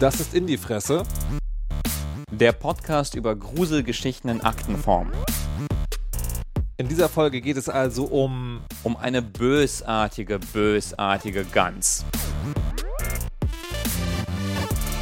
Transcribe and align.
Das 0.00 0.18
ist 0.18 0.32
in 0.32 0.46
die 0.46 0.56
Fresse. 0.56 1.02
Der 2.30 2.52
Podcast 2.52 3.14
über 3.14 3.36
Gruselgeschichten 3.36 4.30
in 4.30 4.40
Aktenform. 4.40 5.12
In 6.78 6.88
dieser 6.88 7.10
Folge 7.10 7.42
geht 7.42 7.58
es 7.58 7.68
also 7.68 8.04
um 8.04 8.62
Um 8.82 8.96
eine 8.96 9.20
bösartige, 9.20 10.38
bösartige 10.38 11.44
Gans. 11.44 12.06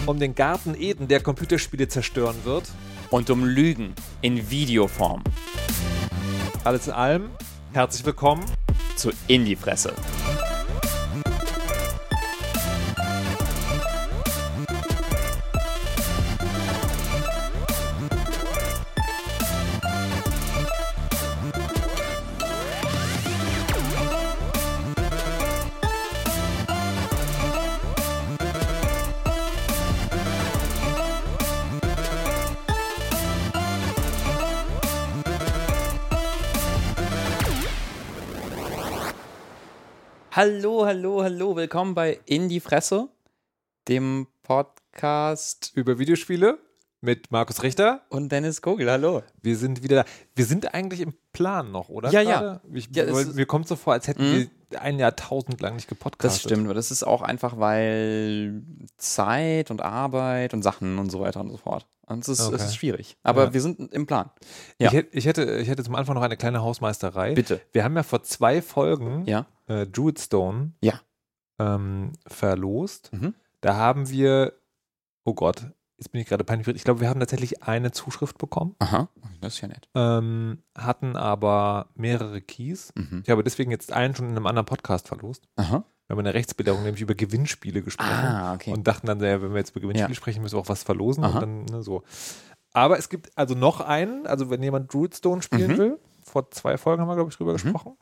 um 0.07 0.19
den 0.19 0.35
Garten 0.35 0.75
Eden, 0.75 1.07
der 1.07 1.21
Computerspiele 1.21 1.87
zerstören 1.87 2.37
wird. 2.43 2.65
Und 3.11 3.31
um 3.31 3.45
Lügen 3.45 3.95
in 4.21 4.51
Videoform. 4.51 5.23
Alles 6.65 6.89
in 6.89 6.93
allem, 6.93 7.31
herzlich 7.73 8.05
willkommen. 8.05 8.45
Zu 8.97 9.13
In 9.29 9.45
die 9.45 9.55
Fresse. 9.55 9.95
Hallo, 40.41 40.87
hallo, 40.87 41.25
hallo. 41.25 41.57
Willkommen 41.57 41.97
bei 41.97 42.21
In 42.25 42.49
die 42.49 42.61
Fresse, 42.61 43.09
dem 43.89 44.29
Podcast 44.45 45.73
Über 45.75 45.99
Videospiele 45.99 46.61
mit 47.01 47.31
Markus 47.31 47.63
Richter. 47.63 48.03
und 48.09 48.31
Dennis 48.33 48.61
Kogel. 48.63 48.91
Hallo. 48.91 49.23
Wir 49.41 49.57
sind 49.57 49.83
wieder 49.83 50.03
da. 50.05 50.11
Wir 50.35 50.45
sind 50.45 50.75
eigentlich 50.75 51.01
im 51.01 51.15
Plan 51.33 51.71
noch, 51.71 51.89
oder? 51.89 52.11
Ja, 52.11 52.21
ja. 52.23 52.41
gerade? 52.41 52.61
Ich, 52.73 52.89
Ja, 52.93 53.05
weil 53.13 53.23
ist- 53.23 53.35
mir 53.37 53.47
kommt 53.47 53.69
so 53.69 53.77
vor, 53.77 53.93
als 53.93 54.09
hätten 54.09 54.23
Mhm. 54.23 54.51
wir 54.71 54.83
ein 54.83 54.99
Jahrtausend 54.99 55.61
lang 55.61 55.77
nicht 55.77 55.89
gepodcastet. 55.89 56.45
Das 56.45 56.51
stimmt, 56.51 56.65
aber 56.67 56.75
das 56.75 56.91
ist 56.91 57.05
auch 57.05 57.23
einfach, 57.23 57.59
weil 57.59 58.63
Zeit 58.97 59.71
und 59.71 59.81
Arbeit 59.81 60.55
und 60.55 60.63
Sachen 60.63 60.99
und 60.99 61.11
so 61.11 61.21
weiter 61.21 61.41
und 61.41 61.51
so 61.51 61.57
fort. 61.57 61.87
Und 62.07 62.21
es 62.23 62.29
ist, 62.29 62.41
Okay. 62.41 62.57
es 62.57 62.65
ist 62.65 62.77
schwierig. 62.77 63.17
Aber 63.23 63.45
Ja. 63.45 63.55
wir 63.55 63.61
sind 63.61 63.93
im 63.93 64.07
Plan. 64.07 64.31
Ja. 64.79 64.89
Ich, 64.89 64.93
hätte, 64.95 65.17
ich, 65.17 65.27
hätte, 65.27 65.45
ich 65.59 65.69
hätte 65.69 65.85
zum 65.85 65.95
Anfang 65.95 66.15
noch 66.15 66.23
eine 66.23 66.37
kleine 66.39 66.63
Hausmeisterei. 66.63 67.35
Bitte. 67.35 67.61
Wir 67.73 67.85
haben 67.85 67.95
ja 67.97 68.03
vor 68.03 68.23
zwei 68.23 68.61
Folgen 68.63 69.25
Ja. 69.27 69.47
äh, 69.67 69.87
Druidstone 69.87 70.73
Ja. 70.81 71.01
ähm, 71.61 72.13
verlost. 72.27 73.13
Mhm. 73.13 73.35
Da 73.61 73.77
haben 73.77 74.09
wir, 74.09 74.55
oh 75.25 75.35
Gott, 75.35 75.67
jetzt 75.99 76.11
bin 76.13 76.21
ich 76.21 76.27
gerade 76.29 76.45
peinlich. 76.45 76.67
Ich 76.69 76.85
glaube, 76.85 77.01
wir 77.01 77.09
haben 77.09 77.21
tatsächlich 77.21 77.63
eine 77.63 77.91
Zuschrift 77.91 78.39
bekommen, 78.39 78.75
Aha, 78.79 79.09
das 79.41 79.55
ist 79.55 79.61
ja 79.61 79.69
nett. 79.69 79.89
ähm, 79.95 80.63
hatten 80.77 81.17
aber 81.17 81.89
mehrere 81.95 82.41
Keys. 82.41 82.93
Mhm. 82.95 83.23
Ich 83.25 83.31
habe 83.31 83.43
deswegen 83.45 83.71
jetzt 83.71 83.93
einen 83.93 84.15
schon 84.15 84.27
in 84.31 84.37
einem 84.37 84.47
anderen 84.47 84.67
Podcast 84.67 85.09
verlost. 85.09 85.45
Aha. 85.57 85.85
Wir 86.07 86.15
haben 86.15 86.21
in 86.21 86.25
der 86.25 86.35
Rechtsbelehrung 86.35 86.83
nämlich 86.85 87.03
über 87.03 87.15
Gewinnspiele 87.15 87.83
gesprochen. 87.83 88.09
Ah, 88.11 88.55
okay. 88.55 88.73
Und 88.73 88.87
dachten 88.87 89.07
dann, 89.07 89.21
ja, 89.21 89.43
wenn 89.43 89.51
wir 89.53 89.59
jetzt 89.59 89.71
über 89.73 89.81
Gewinnspiele 89.81 90.09
Ja. 90.11 90.15
sprechen, 90.15 90.41
müssen 90.41 90.55
wir 90.57 90.61
auch 90.61 90.69
was 90.71 90.83
verlosen. 90.83 91.23
Aha. 91.25 91.35
Und 91.35 91.41
dann 91.43 91.65
ne, 91.67 91.83
so. 91.83 92.03
Aber 92.73 92.99
es 92.99 93.09
gibt 93.11 93.37
also 93.37 93.55
noch 93.55 93.81
einen, 93.81 94.27
also 94.27 94.49
wenn 94.49 94.63
jemand 94.63 94.93
Druidstone 94.93 95.43
spielen 95.43 95.73
Mhm. 95.73 95.79
will, 95.79 95.99
vor 96.23 96.51
zwei 96.51 96.79
Folgen 96.79 97.03
haben 97.03 97.09
wir, 97.09 97.15
glaube 97.17 97.31
ich, 97.31 97.37
drüber 97.37 97.53
gesprochen. 97.55 97.97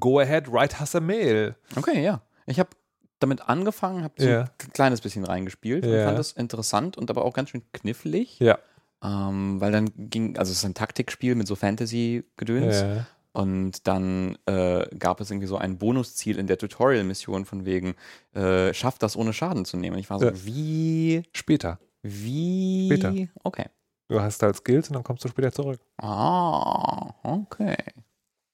Go 0.00 0.18
ahead, 0.20 0.50
write 0.50 0.76
us 0.80 0.94
a 0.94 1.00
mail. 1.00 1.56
Okay, 1.76 2.02
ja. 2.02 2.22
Ich 2.46 2.58
habe 2.58 2.70
damit 3.20 3.48
angefangen, 3.48 4.02
habe 4.04 4.14
so 4.18 4.28
Ja. 4.28 4.40
ein 4.42 4.72
kleines 4.72 5.00
bisschen 5.00 5.24
reingespielt 5.24 5.84
und 5.84 5.92
Ja. 5.92 6.04
fand 6.06 6.18
das 6.18 6.32
interessant 6.32 6.96
und 6.98 7.10
aber 7.10 7.24
auch 7.24 7.32
ganz 7.34 7.50
schön 7.50 7.62
knifflig. 7.72 8.38
Ja. 8.40 8.58
Ähm, 9.02 9.60
weil 9.60 9.70
dann 9.72 9.90
ging, 9.96 10.36
also 10.38 10.50
es 10.52 10.58
ist 10.58 10.64
ein 10.64 10.74
Taktikspiel 10.74 11.34
mit 11.34 11.46
so 11.46 11.54
Fantasy-Gedöns. 11.56 12.80
Ja. 12.80 13.06
Und 13.32 13.86
dann 13.88 14.38
äh, 14.46 14.86
gab 14.96 15.20
es 15.20 15.30
irgendwie 15.30 15.48
so 15.48 15.56
ein 15.58 15.76
Bonusziel 15.78 16.38
in 16.38 16.46
der 16.46 16.56
Tutorial-Mission 16.56 17.44
von 17.44 17.64
wegen, 17.66 17.96
äh, 18.32 18.72
schafft 18.72 19.02
das 19.02 19.16
ohne 19.16 19.32
Schaden 19.32 19.64
zu 19.64 19.76
nehmen. 19.76 19.94
Und 19.96 20.00
ich 20.00 20.08
war 20.10 20.20
so, 20.20 20.26
Ja. 20.26 20.32
wie, 20.44 21.22
Später. 21.32 21.80
wie? 22.02 22.86
Später. 22.86 23.12
Okay. 23.42 23.66
Du 24.08 24.20
hast 24.20 24.42
halt 24.42 24.54
Skills 24.56 24.88
und 24.88 24.94
dann 24.94 25.02
kommst 25.02 25.24
du 25.24 25.28
später 25.28 25.50
zurück. 25.50 25.80
Ah, 25.98 27.12
okay. 27.24 27.76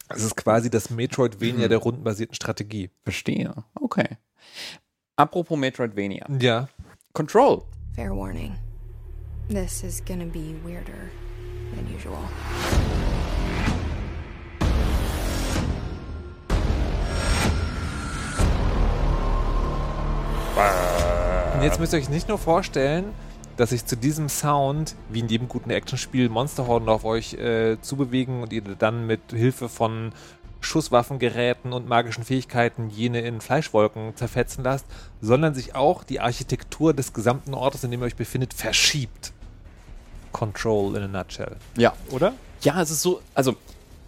Es 0.09 0.23
ist 0.25 0.37
quasi 0.37 0.71
das 0.71 0.91
Metroidvania 0.91 1.67
Mhm. 1.67 1.69
der 1.69 1.79
rundenbasierten 1.79 2.35
Strategie. 2.35 2.91
Verstehe. 3.03 3.53
Okay. 3.75 4.17
Apropos 5.17 5.59
Metroidvania. 5.59 6.27
Ja. 6.41 6.69
Control. 7.13 7.63
Fair 7.95 8.15
warning. 8.15 8.57
This 9.49 9.83
is 9.83 10.03
gonna 10.05 10.27
be 10.27 10.55
weirder 10.65 11.11
than 11.75 11.87
usual. 11.95 12.23
Und 21.55 21.65
jetzt 21.65 21.79
müsst 21.79 21.93
ihr 21.93 21.99
euch 21.99 22.09
nicht 22.09 22.29
nur 22.29 22.39
vorstellen, 22.39 23.13
dass 23.59 23.71
sich 23.71 23.85
zu 23.85 23.95
diesem 23.95 24.31
Sound, 24.31 24.95
wie 25.11 25.21
in 25.21 25.29
jedem 25.29 25.47
guten 25.47 25.69
Actionspiel, 25.69 26.31
Monsterhorden 26.31 26.89
auf 26.89 27.05
euch 27.05 27.35
äh, 27.35 27.79
zubewegen 27.83 28.43
und 28.43 28.53
ihr 28.53 28.63
dann 28.63 29.07
mit 29.07 29.21
Hilfe 29.31 29.69
von 29.69 30.13
Schusswaffengeräten 30.61 31.73
und 31.73 31.89
magischen 31.89 32.25
Fähigkeiten 32.25 32.91
jene 32.91 33.21
in 33.21 33.41
Fleischwolken 33.41 34.15
zerfetzen 34.17 34.65
lasst, 34.65 34.87
sondern 35.21 35.55
sich 35.55 35.75
auch 35.75 36.05
die 36.05 36.21
Architektur 36.21 36.93
des 36.95 37.13
gesamten 37.13 37.55
Ortes, 37.55 37.85
in 37.85 37.91
dem 37.91 38.01
ihr 38.03 38.07
euch 38.07 38.17
befindet, 38.17 38.55
verschiebt. 38.55 39.33
Control 40.33 40.97
in 40.97 41.03
a 41.03 41.09
nutshell. 41.09 41.57
Ja. 41.77 41.93
Oder? 42.11 42.35
Ja, 42.61 42.81
es 42.81 42.91
ist 42.91 43.03
so, 43.03 43.21
also 43.35 43.57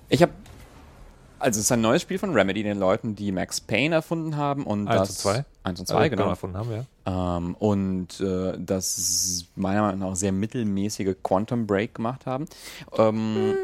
ich 0.09 0.23
habe, 0.23 0.33
also 1.39 1.59
es 1.59 1.65
ist 1.67 1.73
ein 1.73 1.81
neues 1.81 2.03
Spiel 2.03 2.19
von 2.19 2.33
Remedy, 2.33 2.63
den 2.63 2.79
Leuten, 2.79 3.17
die 3.17 3.33
Max 3.33 3.61
Payne 3.61 3.95
erfunden 3.95 4.37
haben 4.37 4.65
und 4.65 4.87
Eins 4.89 5.01
das 5.01 5.11
und 5.11 5.17
zwei. 5.19 5.45
1 5.65 5.81
und 5.81 5.91
Also, 5.91 5.95
2, 5.95 6.09
genau. 6.11 6.29
Davon 6.29 6.57
haben 6.57 6.71
wir. 6.71 6.87
Ähm, 7.07 7.55
und 7.59 8.21
äh, 8.21 8.55
das 8.59 9.47
meiner 9.57 9.83
Meinung 9.83 10.11
nach 10.11 10.17
sehr 10.17 10.33
mittelmäßige 10.33 11.15
Quantum 11.23 11.67
Break 11.67 11.95
gemacht 11.95 12.27
haben. 12.27 12.47
Ähm, 12.97 13.55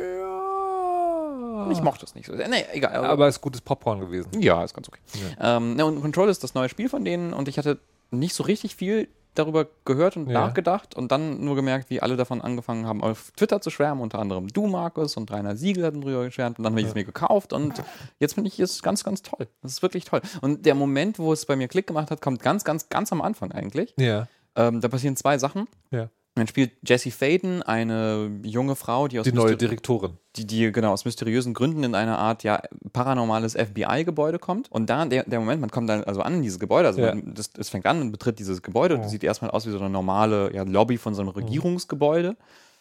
Ich 1.71 1.83
mochte 1.83 2.05
es 2.05 2.15
nicht 2.15 2.27
so 2.27 2.37
sehr. 2.37 2.49
Nee, 2.49 2.65
egal. 2.73 2.95
Aber 3.05 3.27
es 3.29 3.37
ist 3.37 3.41
gutes 3.41 3.61
Popcorn 3.61 4.01
gewesen. 4.01 4.29
ja, 4.41 4.63
ist 4.65 4.75
ganz 4.75 4.89
okay. 4.89 5.01
Ähm, 5.41 5.75
ne, 5.77 5.85
und 5.87 6.01
Control 6.01 6.29
ist 6.29 6.43
das 6.45 6.55
neue 6.55 6.69
Spiel 6.69 6.89
von 6.89 7.05
denen 7.05 7.33
und 7.33 7.49
ich 7.49 7.59
hatte 7.59 7.79
nicht 8.11 8.35
so 8.35 8.43
richtig 8.43 8.77
viel 8.77 9.09
darüber 9.35 9.67
gehört 9.85 10.17
und 10.17 10.29
Ja. 10.29 10.47
nachgedacht 10.47 10.97
und 10.97 11.13
dann 11.13 11.45
nur 11.45 11.55
gemerkt, 11.55 11.91
wie 11.91 12.01
alle 12.03 12.17
davon 12.17 12.41
angefangen 12.41 12.87
haben, 12.87 13.05
auf 13.05 13.31
Twitter 13.37 13.61
zu 13.61 13.71
schwärmen, 13.71 14.03
unter 14.03 14.19
anderem 14.19 14.49
du, 14.49 14.67
Markus, 14.67 15.17
und 15.17 15.31
Rainer 15.31 15.55
Siegel 15.57 15.85
hatten 15.85 16.01
drüber 16.01 16.25
geschwärmt 16.25 16.59
und 16.59 16.65
dann 16.65 16.73
habe 16.73 16.81
ich 16.81 16.89
es 16.89 16.95
mir 16.95 17.05
gekauft 17.05 17.53
und 17.53 17.75
jetzt 18.19 18.35
finde 18.35 18.49
ich 18.49 18.59
es 18.59 18.83
ganz, 18.83 19.05
ganz 19.05 19.23
toll. 19.23 19.47
Das 19.63 19.73
ist 19.73 19.83
wirklich 19.83 20.05
toll. 20.07 20.23
Und 20.41 20.67
der 20.67 20.75
Moment, 20.75 21.19
wo 21.21 21.33
es 21.33 21.47
bei 21.47 21.55
mir 21.55 21.69
Klick 21.69 21.87
gemacht 21.87 22.11
hat, 22.11 22.21
kommt 22.21 22.43
ganz, 22.43 22.65
ganz, 22.65 22.89
ganz 22.89 23.13
am 23.13 23.21
Anfang 23.21 23.53
eigentlich. 23.53 23.95
Ja. 23.97 24.27
Ähm, 24.57 24.81
da 24.81 24.89
passieren 24.89 25.15
zwei 25.15 25.39
Sachen. 25.39 25.69
Ja. 25.93 26.09
Man 26.39 26.47
spielt 26.47 26.71
Jessie 26.87 27.11
Faden, 27.11 27.63
eine 27.63 28.31
junge 28.43 28.77
Frau, 28.77 29.09
die 29.09 29.19
aus 29.19 29.25
Die 29.25 29.33
neue 29.33 29.57
Direktorin. 29.57 30.13
die, 30.37 30.47
die 30.47 30.73
genau 30.73 30.93
aus 30.93 31.05
mysteriösen 31.05 31.53
Gründen 31.53 31.85
in 31.85 31.95
eine 31.95 32.17
Art 32.17 32.43
ja 32.45 32.63
paranormales 32.93 33.55
FBI-Gebäude 33.55 34.39
kommt. 34.39 34.71
Und 34.71 34.89
da 34.89 35.05
der, 35.05 35.25
der 35.25 35.41
Moment, 35.41 35.61
man 35.61 35.71
kommt 35.71 35.89
dann 35.91 36.05
also 36.05 36.23
an 36.23 36.35
in 36.35 36.43
dieses 36.43 36.59
Gebäude, 36.59 36.89
also 36.89 37.01
Ja. 37.01 37.15
man, 37.15 37.35
das, 37.35 37.51
es 37.59 37.69
fängt 37.69 37.87
an 37.87 38.01
und 38.01 38.13
betritt 38.13 38.39
dieses 38.39 38.63
Gebäude 38.63 38.95
und 38.95 39.01
Oh. 39.01 39.03
das 39.03 39.11
sieht 39.13 39.25
erstmal 39.25 39.51
aus 39.51 39.67
wie 39.67 39.71
so 39.71 39.79
eine 39.79 39.91
normale 39.91 40.55
ja, 40.55 40.63
Lobby 40.63 40.97
von 40.97 41.15
so 41.15 41.23
einem 41.23 41.31
Regierungsgebäude. 41.31 42.37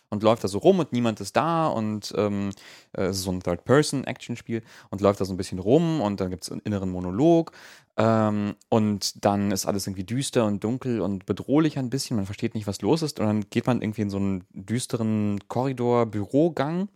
Und 0.09 0.23
läuft 0.23 0.41
da 0.43 0.47
so 0.47 0.59
rum 0.59 0.79
und 0.79 0.93
niemand 0.93 1.19
ist 1.19 1.35
da 1.35 1.67
und 1.67 2.13
ähm, 2.15 2.51
äh, 2.93 3.07
es 3.07 3.17
ist 3.17 3.23
so 3.23 3.31
ein 3.31 3.41
Third-Person-Action-Spiel 3.41 4.63
und 4.89 5.01
läuft 5.01 5.19
da 5.19 5.25
so 5.25 5.33
ein 5.33 5.37
bisschen 5.37 5.59
rum 5.59 5.99
und 5.99 6.21
dann 6.21 6.29
gibt 6.29 6.43
es 6.43 6.51
einen 6.51 6.61
inneren 6.61 6.89
Monolog 6.89 7.51
ähm, 7.97 8.55
und 8.69 9.25
dann 9.25 9.51
ist 9.51 9.65
alles 9.65 9.85
irgendwie 9.85 10.05
düster 10.05 10.45
und 10.45 10.63
dunkel 10.63 11.01
und 11.01 11.25
bedrohlich 11.25 11.77
ein 11.77 11.89
bisschen. 11.89 12.15
Man 12.15 12.25
versteht 12.25 12.55
nicht, 12.55 12.67
was 12.67 12.81
los 12.81 13.01
ist 13.01 13.19
und 13.19 13.25
dann 13.25 13.49
geht 13.49 13.67
man 13.67 13.81
irgendwie 13.81 14.03
in 14.03 14.09
so 14.09 14.15
einen 14.17 14.45
düsteren 14.53 15.39
Korridor, 15.49 16.05
Bürogang 16.05 16.87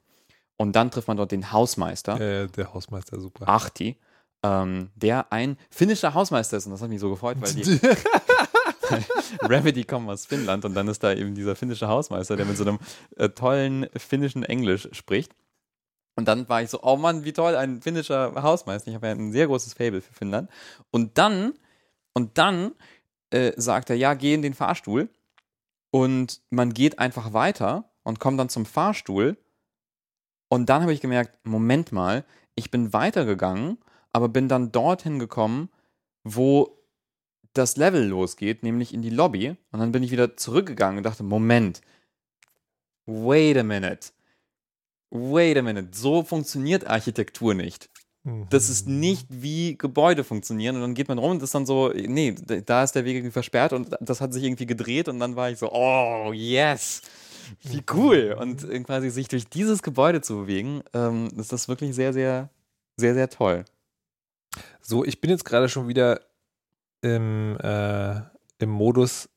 und 0.56 0.78
dann 0.78 0.90
trifft 0.90 1.10
man 1.10 1.18
dort 1.18 1.34
den 1.34 1.52
Hausmeister, 1.52 2.18
Äh, 2.18 2.48
der 2.48 2.74
Hausmeister, 2.74 3.19
super. 3.19 3.50
Achti, 3.50 3.98
ähm, 4.44 4.90
der 4.96 5.34
ein 5.34 5.58
finnischer 5.69 6.13
Hausmeister 6.13 6.56
ist 6.56 6.66
und 6.66 6.72
das 6.72 6.81
hat 6.81 6.90
mich 6.90 7.02
so 7.02 7.10
gefreut, 7.10 7.36
weil 7.42 7.52
die 7.54 7.63
Remedy 9.42 9.84
kommen 9.84 10.10
aus 10.10 10.26
Finnland 10.26 10.66
und 10.66 10.74
dann 10.74 10.88
ist 10.88 11.04
da 11.04 11.14
eben 11.14 11.36
dieser 11.36 11.56
finnische 11.56 11.88
Hausmeister, 11.88 12.36
der 12.36 12.46
mit 12.46 12.58
so 12.58 12.64
einem 12.64 12.80
äh, 13.18 13.30
tollen 13.30 13.88
finnischen 13.96 14.44
Englisch 14.44 14.90
spricht. 14.92 15.36
Und 16.16 16.28
dann 16.28 16.48
war 16.50 16.62
ich 16.62 16.70
so, 16.70 16.82
oh 16.84 16.98
Mann, 16.98 17.24
wie 17.24 17.34
toll, 17.34 17.56
ein 17.56 17.82
finnischer 17.82 18.34
Hausmeister. 18.42 18.90
Ich 18.90 18.96
habe 18.96 19.08
ja 19.08 19.14
ein 19.14 19.32
sehr 19.32 19.48
großes 19.48 19.74
Fable 19.74 20.02
für 20.02 20.14
Finnland. 20.14 20.50
Und 20.92 21.18
dann, 21.18 21.54
und 22.14 22.38
dann 22.38 22.74
äh, 23.30 23.54
sagt 23.56 23.90
er, 23.90 23.96
ja, 23.96 24.14
geh 24.14 24.34
in 24.34 24.42
den 24.42 24.54
Fahrstuhl. 24.54 25.10
Und 25.90 26.42
man 26.50 26.74
geht 26.74 27.00
einfach 27.00 27.34
weiter 27.34 27.90
und 28.04 28.20
kommt 28.20 28.40
dann 28.40 28.50
zum 28.50 28.66
Fahrstuhl. 28.66 29.38
Und 30.50 30.70
dann 30.70 30.82
habe 30.82 30.94
ich 30.94 31.02
gemerkt, 31.02 31.46
Moment 31.46 31.92
mal, 31.92 32.26
ich 32.56 32.72
bin 32.72 32.94
weitergegangen, 32.94 33.78
aber 34.12 34.28
bin 34.28 34.50
dann 34.50 34.72
dorthin 34.72 35.18
gekommen, 35.18 35.70
wo 36.24 36.78
das 37.53 37.77
Level 37.77 38.06
losgeht, 38.06 38.63
nämlich 38.63 38.94
in 38.94 39.01
die 39.01 39.09
Lobby. 39.09 39.56
Und 39.71 39.80
dann 39.80 39.92
bin 39.92 40.03
ich 40.03 40.12
wieder 40.12 40.38
zurückgegangen 40.38 40.98
und 40.98 41.03
dachte, 41.03 41.24
Moment, 41.24 41.81
wait 43.06 43.57
a 43.57 43.63
minute. 43.63 44.09
Wait 45.09 45.57
a 45.57 45.62
minute, 45.62 45.89
so 45.92 46.24
funktioniert 46.24 46.88
Architektur 46.88 47.53
nicht. 47.53 47.89
Das 48.24 48.69
ist 48.69 48.88
nicht 48.88 49.25
wie 49.30 49.80
Gebäude 49.80 50.24
funktionieren 50.24 50.75
und 50.75 50.83
dann 50.83 50.94
geht 50.94 51.07
man 51.07 51.18
rum 51.18 51.31
und 51.31 51.42
ist 51.42 51.56
dann 51.56 51.65
so, 51.65 51.89
nee, 51.89 52.36
da 52.65 52.83
ist 52.83 52.92
der 52.92 53.03
Weg 53.03 53.15
irgendwie 53.15 53.31
versperrt 53.31 53.74
und 53.74 53.98
das 54.00 54.21
hat 54.21 54.31
sich 54.31 54.44
irgendwie 54.44 54.68
gedreht 54.68 55.07
und 55.07 55.19
dann 55.19 55.36
war 55.36 55.50
ich 55.50 55.57
so, 55.57 55.71
oh, 55.71 56.31
yes, 56.31 57.01
wie 57.63 57.81
cool. 57.92 58.38
Und 58.39 58.68
quasi 58.83 59.09
sich 59.09 59.27
durch 59.27 59.48
dieses 59.48 59.81
Gebäude 59.81 60.21
zu 60.21 60.42
bewegen, 60.42 60.83
ähm, 60.94 61.30
ist 61.36 61.51
das 61.51 61.68
wirklich 61.68 61.95
sehr, 61.95 62.13
sehr, 62.13 62.51
sehr, 62.95 63.15
sehr 63.15 63.27
toll. 63.27 63.65
So, 64.81 65.03
ich 65.03 65.19
bin 65.19 65.31
jetzt 65.31 65.45
gerade 65.45 65.68
schon 65.68 65.88
wieder 65.88 66.21
im, 67.01 67.57
äh, 67.59 68.21
im 68.59 68.69
Modus. 68.69 69.30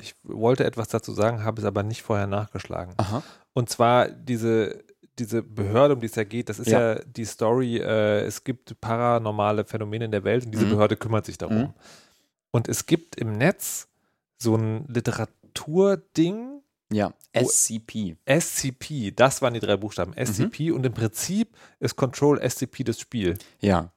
Ich 0.00 0.14
wollte 0.22 0.64
etwas 0.64 0.88
dazu 0.88 1.12
sagen, 1.12 1.42
habe 1.42 1.60
es 1.60 1.66
aber 1.66 1.82
nicht 1.82 2.02
vorher 2.02 2.26
nachgeschlagen. 2.26 2.94
Aha. 2.98 3.22
Und 3.54 3.70
zwar 3.70 4.08
diese, 4.10 4.84
diese 5.18 5.42
Behörde, 5.42 5.94
um 5.94 6.00
die 6.00 6.06
es 6.06 6.14
ja 6.14 6.24
geht, 6.24 6.50
das 6.50 6.58
ist 6.58 6.68
ja, 6.68 6.94
Ja. 6.96 7.00
die 7.04 7.24
Story, 7.24 7.78
äh, 7.78 8.20
es 8.20 8.44
gibt 8.44 8.78
paranormale 8.80 9.64
Phänomene 9.64 10.04
in 10.04 10.10
der 10.10 10.24
Welt 10.24 10.44
und 10.44 10.52
diese 10.52 10.66
Mhm. 10.66 10.70
Behörde 10.70 10.96
kümmert 10.96 11.24
sich 11.24 11.38
darum. 11.38 11.56
Mhm. 11.58 11.74
Und 12.50 12.68
es 12.68 12.84
gibt 12.84 13.16
im 13.16 13.32
Netz 13.32 13.88
so 14.38 14.54
ein 14.56 14.86
Literaturding, 14.88 16.60
Ja, 16.92 17.12
SCP. 17.32 18.16
SCP, 18.26 19.10
das 19.12 19.40
waren 19.42 19.54
die 19.54 19.60
drei 19.60 19.76
Buchstaben, 19.78 20.12
Mhm. 20.12 20.18
SCP 20.26 20.70
und 20.72 20.84
im 20.84 20.92
Prinzip 20.92 21.56
ist 21.80 21.96
Control 21.96 22.38
SCP 22.38 22.84
das 22.84 23.00
Spiel. 23.00 23.38
Ja. 23.60 23.90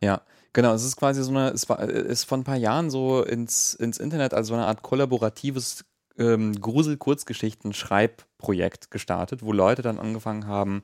Ja. 0.00 0.22
Genau, 0.52 0.74
es 0.74 0.84
ist 0.84 0.96
quasi 0.96 1.22
so 1.22 1.30
eine, 1.30 1.50
es 1.50 1.68
war, 1.68 1.78
ist 1.80 2.24
vor 2.24 2.38
ein 2.38 2.44
paar 2.44 2.56
Jahren 2.56 2.90
so 2.90 3.22
ins, 3.22 3.74
ins 3.74 3.98
Internet 3.98 4.34
als 4.34 4.48
so 4.48 4.54
eine 4.54 4.66
Art 4.66 4.82
kollaboratives 4.82 5.84
ähm, 6.18 6.60
Grusel-Kurzgeschichten-Schreibprojekt 6.60 8.90
gestartet, 8.90 9.42
wo 9.42 9.52
Leute 9.52 9.82
dann 9.82 10.00
angefangen 10.00 10.48
haben, 10.48 10.82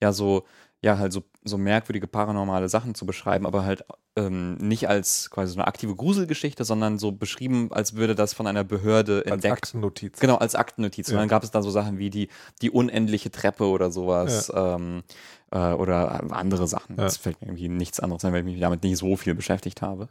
ja, 0.00 0.12
so, 0.12 0.44
ja, 0.84 0.98
halt 0.98 1.12
so, 1.12 1.24
so 1.44 1.58
merkwürdige 1.58 2.06
paranormale 2.06 2.68
Sachen 2.68 2.94
zu 2.94 3.04
beschreiben, 3.04 3.46
aber 3.46 3.64
halt 3.64 3.84
ähm, 4.16 4.54
nicht 4.56 4.88
als 4.88 5.28
quasi 5.30 5.52
so 5.52 5.58
eine 5.58 5.66
aktive 5.66 5.96
Gruselgeschichte, 5.96 6.64
sondern 6.64 6.98
so 6.98 7.10
beschrieben, 7.10 7.72
als 7.72 7.96
würde 7.96 8.14
das 8.14 8.32
von 8.32 8.46
einer 8.46 8.62
Behörde 8.62 9.22
Als 9.24 9.32
entdeckt. 9.32 9.52
Aktennotiz. 9.54 10.20
Genau, 10.20 10.36
als 10.36 10.54
Aktennotiz. 10.54 11.08
Und 11.08 11.14
Ja. 11.14 11.20
dann 11.20 11.28
gab 11.28 11.42
es 11.42 11.50
da 11.50 11.62
so 11.62 11.70
Sachen 11.70 11.98
wie 11.98 12.10
die, 12.10 12.28
die 12.62 12.70
unendliche 12.70 13.30
Treppe 13.30 13.64
oder 13.64 13.90
sowas. 13.90 14.52
Ähm, 14.54 15.02
äh, 15.50 15.72
oder 15.72 16.32
andere 16.32 16.66
Sachen. 16.68 16.96
Ja. 16.96 17.06
Es 17.06 17.16
fällt 17.16 17.40
mir 17.40 17.48
irgendwie 17.48 17.68
nichts 17.68 18.00
anderes 18.00 18.24
ein, 18.24 18.32
weil 18.32 18.40
ich 18.40 18.52
mich 18.52 18.60
damit 18.60 18.82
nicht 18.82 18.98
so 18.98 19.16
viel 19.16 19.34
beschäftigt 19.34 19.82
habe. 19.82 20.08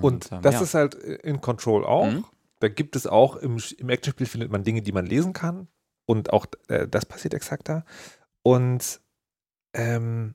Und 0.00 0.30
ähm, 0.32 0.42
das 0.42 0.54
ja. 0.54 0.60
ist 0.62 0.74
halt 0.74 0.94
in 0.94 1.40
Control 1.40 1.84
auch. 1.84 2.10
Mhm. 2.10 2.24
Da 2.60 2.68
gibt 2.68 2.94
es 2.96 3.06
auch, 3.06 3.36
im, 3.36 3.58
im 3.78 3.88
Actionspiel 3.88 4.26
findet 4.26 4.50
man 4.52 4.64
Dinge, 4.64 4.82
die 4.82 4.92
man 4.92 5.06
lesen 5.06 5.32
kann. 5.32 5.68
Und 6.06 6.32
auch 6.32 6.46
äh, 6.68 6.86
das 6.88 7.06
passiert 7.06 7.34
exakt 7.34 7.68
da. 7.68 7.84
Und, 8.42 9.00
ähm, 9.74 10.34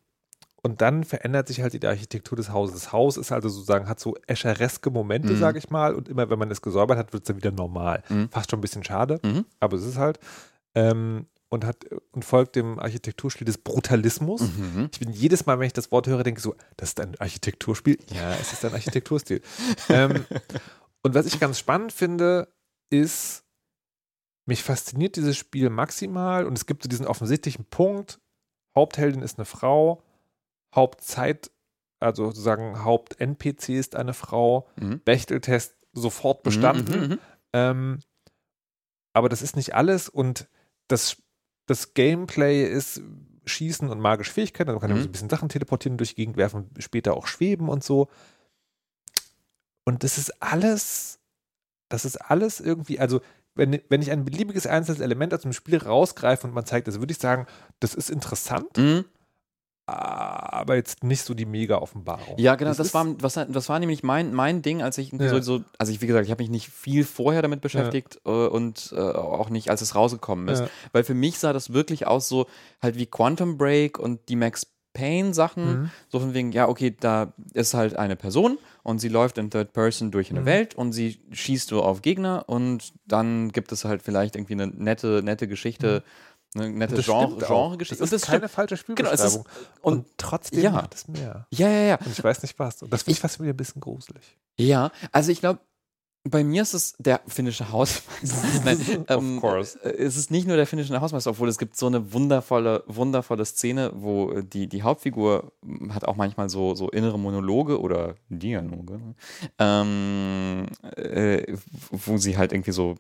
und 0.62 0.82
dann 0.82 1.04
verändert 1.04 1.48
sich 1.48 1.62
halt 1.62 1.74
die 1.74 1.86
Architektur 1.86 2.36
des 2.36 2.50
Hauses. 2.52 2.74
Das 2.76 2.92
Haus 2.92 3.18
ist 3.18 3.32
also 3.32 3.50
sozusagen, 3.50 3.88
hat 3.88 4.00
so 4.00 4.16
eschereske 4.26 4.90
Momente, 4.90 5.34
Mhm. 5.34 5.38
sage 5.38 5.60
ich 5.60 5.70
mal. 5.70 5.94
Und 5.94 6.10
immer 6.10 6.28
wenn 6.32 6.40
man 6.40 6.50
es 6.50 6.62
gesäubert 6.62 6.98
hat, 6.98 7.14
wird 7.14 7.24
es 7.24 7.28
dann 7.28 7.38
wieder 7.38 7.52
normal. 7.52 8.02
Mhm. 8.10 8.30
Fast 8.32 8.50
schon 8.50 8.58
ein 8.58 8.62
bisschen 8.62 8.84
schade, 8.84 9.20
Mhm. 9.24 9.46
aber 9.60 9.78
es 9.78 9.84
ist 9.86 9.98
halt. 9.98 10.20
Ähm, 10.74 11.28
und, 11.50 11.64
hat, 11.64 11.86
und 12.12 12.26
folgt 12.26 12.56
dem 12.56 12.80
Architekturstil 12.80 13.46
des 13.46 13.60
Brutalismus. 13.60 14.42
Mhm. 14.42 14.90
Ich 14.92 15.00
bin 15.00 15.12
jedes 15.12 15.46
Mal, 15.46 15.60
wenn 15.60 15.68
ich 15.68 15.74
das 15.74 15.92
Wort 15.92 16.08
höre, 16.08 16.24
denke 16.24 16.40
ich 16.40 16.44
so, 16.44 16.56
das 16.76 16.90
ist 16.90 17.00
ein 17.00 17.16
Architekturspiel. 17.20 17.98
Ja, 18.12 18.34
es 18.34 18.52
ist 18.52 18.66
ein 18.66 18.74
Architekturstil. 18.74 19.42
ähm, 19.90 20.26
und 21.04 21.14
was 21.14 21.28
ich 21.28 21.40
ganz 21.40 21.60
spannend 21.60 21.94
finde, 21.94 22.48
ist, 22.90 23.44
mich 24.48 24.64
fasziniert 24.64 25.16
dieses 25.16 25.38
Spiel 25.38 25.70
maximal 25.70 26.46
und 26.46 26.58
es 26.58 26.66
gibt 26.66 26.82
so 26.84 26.90
diesen 26.90 27.06
offensichtlichen 27.08 27.66
Punkt, 27.66 28.20
Hauptheldin 28.75 29.22
ist 29.22 29.38
eine 29.38 29.45
Frau, 29.45 30.04
Hauptzeit, 30.74 31.51
also 32.00 32.25
sozusagen 32.25 32.83
Haupt-NPC 32.83 33.69
ist 33.69 33.95
eine 33.95 34.13
Frau, 34.13 34.68
Mhm. 34.80 35.00
Bechteltest 35.06 35.75
sofort 35.94 36.44
bestanden. 36.44 37.00
Mhm. 37.01 37.07
Mhm. 37.13 37.19
Ähm, 37.54 38.00
aber 39.13 39.30
das 39.30 39.42
ist 39.42 39.56
nicht 39.56 39.74
alles 39.75 40.10
und 40.10 40.48
das, 40.89 41.22
das 41.68 41.94
Gameplay 41.94 42.63
ist 42.66 43.01
Schießen 43.45 43.89
und 43.89 44.00
magische 44.00 44.33
Fähigkeiten. 44.33 44.69
Also 44.72 44.80
man 44.81 44.89
kann 44.89 44.98
Mhm. 44.98 45.04
so 45.04 45.07
ein 45.07 45.12
bisschen 45.12 45.30
Sachen 45.30 45.50
teleportieren, 45.50 45.98
durch 45.98 46.10
die 46.10 46.16
Gegend 46.16 46.36
werfen, 46.36 46.69
später 46.80 47.16
auch 47.16 47.27
schweben 47.27 47.69
und 47.69 47.83
so. 47.83 48.10
Und 49.86 50.04
das 50.04 50.18
ist 50.18 50.42
alles, 50.42 51.19
das 51.89 52.06
ist 52.06 52.18
alles 52.18 52.60
irgendwie, 52.60 53.00
also 53.00 53.22
wenn, 53.56 53.80
wenn 53.90 54.02
ich 54.02 54.12
ein 54.12 54.25
beliebiges 54.25 54.68
einzelnes 54.68 55.02
Element 55.02 55.34
aus 55.34 55.42
dem 55.42 55.54
Spiel 55.54 55.78
rausgreife 55.78 56.46
und 56.48 56.54
man 56.54 56.66
zeigt 56.66 56.88
das, 56.88 57.00
würde 57.00 57.12
ich 57.13 57.19
sagen, 57.19 57.48
das 57.80 57.94
ist 57.96 58.10
interessant, 58.10 58.78
Mhm. 58.78 59.06
aber 59.88 60.75
jetzt 60.75 61.04
nicht 61.04 61.22
so 61.24 61.34
die 61.36 61.46
Mega-Offenbarung. 61.46 62.38
Ja, 62.38 62.56
genau, 62.56 62.72
das 62.72 62.80
ist- 62.80 62.94
war, 62.96 63.06
was, 63.22 63.34
das 63.36 63.69
war 63.69 63.80
nämlich 63.80 64.02
mein, 64.02 64.34
mein 64.34 64.62
Ding, 64.63 64.81
als 64.81 64.98
ich 64.98 65.12
Ja. 65.12 65.30
so, 65.30 65.40
so, 65.42 65.63
also 65.78 65.92
ich, 65.92 66.02
wie 66.02 66.07
gesagt, 66.07 66.25
ich 66.25 66.31
habe 66.31 66.42
mich 66.42 66.50
nicht 66.50 66.69
viel 66.69 67.04
vorher 67.04 67.42
damit 67.44 67.62
beschäftigt 67.62 68.19
äh, 68.25 68.30
und 68.30 68.94
äh, 68.96 69.00
auch 69.00 69.50
nicht, 69.50 69.69
als 69.69 69.81
es 69.81 69.94
rausgekommen 69.94 70.48
ist. 70.48 70.62
Ja. 70.62 70.69
Weil 70.92 71.04
für 71.04 71.13
mich 71.13 71.38
sah 71.38 71.54
das 71.54 71.72
wirklich 71.72 72.08
aus 72.08 72.28
so 72.28 72.48
halt 72.81 72.96
wie 72.98 73.06
Quantum 73.06 73.58
Break 73.60 74.00
und 74.00 74.28
die 74.28 74.36
Max 74.36 74.66
Payne 74.96 75.34
Sachen, 75.36 75.82
Mhm. 75.84 75.92
so 76.10 76.20
von 76.20 76.34
wegen, 76.34 76.52
ja, 76.52 76.68
okay, 76.68 76.96
da 77.00 77.34
ist 77.54 77.76
halt 77.76 77.96
eine 77.96 78.16
Person 78.16 78.58
und 78.82 78.98
sie 79.00 79.10
läuft 79.10 79.38
in 79.38 79.52
Third 79.52 79.74
Person 79.74 80.10
durch 80.10 80.32
eine 80.32 80.42
Mhm. 80.42 80.46
Welt 80.46 80.74
und 80.76 80.94
sie 80.94 81.20
schießt 81.32 81.70
so 81.70 81.84
auf 81.84 82.02
Gegner 82.02 82.46
und 82.48 82.94
dann 83.06 83.52
gibt 83.52 83.72
es 83.72 83.86
halt 83.86 84.02
vielleicht 84.02 84.36
irgendwie 84.36 84.54
eine 84.54 84.68
nette, 84.68 85.22
nette 85.24 85.48
Geschichte, 85.48 86.02
eine 86.56 86.70
nette 86.70 86.94
Mhm. 86.94 86.98
Das 86.98 87.06
Genre. 87.06 87.46
Genre-Geschichte. 87.46 88.02
Das 88.04 88.12
Und 88.12 88.16
ist 88.16 88.26
keine 88.26 88.48
falsche 88.50 88.78
Genau, 88.96 89.10
es 89.12 89.20
ist- 89.22 89.34
Spielbeschreibung. 89.34 89.46
und- 89.82 89.98
und, 90.00 90.06
trotzdem 90.18 90.62
ja. 90.62 90.72
macht 90.72 90.96
es 90.96 91.08
mehr. 91.08 91.46
Ja, 91.52 91.68
ja, 91.70 91.82
ja. 91.82 91.96
Und 91.98 92.08
ich 92.12 92.24
weiß 92.24 92.42
nicht 92.42 92.58
was. 92.58 92.82
Und 92.82 92.92
das 92.94 93.04
finde 93.04 93.12
ich 93.12 93.18
Ich- 93.18 93.22
fast 93.22 93.40
wieder 93.42 93.52
ein 93.54 93.58
bisschen 93.58 93.82
gruselig. 93.82 94.38
Ja, 94.58 94.92
also 95.12 95.32
ich 95.32 95.42
glaube, 95.42 95.60
bei 96.27 96.44
mir 96.44 96.63
ist 96.63 96.74
es 96.74 96.95
der 96.98 97.22
finnische 97.27 97.72
Hausmeister. 97.72 98.48
Nein, 98.66 99.06
ähm, 99.10 99.36
Of 99.38 99.42
course. 99.42 99.80
äh, 99.83 99.89
Es 100.04 100.18
ist 100.18 100.31
nicht 100.31 100.48
nur 100.48 100.57
der 100.57 100.66
finnische 100.66 101.00
Hausmeister, 101.00 101.30
obwohl 101.30 101.48
es 101.50 101.57
gibt 101.57 101.77
so 101.77 101.86
eine 101.88 102.13
wundervolle, 102.13 102.83
wundervolle 102.88 103.45
Szene, 103.45 103.92
wo 103.94 104.31
äh, 104.31 104.44
die, 104.44 104.68
die 104.68 104.83
Hauptfigur 104.83 105.51
m, 105.63 105.94
hat 105.94 106.06
auch 106.06 106.16
manchmal 106.16 106.50
so, 106.50 106.74
so 106.75 106.89
innere 106.89 107.19
Monologe 107.19 107.80
oder 107.80 108.16
Dialoge, 108.30 109.00
ähm, 109.60 110.65
äh, 110.96 111.55
wo 111.91 112.17
sie 112.17 112.38
halt 112.38 112.51
irgendwie 112.51 112.72
so 112.72 112.96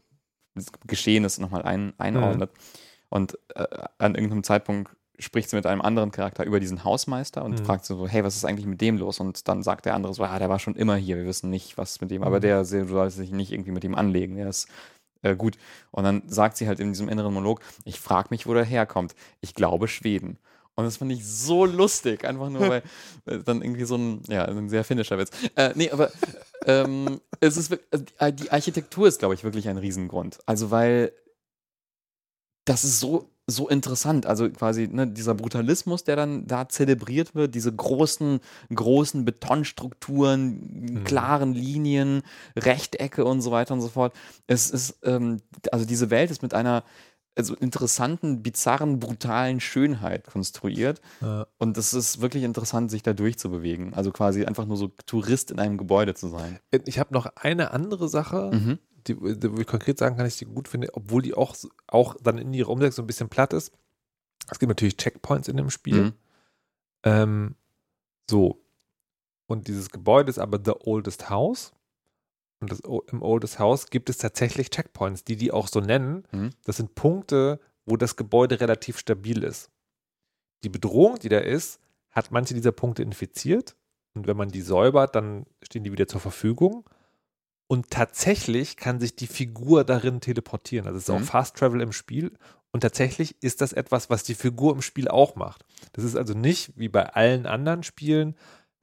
Geschehenes 0.87 1.37
nochmal 1.39 1.63
ein, 1.63 1.93
einordnet. 1.97 2.51
Und 3.09 3.37
äh, 3.55 3.65
an 3.97 4.15
irgendeinem 4.15 4.43
Zeitpunkt 4.43 4.91
spricht 5.19 5.49
sie 5.49 5.55
mit 5.55 5.65
einem 5.65 5.81
anderen 5.81 6.11
Charakter 6.11 6.43
über 6.45 6.59
diesen 6.59 6.83
Hausmeister 6.83 7.43
und 7.43 7.59
Mhm. 7.61 7.65
fragt 7.65 7.85
so, 7.85 8.07
hey, 8.07 8.23
was 8.23 8.35
ist 8.35 8.45
eigentlich 8.45 8.65
mit 8.65 8.81
dem 8.81 8.97
los? 8.97 9.19
Und 9.19 9.47
dann 9.47 9.63
sagt 9.63 9.85
der 9.85 9.95
andere 9.95 10.13
so, 10.13 10.23
ah, 10.23 10.39
der 10.39 10.49
war 10.49 10.59
schon 10.59 10.75
immer 10.75 10.95
hier, 10.95 11.17
wir 11.17 11.25
wissen 11.25 11.49
nicht, 11.49 11.77
was 11.77 12.01
mit 12.01 12.11
dem, 12.11 12.23
aber 12.23 12.37
Mhm. 12.37 12.41
der 12.41 12.63
der 12.63 12.85
soll 12.87 13.09
sich 13.11 13.31
nicht 13.31 13.51
irgendwie 13.51 13.71
mit 13.71 13.83
ihm 13.83 13.95
anlegen, 13.95 14.35
der 14.35 14.49
ist 14.49 14.67
äh, 15.21 15.35
gut. 15.35 15.57
Und 15.91 16.03
dann 16.03 16.23
sagt 16.27 16.57
sie 16.57 16.67
halt 16.67 16.79
in 16.79 16.89
diesem 16.93 17.09
inneren 17.09 17.33
Monolog, 17.33 17.61
ich 17.83 17.99
frage 17.99 18.27
mich, 18.29 18.45
wo 18.45 18.53
der 18.53 18.63
herkommt. 18.65 19.15
Ich 19.41 19.55
glaube 19.55 19.87
Schweden. 19.87 20.37
Und 20.75 20.83
das 20.83 20.97
fand 20.97 21.11
ich 21.13 21.25
so 21.25 21.65
lustig, 21.65 22.25
einfach 22.25 22.49
nur, 22.49 22.61
weil 22.69 22.83
äh, 23.25 23.39
dann 23.39 23.61
irgendwie 23.61 23.85
so 23.85 23.95
ein, 23.95 24.21
ja, 24.27 24.43
ein 24.45 24.69
sehr 24.69 24.83
finnischer 24.83 25.17
Witz. 25.17 25.31
Äh, 25.55 25.71
nee, 25.75 25.89
aber 25.89 26.11
ähm, 26.65 27.21
es 27.39 27.55
ist, 27.57 27.75
also 28.17 28.35
die 28.35 28.51
Architektur 28.51 29.07
ist, 29.07 29.19
glaube 29.19 29.33
ich, 29.33 29.43
wirklich 29.45 29.67
ein 29.69 29.77
Riesengrund. 29.77 30.39
Also, 30.45 30.69
weil 30.71 31.11
das 32.65 32.83
ist 32.83 32.99
so, 32.99 33.29
so 33.47 33.69
interessant. 33.69 34.25
Also 34.25 34.49
quasi 34.49 34.87
ne, 34.87 35.07
dieser 35.07 35.35
Brutalismus, 35.35 36.03
der 36.03 36.15
dann 36.15 36.47
da 36.47 36.67
zelebriert 36.67 37.35
wird, 37.35 37.53
diese 37.53 37.73
großen, 37.73 38.39
großen 38.73 39.23
Betonstrukturen, 39.25 41.03
klaren 41.03 41.53
Linien, 41.53 42.23
Rechtecke 42.55 43.25
und 43.25 43.41
so 43.41 43.51
weiter 43.51 43.73
und 43.73 43.81
so 43.81 43.89
fort. 43.89 44.13
Es 44.47 44.69
ist, 44.71 44.99
ähm, 45.03 45.41
also 45.71 45.85
diese 45.85 46.09
Welt 46.09 46.31
ist 46.31 46.41
mit 46.41 46.53
einer 46.53 46.83
also 47.37 47.53
interessanten, 47.53 48.41
bizarren, 48.41 48.99
brutalen 48.99 49.59
Schönheit 49.59 50.25
konstruiert. 50.25 51.01
Ja. 51.21 51.47
Und 51.57 51.77
es 51.77 51.93
ist 51.93 52.21
wirklich 52.21 52.43
interessant, 52.43 52.89
sich 52.89 53.03
da 53.03 53.11
durchzubewegen. 53.11 53.93
Also 53.93 54.11
quasi 54.11 54.45
einfach 54.45 54.65
nur 54.65 54.77
so 54.77 54.87
Tourist 55.05 55.51
in 55.51 55.59
einem 55.59 55.77
Gebäude 55.77 56.13
zu 56.13 56.29
sein. 56.29 56.59
Ich 56.85 56.97
habe 56.97 57.13
noch 57.13 57.25
eine 57.35 57.71
andere 57.71 58.07
Sache, 58.07 58.51
Mhm. 58.53 58.79
Die, 59.07 59.15
die, 59.15 59.51
wo 59.55 59.59
ich 59.59 59.67
konkret 59.67 59.97
sagen 59.97 60.15
kann, 60.15 60.25
dass 60.25 60.33
ich 60.33 60.39
die 60.39 60.53
gut 60.53 60.67
finde, 60.67 60.89
obwohl 60.93 61.21
die 61.21 61.33
auch, 61.33 61.55
auch 61.87 62.15
dann 62.21 62.37
in 62.37 62.53
ihrer 62.53 62.69
Umsetzung 62.69 63.03
ein 63.03 63.07
bisschen 63.07 63.29
platt 63.29 63.53
ist. 63.53 63.71
Es 64.49 64.59
gibt 64.59 64.69
natürlich 64.69 64.97
Checkpoints 64.97 65.47
in 65.47 65.57
dem 65.57 65.69
Spiel. 65.69 66.01
Mhm. 66.03 66.13
Ähm, 67.03 67.55
so. 68.29 68.61
Und 69.47 69.67
dieses 69.67 69.89
Gebäude 69.89 70.29
ist 70.29 70.39
aber 70.39 70.59
The 70.63 70.73
Oldest 70.85 71.29
House. 71.29 71.71
Und 72.59 72.71
das, 72.71 72.83
O- 72.85 73.03
im 73.11 73.21
Oldest 73.21 73.59
House 73.59 73.89
gibt 73.89 74.09
es 74.09 74.17
tatsächlich 74.17 74.69
Checkpoints, 74.69 75.23
die 75.23 75.35
die 75.35 75.51
auch 75.51 75.67
so 75.67 75.81
nennen. 75.81 76.23
Mhm. 76.31 76.49
Das 76.63 76.77
sind 76.77 76.95
Punkte, 76.95 77.59
wo 77.85 77.97
das 77.97 78.15
Gebäude 78.15 78.59
relativ 78.59 78.97
stabil 78.97 79.43
ist. 79.43 79.69
Die 80.63 80.69
Bedrohung, 80.69 81.19
die 81.19 81.29
da 81.29 81.39
ist, 81.39 81.79
hat 82.09 82.31
manche 82.31 82.53
dieser 82.55 82.71
Punkte 82.71 83.03
infiziert 83.03 83.75
Und 84.15 84.25
wenn 84.27 84.37
man 84.37 84.49
die 84.49 84.61
säubert, 84.61 85.13
dann 85.15 85.45
stehen 85.61 85.83
die 85.83 85.91
wieder 85.91 86.07
zur 86.07 86.21
Verfügung. 86.21 86.89
Und 87.67 87.89
tatsächlich 87.89 88.77
kann 88.77 88.99
sich 88.99 89.15
die 89.15 89.27
Figur 89.27 89.83
darin 89.83 90.21
teleportieren. 90.21 90.85
Also 90.87 90.97
es 90.97 91.03
ist 91.03 91.09
Mhm. 91.09 91.15
auch 91.23 91.27
Fast 91.27 91.55
Travel 91.57 91.81
im 91.81 91.91
Spiel. 91.91 92.31
Und 92.71 92.81
tatsächlich 92.81 93.41
ist 93.41 93.61
das 93.61 93.73
etwas, 93.73 94.09
was 94.09 94.23
die 94.23 94.35
Figur 94.35 94.73
im 94.73 94.81
Spiel 94.81 95.07
auch 95.07 95.35
macht. 95.35 95.65
Das 95.93 96.03
ist 96.03 96.15
also 96.15 96.33
nicht 96.33 96.73
wie 96.75 96.89
bei 96.89 97.05
allen 97.13 97.45
anderen 97.45 97.83
Spielen. 97.83 98.35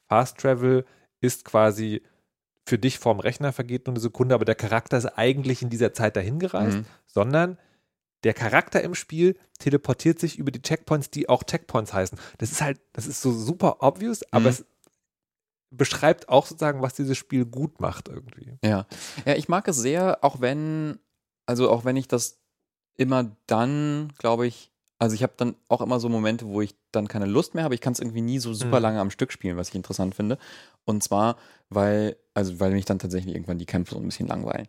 Fast 0.08 0.38
Travel 0.38 0.84
ist 1.20 1.44
quasi 1.44 2.02
für 2.66 2.78
dich 2.78 2.98
vorm 2.98 3.20
Rechner 3.20 3.52
vergeht 3.52 3.86
nur 3.86 3.94
eine 3.94 4.00
Sekunde, 4.00 4.34
aber 4.34 4.44
der 4.44 4.54
Charakter 4.54 4.96
ist 4.96 5.06
eigentlich 5.06 5.62
in 5.62 5.68
dieser 5.70 5.92
Zeit 5.92 6.16
dahin 6.16 6.38
gereist, 6.38 6.78
Mhm. 6.78 6.86
sondern 7.06 7.58
der 8.24 8.34
Charakter 8.34 8.82
im 8.82 8.94
Spiel 8.94 9.36
teleportiert 9.58 10.20
sich 10.20 10.38
über 10.38 10.52
die 10.52 10.62
Checkpoints, 10.62 11.10
die 11.10 11.28
auch 11.28 11.42
Checkpoints 11.42 11.92
heißen. 11.92 12.18
Das 12.38 12.52
ist 12.52 12.62
halt, 12.62 12.80
das 12.92 13.06
ist 13.06 13.20
so 13.20 13.32
super 13.32 13.78
obvious, 13.80 14.22
aber 14.32 14.42
Mhm. 14.44 14.46
es 14.48 14.64
beschreibt 15.76 16.28
auch 16.28 16.46
sozusagen, 16.46 16.82
was 16.82 16.94
dieses 16.94 17.16
Spiel 17.18 17.44
gut 17.44 17.80
macht 17.80 18.08
irgendwie. 18.08 18.58
Ja. 18.62 18.86
Ja, 19.24 19.34
ich 19.34 19.48
mag 19.48 19.66
es 19.68 19.76
sehr, 19.76 20.22
auch 20.22 20.40
wenn, 20.40 20.98
also 21.46 21.70
auch 21.70 21.84
wenn 21.84 21.96
ich 21.96 22.08
das 22.08 22.40
immer 22.96 23.34
dann, 23.46 24.12
glaube 24.18 24.46
ich, 24.46 24.70
also 24.98 25.14
ich 25.14 25.22
habe 25.22 25.32
dann 25.36 25.56
auch 25.68 25.80
immer 25.80 25.98
so 25.98 26.08
Momente, 26.08 26.46
wo 26.46 26.60
ich 26.60 26.76
dann 26.92 27.08
keine 27.08 27.26
Lust 27.26 27.54
mehr 27.54 27.64
habe. 27.64 27.74
Ich 27.74 27.80
kann 27.80 27.92
es 27.92 27.98
irgendwie 27.98 28.20
nie 28.20 28.38
so 28.38 28.54
super 28.54 28.76
Mhm. 28.78 28.82
lange 28.82 29.00
am 29.00 29.10
Stück 29.10 29.32
spielen, 29.32 29.56
was 29.56 29.70
ich 29.70 29.74
interessant 29.74 30.14
finde. 30.14 30.38
Und 30.84 31.02
zwar, 31.02 31.36
weil, 31.70 32.16
also 32.34 32.60
weil 32.60 32.70
mich 32.72 32.84
dann 32.84 32.98
tatsächlich 33.00 33.34
irgendwann 33.34 33.58
die 33.58 33.66
Kämpfe 33.66 33.94
so 33.94 34.00
ein 34.00 34.04
bisschen 34.06 34.28
langweilen. 34.28 34.68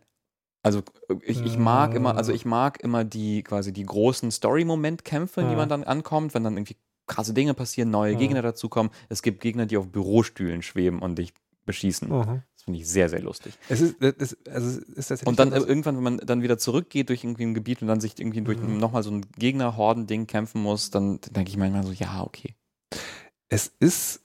Also 0.64 0.82
ich, 1.22 1.44
ich 1.44 1.58
mag 1.58 1.94
immer, 1.94 2.16
also 2.16 2.32
ich 2.32 2.46
mag 2.46 2.82
immer 2.82 3.04
die 3.04 3.42
quasi 3.42 3.72
die 3.72 3.84
großen 3.84 4.30
Story-Moment-Kämpfe, 4.30 5.42
in 5.42 5.48
die 5.48 5.52
Mhm. 5.52 5.58
man 5.58 5.68
dann 5.68 5.84
ankommt, 5.84 6.32
wenn 6.34 6.42
dann 6.42 6.56
irgendwie 6.56 6.78
krasse 7.06 7.34
Dinge 7.34 7.54
passieren, 7.54 7.90
neue 7.90 8.14
Mhm. 8.14 8.18
Gegner 8.18 8.42
dazukommen. 8.42 8.90
Es 9.08 9.22
gibt 9.22 9.40
Gegner, 9.40 9.66
die 9.66 9.76
auf 9.76 9.88
Bürostühlen 9.88 10.62
schweben 10.62 11.00
und 11.00 11.16
dich 11.18 11.32
beschießen. 11.66 12.08
Das 12.10 12.62
finde 12.64 12.80
ich 12.80 12.88
sehr, 12.88 13.08
sehr 13.08 13.20
lustig. 13.22 13.54
Es 13.68 13.80
ist, 13.80 13.96
das, 14.00 14.36
also 14.48 14.80
es 14.96 15.10
ist 15.10 15.26
Und 15.26 15.38
dann 15.38 15.52
äh, 15.52 15.56
etwas- 15.56 15.68
irgendwann, 15.68 15.96
wenn 15.96 16.02
man 16.02 16.16
dann 16.18 16.42
wieder 16.42 16.58
zurückgeht 16.58 17.08
durch 17.08 17.24
irgendwie 17.24 17.44
ein 17.44 17.54
Gebiet 17.54 17.80
und 17.82 17.88
dann 17.88 18.00
sich 18.00 18.18
irgendwie 18.18 18.40
durch 18.42 18.58
Mhm. 18.58 18.78
nochmal 18.78 19.02
so 19.02 19.10
ein 19.10 19.22
Gegner-Horden-Ding 19.38 20.26
kämpfen 20.26 20.62
muss, 20.62 20.90
dann 20.90 21.20
denke 21.30 21.50
ich 21.50 21.56
manchmal 21.56 21.84
so, 21.84 21.92
ja, 21.92 22.22
okay. 22.22 22.54
es 23.48 23.70
ist, 23.78 24.20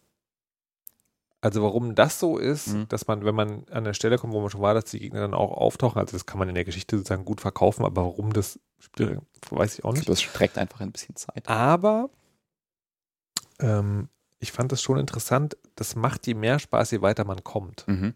also 1.42 1.62
warum 1.64 1.96
das 1.96 2.20
so 2.20 2.38
ist, 2.38 2.68
Mhm. 2.68 2.88
dass 2.90 3.08
man, 3.08 3.24
wenn 3.24 3.36
man 3.36 3.66
an 3.70 3.84
der 3.86 3.94
Stelle 3.94 4.18
kommt, 4.18 4.34
wo 4.34 4.42
man 4.42 4.50
schon 4.50 4.62
war, 4.62 4.74
dass 4.74 4.86
die 4.86 5.00
Gegner 5.00 5.22
dann 5.22 5.34
auch 5.34 5.52
auftauchen, 5.52 6.00
also 6.00 6.12
das 6.14 6.26
kann 6.26 6.40
man 6.40 6.50
in 6.50 6.56
der 6.56 6.66
Geschichte 6.66 6.98
sozusagen 6.98 7.24
gut 7.26 7.40
verkaufen, 7.42 7.86
aber 7.86 8.04
warum 8.04 8.34
das 8.34 8.60
Spiel, 8.80 9.22
weiß 9.50 9.80
ich 9.80 9.86
auch 9.86 9.94
nicht. 9.94 10.08
Das 10.10 10.22
streckt 10.22 10.58
einfach 10.58 10.82
ein 10.82 10.92
bisschen 10.92 11.16
Zeit. 11.16 11.48
Aber 11.48 12.10
ähm, 13.60 14.10
ich 14.40 14.52
fand 14.52 14.72
das 14.72 14.82
schon 14.82 14.98
interessant, 14.98 15.58
das 15.76 15.96
macht 15.96 16.26
je 16.28 16.34
mehr 16.34 16.60
Spaß, 16.60 16.92
je 16.92 17.02
weiter 17.02 17.26
man 17.26 17.44
kommt. 17.44 17.88
Mhm. 17.88 18.14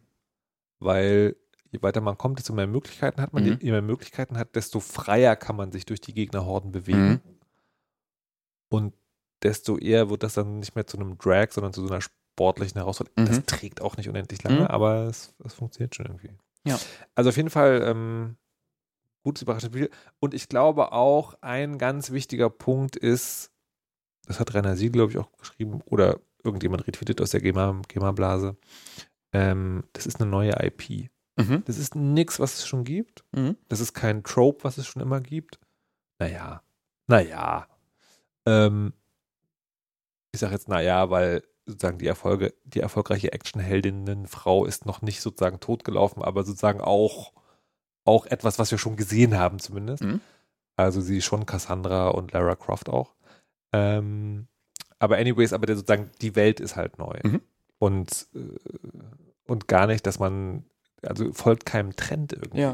Weil 0.79 1.35
je 1.71 1.81
weiter 1.81 2.01
man 2.01 2.17
kommt, 2.17 2.39
desto 2.39 2.53
mehr 2.53 2.67
Möglichkeiten 2.67 3.21
hat 3.21 3.33
man. 3.33 3.43
Mhm. 3.43 3.59
Je 3.61 3.71
mehr 3.71 3.81
Möglichkeiten 3.81 4.37
hat, 4.37 4.55
desto 4.55 4.79
freier 4.79 5.35
kann 5.35 5.55
man 5.55 5.71
sich 5.71 5.85
durch 5.85 6.01
die 6.01 6.13
Gegnerhorden 6.13 6.71
bewegen. 6.71 7.09
Mhm. 7.09 7.21
Und 8.69 8.93
desto 9.41 9.77
eher 9.77 10.09
wird 10.09 10.23
das 10.23 10.35
dann 10.35 10.59
nicht 10.59 10.75
mehr 10.75 10.87
zu 10.87 10.97
einem 10.97 11.17
Drag, 11.17 11.51
sondern 11.51 11.73
zu 11.73 11.85
so 11.85 11.93
einer 11.93 12.01
sportlichen 12.01 12.79
Herausforderung. 12.79 13.23
Mhm. 13.23 13.27
Das 13.27 13.45
trägt 13.45 13.81
auch 13.81 13.97
nicht 13.97 14.07
unendlich 14.09 14.41
lange, 14.43 14.61
Mhm. 14.61 14.67
aber 14.67 15.07
es, 15.07 15.33
es 15.43 15.53
funktioniert 15.53 15.95
schon 15.95 16.05
irgendwie. 16.05 16.31
Ja. 16.65 16.79
Also 17.15 17.29
auf 17.29 17.37
jeden 17.37 17.49
Fall 17.49 17.81
ähm, 17.85 18.37
gutes 19.23 19.41
überraschendes 19.43 19.77
Spiel. 19.77 19.89
Und 20.19 20.33
ich 20.33 20.47
glaube 20.47 20.91
auch, 20.91 21.35
ein 21.41 21.77
ganz 21.77 22.11
wichtiger 22.11 22.49
Punkt 22.49 22.95
ist, 22.95 23.51
das 24.25 24.39
hat 24.39 24.53
Rainer 24.53 24.75
Siegel, 24.75 24.93
glaube 24.93 25.11
ich, 25.11 25.17
auch 25.17 25.31
geschrieben, 25.37 25.81
oder 25.85 26.19
irgendjemand 26.43 26.87
retweetet 26.87 27.21
aus 27.21 27.31
der 27.31 27.41
GEMA- 27.41 27.81
GEMA-Blase, 27.87 28.57
ähm, 29.33 29.83
das 29.93 30.05
ist 30.05 30.21
eine 30.21 30.29
neue 30.29 30.53
IP. 30.63 31.09
Mhm. 31.37 31.63
Das 31.65 31.77
ist 31.77 31.95
nichts, 31.95 32.39
was 32.39 32.55
es 32.55 32.67
schon 32.67 32.83
gibt. 32.83 33.23
Mhm. 33.31 33.57
Das 33.67 33.79
ist 33.79 33.93
kein 33.93 34.23
Trope, 34.23 34.63
was 34.63 34.77
es 34.77 34.85
schon 34.85 35.01
immer 35.01 35.19
gibt. 35.19 35.59
Naja, 36.19 36.61
naja. 37.07 37.67
Ähm, 38.45 38.93
ich 40.31 40.39
sage 40.39 40.53
jetzt 40.53 40.67
naja, 40.67 41.09
weil 41.09 41.43
sozusagen 41.65 41.97
die 41.97 42.07
Erfolge, 42.07 42.53
die 42.65 42.81
erfolgreiche 42.81 43.31
Actionheldinnenfrau 43.31 44.65
ist 44.65 44.85
noch 44.85 45.01
nicht 45.01 45.21
sozusagen 45.21 45.59
totgelaufen, 45.59 46.21
aber 46.21 46.43
sozusagen 46.43 46.81
auch, 46.81 47.33
auch 48.05 48.25
etwas, 48.25 48.59
was 48.59 48.71
wir 48.71 48.77
schon 48.77 48.95
gesehen 48.95 49.37
haben 49.37 49.59
zumindest. 49.59 50.03
Mhm. 50.03 50.21
Also 50.75 51.01
sie 51.01 51.17
ist 51.19 51.25
schon 51.25 51.45
Cassandra 51.45 52.09
und 52.09 52.31
Lara 52.33 52.55
Croft 52.55 52.89
auch. 52.89 53.15
Ähm, 53.73 54.47
aber 54.99 55.17
anyways, 55.17 55.51
aber 55.51 55.65
der, 55.65 55.75
sozusagen 55.75 56.09
die 56.21 56.35
Welt 56.35 56.59
ist 56.59 56.75
halt 56.75 56.97
neu. 56.97 57.19
Mhm. 57.23 57.41
Und, 57.79 58.27
äh, 58.35 58.39
und 59.47 59.67
gar 59.67 59.87
nicht, 59.87 60.07
dass 60.07 60.19
man, 60.19 60.63
also 61.01 61.33
folgt 61.33 61.65
keinem 61.65 61.95
Trend 61.95 62.31
irgendwie. 62.33 62.59
Ja. 62.61 62.69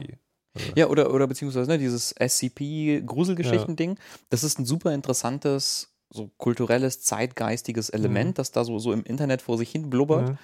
Also, 0.54 0.72
Ja, 0.76 0.88
oder, 0.88 1.12
oder 1.14 1.26
beziehungsweise 1.28 1.72
ne, 1.72 1.78
dieses 1.80 2.14
SCP-Gruselgeschichten-Ding, 2.20 3.98
das 4.30 4.44
ist 4.44 4.60
ein 4.60 4.66
super 4.66 4.94
interessantes, 4.94 5.94
so 6.10 6.30
kulturelles, 6.38 7.02
zeitgeistiges 7.02 7.90
Element, 7.90 8.30
Mhm. 8.32 8.34
das 8.36 8.52
da 8.52 8.64
so, 8.64 8.80
so 8.80 8.92
im 8.94 9.04
Internet 9.04 9.42
vor 9.42 9.58
sich 9.58 9.72
hin 9.72 9.90
blubbert. 9.90 10.30
Mhm. 10.30 10.38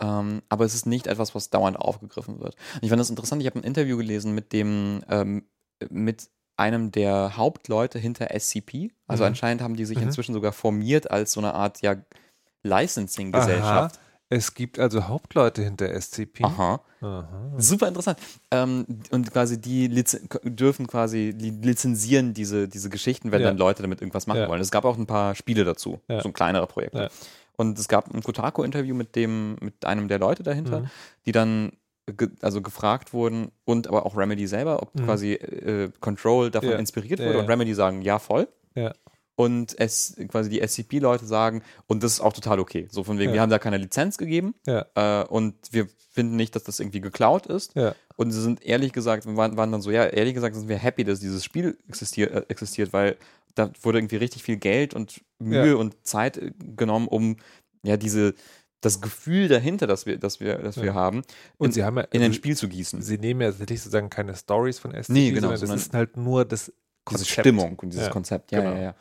Ähm, 0.00 0.42
aber 0.48 0.64
es 0.64 0.74
ist 0.74 0.86
nicht 0.86 1.06
etwas, 1.06 1.34
was 1.34 1.50
dauernd 1.50 1.76
aufgegriffen 1.78 2.40
wird. 2.40 2.56
Und 2.74 2.82
ich 2.82 2.88
fand 2.88 2.98
das 3.00 3.10
interessant, 3.10 3.40
ich 3.40 3.46
habe 3.46 3.60
ein 3.60 3.64
Interview 3.64 3.96
gelesen 3.96 4.34
mit 4.34 4.52
dem, 4.52 5.02
ähm, 5.08 5.44
mit 5.90 6.28
einem 6.62 6.90
der 6.92 7.36
Hauptleute 7.36 7.98
hinter 7.98 8.28
SCP. 8.38 8.90
Also 9.06 9.24
Mhm. 9.24 9.28
anscheinend 9.28 9.62
haben 9.62 9.76
die 9.76 9.84
sich 9.84 9.98
Mhm. 9.98 10.04
inzwischen 10.04 10.32
sogar 10.32 10.52
formiert 10.52 11.10
als 11.10 11.32
so 11.32 11.40
eine 11.40 11.54
Art 11.54 11.82
ja, 11.82 11.96
Licensing-Gesellschaft. 12.62 13.98
Es 14.28 14.54
gibt 14.54 14.78
also 14.78 15.08
Hauptleute 15.08 15.62
hinter 15.62 15.90
SCP. 15.90 16.42
Aha. 16.44 16.80
Aha. 17.02 17.52
Super 17.58 17.88
interessant. 17.88 18.18
Ähm, 18.50 18.86
und 19.10 19.30
quasi 19.30 19.60
die 19.60 19.88
dürfen 20.44 20.86
quasi 20.86 21.34
li 21.36 21.50
lizenzieren 21.50 22.32
diese, 22.32 22.66
diese 22.68 22.88
Geschichten, 22.88 23.30
wenn 23.30 23.42
Ja. 23.42 23.48
dann 23.48 23.58
Leute 23.58 23.82
damit 23.82 24.00
irgendwas 24.00 24.26
machen 24.26 24.40
Ja. 24.40 24.48
wollen. 24.48 24.60
Es 24.62 24.70
gab 24.70 24.84
auch 24.86 24.96
ein 24.96 25.06
paar 25.06 25.34
Spiele 25.34 25.64
dazu, 25.64 26.00
Ja. 26.08 26.22
so 26.22 26.32
kleinere 26.32 26.66
Projekte. 26.66 27.10
Und 27.56 27.78
es 27.78 27.88
gab 27.88 28.12
ein 28.14 28.22
Kotaku-Interview 28.22 28.94
mit 28.94 29.14
dem, 29.16 29.56
mit 29.60 29.84
einem 29.84 30.08
der 30.08 30.18
Leute 30.18 30.42
dahinter, 30.42 30.80
Mhm. 30.80 30.90
die 31.26 31.32
dann 31.32 31.72
ge 32.06 32.28
also 32.40 32.62
gefragt 32.62 33.12
wurden 33.12 33.52
und 33.64 33.86
aber 33.86 34.04
auch 34.06 34.16
Remedy 34.16 34.46
selber, 34.46 34.82
ob 34.82 34.94
Mhm. 34.94 35.04
quasi 35.04 35.32
äh, 35.34 35.90
Control 36.00 36.50
davon 36.50 36.70
Ja. 36.70 36.76
inspiriert 36.76 37.20
wurde 37.20 37.34
ja. 37.34 37.40
und 37.40 37.48
Remedy 37.48 37.74
sagen, 37.74 38.02
ja, 38.02 38.18
voll. 38.18 38.48
Ja. 38.74 38.92
Und 39.34 39.78
es 39.78 40.16
quasi 40.28 40.50
die 40.50 40.60
SCP-Leute 40.66 41.24
sagen, 41.26 41.62
und 41.86 42.02
das 42.02 42.14
ist 42.14 42.20
auch 42.20 42.32
total 42.34 42.60
okay. 42.60 42.86
So 42.90 43.02
von 43.02 43.18
wegen, 43.18 43.32
wir 43.32 43.40
haben 43.40 43.50
da 43.50 43.58
keine 43.58 43.78
Lizenz 43.78 44.18
gegeben 44.18 44.54
äh, 44.94 45.24
und 45.24 45.54
wir 45.70 45.88
finden 46.10 46.36
nicht, 46.36 46.54
dass 46.54 46.64
das 46.64 46.78
irgendwie 46.80 47.00
geklaut 47.00 47.46
ist. 47.46 47.74
Und 48.16 48.30
sie 48.30 48.42
sind 48.42 48.62
ehrlich 48.62 48.92
gesagt, 48.92 49.24
waren, 49.26 49.56
waren 49.56 49.72
dann 49.72 49.80
so, 49.80 49.90
ja, 49.90 50.04
ehrlich 50.04 50.34
gesagt 50.34 50.54
sind 50.54 50.68
wir 50.68 50.76
happy, 50.76 51.04
dass 51.04 51.20
dieses 51.20 51.42
Spiel 51.44 51.78
existier, 51.88 52.30
äh, 52.30 52.44
existiert, 52.48 52.92
weil 52.92 53.16
da 53.54 53.70
wurde 53.80 53.98
irgendwie 53.98 54.16
richtig 54.16 54.42
viel 54.42 54.56
Geld 54.58 54.92
und 54.92 55.22
Mühe 55.38 55.76
und 55.78 56.06
Zeit 56.06 56.36
äh, 56.36 56.52
genommen, 56.76 57.08
um 57.08 57.36
ja 57.82 57.96
diese, 57.96 58.34
das 58.82 59.00
Gefühl 59.00 59.48
dahinter, 59.48 59.86
das 59.86 60.04
wir, 60.06 60.18
das 60.18 60.38
wir, 60.40 60.58
das 60.58 60.76
wir 60.76 60.86
Ja. 60.86 60.94
haben, 60.94 61.22
Und 61.56 61.68
in, 61.68 61.72
sie 61.72 61.84
haben 61.84 61.96
ja, 61.96 62.02
in 62.10 62.20
ein 62.20 62.26
also 62.26 62.34
Spiel 62.36 62.56
zu 62.56 62.68
gießen. 62.68 63.00
Sie 63.00 63.16
nehmen 63.16 63.40
ja 63.40 63.48
tatsächlich 63.48 63.80
sozusagen 63.80 64.10
keine 64.10 64.34
Stories 64.36 64.78
von 64.78 64.90
SCP, 64.92 65.12
Nee, 65.12 65.30
genau, 65.30 65.48
sondern 65.48 65.58
sondern 65.60 65.76
das 65.78 65.86
ist 65.86 65.94
halt 65.94 66.16
nur 66.16 66.44
das 66.44 66.66
Diese 66.66 66.74
Konzept. 67.04 67.30
Stimmung 67.30 67.78
und 67.78 67.90
dieses 67.90 68.06
Ja, 68.06 68.12
Konzept, 68.12 68.52
ja, 68.52 68.60
genau. 68.60 68.74
ja, 68.74 68.82
ja. 68.82 68.94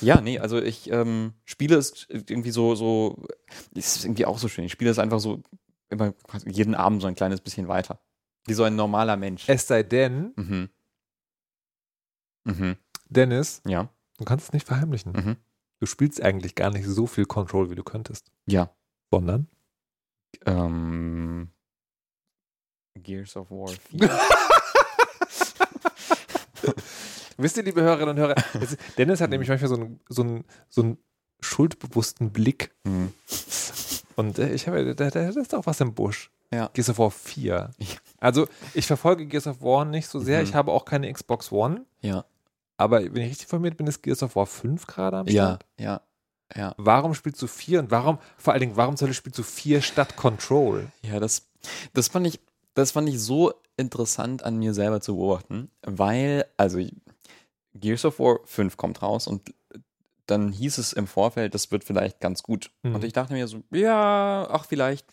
Ja, 0.00 0.20
nee, 0.20 0.38
also 0.38 0.58
ich 0.60 0.90
ähm, 0.90 1.34
spiele 1.44 1.76
es 1.76 2.06
irgendwie 2.08 2.50
so, 2.50 2.74
so, 2.74 3.22
ist 3.74 4.04
irgendwie 4.04 4.24
auch 4.26 4.38
so 4.38 4.48
schön. 4.48 4.64
Ich 4.64 4.72
spiele 4.72 4.90
es 4.90 4.98
einfach 4.98 5.20
so 5.20 5.42
immer 5.90 6.14
jeden 6.46 6.74
Abend 6.74 7.02
so 7.02 7.06
ein 7.06 7.14
kleines 7.14 7.40
bisschen 7.40 7.68
weiter. 7.68 8.00
Wie 8.46 8.54
so 8.54 8.62
ein 8.64 8.74
normaler 8.76 9.16
Mensch. 9.16 9.44
Es 9.48 9.66
sei 9.66 9.82
denn, 9.82 10.32
Mhm. 10.36 10.68
Mhm. 12.44 12.76
Dennis, 13.08 13.62
Ja. 13.66 13.88
du 14.18 14.24
kannst 14.24 14.46
es 14.46 14.52
nicht 14.52 14.66
verheimlichen. 14.66 15.12
Mhm. 15.12 15.36
Du 15.80 15.86
spielst 15.86 16.22
eigentlich 16.22 16.54
gar 16.54 16.70
nicht 16.70 16.86
so 16.86 17.06
viel 17.06 17.26
Control, 17.26 17.70
wie 17.70 17.74
du 17.74 17.82
könntest. 17.84 18.30
Ja. 18.46 18.70
Sondern? 19.14 19.46
Ähm, 20.46 21.48
Gears 22.96 23.36
of 23.36 23.50
War 23.50 23.68
4. 23.90 24.10
Wisst 27.36 27.56
ihr, 27.56 27.62
liebe 27.62 27.82
Hörerinnen 27.82 28.10
und 28.10 28.18
Hörer, 28.18 28.34
Dennis 28.98 29.20
hat 29.20 29.30
nämlich 29.30 29.48
manchmal 29.48 29.68
so 29.68 29.76
einen, 29.76 30.00
so 30.08 30.22
einen, 30.22 30.44
so 30.68 30.82
einen 30.82 30.98
schuldbewussten 31.40 32.32
Blick. 32.32 32.74
Mhm. 32.84 33.12
Und 34.16 34.38
äh, 34.38 34.52
ich 34.52 34.66
habe, 34.66 34.94
da, 34.94 35.10
da 35.10 35.28
ist 35.28 35.54
auch 35.54 35.66
was 35.66 35.80
im 35.80 35.94
Busch. 35.94 36.30
Ja. 36.52 36.70
Gears 36.72 36.90
of 36.90 36.98
War 36.98 37.10
4. 37.10 37.70
Ja. 37.78 37.86
Also, 38.20 38.46
ich 38.74 38.86
verfolge 38.86 39.26
Gears 39.26 39.46
of 39.46 39.60
War 39.62 39.84
nicht 39.84 40.08
so 40.08 40.20
sehr. 40.20 40.38
Mhm. 40.40 40.44
Ich 40.44 40.54
habe 40.54 40.72
auch 40.72 40.84
keine 40.84 41.12
Xbox 41.12 41.50
One. 41.52 41.84
Ja. 42.00 42.24
Aber 42.76 43.00
wenn 43.02 43.22
ich 43.22 43.30
richtig 43.30 43.46
informiert 43.46 43.76
bin, 43.76 43.86
ist 43.86 44.02
Gears 44.02 44.22
of 44.22 44.36
War 44.36 44.46
5 44.46 44.86
gerade 44.86 45.16
am 45.18 45.28
Start. 45.28 45.64
ja, 45.78 45.84
ja. 45.84 46.00
Warum 46.76 47.14
spielst 47.14 47.40
du 47.42 47.46
4 47.46 47.80
und 47.80 47.90
warum, 47.90 48.18
vor 48.36 48.52
allen 48.52 48.60
Dingen, 48.60 48.76
warum 48.76 48.96
soll 48.96 49.10
ich 49.10 49.16
spielst 49.16 49.38
du 49.38 49.42
4 49.42 49.82
statt 49.82 50.16
Control? 50.16 50.86
Ja, 51.02 51.18
das, 51.20 51.46
das 51.92 52.08
fand 52.08 52.26
ich, 52.26 52.40
das 52.74 52.92
fand 52.92 53.08
ich 53.08 53.20
so 53.20 53.52
interessant 53.76 54.44
an 54.44 54.56
mir 54.58 54.72
selber 54.74 55.00
zu 55.00 55.16
beobachten, 55.16 55.70
weil, 55.82 56.46
also 56.56 56.78
Gears 57.74 58.04
of 58.04 58.18
War 58.20 58.38
5 58.44 58.76
kommt 58.76 59.02
raus 59.02 59.26
und 59.26 59.52
dann 60.26 60.52
hieß 60.52 60.78
es 60.78 60.92
im 60.92 61.06
Vorfeld, 61.06 61.54
das 61.54 61.70
wird 61.70 61.84
vielleicht 61.84 62.20
ganz 62.20 62.42
gut. 62.42 62.70
Mhm. 62.82 62.94
Und 62.94 63.04
ich 63.04 63.12
dachte 63.12 63.32
mir 63.34 63.46
so, 63.48 63.62
ja, 63.72 64.46
ach, 64.50 64.64
vielleicht, 64.64 65.06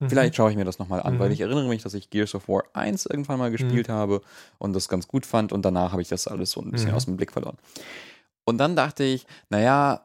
Mhm. 0.00 0.10
vielleicht 0.10 0.36
schaue 0.36 0.50
ich 0.50 0.56
mir 0.56 0.64
das 0.64 0.78
nochmal 0.78 1.00
an, 1.02 1.14
Mhm. 1.14 1.18
weil 1.20 1.32
ich 1.32 1.40
erinnere 1.40 1.66
mich, 1.68 1.82
dass 1.82 1.94
ich 1.94 2.10
Gears 2.10 2.34
of 2.34 2.48
War 2.48 2.64
1 2.72 3.06
irgendwann 3.06 3.38
mal 3.38 3.50
gespielt 3.50 3.88
habe 3.88 4.20
und 4.58 4.72
das 4.74 4.88
ganz 4.88 5.08
gut 5.08 5.26
fand 5.26 5.52
und 5.52 5.62
danach 5.62 5.92
habe 5.92 6.02
ich 6.02 6.08
das 6.08 6.28
alles 6.28 6.50
so 6.50 6.60
ein 6.60 6.70
bisschen 6.70 6.90
Mhm. 6.90 6.96
aus 6.96 7.04
dem 7.06 7.16
Blick 7.16 7.32
verloren. 7.32 7.56
Und 8.44 8.58
dann 8.58 8.76
dachte 8.76 9.04
ich, 9.04 9.26
naja, 9.48 10.02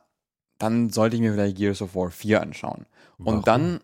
dann 0.63 0.89
sollte 0.89 1.15
ich 1.15 1.21
mir 1.21 1.33
vielleicht 1.33 1.57
Gears 1.57 1.81
of 1.81 1.95
War 1.95 2.09
4 2.09 2.41
anschauen. 2.41 2.85
Warum? 3.17 3.37
Und 3.39 3.47
dann, 3.47 3.79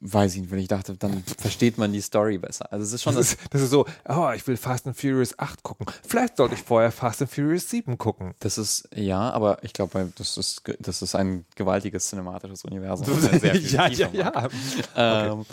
weiß 0.00 0.34
ich 0.34 0.40
nicht, 0.42 0.50
weil 0.50 0.58
ich 0.58 0.68
dachte, 0.68 0.96
dann 0.96 1.22
versteht 1.38 1.78
man 1.78 1.92
die 1.92 2.00
Story 2.00 2.36
besser. 2.38 2.72
Also 2.72 2.84
es 2.84 2.92
ist 2.92 3.02
schon 3.04 3.14
Das 3.14 3.32
ist, 3.32 3.38
das 3.50 3.62
ist 3.62 3.70
so, 3.70 3.86
oh, 4.08 4.30
ich 4.34 4.46
will 4.46 4.56
Fast 4.56 4.86
and 4.86 4.96
Furious 4.96 5.38
8 5.38 5.62
gucken. 5.62 5.86
Vielleicht 6.06 6.36
sollte 6.36 6.54
ich 6.56 6.62
vorher 6.62 6.90
Fast 6.90 7.22
and 7.22 7.30
Furious 7.30 7.70
7 7.70 7.96
gucken. 7.96 8.34
Das 8.40 8.58
ist, 8.58 8.88
ja, 8.94 9.30
aber 9.30 9.62
ich 9.62 9.72
glaube, 9.72 10.12
das 10.16 10.36
ist, 10.36 10.62
das 10.80 11.00
ist 11.02 11.14
ein 11.14 11.44
gewaltiges 11.54 12.08
cinematisches 12.08 12.64
Universum. 12.64 13.06
das 13.06 13.70
ja, 13.72 13.86
ja, 14.12 14.30
macht. 14.32 14.52
ja. 14.96 15.32
Ähm, 15.32 15.44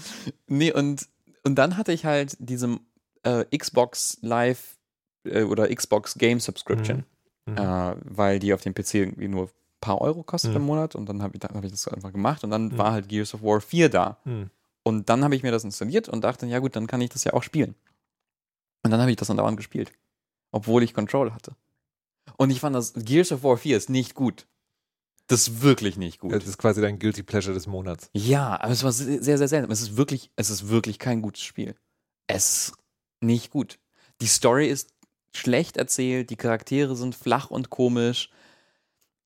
Nee, 0.48 0.72
und, 0.74 1.08
und 1.44 1.56
dann 1.56 1.78
hatte 1.78 1.92
ich 1.94 2.06
halt 2.06 2.36
diese 2.40 2.80
äh, 3.24 3.46
Xbox 3.56 4.18
Live 4.22 4.78
äh, 5.26 5.44
oder 5.44 5.68
Xbox 5.74 6.16
Game 6.16 6.40
Subscription, 6.40 7.06
Mhm. 7.46 7.58
äh, 7.58 7.96
weil 8.06 8.40
die 8.40 8.54
auf 8.54 8.62
dem 8.62 8.74
PC 8.74 8.94
irgendwie 8.96 9.28
nur 9.28 9.50
paar 9.84 10.02
Euro 10.02 10.24
kostet 10.24 10.52
Mhm. 10.52 10.58
im 10.58 10.64
Monat 10.64 10.96
und 10.96 11.08
dann 11.08 11.22
habe 11.22 11.36
ich, 11.36 11.40
dann 11.40 11.56
hab 11.56 11.64
ich 11.64 11.72
das 11.72 11.88
einfach 11.88 12.12
gemacht 12.12 12.44
und 12.44 12.50
dann 12.52 12.68
Mhm. 12.70 12.78
war 12.78 12.92
halt 12.94 13.10
Gears 13.10 13.34
of 13.34 13.44
War 13.44 13.60
4 13.62 13.90
da. 13.90 14.18
Mhm. 14.26 14.50
Und 14.84 15.10
dann 15.10 15.24
habe 15.24 15.36
ich 15.36 15.44
mir 15.44 15.52
das 15.52 15.64
installiert 15.64 16.10
und 16.10 16.24
dachte, 16.24 16.46
ja 16.46 16.60
gut, 16.60 16.76
dann 16.76 16.88
kann 16.88 17.02
ich 17.02 17.10
das 17.10 17.24
ja 17.24 17.34
auch 17.34 17.44
spielen. 17.44 17.76
Und 18.84 18.92
dann 18.92 19.00
habe 19.00 19.12
ich 19.12 19.18
das 19.18 19.30
andauernd 19.30 19.58
gespielt. 19.58 19.92
Obwohl 20.52 20.84
ich 20.84 20.94
Control 20.94 21.34
hatte. 21.34 21.56
Und 22.38 22.50
ich 22.50 22.60
fand 22.60 22.76
das, 22.76 22.94
Gears 22.94 23.32
of 23.32 23.44
War 23.44 23.58
4 23.58 23.78
ist 23.78 23.90
nicht 23.90 24.14
gut. 24.14 24.46
Das 25.28 25.48
ist 25.48 25.62
wirklich 25.62 25.96
nicht 25.98 26.20
gut. 26.20 26.34
Das 26.34 26.46
ist 26.46 26.58
quasi 26.58 26.82
dein 26.82 27.00
Guilty 27.00 27.24
Pleasure 27.24 27.54
des 27.54 27.66
Monats. 27.66 28.10
Ja, 28.14 28.60
aber 28.62 28.72
es 28.74 28.84
war 28.84 28.92
sehr, 28.92 29.24
sehr, 29.24 29.38
sehr 29.38 29.48
selten. 29.48 29.72
Es 29.72 29.82
ist 29.82 29.96
wirklich, 29.96 30.32
es 30.36 30.50
ist 30.50 30.68
wirklich 30.68 31.00
kein 31.00 31.22
gutes 31.22 31.42
Spiel. 31.44 31.76
Es 32.28 32.68
ist 32.70 32.74
nicht 33.22 33.50
gut. 33.52 33.80
Die 34.22 34.28
Story 34.28 34.68
ist 34.68 34.94
schlecht 35.34 35.78
erzählt, 35.78 36.30
die 36.30 36.36
Charaktere 36.36 36.96
sind 36.96 37.16
flach 37.16 37.50
und 37.50 37.70
komisch. 37.70 38.30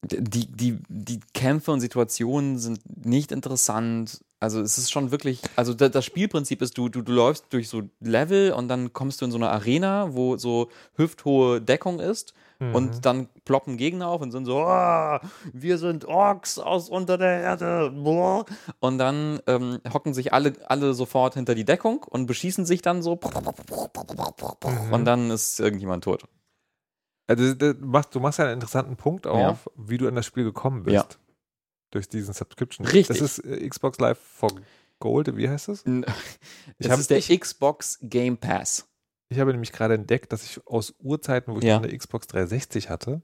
Die, 0.06 0.46
die, 0.48 0.78
die 0.90 1.20
Kämpfe 1.34 1.72
und 1.72 1.80
Situationen 1.82 2.60
sind 2.60 2.80
nicht 3.06 3.32
interessant. 3.32 4.20
Also 4.40 4.62
es 4.62 4.78
ist 4.78 4.92
schon 4.92 5.10
wirklich, 5.10 5.42
also 5.56 5.74
da, 5.74 5.90
das 5.90 6.06
Spielprinzip 6.06 6.62
ist, 6.62 6.78
du, 6.78 6.88
du, 6.90 7.02
du 7.02 7.12
läufst 7.12 7.46
durch 7.50 7.68
so 7.68 7.82
Level 8.00 8.52
und 8.54 8.68
dann 8.68 8.94
kommst 8.94 9.22
du 9.22 9.26
in 9.26 9.32
so 9.32 9.38
eine 9.38 9.50
Arena, 9.50 10.14
wo 10.14 10.38
so 10.38 10.70
hüfthohe 10.96 11.62
Deckung 11.62 12.00
ist 12.00 12.34
Mhm. 12.60 12.74
und 12.74 13.06
dann 13.06 13.28
ploppen 13.46 13.78
Gegner 13.78 14.08
auf 14.08 14.20
und 14.20 14.32
sind 14.32 14.46
so, 14.46 14.58
"Ah, 14.58 15.22
wir 15.54 15.78
sind 15.78 16.06
Orks 16.06 16.58
aus 16.58 16.90
unter 16.90 17.20
der 17.20 17.40
Erde. 17.42 17.92
Boah." 17.92 18.46
Und 18.80 18.98
dann 18.98 19.40
ähm, 19.46 19.78
hocken 19.94 20.16
sich 20.16 20.34
alle, 20.34 20.54
alle 20.68 20.96
sofort 20.96 21.36
hinter 21.36 21.54
die 21.54 21.66
Deckung 21.66 22.04
und 22.10 22.26
beschießen 22.26 22.66
sich 22.66 22.82
dann 22.82 23.04
so. 23.04 23.20
Mhm. 24.64 24.94
Und 24.94 25.06
dann 25.06 25.30
ist 25.30 25.60
irgendjemand 25.60 26.04
tot. 26.04 26.24
Also, 27.28 27.54
du 27.54 27.74
machst, 27.82 28.16
du 28.16 28.20
machst 28.20 28.40
ja 28.40 28.46
einen 28.46 28.56
interessanten 28.56 28.96
Punkt 28.96 29.28
auf, 29.28 29.66
Ja. 29.66 29.72
wie 29.76 29.98
du 29.98 30.08
an 30.08 30.16
das 30.16 30.26
Spiel 30.26 30.44
gekommen 30.46 30.84
bist. 30.84 30.96
Ja. 30.96 31.06
Durch 31.92 32.08
diesen 32.10 32.34
Subscription. 32.34 32.86
Richtig. 32.88 33.20
Das 33.20 33.22
ist 33.22 33.40
äh, 33.46 33.68
Xbox 33.68 34.00
Live 34.00 34.18
for 34.20 34.50
Gold, 35.00 35.36
wie 35.38 35.48
heißt 35.48 35.68
das? 35.70 35.84
Ich 36.80 36.90
hab- 36.90 37.00
ist 37.00 37.10
der 37.10 37.18
ich- 37.20 37.40
Xbox 37.40 38.00
Game 38.02 38.38
Pass. 38.38 38.88
Ich 39.30 39.40
habe 39.40 39.52
nämlich 39.52 39.72
gerade 39.74 39.94
entdeckt, 39.94 40.32
dass 40.32 40.44
ich 40.44 40.66
aus 40.68 40.96
Urzeiten, 41.00 41.54
wo 41.54 41.58
ich 41.60 41.66
Ja. 41.66 41.78
noch 41.80 41.84
eine 41.88 41.98
Xbox 41.98 42.28
360 42.28 42.90
hatte, 42.90 43.22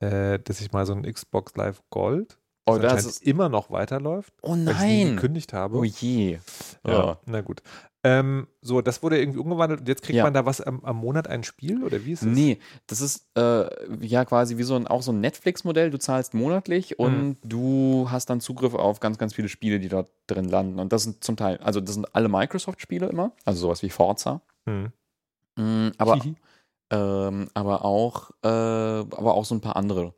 äh, 0.00 0.38
dass 0.38 0.60
ich 0.60 0.72
mal 0.72 0.84
so 0.86 0.92
ein 0.94 1.02
Xbox 1.10 1.56
Live 1.56 1.82
Gold, 1.90 2.38
Oh, 2.68 2.78
das 2.78 3.04
ist. 3.04 3.22
immer 3.22 3.48
noch 3.48 3.70
weiterläuft, 3.70 4.32
Oh 4.42 4.50
weil 4.52 4.58
ich 4.60 4.64
nein. 4.66 5.16
gekündigt 5.16 5.52
habe. 5.52 5.78
Oh 5.78 5.84
je. 5.84 6.38
Ja, 6.86 6.92
Ja. 6.92 7.18
na 7.26 7.40
gut. 7.40 7.62
Ähm, 8.04 8.46
so, 8.62 8.80
das 8.80 9.02
wurde 9.02 9.18
irgendwie 9.18 9.40
umgewandelt 9.40 9.80
und 9.80 9.88
jetzt 9.88 10.02
kriegt 10.02 10.16
Ja. 10.16 10.22
man 10.24 10.32
da 10.32 10.46
was 10.46 10.60
am, 10.60 10.84
am 10.84 10.98
Monat 10.98 11.26
ein 11.26 11.42
Spiel 11.42 11.82
oder 11.82 12.04
wie 12.04 12.12
ist 12.12 12.22
das? 12.22 12.28
Nee, 12.28 12.60
das 12.86 13.00
ist 13.00 13.26
äh, 13.36 13.68
ja 14.06 14.24
quasi 14.24 14.56
wie 14.56 14.62
so 14.62 14.76
ein, 14.76 14.86
auch 14.86 15.02
so 15.02 15.10
ein 15.10 15.20
Netflix-Modell. 15.20 15.90
Du 15.90 15.98
zahlst 15.98 16.32
monatlich 16.32 16.98
und 17.00 17.12
Mhm. 17.30 17.36
du 17.42 18.06
hast 18.10 18.30
dann 18.30 18.40
Zugriff 18.40 18.74
auf 18.74 19.00
ganz, 19.00 19.18
ganz 19.18 19.34
viele 19.34 19.48
Spiele, 19.48 19.80
die 19.80 19.88
dort 19.88 20.12
drin 20.28 20.44
landen. 20.48 20.78
Und 20.78 20.92
das 20.92 21.02
sind 21.02 21.24
zum 21.24 21.36
Teil, 21.36 21.58
also 21.58 21.80
das 21.80 21.94
sind 21.94 22.14
alle 22.14 22.28
Microsoft-Spiele 22.28 23.06
immer, 23.08 23.32
also 23.44 23.60
sowas 23.62 23.82
wie 23.82 23.90
Forza. 23.90 24.42
Hm. 24.68 24.92
Mm, 25.56 25.88
aber, 25.98 26.20
ähm, 26.90 27.48
aber 27.52 27.84
auch, 27.84 28.30
äh, 28.44 28.48
aber 28.48 29.34
auch 29.34 29.44
so 29.44 29.56
ein 29.56 29.60
paar 29.60 29.74
andere 29.76 30.14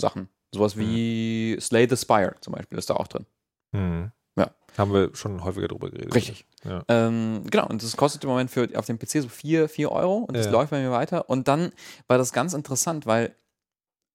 Sachen. 0.00 0.28
Sowas 0.54 0.76
wie 0.78 1.56
Slay 1.60 1.86
the 1.88 1.96
Spire 1.96 2.34
zum 2.40 2.52
Beispiel 2.54 2.78
ist 2.78 2.88
da 2.88 2.94
auch 2.94 3.08
drin. 3.08 3.26
Hm. 3.74 4.10
Ja. 4.36 4.50
Haben 4.78 4.92
wir 4.92 5.14
schon 5.14 5.42
häufiger 5.44 5.68
drüber 5.68 5.90
geredet. 5.90 6.14
Richtig. 6.14 6.46
Ja. 6.64 6.82
Ähm, 6.88 7.42
genau, 7.50 7.66
und 7.68 7.82
das 7.82 7.96
kostet 7.96 8.24
im 8.24 8.30
Moment 8.30 8.50
für, 8.50 8.68
auf 8.76 8.86
dem 8.86 8.98
PC 8.98 9.22
so 9.22 9.28
4, 9.28 9.68
4 9.68 9.90
Euro 9.92 10.18
und 10.18 10.36
das 10.36 10.46
Ja. 10.46 10.52
läuft 10.52 10.70
bei 10.70 10.80
mir 10.80 10.90
weiter. 10.90 11.28
Und 11.28 11.48
dann 11.48 11.72
war 12.06 12.18
das 12.18 12.32
ganz 12.32 12.54
interessant, 12.54 13.04
weil 13.06 13.34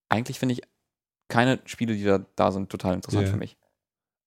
eigentlich 0.09 0.39
finde 0.39 0.53
ich 0.53 0.61
keine 1.27 1.59
Spiele, 1.65 1.93
die 1.95 2.03
da, 2.03 2.25
da 2.35 2.51
sind, 2.51 2.69
total 2.69 2.95
interessant 2.95 3.27
Ja. 3.27 3.31
für 3.33 3.37
mich. 3.37 3.57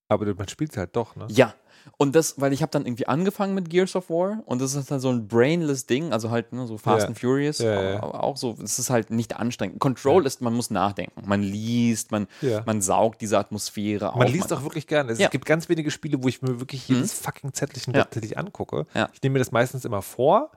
Aber 0.08 0.32
man 0.34 0.48
spielt 0.48 0.70
es 0.72 0.76
halt 0.76 0.94
doch, 0.94 1.16
ne? 1.16 1.26
Ja. 1.30 1.54
Und 1.96 2.14
das, 2.14 2.40
weil 2.40 2.52
ich 2.52 2.62
habe 2.62 2.70
dann 2.70 2.86
irgendwie 2.86 3.06
angefangen 3.06 3.54
mit 3.54 3.70
Gears 3.70 3.96
of 3.96 4.08
War 4.10 4.42
und 4.46 4.60
das 4.60 4.74
ist 4.74 4.90
halt 4.90 5.00
so 5.00 5.10
ein 5.10 5.28
brainless 5.28 5.86
Ding, 5.86 6.12
also 6.12 6.30
halt 6.30 6.52
ne, 6.52 6.66
so 6.66 6.78
Fast 6.78 7.02
Ja. 7.02 7.08
and 7.08 7.18
Furious, 7.18 7.58
Ja, 7.58 7.72
aber, 7.72 7.82
ja. 7.92 8.02
auch 8.02 8.36
so, 8.36 8.56
es 8.62 8.78
ist 8.78 8.90
halt 8.90 9.10
nicht 9.10 9.36
anstrengend. 9.36 9.78
Control 9.80 10.26
ist, 10.26 10.40
man 10.40 10.54
muss 10.54 10.70
nachdenken, 10.70 11.22
man 11.26 11.42
liest, 11.42 12.10
man, 12.12 12.26
man 12.66 12.80
saugt 12.82 13.20
diese 13.20 13.38
Atmosphäre 13.38 14.12
Man 14.16 14.26
auf. 14.28 14.32
liest 14.32 14.52
auch 14.52 14.62
wirklich 14.62 14.86
gerne. 14.86 15.12
Es 15.12 15.30
gibt 15.30 15.44
ganz 15.46 15.68
wenige 15.68 15.90
Spiele, 15.90 16.22
wo 16.22 16.28
ich 16.28 16.42
mir 16.42 16.60
wirklich 16.60 16.88
Mhm. 16.88 16.96
jedes 16.96 17.12
fucking 17.14 17.52
Zettelchen 17.52 17.92
tatsächlich 17.92 18.38
angucke. 18.38 18.86
Ich 19.12 19.22
nehme 19.22 19.34
mir 19.34 19.38
das 19.40 19.52
meistens 19.52 19.84
immer 19.84 20.02
vor 20.02 20.50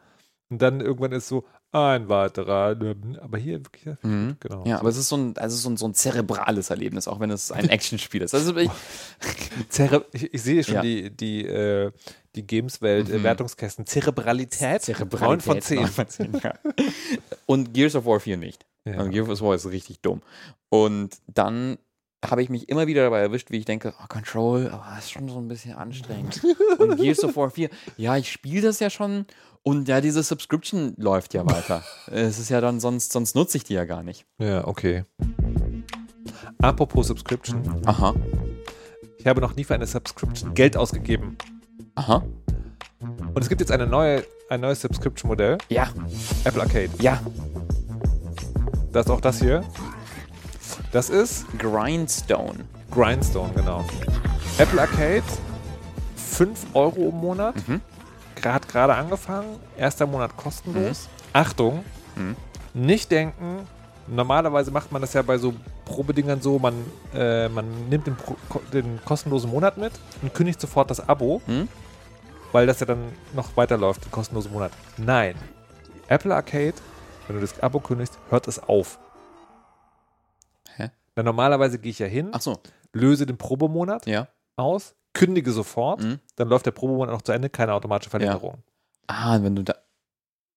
und 0.49 0.61
dann 0.61 0.79
irgendwann 0.81 1.11
ist 1.11 1.27
so 1.27 1.43
ein 1.75 2.09
weiterer. 2.09 2.75
Aber 3.21 3.37
hier 3.37 3.59
wirklich, 3.65 3.85
ja, 3.85 3.97
Mhm. 4.01 4.37
genau. 4.39 4.63
Ja, 4.65 4.79
aber 4.79 4.89
es 4.89 4.97
ist 4.97 5.09
so 5.09 5.17
ein, 5.17 5.37
also 5.37 5.55
so 5.57 5.69
ein, 5.69 5.77
so 5.77 5.87
ein 5.87 5.93
zerebrales 5.93 6.69
Erlebnis, 6.69 7.07
auch 7.07 7.19
wenn 7.19 7.29
es 7.31 7.51
ein 7.51 7.69
Actionspiel 7.69 8.21
ist. 8.21 8.33
Also 8.33 8.55
ich, 8.57 8.69
ich, 10.13 10.33
ich 10.33 10.41
sehe 10.41 10.63
schon 10.63 10.75
Ja. 10.75 10.81
die, 10.81 11.09
die, 11.09 11.45
äh, 11.45 11.91
die 12.35 12.45
Gameswelt, 12.47 13.09
äh, 13.09 13.17
Mhm. 13.19 13.23
Wertungskästen. 13.23 13.85
Zerebralität, 13.85 14.81
Zerebralität, 14.83 15.27
9 15.27 15.41
von 15.41 15.61
10. 15.61 15.77
neun 15.77 15.87
von 15.87 16.07
10, 16.07 16.41
ja. 16.43 16.53
Und 17.45 17.73
Gears 17.73 17.95
of 17.95 18.05
War 18.05 18.19
4 18.19 18.37
nicht. 18.37 18.65
Ja. 18.85 18.93
Also 18.97 19.09
Gears 19.09 19.29
of 19.29 19.41
War 19.41 19.55
ist 19.55 19.65
richtig 19.69 19.99
dumm. 20.01 20.21
Und 20.69 21.17
dann 21.27 21.77
habe 22.31 22.41
ich 22.43 22.49
mich 22.49 22.69
immer 22.69 22.87
wieder 22.87 23.03
dabei 23.03 23.19
erwischt, 23.21 23.51
wie 23.51 23.57
ich 23.57 23.65
denke, 23.65 23.93
oh, 24.01 24.05
Control, 24.07 24.69
aber 24.69 24.85
das 24.95 25.05
ist 25.05 25.11
schon 25.11 25.27
so 25.29 25.37
ein 25.39 25.47
bisschen 25.47 25.73
anstrengend. 25.75 26.41
Und 26.77 26.97
Gears 26.97 27.23
of 27.23 27.35
War 27.35 27.49
4, 27.49 27.69
ja, 27.97 28.15
ich 28.17 28.31
spiele 28.31 28.61
das 28.63 28.79
ja 28.79 28.89
schon 28.89 29.25
und 29.63 29.87
ja, 29.87 30.01
diese 30.01 30.21
Subscription 30.23 30.93
läuft 30.97 31.33
ja 31.33 31.45
weiter. 31.45 31.83
es 32.11 32.37
ist 32.39 32.49
ja 32.49 32.61
dann, 32.61 32.79
sonst, 32.79 33.11
sonst 33.11 33.35
nutze 33.35 33.57
ich 33.57 33.63
die 33.63 33.73
ja 33.73 33.85
gar 33.85 34.03
nicht. 34.03 34.25
ja, 34.39 34.65
okay. 34.67 35.03
Apropos 36.61 37.07
Subscription. 37.07 37.61
Aha, 37.85 38.13
Ich 39.17 39.27
habe 39.27 39.41
noch 39.41 39.55
nie 39.55 39.63
für 39.63 39.73
eine 39.75 39.85
Subscription 39.87 40.53
Geld 40.53 40.77
ausgegeben. 40.77 41.37
aha, 41.95 42.23
Und 42.99 43.41
es 43.41 43.49
gibt 43.49 43.61
jetzt 43.61 43.71
eine 43.71 43.85
neue, 43.87 44.23
ein 44.49 44.61
neues 44.61 44.81
Subscription-Modell, 44.81 45.57
ja, 45.69 45.87
Apple 46.43 46.61
Arcade. 46.61 46.89
ja, 46.99 47.21
Das 48.91 49.05
ist 49.07 49.11
auch 49.11 49.21
das 49.21 49.39
hier. 49.39 49.63
Das 50.91 51.09
ist 51.09 51.45
Grindstone. 51.57 52.65
Grindstone, 52.91 53.51
genau. 53.53 53.83
Apple 54.57 54.79
Arcade, 54.81 55.23
5 56.15 56.67
Euro 56.73 57.09
im 57.09 57.15
Monat. 57.17 57.55
Mhm. 57.67 57.81
Hat 58.43 58.67
gerade 58.67 58.93
angefangen. 58.93 59.59
Erster 59.77 60.05
Monat 60.05 60.37
kostenlos. 60.37 61.09
Achtung, 61.33 61.83
Mhm. 62.15 62.35
nicht 62.73 63.09
denken. 63.11 63.67
Normalerweise 64.07 64.69
macht 64.69 64.91
man 64.91 65.01
das 65.01 65.13
ja 65.13 65.23
bei 65.23 65.37
so 65.39 65.53
Probedingern 65.83 66.39
so, 66.41 66.59
man, 66.59 66.75
äh, 67.13 67.49
man 67.49 67.89
nimmt 67.89 68.05
den, 68.05 68.15
den 68.71 68.99
kostenlosen 69.03 69.49
Monat 69.49 69.77
mit 69.77 69.91
und 70.21 70.33
kündigt 70.33 70.61
sofort 70.61 70.91
das 70.91 71.09
Abo, 71.09 71.41
Mhm. 71.47 71.67
weil 72.51 72.67
das 72.67 72.79
ja 72.79 72.85
dann 72.85 72.99
noch 73.33 73.57
weiterläuft, 73.57 74.05
den 74.05 74.11
kostenlosen 74.11 74.53
Monat. 74.53 74.71
Nein. 74.97 75.35
Apple 76.07 76.35
Arcade, 76.35 76.75
wenn 77.27 77.37
du 77.37 77.41
das 77.41 77.59
Abo 77.61 77.79
kündigst, 77.79 78.19
hört 78.29 78.47
es 78.47 78.59
auf. 78.59 78.99
Na, 81.15 81.23
normalerweise 81.23 81.79
gehe 81.79 81.91
ich 81.91 81.99
ja 81.99 82.07
hin, 82.07 82.29
Ach 82.33 82.41
so, 82.41 82.59
löse 82.93 83.25
den 83.25 83.37
Probemonat 83.37 84.05
ja. 84.05 84.27
aus, 84.57 84.95
kündige 85.13 85.51
sofort, 85.51 86.01
Mhm. 86.03 86.19
dann 86.35 86.49
läuft 86.49 86.65
der 86.65 86.71
Probemonat 86.71 87.13
noch 87.13 87.21
zu 87.21 87.31
Ende, 87.31 87.49
keine 87.49 87.73
automatische 87.73 88.09
Verlängerung. 88.09 88.63
Ah, 89.07 89.41
wenn 89.41 89.55
du 89.55 89.63
da. 89.63 89.75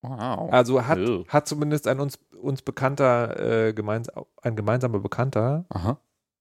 Wow. 0.01 0.51
Also 0.51 0.85
hat, 0.87 0.97
hat 1.27 1.47
zumindest 1.47 1.87
ein 1.87 1.99
uns, 1.99 2.17
uns 2.41 2.61
bekannter, 2.61 3.67
äh, 3.67 3.73
gemeins, 3.73 4.07
ein 4.41 4.55
gemeinsamer 4.55 4.99
Bekannter, 4.99 5.65
Aha. 5.69 5.97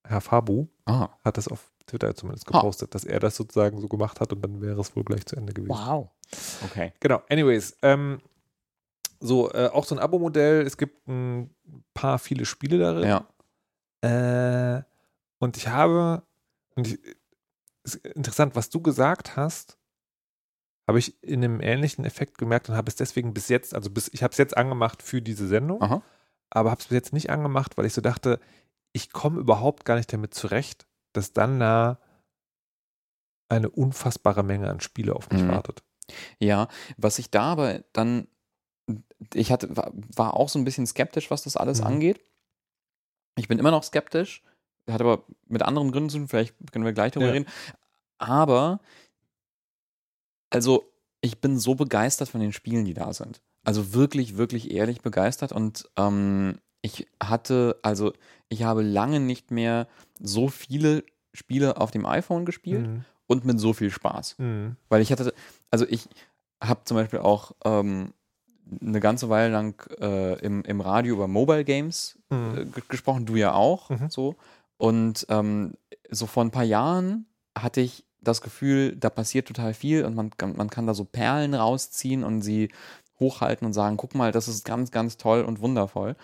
Herr 0.06 0.20
Fabu, 0.20 0.68
Ah. 0.86 1.08
hat 1.24 1.36
das 1.36 1.48
auf 1.48 1.70
Twitter 1.86 2.14
zumindest 2.14 2.46
Ha. 2.48 2.52
gepostet, 2.52 2.94
dass 2.94 3.04
er 3.04 3.18
das 3.20 3.36
sozusagen 3.36 3.80
so 3.80 3.88
gemacht 3.88 4.20
hat 4.20 4.32
und 4.32 4.42
dann 4.44 4.60
wäre 4.62 4.80
es 4.80 4.94
wohl 4.96 5.04
gleich 5.04 5.26
zu 5.26 5.36
Ende 5.36 5.52
gewesen. 5.52 5.70
Wow. 5.76 6.08
Okay. 6.64 6.92
Genau, 7.00 7.22
anyways. 7.30 7.76
Ähm, 7.82 8.20
so, 9.20 9.50
äh, 9.52 9.68
auch 9.72 9.84
so 9.84 9.94
ein 9.96 9.98
Abo-Modell. 9.98 10.62
Es 10.64 10.76
gibt 10.76 11.08
ein 11.08 11.52
paar 11.94 12.18
viele 12.20 12.44
Spiele 12.44 12.78
darin. 12.78 13.08
Ja. 13.08 13.26
Äh, 14.00 14.82
und 15.38 15.56
ich 15.56 15.68
habe, 15.68 16.22
und 16.74 16.86
ich, 16.86 16.98
ist 17.84 17.96
interessant, 17.96 18.54
was 18.54 18.70
du 18.70 18.80
gesagt 18.80 19.36
hast, 19.36 19.78
habe 20.88 20.98
ich 20.98 21.22
in 21.22 21.44
einem 21.44 21.60
ähnlichen 21.60 22.04
Effekt 22.04 22.38
gemerkt 22.38 22.68
und 22.68 22.76
habe 22.76 22.88
es 22.88 22.96
deswegen 22.96 23.34
bis 23.34 23.48
jetzt, 23.48 23.74
also 23.74 23.90
bis, 23.90 24.08
ich 24.08 24.22
habe 24.22 24.32
es 24.32 24.38
jetzt 24.38 24.56
angemacht 24.56 25.02
für 25.02 25.20
diese 25.20 25.46
Sendung, 25.46 25.82
Aha. 25.82 26.02
aber 26.50 26.70
habe 26.70 26.80
es 26.80 26.86
bis 26.86 26.94
jetzt 26.94 27.12
nicht 27.12 27.30
angemacht, 27.30 27.76
weil 27.76 27.84
ich 27.84 27.92
so 27.92 28.00
dachte, 28.00 28.40
ich 28.92 29.12
komme 29.12 29.38
überhaupt 29.40 29.84
gar 29.84 29.96
nicht 29.96 30.12
damit 30.12 30.32
zurecht, 30.34 30.86
dass 31.12 31.32
dann 31.32 31.60
da 31.60 31.98
eine 33.50 33.70
unfassbare 33.70 34.42
Menge 34.42 34.70
an 34.70 34.80
Spiele 34.80 35.14
auf 35.14 35.30
mich 35.30 35.42
Mhm. 35.42 35.48
wartet. 35.48 35.82
Ja, 36.38 36.68
was 36.96 37.18
ich 37.18 37.30
da 37.30 37.42
aber 37.42 37.80
dann, 37.92 38.28
ich 39.34 39.52
hatte, 39.52 39.76
war, 39.76 39.90
war 39.94 40.34
auch 40.34 40.48
so 40.48 40.58
ein 40.58 40.64
bisschen 40.64 40.86
skeptisch, 40.86 41.30
was 41.30 41.42
das 41.42 41.56
alles 41.56 41.80
Mhm. 41.80 41.86
angeht. 41.86 42.20
Ich 43.38 43.48
bin 43.48 43.58
immer 43.58 43.70
noch 43.70 43.82
skeptisch, 43.84 44.42
hat 44.88 45.00
aber 45.00 45.22
mit 45.46 45.62
anderen 45.62 45.92
Gründen 45.92 46.10
zu 46.10 46.18
tun, 46.18 46.28
vielleicht 46.28 46.54
können 46.72 46.84
wir 46.84 46.92
gleich 46.92 47.12
darüber 47.12 47.28
Ja. 47.28 47.34
reden. 47.34 47.46
Aber, 48.18 48.80
also, 50.50 50.90
ich 51.20 51.38
bin 51.40 51.58
so 51.58 51.74
begeistert 51.74 52.28
von 52.28 52.40
den 52.40 52.52
Spielen, 52.52 52.84
die 52.84 52.94
da 52.94 53.12
sind. 53.12 53.40
Also 53.64 53.92
wirklich, 53.92 54.36
wirklich 54.36 54.70
ehrlich 54.70 55.02
begeistert 55.02 55.52
und 55.52 55.88
ähm, 55.96 56.58
ich 56.80 57.06
hatte, 57.22 57.78
also, 57.82 58.12
ich 58.48 58.62
habe 58.62 58.82
lange 58.82 59.20
nicht 59.20 59.50
mehr 59.50 59.88
so 60.20 60.48
viele 60.48 61.04
Spiele 61.34 61.76
auf 61.76 61.90
dem 61.90 62.06
iPhone 62.06 62.46
gespielt 62.46 62.86
Mhm. 62.86 63.04
und 63.26 63.44
mit 63.44 63.60
so 63.60 63.72
viel 63.72 63.90
Spaß. 63.90 64.36
Mhm. 64.38 64.76
Weil 64.88 65.02
ich 65.02 65.12
hatte, 65.12 65.34
also 65.70 65.86
ich 65.88 66.08
habe 66.62 66.80
zum 66.84 66.96
Beispiel 66.96 67.18
auch 67.18 67.52
ähm, 67.64 68.14
eine 68.82 69.00
ganze 69.00 69.28
Weile 69.28 69.52
lang 69.52 69.82
äh, 70.00 70.38
im, 70.40 70.62
im 70.64 70.80
Radio 70.80 71.14
über 71.14 71.28
Mobile 71.28 71.64
Games 71.64 72.18
äh, 72.30 72.34
Mhm. 72.34 72.72
ge- 72.72 72.82
gesprochen, 72.88 73.26
du 73.26 73.36
ja 73.36 73.52
auch, 73.54 73.90
Mhm. 73.90 74.10
so. 74.10 74.36
Und 74.76 75.26
ähm, 75.28 75.74
so 76.10 76.26
vor 76.26 76.44
ein 76.44 76.50
paar 76.50 76.64
Jahren 76.64 77.26
hatte 77.56 77.80
ich 77.80 78.04
das 78.20 78.40
Gefühl, 78.42 78.94
da 78.96 79.10
passiert 79.10 79.48
total 79.48 79.74
viel 79.74 80.04
und 80.04 80.14
man, 80.14 80.30
man 80.56 80.70
kann 80.70 80.86
da 80.86 80.94
so 80.94 81.04
Perlen 81.04 81.54
rausziehen 81.54 82.24
und 82.24 82.42
sie 82.42 82.70
hochhalten 83.20 83.66
und 83.66 83.72
sagen, 83.72 83.96
guck 83.96 84.14
mal, 84.14 84.30
das 84.32 84.46
ist 84.48 84.64
ganz, 84.64 84.90
ganz 84.90 85.16
toll 85.16 85.42
und 85.42 85.60
wundervoll. 85.60 86.14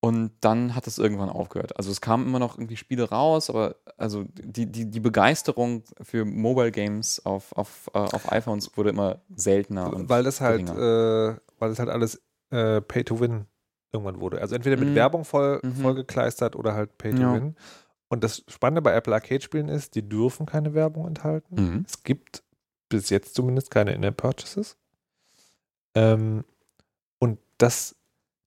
Und 0.00 0.30
dann 0.42 0.76
hat 0.76 0.86
es 0.86 0.98
irgendwann 0.98 1.28
aufgehört. 1.28 1.76
Also 1.76 1.90
es 1.90 2.00
kamen 2.00 2.24
immer 2.26 2.38
noch 2.38 2.56
irgendwie 2.56 2.76
Spiele 2.76 3.08
raus, 3.10 3.50
aber 3.50 3.74
also 3.96 4.24
die, 4.32 4.66
die, 4.66 4.84
die 4.88 5.00
Begeisterung 5.00 5.82
für 6.02 6.24
Mobile 6.24 6.70
Games 6.70 7.24
auf, 7.26 7.50
auf, 7.56 7.90
äh, 7.94 7.98
auf 7.98 8.30
iPhones 8.30 8.76
wurde 8.76 8.90
immer 8.90 9.20
seltener. 9.34 9.92
Und 9.92 10.08
weil 10.08 10.22
das 10.22 10.40
halt, 10.40 10.68
äh, 10.68 11.36
weil 11.58 11.68
das 11.70 11.80
halt 11.80 11.88
alles 11.88 12.22
äh, 12.50 12.80
Pay 12.80 13.02
to 13.04 13.18
Win 13.18 13.46
irgendwann 13.92 14.20
wurde. 14.20 14.40
Also 14.40 14.54
entweder 14.54 14.76
mit 14.76 14.90
Mhm. 14.90 14.94
Werbung 14.94 15.24
voll, 15.24 15.60
Mhm. 15.64 15.74
vollgekleistert 15.76 16.54
oder 16.54 16.74
halt 16.74 16.96
Pay 16.96 17.12
to 17.14 17.22
Ja. 17.22 17.34
Win. 17.34 17.56
Und 18.08 18.22
das 18.22 18.44
Spannende 18.46 18.82
bei 18.82 18.92
Apple 18.94 19.12
Arcade-Spielen 19.14 19.68
ist, 19.68 19.96
die 19.96 20.08
dürfen 20.08 20.46
keine 20.46 20.74
Werbung 20.74 21.08
enthalten. 21.08 21.54
Mhm. 21.56 21.84
Es 21.86 22.04
gibt 22.04 22.44
bis 22.88 23.10
jetzt 23.10 23.34
zumindest 23.34 23.70
keine 23.72 23.92
In-App-Purchases. 23.94 24.76
Ähm, 25.94 26.44
und 27.18 27.38
das, 27.58 27.96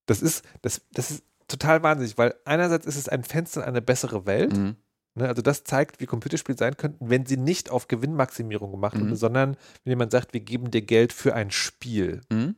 das 0.06 0.22
ist, 0.22 0.46
das, 0.62 0.82
das 0.94 1.12
ist 1.12 1.24
total 1.52 1.84
wahnsinnig, 1.84 2.18
weil 2.18 2.34
einerseits 2.46 2.86
ist 2.86 2.96
es 2.98 3.10
ein 3.10 3.24
Fenster 3.24 3.62
in 3.62 3.68
eine 3.68 3.82
bessere 3.82 4.26
Welt. 4.26 4.56
Mhm. 4.58 4.76
Ne, 5.14 5.28
also 5.28 5.42
das 5.42 5.66
zeigt, 5.66 6.00
wie 6.00 6.06
Computerspiele 6.06 6.58
sein 6.58 6.78
könnten, 6.78 7.10
wenn 7.10 7.26
sie 7.26 7.36
nicht 7.36 7.70
auf 7.70 7.88
Gewinnmaximierung 7.90 8.72
gemacht 8.72 8.96
Mhm. 8.96 9.02
wurde, 9.02 9.16
sondern 9.18 9.58
wenn 9.84 9.92
jemand 9.92 10.12
sagt, 10.12 10.34
wir 10.34 10.40
geben 10.40 10.72
dir 10.72 10.82
Geld 10.82 11.12
für 11.12 11.36
ein 11.36 11.52
Spiel. 11.52 12.22
Mhm. 12.32 12.56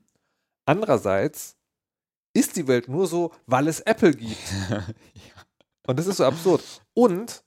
Andererseits 0.65 1.57
ist 2.33 2.55
die 2.55 2.67
Welt 2.67 2.87
nur 2.87 3.07
so, 3.07 3.31
weil 3.47 3.67
es 3.67 3.79
Apple 3.81 4.13
gibt. 4.13 4.37
Und 5.87 5.99
das 5.99 6.07
ist 6.07 6.17
so 6.17 6.25
absurd. 6.25 6.63
Und 6.93 7.43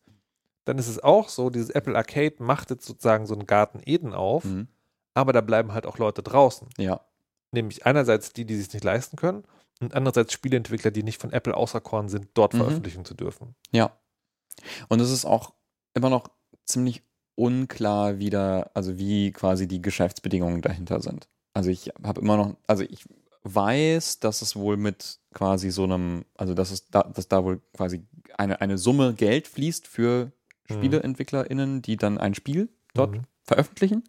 dann 0.64 0.78
ist 0.78 0.88
es 0.88 1.02
auch 1.02 1.28
so, 1.28 1.50
dieses 1.50 1.70
Apple 1.70 1.96
Arcade 1.96 2.34
macht 2.38 2.70
jetzt 2.70 2.84
sozusagen 2.86 3.26
so 3.26 3.34
einen 3.34 3.46
Garten 3.46 3.80
Eden 3.84 4.12
auf, 4.12 4.44
Mhm. 4.44 4.68
aber 5.14 5.32
da 5.32 5.40
bleiben 5.40 5.72
halt 5.72 5.86
auch 5.86 5.98
Leute 5.98 6.22
draußen. 6.22 6.68
Ja. 6.78 7.00
Nämlich 7.52 7.86
einerseits 7.86 8.32
die, 8.32 8.44
die 8.44 8.56
sich 8.56 8.72
nicht 8.72 8.84
leisten 8.84 9.16
können 9.16 9.44
und 9.80 9.94
andererseits 9.94 10.32
Spieleentwickler, 10.32 10.90
die 10.90 11.02
nicht 11.02 11.20
von 11.20 11.32
Apple 11.32 11.54
auserkoren 11.56 12.08
sind, 12.08 12.28
dort 12.34 12.54
Mhm. 12.54 12.58
veröffentlichen 12.58 13.04
zu 13.04 13.14
dürfen. 13.14 13.54
Ja. 13.72 13.96
Und 14.88 15.00
es 15.00 15.10
ist 15.10 15.24
auch 15.24 15.52
immer 15.94 16.10
noch 16.10 16.28
ziemlich 16.64 17.02
unklar 17.34 18.18
wieder, 18.18 18.70
also 18.74 18.98
wie 18.98 19.32
quasi 19.32 19.68
die 19.68 19.82
Geschäftsbedingungen 19.82 20.62
dahinter 20.62 21.00
sind. 21.02 21.28
Also 21.52 21.70
ich 21.70 21.90
habe 22.02 22.20
immer 22.20 22.36
noch, 22.38 22.56
also 22.66 22.82
ich 22.82 23.04
weiß, 23.42 24.20
dass 24.20 24.42
es 24.42 24.56
wohl 24.56 24.76
mit 24.76 25.20
quasi 25.34 25.70
so 25.70 25.84
einem, 25.84 26.24
also 26.34 26.54
dass 26.54 26.70
es 26.70 26.88
da, 26.88 27.02
dass 27.02 27.28
da 27.28 27.44
wohl 27.44 27.60
quasi 27.74 28.02
eine, 28.36 28.60
eine 28.60 28.78
Summe 28.78 29.14
Geld 29.14 29.46
fließt 29.46 29.86
für 29.86 30.32
Mhm. 30.68 30.74
SpieleentwicklerInnen, 30.74 31.82
die 31.82 31.96
dann 31.96 32.18
ein 32.18 32.34
Spiel 32.34 32.68
dort 32.94 33.12
Mhm. 33.12 33.22
veröffentlichen. 33.44 34.02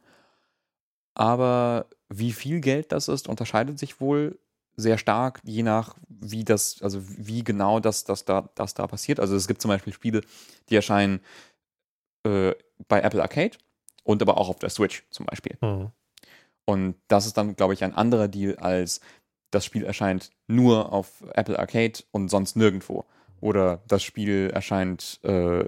Aber 1.13 1.87
wie 2.09 2.31
viel 2.31 2.61
Geld 2.61 2.91
das 2.91 3.07
ist, 3.07 3.27
unterscheidet 3.27 3.77
sich 3.79 3.99
wohl 3.99 4.39
sehr 4.77 4.97
stark, 4.97 5.41
je 5.43 5.63
nach 5.63 5.95
wie 6.07 6.43
das, 6.43 6.81
also 6.81 7.01
wie 7.03 7.43
genau 7.43 7.79
das, 7.79 8.03
das, 8.03 8.25
da, 8.25 8.49
das 8.55 8.75
da 8.75 8.87
passiert. 8.87 9.19
Also 9.19 9.35
es 9.35 9.47
gibt 9.47 9.61
zum 9.61 9.69
Beispiel 9.69 9.91
Spiele, 9.91 10.21
die 10.69 10.75
erscheinen 10.75 11.19
äh, 12.23 12.53
bei 12.87 13.01
Apple 13.01 13.21
Arcade 13.21 13.57
und 14.03 14.21
aber 14.21 14.37
auch 14.37 14.49
auf 14.49 14.59
der 14.59 14.69
Switch 14.69 15.03
zum 15.09 15.25
Beispiel. 15.25 15.57
Mhm. 15.61 15.91
Und 16.65 16.95
das 17.07 17.25
ist 17.25 17.37
dann, 17.37 17.55
glaube 17.55 17.73
ich, 17.73 17.83
ein 17.83 17.95
anderer 17.95 18.27
Deal 18.27 18.55
als 18.57 19.01
das 19.51 19.65
Spiel 19.65 19.85
erscheint 19.85 20.31
nur 20.47 20.91
auf 20.91 21.23
Apple 21.33 21.57
Arcade 21.57 22.03
und 22.11 22.29
sonst 22.29 22.55
nirgendwo. 22.55 23.05
Oder 23.39 23.81
das 23.87 24.03
Spiel 24.03 24.49
erscheint 24.51 25.19
äh, 25.23 25.63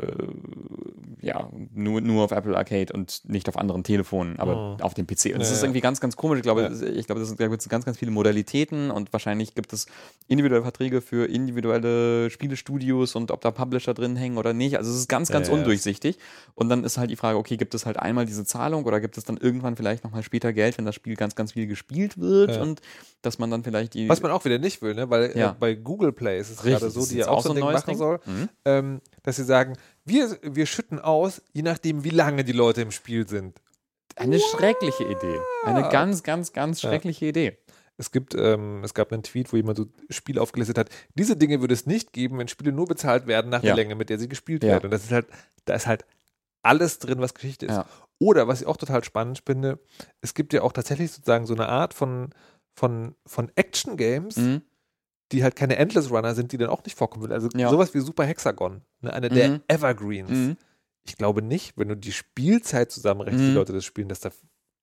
ja 1.22 1.50
nur, 1.74 2.02
nur 2.02 2.24
auf 2.24 2.32
Apple 2.32 2.56
Arcade 2.58 2.94
und 2.94 3.22
nicht 3.26 3.48
auf 3.50 3.58
anderen 3.58 3.84
Telefonen, 3.84 4.40
aber 4.40 4.56
Mhm. 4.78 4.82
auf 4.82 4.94
dem 4.94 5.06
PC. 5.06 5.34
Und 5.34 5.40
das 5.40 5.50
Ja, 5.50 5.56
ist 5.58 5.64
irgendwie 5.64 5.82
ganz, 5.82 6.00
ganz 6.00 6.16
komisch. 6.16 6.38
Ich 6.40 6.44
glaube, 6.44 6.62
Ja. 6.64 6.88
ich 6.88 7.06
glaube, 7.06 7.20
das 7.20 7.30
sind, 7.30 7.40
da 7.40 7.48
gibt 7.48 7.62
es 7.62 7.70
ganz, 7.70 7.86
ganz 7.86 7.98
viele 7.98 8.12
Modalitäten 8.12 8.90
und 8.92 9.12
wahrscheinlich 9.14 9.54
gibt 9.56 9.74
es 9.74 9.86
individuelle 10.28 10.64
Verträge 10.64 11.02
für 11.02 11.26
individuelle 11.30 12.30
Spielestudios 12.30 13.16
und 13.16 13.32
ob 13.32 13.42
da 13.42 13.52
Publisher 13.52 13.94
drin 13.94 14.16
hängen 14.16 14.38
oder 14.38 14.54
nicht. 14.54 14.78
Also 14.78 14.92
es 14.92 14.98
ist 14.98 15.08
ganz, 15.10 15.30
ganz 15.30 15.48
Ja, 15.48 15.54
undurchsichtig. 15.54 16.18
Und 16.56 16.70
dann 16.70 16.84
ist 16.84 16.98
halt 16.98 17.12
die 17.12 17.16
Frage, 17.16 17.38
okay, 17.38 17.58
gibt 17.58 17.74
es 17.76 17.86
halt 17.86 17.98
einmal 17.98 18.26
diese 18.26 18.46
Zahlung 18.46 18.86
oder 18.86 19.00
gibt 19.02 19.18
es 19.18 19.24
dann 19.26 19.38
irgendwann 19.38 19.76
vielleicht 19.76 20.04
nochmal 20.04 20.24
später 20.24 20.54
Geld, 20.54 20.78
wenn 20.78 20.86
das 20.86 20.96
Spiel 20.96 21.16
ganz, 21.16 21.36
ganz 21.36 21.54
viel 21.54 21.68
gespielt 21.68 22.18
wird 22.20 22.58
und 22.62 22.82
dass 23.22 23.38
man 23.38 23.52
dann 23.52 23.64
vielleicht 23.64 23.94
die. 23.94 24.08
Was 24.08 24.22
man 24.22 24.32
auch 24.32 24.46
wieder 24.46 24.58
nicht 24.60 24.82
will, 24.82 24.96
ne? 24.96 25.10
weil 25.10 25.32
äh, 25.36 25.54
bei 25.60 25.76
Google 25.76 26.14
Play 26.14 26.40
ist 26.40 26.50
es 26.50 26.64
Richtig, 26.64 26.80
gerade 26.80 26.92
so, 26.92 27.06
die 27.06 27.18
ja 27.18 27.28
auch 27.28 27.42
so 27.44 27.54
ein 27.54 27.59
Ding 27.68 27.72
machen 27.74 27.86
Ding. 27.88 27.98
soll, 27.98 28.20
Mhm. 28.26 28.50
ähm, 28.66 29.02
dass 29.24 29.36
sie 29.38 29.44
sagen, 29.44 29.78
wir, 30.06 30.38
wir 30.42 30.66
schütten 30.66 31.00
aus, 31.00 31.42
je 31.54 31.62
nachdem, 31.62 32.04
wie 32.04 32.10
lange 32.10 32.44
die 32.44 32.52
Leute 32.54 32.82
im 32.82 32.92
Spiel 32.92 33.28
sind. 33.28 33.60
Eine 34.16 34.40
schreckliche 34.40 35.04
Idee. 35.06 35.40
Eine 35.66 35.88
ganz, 35.90 36.24
ganz, 36.24 36.52
ganz 36.52 36.82
Ja. 36.82 36.90
schreckliche 36.90 37.26
Idee. 37.28 37.58
Es 37.98 38.12
gibt, 38.12 38.34
ähm, 38.34 38.82
es 38.84 38.94
gab 38.94 39.12
einen 39.12 39.24
Tweet, 39.24 39.52
wo 39.52 39.58
jemand 39.58 39.78
so 39.78 39.86
Spiele 40.10 40.42
aufgelistet 40.42 40.78
hat. 40.78 40.90
Diese 41.16 41.36
Dinge 41.36 41.60
würde 41.62 41.74
es 41.74 41.86
nicht 41.86 42.14
geben, 42.14 42.38
wenn 42.38 42.48
Spiele 42.48 42.72
nur 42.72 42.86
bezahlt 42.86 43.28
werden 43.28 43.50
nach 43.52 43.62
Ja. 43.62 43.68
der 43.68 43.76
Länge, 43.76 43.96
mit 43.96 44.10
der 44.10 44.18
sie 44.20 44.30
gespielt 44.30 44.64
Ja. 44.64 44.70
werden. 44.72 44.86
Und 44.86 44.92
das 44.92 45.04
ist 45.04 45.12
halt, 45.12 45.28
da 45.66 45.74
ist 45.76 45.86
halt 45.88 46.06
alles 46.62 47.00
drin, 47.00 47.20
was 47.20 47.34
Geschichte 47.34 47.66
ist. 47.66 47.74
Ja. 47.76 47.86
Oder 48.20 48.48
was 48.48 48.62
ich 48.62 48.68
auch 48.68 48.78
total 48.78 49.04
spannend 49.04 49.42
finde, 49.46 49.80
es 50.22 50.34
gibt 50.34 50.52
ja 50.54 50.62
auch 50.62 50.72
tatsächlich 50.74 51.12
sozusagen 51.12 51.46
so 51.46 51.54
eine 51.54 51.70
Art 51.70 51.94
von, 51.94 52.30
von, 52.74 53.16
von 53.26 53.52
Action-Games, 53.56 54.38
Mhm. 54.38 54.62
Die 55.32 55.44
halt 55.44 55.56
keine 55.56 55.76
Endless 55.78 56.10
Runner 56.12 56.34
sind, 56.36 56.52
die 56.52 56.58
dann 56.58 56.70
auch 56.70 56.84
nicht 56.84 56.98
vorkommen 56.98 57.24
würden. 57.24 57.34
Also 57.34 57.50
Ja. 57.56 57.70
sowas 57.70 57.94
wie 57.94 58.00
Super 58.00 58.26
Hexagon, 58.26 58.82
ne? 59.02 59.14
eine 59.14 59.30
der 59.30 59.50
Mhm. 59.50 59.62
Evergreens. 59.68 60.30
Mhm. 60.30 60.58
Ich 61.06 61.18
glaube 61.18 61.42
nicht, 61.42 61.78
wenn 61.78 61.88
du 61.90 61.96
die 61.96 62.12
Spielzeit 62.12 62.92
zusammenrechnest, 62.92 63.44
Mhm. 63.46 63.50
die 63.50 63.56
Leute 63.56 63.74
das 63.74 63.86
spielen, 63.86 64.10
dass 64.10 64.20
da 64.20 64.32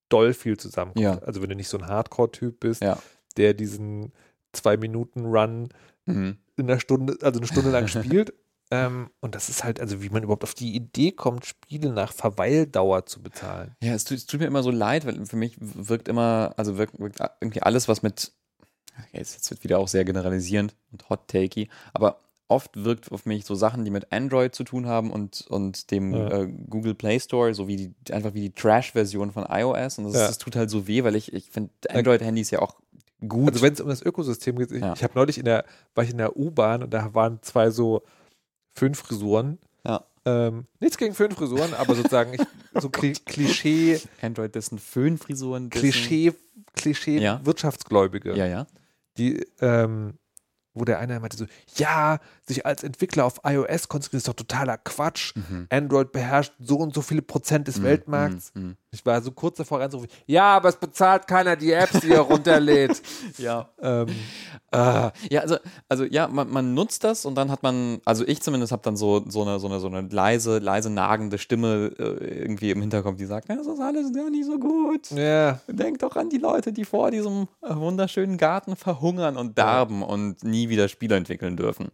doll 0.09 0.33
viel 0.33 0.57
zusammenkommt. 0.57 1.03
Ja. 1.03 1.17
Also 1.19 1.41
wenn 1.41 1.49
du 1.49 1.55
nicht 1.55 1.67
so 1.69 1.77
ein 1.77 1.87
Hardcore-Typ 1.87 2.59
bist, 2.61 2.81
Ja. 2.81 2.97
der 3.37 3.53
diesen 3.53 4.11
Zwei-Minuten-Run 4.53 5.69
Mhm. 6.05 6.37
in 6.55 6.69
einer 6.69 6.79
Stunde, 6.79 7.17
also 7.21 7.39
eine 7.39 7.47
Stunde 7.47 7.69
lang 7.71 7.87
spielt. 8.23 8.33
Ähm, 8.69 9.09
und 9.21 9.33
das 9.33 9.47
ist 9.47 9.63
halt, 9.63 9.79
also 9.79 10.01
wie 10.03 10.09
man 10.09 10.23
überhaupt 10.23 10.43
auf 10.43 10.53
die 10.53 10.75
Idee 10.75 11.11
kommt, 11.13 11.45
Spiele 11.45 11.89
nach 11.91 12.11
Verweildauer 12.11 13.05
zu 13.05 13.21
bezahlen. 13.23 13.71
Ja, 13.81 13.93
es 13.93 14.03
tut, 14.03 14.17
es 14.17 14.25
tut 14.25 14.41
mir 14.41 14.45
immer 14.47 14.61
so 14.63 14.71
leid, 14.71 15.05
weil 15.05 15.25
für 15.25 15.37
mich 15.37 15.55
wirkt 15.59 16.09
immer, 16.09 16.53
also 16.57 16.77
wirkt, 16.77 16.99
wirkt 16.99 17.19
irgendwie 17.39 17.61
alles, 17.61 17.87
was 17.87 18.01
mit, 18.03 18.33
jetzt, 19.11 19.33
jetzt 19.35 19.49
wird 19.51 19.63
wieder 19.63 19.79
auch 19.79 19.87
sehr 19.87 20.05
generalisierend 20.05 20.75
und 20.91 21.09
hot-takey, 21.09 21.69
aber 21.93 22.19
oft 22.49 22.83
wirkt 22.83 23.11
auf 23.11 23.25
mich 23.25 23.43
so 23.45 23.55
Sachen, 23.55 23.83
die 23.83 23.91
mit 23.91 24.11
Android 24.13 24.55
zu 24.55 24.63
tun 24.63 24.85
haben 24.87 25.11
und, 25.11 25.45
und 25.49 25.91
dem 25.91 26.13
Ja. 26.13 26.29
äh, 26.43 26.47
Google 26.69 26.95
Play 26.95 27.19
Store, 27.19 27.53
so 27.53 27.67
wie 27.67 27.75
die, 27.75 28.13
einfach 28.13 28.33
wie 28.33 28.39
die 28.41 28.51
Trash-Version 28.53 29.31
von 29.33 29.45
iOS. 29.49 29.97
Und 29.97 30.05
das, 30.05 30.13
Ja. 30.13 30.27
das 30.27 30.37
tut 30.37 30.55
halt 30.55 30.69
so 30.69 30.87
weh, 30.87 31.03
weil 31.03 31.15
ich, 31.17 31.33
ich 31.33 31.49
finde 31.49 31.71
Android-Handys 31.89 32.51
ja 32.51 32.59
auch 32.59 32.75
gut. 33.27 33.49
Also 33.51 33.61
wenn 33.63 33.73
es 33.73 33.81
um 33.81 33.89
das 33.89 34.01
Ökosystem 34.01 34.57
geht, 34.57 34.71
ich, 34.71 34.81
Ja. 34.81 34.93
ich 34.93 35.03
habe 35.03 35.13
neulich 35.15 35.37
in 35.39 35.43
der, 35.45 35.65
war 35.93 36.05
ich 36.05 36.11
in 36.11 36.17
der 36.19 36.37
U-Bahn 36.37 36.83
und 36.83 36.93
da 36.93 37.13
waren 37.13 37.39
zwei 37.41 37.69
so 37.69 38.03
fünf 38.73 38.99
Frisuren. 38.99 39.57
Ja. 39.85 40.05
Ähm, 40.23 40.67
nichts 40.79 40.97
gegen 40.97 41.13
fünf 41.15 41.35
Frisuren, 41.35 41.73
aber 41.73 41.95
sozusagen 41.95 42.33
ich, 42.33 42.41
so 42.81 42.89
Kli 42.89 43.11
Klischee, 43.25 43.99
Android 44.21 44.55
dessen 44.55 44.79
Föhnfrisuren. 44.79 45.69
dessen- 45.69 45.81
Klischee, 45.81 46.33
Klischee. 46.77 47.19
Wirtschaftsgläubige. 47.43 48.35
Ja, 48.37 48.45
ja. 48.45 48.67
Die, 49.17 49.45
ähm, 49.61 50.13
wo 50.73 50.85
der 50.85 50.99
eine 50.99 51.19
meinte 51.19 51.37
so, 51.37 51.45
ja, 51.75 52.19
sich 52.45 52.65
als 52.65 52.83
Entwickler 52.83 53.25
auf 53.25 53.41
iOS 53.43 53.87
konzentrieren 53.87 54.19
ist 54.19 54.27
doch 54.27 54.33
totaler 54.35 54.77
Quatsch. 54.77 55.33
Android 55.69 56.11
beherrscht 56.11 56.53
so 56.59 56.77
und 56.77 56.93
so 56.93 57.01
viele 57.01 57.21
Prozent 57.21 57.67
des 57.67 57.77
Weltmarkts. 57.83 58.51
Mhm. 58.53 58.77
Ich 58.91 59.05
war 59.05 59.21
so 59.21 59.31
kurz 59.31 59.57
davor 59.57 59.81
reinzurufen, 59.81 60.09
ja, 60.27 60.55
aber 60.55 60.69
es 60.69 60.77
bezahlt 60.77 61.27
keiner 61.27 61.55
die 61.57 61.71
Apps, 61.73 61.99
die 61.99 62.11
er 62.11 62.21
runterlädt. 62.21 63.01
Ja. 63.37 63.69
ähm, 63.81 64.07
Ah, 64.71 65.11
ja, 65.29 65.41
also, 65.41 65.57
also 65.87 66.03
ja, 66.03 66.27
man, 66.27 66.49
man 66.49 66.73
nutzt 66.73 67.03
das 67.03 67.25
und 67.25 67.35
dann 67.35 67.49
hat 67.51 67.63
man, 67.63 67.99
also 68.03 68.25
ich 68.27 68.41
zumindest 68.41 68.71
habe 68.73 68.81
dann 68.83 68.97
so, 68.97 69.23
so, 69.27 69.41
eine, 69.43 69.59
so, 69.59 69.67
eine, 69.67 69.79
so 69.79 69.87
eine 69.87 70.01
leise, 70.01 70.59
leise 70.59 70.89
nagende 70.89 71.37
Stimme 71.37 71.91
äh, 71.97 72.41
irgendwie 72.41 72.71
im 72.71 72.81
Hinterkopf, 72.81 73.15
die 73.17 73.25
sagt, 73.25 73.47
"Ja, 73.49 73.55
das 73.55 73.67
ist 73.67 73.79
alles 73.79 74.11
gar 74.13 74.29
nicht 74.29 74.45
so 74.45 74.59
gut. 74.59 75.09
ja, 75.11 75.59
Denk 75.67 75.99
doch 75.99 76.15
an 76.17 76.29
die 76.29 76.37
Leute, 76.37 76.73
die 76.73 76.83
vor 76.85 77.11
diesem 77.11 77.47
äh, 77.61 77.75
wunderschönen 77.75 78.37
Garten 78.37 78.75
verhungern 78.75 79.37
und 79.37 79.57
darben 79.57 80.03
und 80.03 80.43
nie 80.43 80.67
wieder 80.69 80.87
Spiele 80.89 81.15
entwickeln 81.15 81.55
dürfen. 81.55 81.89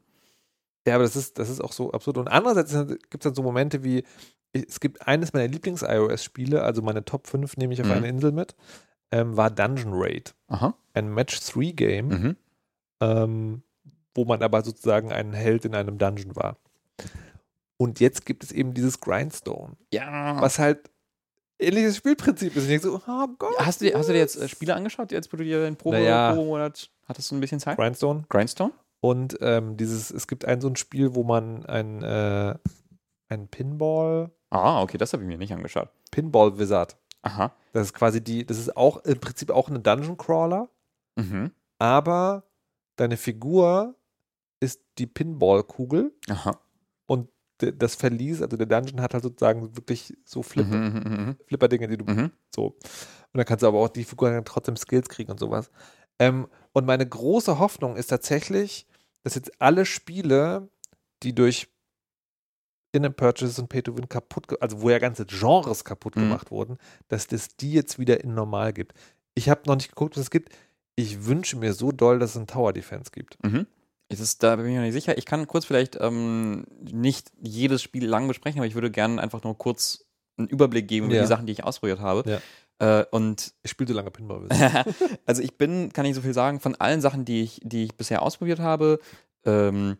Ja, 0.87 0.95
aber 0.95 1.03
das 1.03 1.15
ist, 1.15 1.39
das 1.39 1.49
ist 1.49 1.61
auch 1.61 1.71
so 1.71 1.91
absurd. 1.91 2.17
Und 2.17 2.27
andererseits 2.27 2.71
gibt 3.09 3.15
es 3.15 3.21
dann 3.23 3.35
so 3.35 3.41
Momente 3.43 3.83
wie, 3.83 4.03
es 4.51 4.79
gibt 4.79 5.07
eines 5.07 5.31
meiner 5.33 5.47
Lieblings-iOS-Spiele, 5.47 6.61
also 6.61 6.81
meine 6.81 7.05
Top 7.05 7.27
5 7.27 7.57
nehme 7.57 7.73
ich 7.73 7.81
auf 7.81 7.87
Mhm. 7.87 7.93
eine 7.93 8.07
Insel 8.09 8.31
mit, 8.31 8.55
ähm, 9.11 9.37
war 9.37 9.49
Dungeon 9.49 9.93
Raid. 9.93 10.35
Aha. 10.47 10.75
Ein 10.93 11.13
Match-3-Game, 11.13 12.07
Mhm. 12.07 12.35
ähm, 13.01 13.63
wo 14.13 14.25
man 14.25 14.43
aber 14.43 14.61
sozusagen 14.63 15.11
ein 15.11 15.33
Held 15.33 15.65
in 15.65 15.73
einem 15.73 15.97
Dungeon 15.97 16.35
war. 16.35 16.57
Und 17.77 17.99
jetzt 17.99 18.25
gibt 18.25 18.43
es 18.43 18.51
eben 18.51 18.73
dieses 18.73 18.99
Grindstone, 18.99 19.75
Ja. 19.91 20.39
was 20.41 20.59
halt 20.59 20.89
ähnliches 21.59 21.97
Spielprinzip 21.97 22.55
ist. 22.55 22.63
Und 22.65 22.71
ich 22.71 22.81
denke 22.81 22.99
so, 22.99 23.01
oh 23.07 23.27
Gott. 23.39 23.55
Hast 23.57 23.81
du, 23.81 23.85
dir- 23.85 23.97
hast 23.97 24.09
du 24.09 24.13
dir 24.13 24.19
jetzt 24.19 24.35
äh, 24.35 24.47
Spiele 24.47 24.75
angeschaut, 24.75 25.11
jetzt 25.11 25.31
wo 25.33 25.37
du 25.37 25.43
dir 25.43 25.61
den 25.63 25.75
Probe, 25.75 25.97
Naja. 25.97 26.33
Probemonat 26.33 26.89
hattest 27.05 27.31
du 27.31 27.35
ein 27.35 27.39
bisschen 27.41 27.59
Zeit? 27.59 27.77
Grindstone. 27.77 28.25
Grindstone? 28.29 28.71
Und 29.03 29.37
ähm, 29.41 29.75
dieses, 29.75 30.11
es 30.11 30.27
gibt 30.27 30.45
ein 30.45 30.61
so 30.61 30.69
ein 30.69 30.77
Spiel, 30.77 31.13
wo 31.13 31.23
man 31.25 31.65
ein, 31.65 32.01
äh, 32.03 32.55
ein 33.27 33.49
Pinball, 33.49 34.31
Ah, 34.49 34.81
okay, 34.81 34.97
das 34.97 35.11
habe 35.11 35.23
ich 35.23 35.27
mir 35.27 35.37
nicht 35.37 35.51
angeschaut. 35.51 35.89
Pinball 36.11 36.57
Wizard. 36.57 36.95
Aha. 37.23 37.53
Das 37.73 37.87
ist 37.87 37.93
quasi 37.93 38.23
die, 38.23 38.45
das 38.45 38.59
ist 38.59 38.77
auch 38.77 38.97
im 39.03 39.19
Prinzip 39.19 39.49
auch 39.51 39.67
eine 39.67 39.79
Dungeon 39.81 40.15
Crawler, 40.15 40.69
Mhm. 41.17 41.51
aber 41.79 42.43
deine 42.95 43.17
Figur 43.17 43.95
ist 44.61 44.79
die 44.99 45.07
Pinballkugel 45.07 46.13
Aha. 46.29 46.57
und 47.07 47.27
das 47.57 47.95
Verlies, 47.95 48.41
also 48.41 48.55
der 48.55 48.67
Dungeon 48.67 49.01
hat 49.01 49.13
halt 49.15 49.23
sozusagen 49.23 49.75
wirklich 49.75 50.15
so 50.23 50.43
Flip, 50.43 50.65
Mhm, 50.65 50.77
mhm, 51.03 51.25
mhm, 51.25 51.37
Flipper-Dinge, 51.47 51.87
die 51.89 51.97
du 51.97 52.05
mhm. 52.05 52.31
so. 52.55 52.67
Und 52.67 52.77
dann 53.37 53.45
kannst 53.45 53.63
du 53.63 53.67
aber 53.67 53.79
auch 53.79 53.89
die 53.89 54.05
Figur 54.05 54.29
dann 54.29 54.45
trotzdem 54.45 54.77
Skills 54.77 55.09
kriegen 55.09 55.31
und 55.31 55.39
sowas. 55.41 55.71
Ähm, 56.19 56.47
und 56.71 56.85
meine 56.85 57.05
große 57.07 57.59
Hoffnung 57.59 57.95
ist 57.97 58.07
tatsächlich, 58.07 58.87
dass 59.23 59.35
jetzt 59.35 59.61
alle 59.61 59.85
Spiele, 59.85 60.69
die 61.23 61.33
durch 61.33 61.67
In-App-Purchases 62.91 63.57
und 63.57 63.69
Pay-to-Win 63.69 64.07
kaputt, 64.07 64.61
also 64.61 64.81
wo 64.81 64.89
ja 64.89 64.99
ganze 64.99 65.25
Genres 65.25 65.83
kaputt 65.83 66.15
Mhm. 66.15 66.21
gemacht 66.21 66.51
wurden, 66.51 66.77
dass 67.07 67.25
es 67.31 67.55
die 67.55 67.73
jetzt 67.73 67.97
wieder 67.97 68.23
in 68.23 68.35
normal 68.35 68.71
gibt. 68.73 68.93
Ich 69.33 69.49
habe 69.49 69.61
noch 69.65 69.75
nicht 69.75 69.89
geguckt, 69.89 70.15
was 70.15 70.23
es 70.23 70.29
gibt. 70.29 70.53
Ich 70.95 71.25
wünsche 71.25 71.57
mir 71.57 71.73
so 71.73 71.91
doll, 71.91 72.19
dass 72.19 72.31
es 72.31 72.37
einen 72.37 72.45
Tower 72.47 72.71
Defense 72.71 73.09
gibt. 73.11 73.43
Mhm. 73.43 73.65
Es 74.09 74.19
ist, 74.19 74.43
da 74.43 74.57
bin 74.57 74.67
ich 74.67 74.73
mir 74.73 74.81
nicht 74.81 74.93
sicher. 74.93 75.17
Ich 75.17 75.25
kann 75.25 75.47
kurz 75.47 75.65
vielleicht 75.65 75.97
ähm, 75.99 76.65
nicht 76.81 77.31
jedes 77.41 77.81
Spiel 77.81 78.05
lang 78.05 78.27
besprechen, 78.27 78.59
aber 78.59 78.67
ich 78.67 78.75
würde 78.75 78.91
gerne 78.91 79.19
einfach 79.19 79.43
nur 79.43 79.57
kurz 79.57 80.05
einen 80.37 80.47
Überblick 80.49 80.87
geben 80.87 81.07
über 81.07 81.15
Ja. 81.15 81.21
die 81.23 81.27
Sachen, 81.27 81.47
die 81.47 81.53
ich 81.53 81.63
ausprobiert 81.63 81.99
habe. 81.99 82.29
Ja. 82.29 82.41
Äh, 82.79 83.05
und 83.11 83.53
Ich 83.63 83.71
spiele 83.71 83.87
so 83.89 83.93
lange 83.93 84.11
Pinball. 84.11 84.47
also 85.25 85.41
ich 85.41 85.57
bin, 85.57 85.91
kann 85.93 86.05
ich 86.05 86.15
so 86.15 86.21
viel 86.21 86.33
sagen, 86.33 86.59
von 86.59 86.75
allen 86.75 87.01
Sachen, 87.01 87.25
die 87.25 87.41
ich, 87.43 87.61
die 87.63 87.85
ich 87.85 87.95
bisher 87.95 88.21
ausprobiert 88.21 88.59
habe, 88.59 88.99
ähm, 89.45 89.97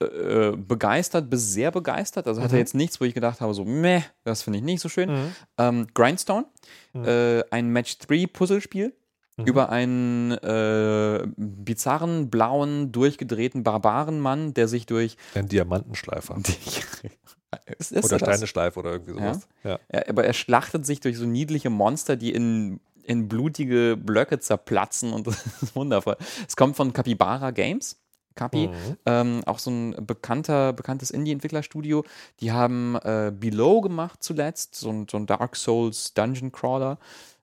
äh, 0.00 0.52
begeistert 0.56 1.28
bis 1.28 1.52
sehr 1.52 1.70
begeistert. 1.72 2.28
Also 2.28 2.40
hatte 2.40 2.54
Mhm. 2.54 2.60
jetzt 2.60 2.74
nichts, 2.74 3.00
wo 3.00 3.04
ich 3.04 3.14
gedacht 3.14 3.40
habe, 3.40 3.52
so, 3.54 3.64
meh, 3.64 4.02
das 4.24 4.42
finde 4.42 4.58
ich 4.58 4.64
nicht 4.64 4.80
so 4.80 4.88
schön. 4.88 5.10
Mhm. 5.10 5.34
Ähm, 5.58 5.86
Grindstone, 5.94 6.46
Mhm. 6.92 7.04
äh, 7.04 7.42
ein 7.50 7.70
Match-3-Puzzlespiel 7.70 8.94
Mhm. 9.38 9.44
über 9.46 9.70
einen 9.70 10.32
äh, 10.32 11.26
bizarren, 11.36 12.28
blauen, 12.30 12.92
durchgedrehten 12.92 13.62
Barbarenmann, 13.64 14.54
der 14.54 14.68
sich 14.68 14.86
durch. 14.86 15.16
Ein 15.34 15.48
Diamantenschleifer. 15.48 16.36
ist, 17.78 17.92
ist 17.92 18.04
oder 18.04 18.16
er? 18.16 18.18
Steineschleife 18.34 18.78
oder 18.80 18.92
irgendwie 18.92 19.12
sowas. 19.12 19.48
Ja. 19.64 19.78
Ja, 19.92 20.02
aber 20.08 20.24
er 20.24 20.32
schlachtet 20.32 20.84
sich 20.86 21.00
durch 21.00 21.16
so 21.16 21.24
niedliche 21.26 21.70
Monster, 21.70 22.16
die 22.16 22.32
in, 22.32 22.80
in 23.04 23.28
blutige 23.28 23.96
Blöcke 23.96 24.38
zerplatzen 24.38 25.12
und 25.12 25.26
das 25.26 25.44
ist 25.62 25.74
wundervoll. 25.76 26.16
Es 26.46 26.56
kommt 26.56 26.76
von 26.76 26.92
Capybara 26.92 27.50
Games. 27.50 27.96
Capi, 28.34 28.68
Mhm. 28.68 28.96
ähm, 29.04 29.42
auch 29.46 29.58
so 29.58 29.68
ein 29.72 29.96
bekannter, 30.06 30.72
bekanntes 30.72 31.10
Indie-Entwicklerstudio. 31.10 32.04
Die 32.38 32.52
haben 32.52 32.94
äh, 33.02 33.32
Below 33.34 33.80
gemacht 33.80 34.22
zuletzt, 34.22 34.76
so 34.76 34.90
ein, 34.90 35.08
so 35.10 35.16
ein 35.16 35.26
Dark 35.26 35.56
Souls 35.56 36.14
Dungeon 36.14 36.52
Crawler. 36.52 36.98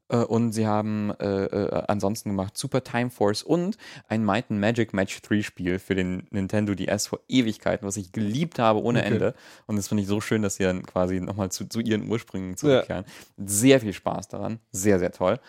Äh, 0.10 0.18
und 0.18 0.52
sie 0.52 0.68
haben 0.68 1.12
äh, 1.20 1.46
äh, 1.46 1.84
ansonsten 1.88 2.30
gemacht 2.30 2.58
Super 2.58 2.84
Time 2.84 3.10
Force 3.10 3.44
und 3.44 3.78
ein 4.08 4.24
Might 4.24 4.50
and 4.50 4.60
Magic 4.60 4.94
Match 4.94 5.22
3 5.22 5.42
Spiel 5.42 5.80
für 5.80 5.96
den 5.96 6.28
Nintendo 6.30 6.76
DS 6.76 7.08
vor 7.08 7.20
Ewigkeiten, 7.28 7.88
was 7.88 7.98
ich 7.98 8.12
geliebt 8.12 8.60
habe 8.60 8.82
ohne 8.82 9.00
Okay. 9.00 9.14
Ende. 9.14 9.36
Und 9.66 9.76
das 9.78 9.88
finde 9.88 10.04
ich 10.04 10.08
so 10.08 10.22
schön, 10.22 10.42
dass 10.42 10.56
sie 10.56 10.64
dann 10.64 10.86
quasi 10.86 11.20
nochmal 11.20 11.52
zu, 11.52 11.68
zu 11.68 11.80
ihren 11.80 12.10
Ursprüngen 12.10 12.58
zurückkehren. 12.58 13.06
Sehr 13.38 13.80
viel 13.80 13.94
Spaß 13.94 14.28
daran. 14.28 14.60
Sehr, 14.72 15.00
sehr 15.00 15.12
toll. 15.12 15.40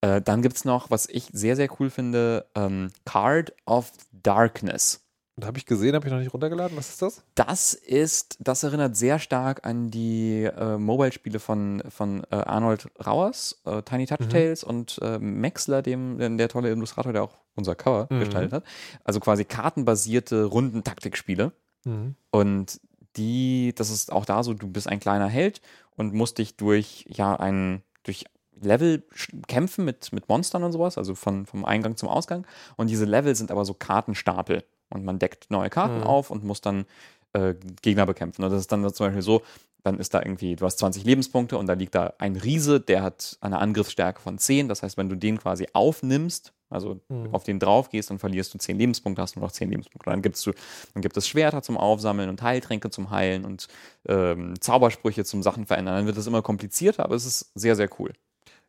Dann 0.00 0.42
gibt 0.42 0.56
es 0.56 0.66
noch, 0.66 0.90
was 0.90 1.08
ich 1.08 1.28
sehr, 1.32 1.56
sehr 1.56 1.68
cool 1.80 1.88
finde, 1.88 2.46
ähm, 2.54 2.90
Card 3.06 3.54
of 3.64 3.90
Darkness. 4.12 5.03
Und 5.36 5.44
habe 5.44 5.58
ich 5.58 5.66
gesehen, 5.66 5.96
habe 5.96 6.06
ich 6.06 6.12
noch 6.12 6.20
nicht 6.20 6.32
runtergeladen. 6.32 6.76
Was 6.76 6.90
ist 6.90 7.02
das? 7.02 7.24
Das 7.34 7.74
ist, 7.74 8.36
das 8.38 8.62
erinnert 8.62 8.96
sehr 8.96 9.18
stark 9.18 9.66
an 9.66 9.90
die 9.90 10.44
äh, 10.44 10.78
Mobile-Spiele 10.78 11.40
von, 11.40 11.82
von 11.88 12.22
äh, 12.30 12.36
Arnold 12.36 12.88
Rauers, 13.04 13.60
äh, 13.64 13.82
Tiny 13.82 14.06
Touch 14.06 14.20
Mhm. 14.20 14.30
Tales 14.30 14.62
und 14.62 14.98
äh, 15.02 15.18
Maxler, 15.18 15.82
dem, 15.82 16.38
der, 16.38 16.48
tolle 16.48 16.70
Illustrator, 16.70 17.12
der 17.12 17.24
auch 17.24 17.36
unser 17.56 17.74
Cover 17.74 18.06
Mhm. 18.10 18.20
gestaltet 18.20 18.52
hat. 18.52 18.64
Also 19.02 19.18
quasi 19.18 19.44
kartenbasierte 19.44 20.44
Rundentaktikspiele. 20.44 21.52
Mhm. 21.84 22.14
Und 22.30 22.80
die, 23.16 23.72
das 23.74 23.90
ist 23.90 24.12
auch 24.12 24.24
da 24.26 24.44
so, 24.44 24.54
du 24.54 24.68
bist 24.68 24.88
ein 24.88 25.00
kleiner 25.00 25.28
Held 25.28 25.60
und 25.96 26.14
musst 26.14 26.38
dich 26.38 26.56
durch, 26.56 27.06
ja, 27.08 27.34
ein, 27.34 27.82
durch 28.04 28.24
Level 28.60 29.02
kämpfen 29.48 29.84
mit, 29.84 30.12
mit 30.12 30.28
Monstern 30.28 30.62
und 30.62 30.70
sowas, 30.70 30.96
also 30.96 31.16
von, 31.16 31.44
vom 31.44 31.64
Eingang 31.64 31.96
zum 31.96 32.08
Ausgang. 32.08 32.46
Und 32.76 32.88
diese 32.88 33.04
Level 33.04 33.34
sind 33.34 33.50
aber 33.50 33.64
so 33.64 33.74
Kartenstapel. 33.74 34.62
Und 34.90 35.04
man 35.04 35.18
deckt 35.18 35.50
neue 35.50 35.70
Karten 35.70 35.98
Mhm. 35.98 36.04
auf 36.04 36.30
und 36.30 36.44
muss 36.44 36.60
dann 36.60 36.84
äh, 37.32 37.54
Gegner 37.82 38.06
bekämpfen. 38.06 38.44
Und 38.44 38.50
das 38.52 38.60
ist 38.60 38.70
dann 38.72 38.82
zum 38.94 39.06
Beispiel 39.06 39.22
so, 39.22 39.42
dann 39.82 39.98
ist 39.98 40.14
da 40.14 40.20
irgendwie, 40.22 40.56
du 40.56 40.64
hast 40.64 40.78
20 40.78 41.04
Lebenspunkte 41.04 41.58
und 41.58 41.66
da 41.66 41.72
liegt 41.74 41.94
da 41.94 42.14
ein 42.18 42.36
Riese, 42.36 42.80
der 42.80 43.02
hat 43.02 43.36
eine 43.40 43.58
Angriffsstärke 43.58 44.20
von 44.20 44.38
10. 44.38 44.68
Das 44.68 44.82
heißt, 44.82 44.96
wenn 44.96 45.08
du 45.08 45.16
den 45.16 45.38
quasi 45.38 45.66
aufnimmst, 45.72 46.52
also 46.70 47.00
Mhm. 47.08 47.34
auf 47.34 47.44
den 47.44 47.58
drauf 47.58 47.90
gehst, 47.90 48.10
dann 48.10 48.18
verlierst 48.18 48.54
du 48.54 48.58
10 48.58 48.78
Lebenspunkte, 48.78 49.20
hast 49.20 49.36
du 49.36 49.40
noch 49.40 49.52
10 49.52 49.68
Lebenspunkte. 49.70 50.08
Dann, 50.10 50.22
gibst 50.22 50.46
du, 50.46 50.52
dann 50.94 51.02
gibt 51.02 51.16
es 51.16 51.28
Schwerter 51.28 51.60
zum 51.62 51.76
Aufsammeln 51.76 52.28
und 52.30 52.40
Heiltränke 52.40 52.88
zum 52.90 53.10
Heilen 53.10 53.44
und 53.44 53.68
ähm, 54.08 54.54
Zaubersprüche 54.60 55.24
zum 55.24 55.42
Sachen 55.42 55.66
verändern. 55.66 55.96
Dann 55.96 56.06
wird 56.06 56.16
es 56.16 56.26
immer 56.26 56.40
komplizierter, 56.42 57.04
aber 57.04 57.14
es 57.16 57.26
ist 57.26 57.50
sehr, 57.54 57.76
sehr 57.76 57.90
cool. 57.98 58.12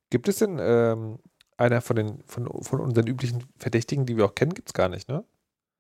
Gibt 0.09 0.27
es 0.27 0.37
denn 0.37 0.57
ähm, 0.59 1.19
einer 1.57 1.81
von 1.81 1.95
den 1.95 2.23
von, 2.25 2.47
von 2.63 2.79
unseren 2.81 3.07
üblichen 3.07 3.43
Verdächtigen, 3.57 4.05
die 4.05 4.17
wir 4.17 4.25
auch 4.25 4.35
kennen, 4.35 4.53
gibt 4.53 4.69
es 4.69 4.73
gar 4.73 4.89
nicht, 4.89 5.07
ne? 5.07 5.23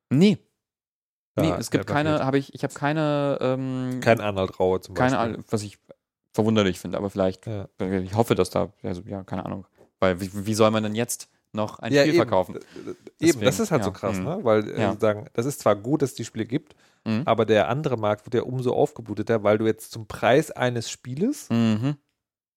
Nee. 0.09 0.37
Nee, 1.37 1.49
Ja, 1.49 1.57
es 1.57 1.69
gibt 1.71 1.87
keine, 1.87 2.23
habe 2.25 2.37
ich, 2.37 2.53
ich 2.53 2.63
habe 2.63 2.73
keine, 2.73 3.37
ähm, 3.41 3.99
Kein 4.01 4.21
Arnold 4.21 4.59
Raue 4.59 4.79
zum 4.81 4.95
keine, 4.95 5.11
Beispiel. 5.17 5.33
Ahnung, 5.33 5.45
was 5.49 5.63
ich 5.63 5.77
verwunderlich 6.33 6.79
finde, 6.79 6.97
aber 6.97 7.09
vielleicht, 7.09 7.45
Ja. 7.45 7.67
ich 7.79 8.15
hoffe, 8.15 8.35
dass 8.35 8.49
da, 8.49 8.71
also 8.83 9.01
ja, 9.05 9.23
keine 9.23 9.45
Ahnung. 9.45 9.65
Weil 9.99 10.19
wie, 10.21 10.29
wie 10.45 10.53
soll 10.53 10.71
man 10.71 10.83
denn 10.83 10.95
jetzt 10.95 11.29
noch 11.51 11.79
ein 11.79 11.91
ja, 11.93 12.01
Spiel 12.01 12.13
eben. 12.15 12.17
verkaufen? 12.23 12.55
Äh, 12.55 12.59
Eben, 12.59 12.95
Deswegen, 13.21 13.45
das 13.45 13.59
ist 13.59 13.71
halt 13.71 13.83
so 13.83 13.89
ja. 13.91 13.95
krass, 13.95 14.17
Mhm. 14.17 14.23
ne? 14.25 14.39
Weil 14.43 14.69
äh, 14.69 14.87
sozusagen, 14.89 15.27
das 15.33 15.45
ist 15.45 15.59
zwar 15.61 15.75
gut, 15.75 16.01
dass 16.01 16.09
es 16.11 16.15
die 16.15 16.25
Spiele 16.25 16.45
gibt, 16.45 16.75
Mhm. 17.05 17.21
aber 17.25 17.45
der 17.45 17.69
andere 17.69 17.97
Markt 17.97 18.25
wird 18.25 18.33
ja 18.35 18.41
umso 18.43 18.73
aufgebluteter, 18.73 19.43
weil 19.43 19.57
du 19.57 19.65
jetzt 19.65 19.91
zum 19.91 20.07
Preis 20.07 20.51
eines 20.51 20.89
Spieles 20.89 21.49
Mhm. 21.49 21.95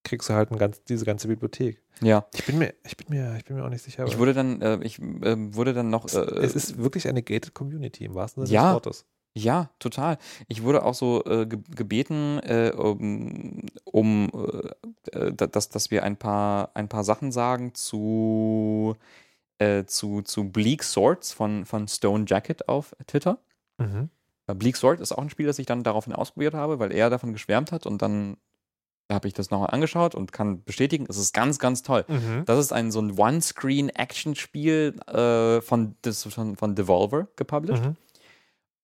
Kriegst 0.05 0.29
du 0.29 0.35
halt 0.35 0.51
ganz, 0.59 0.83
diese 0.85 1.05
ganze 1.05 1.29
Bibliothek. 1.29 1.83
Ja. 2.01 2.27
Ich 2.35 2.45
bin 2.47 2.59
mir, 2.59 2.75
ich 2.85 2.97
bin 2.97 3.07
mir, 3.11 3.35
ich 3.37 3.45
bin 3.45 3.57
mir 3.57 3.65
auch 3.65 3.69
nicht 3.69 3.83
sicher. 3.83 4.07
Ich 4.07 4.19
wurde 4.19 4.33
dann, 4.35 4.63
äh, 4.63 4.79
ich 4.83 4.99
äh, 5.01 5.55
wurde 5.55 5.75
dann 5.75 5.91
noch. 5.91 6.05
es, 6.07 6.15
Äh, 6.15 6.21
es 6.21 6.55
ist 6.55 6.79
wirklich 6.79 7.09
eine 7.09 7.23
gated 7.23 7.55
Community 7.55 8.05
im 8.05 8.15
wahrsten 8.15 8.47
Sinne 8.47 8.55
Ja. 8.55 8.65
des 8.67 8.75
Wortes. 8.75 9.07
Ja, 9.35 9.71
total. 9.79 10.19
Ich 10.49 10.63
wurde 10.63 10.85
auch 10.85 10.95
so 10.95 11.23
äh, 11.25 11.47
ge 11.47 11.61
gebeten, 11.77 12.39
äh, 12.41 12.73
um, 12.75 13.67
um 13.85 14.31
äh, 15.13 15.33
dass, 15.33 15.69
dass 15.69 15.91
wir 15.91 16.03
ein 16.03 16.17
paar, 16.17 16.71
ein 16.75 16.89
paar 16.89 17.05
Sachen 17.05 17.31
sagen 17.33 17.75
zu, 17.75 18.97
zu, 19.87 20.23
zu 20.23 20.51
Bleak 20.51 20.85
Swords 20.85 21.33
von, 21.33 21.65
von 21.67 21.89
Stone 21.89 22.27
Jacket 22.29 22.69
auf 22.69 22.95
Twitter. 23.09 23.39
Mhm. 23.79 24.09
Bleak 24.47 24.77
Sword 24.77 25.01
ist 25.01 25.11
auch 25.13 25.19
ein 25.23 25.31
Spiel, 25.31 25.47
das 25.47 25.59
ich 25.59 25.67
dann 25.67 25.83
daraufhin 25.83 26.13
ausprobiert 26.13 26.55
habe, 26.55 26.79
weil 26.79 26.93
er 26.93 27.11
davon 27.11 27.33
geschwärmt 27.33 27.73
hat 27.73 27.85
und 27.85 28.01
dann 28.01 28.37
habe 29.11 29.27
ich 29.29 29.35
das 29.35 29.51
nochmal 29.51 29.71
angeschaut 29.71 30.14
und 30.14 30.33
kann 30.33 30.62
bestätigen, 30.64 31.07
es 31.09 31.16
ist 31.16 31.33
ganz, 31.33 31.59
ganz 31.59 31.83
toll. 31.83 32.05
Mhm. 32.09 32.44
Das 32.47 32.59
ist 32.59 32.73
ein 32.73 32.90
so 32.90 33.01
ein 33.01 33.18
One-Screen-Action-Spiel 33.18 34.94
äh, 35.07 35.61
von, 35.61 35.94
von, 36.05 36.57
von 36.57 36.75
Devolver 36.75 37.29
gepublished. 37.37 37.85
Mhm. 37.85 37.97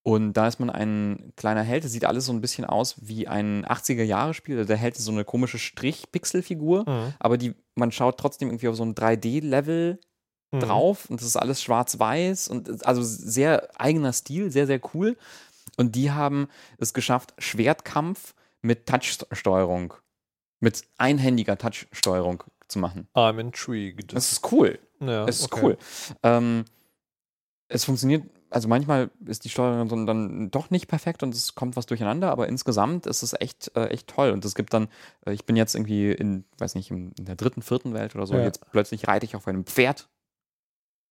Und 0.02 0.34
da 0.34 0.46
ist 0.46 0.60
man 0.60 0.68
ein 0.68 1.32
kleiner 1.36 1.62
Held. 1.62 1.84
Das 1.84 1.92
sieht 1.92 2.04
alles 2.04 2.26
so 2.26 2.32
ein 2.32 2.42
bisschen 2.42 2.66
aus 2.66 2.96
wie 3.00 3.26
ein 3.26 3.64
80er-Jahre-Spiel. 3.64 4.66
Der 4.66 4.76
Held 4.76 4.96
ist 4.96 5.04
so 5.04 5.12
eine 5.12 5.24
komische 5.24 5.58
Strich-Pixel-Figur, 5.58 6.84
Mhm. 6.88 7.14
aber 7.18 7.38
die, 7.38 7.54
man 7.74 7.90
schaut 7.92 8.18
trotzdem 8.18 8.48
irgendwie 8.48 8.68
auf 8.68 8.76
so 8.76 8.84
ein 8.84 8.94
3D-Level 8.94 9.98
Mhm. 10.52 10.60
drauf 10.60 11.10
und 11.10 11.20
das 11.20 11.26
ist 11.26 11.36
alles 11.36 11.60
schwarz-weiß 11.62 12.46
und 12.48 12.86
also 12.86 13.02
sehr 13.02 13.68
eigener 13.80 14.12
Stil, 14.12 14.50
sehr, 14.52 14.66
sehr 14.66 14.80
cool. 14.94 15.16
Und 15.78 15.96
die 15.96 16.12
haben 16.12 16.48
es 16.78 16.94
geschafft, 16.94 17.34
Schwertkampf 17.38 18.34
mit 18.62 18.86
Touch-Steuerung, 18.86 19.94
mit 20.64 20.82
einhändiger 20.98 21.56
Touch-Steuerung 21.58 22.42
zu 22.68 22.78
machen. 22.78 23.06
I'm 23.14 23.38
intrigued. 23.38 24.12
Das 24.14 24.32
ist 24.32 24.50
cool. 24.52 24.78
ja, 25.00 25.24
Es 25.26 25.40
ist 25.40 25.52
okay. 25.52 25.62
cool. 25.64 25.78
Ähm, 26.22 26.64
es 27.68 27.84
funktioniert, 27.84 28.24
also 28.50 28.68
manchmal 28.68 29.10
ist 29.26 29.44
die 29.44 29.48
Steuerung 29.50 30.06
dann 30.06 30.50
doch 30.50 30.70
nicht 30.70 30.86
perfekt 30.88 31.22
und 31.22 31.34
es 31.34 31.54
kommt 31.54 31.76
was 31.76 31.86
durcheinander, 31.86 32.30
aber 32.30 32.48
insgesamt 32.48 33.06
ist 33.06 33.22
es 33.22 33.34
echt, 33.38 33.70
äh, 33.76 33.86
echt 33.88 34.08
toll. 34.08 34.30
Und 34.30 34.44
es 34.44 34.54
gibt 34.54 34.72
dann, 34.72 34.88
äh, 35.26 35.32
ich 35.32 35.44
bin 35.44 35.56
jetzt 35.56 35.74
irgendwie 35.74 36.10
in, 36.12 36.44
weiß 36.58 36.74
nicht, 36.74 36.90
in, 36.90 37.12
in 37.12 37.24
der 37.26 37.36
dritten, 37.36 37.62
vierten 37.62 37.92
Welt 37.94 38.14
oder 38.14 38.26
so, 38.26 38.34
Ja. 38.34 38.42
jetzt 38.42 38.60
plötzlich 38.70 39.06
reite 39.06 39.26
ich 39.26 39.36
auf 39.36 39.46
einem 39.46 39.64
Pferd 39.66 40.08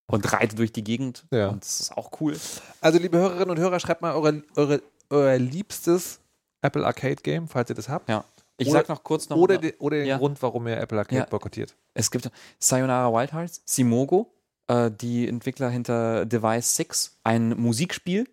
und 0.07 0.31
reite 0.33 0.55
durch 0.55 0.71
die 0.73 0.83
Gegend. 0.83 1.25
Ja. 1.31 1.49
Und 1.49 1.63
das 1.63 1.79
ist 1.79 1.97
auch 1.97 2.11
cool. 2.19 2.37
Also, 2.81 2.97
liebe 2.99 3.17
Hörerinnen 3.17 3.51
und 3.51 3.59
Hörer, 3.59 3.79
schreibt 3.79 4.01
mal 4.01 4.13
eure, 4.15 4.43
eure, 4.55 4.81
euer 5.09 5.37
liebstes 5.37 6.19
Apple 6.61 6.85
Arcade 6.85 7.21
Game, 7.23 7.47
falls 7.47 7.69
ihr 7.69 7.75
das 7.75 7.89
habt. 7.89 8.09
Ja. 8.09 8.23
Ich 8.63 8.69
Oder- 8.69 8.79
sag 8.79 8.89
noch 8.89 9.03
kurz 9.03 9.29
noch. 9.29 9.37
Oder, 9.37 9.57
de, 9.57 9.75
oder 9.79 9.97
den 9.97 10.07
Ja. 10.07 10.17
Grund, 10.17 10.41
warum 10.41 10.67
ihr 10.67 10.77
Apple 10.77 10.97
Arcade 10.97 11.17
Ja. 11.21 11.25
boykottiert. 11.25 11.75
Es 11.93 12.09
gibt 12.11 12.29
Sayonara 12.59 13.13
Wild 13.13 13.33
Hearts, 13.33 13.61
Simogo, 13.65 14.33
äh, 14.67 14.89
die 14.91 15.27
Entwickler 15.27 15.69
hinter 15.69 16.25
Device 16.25 16.75
6, 16.75 17.19
ein 17.23 17.49
Musikspiel 17.59 18.27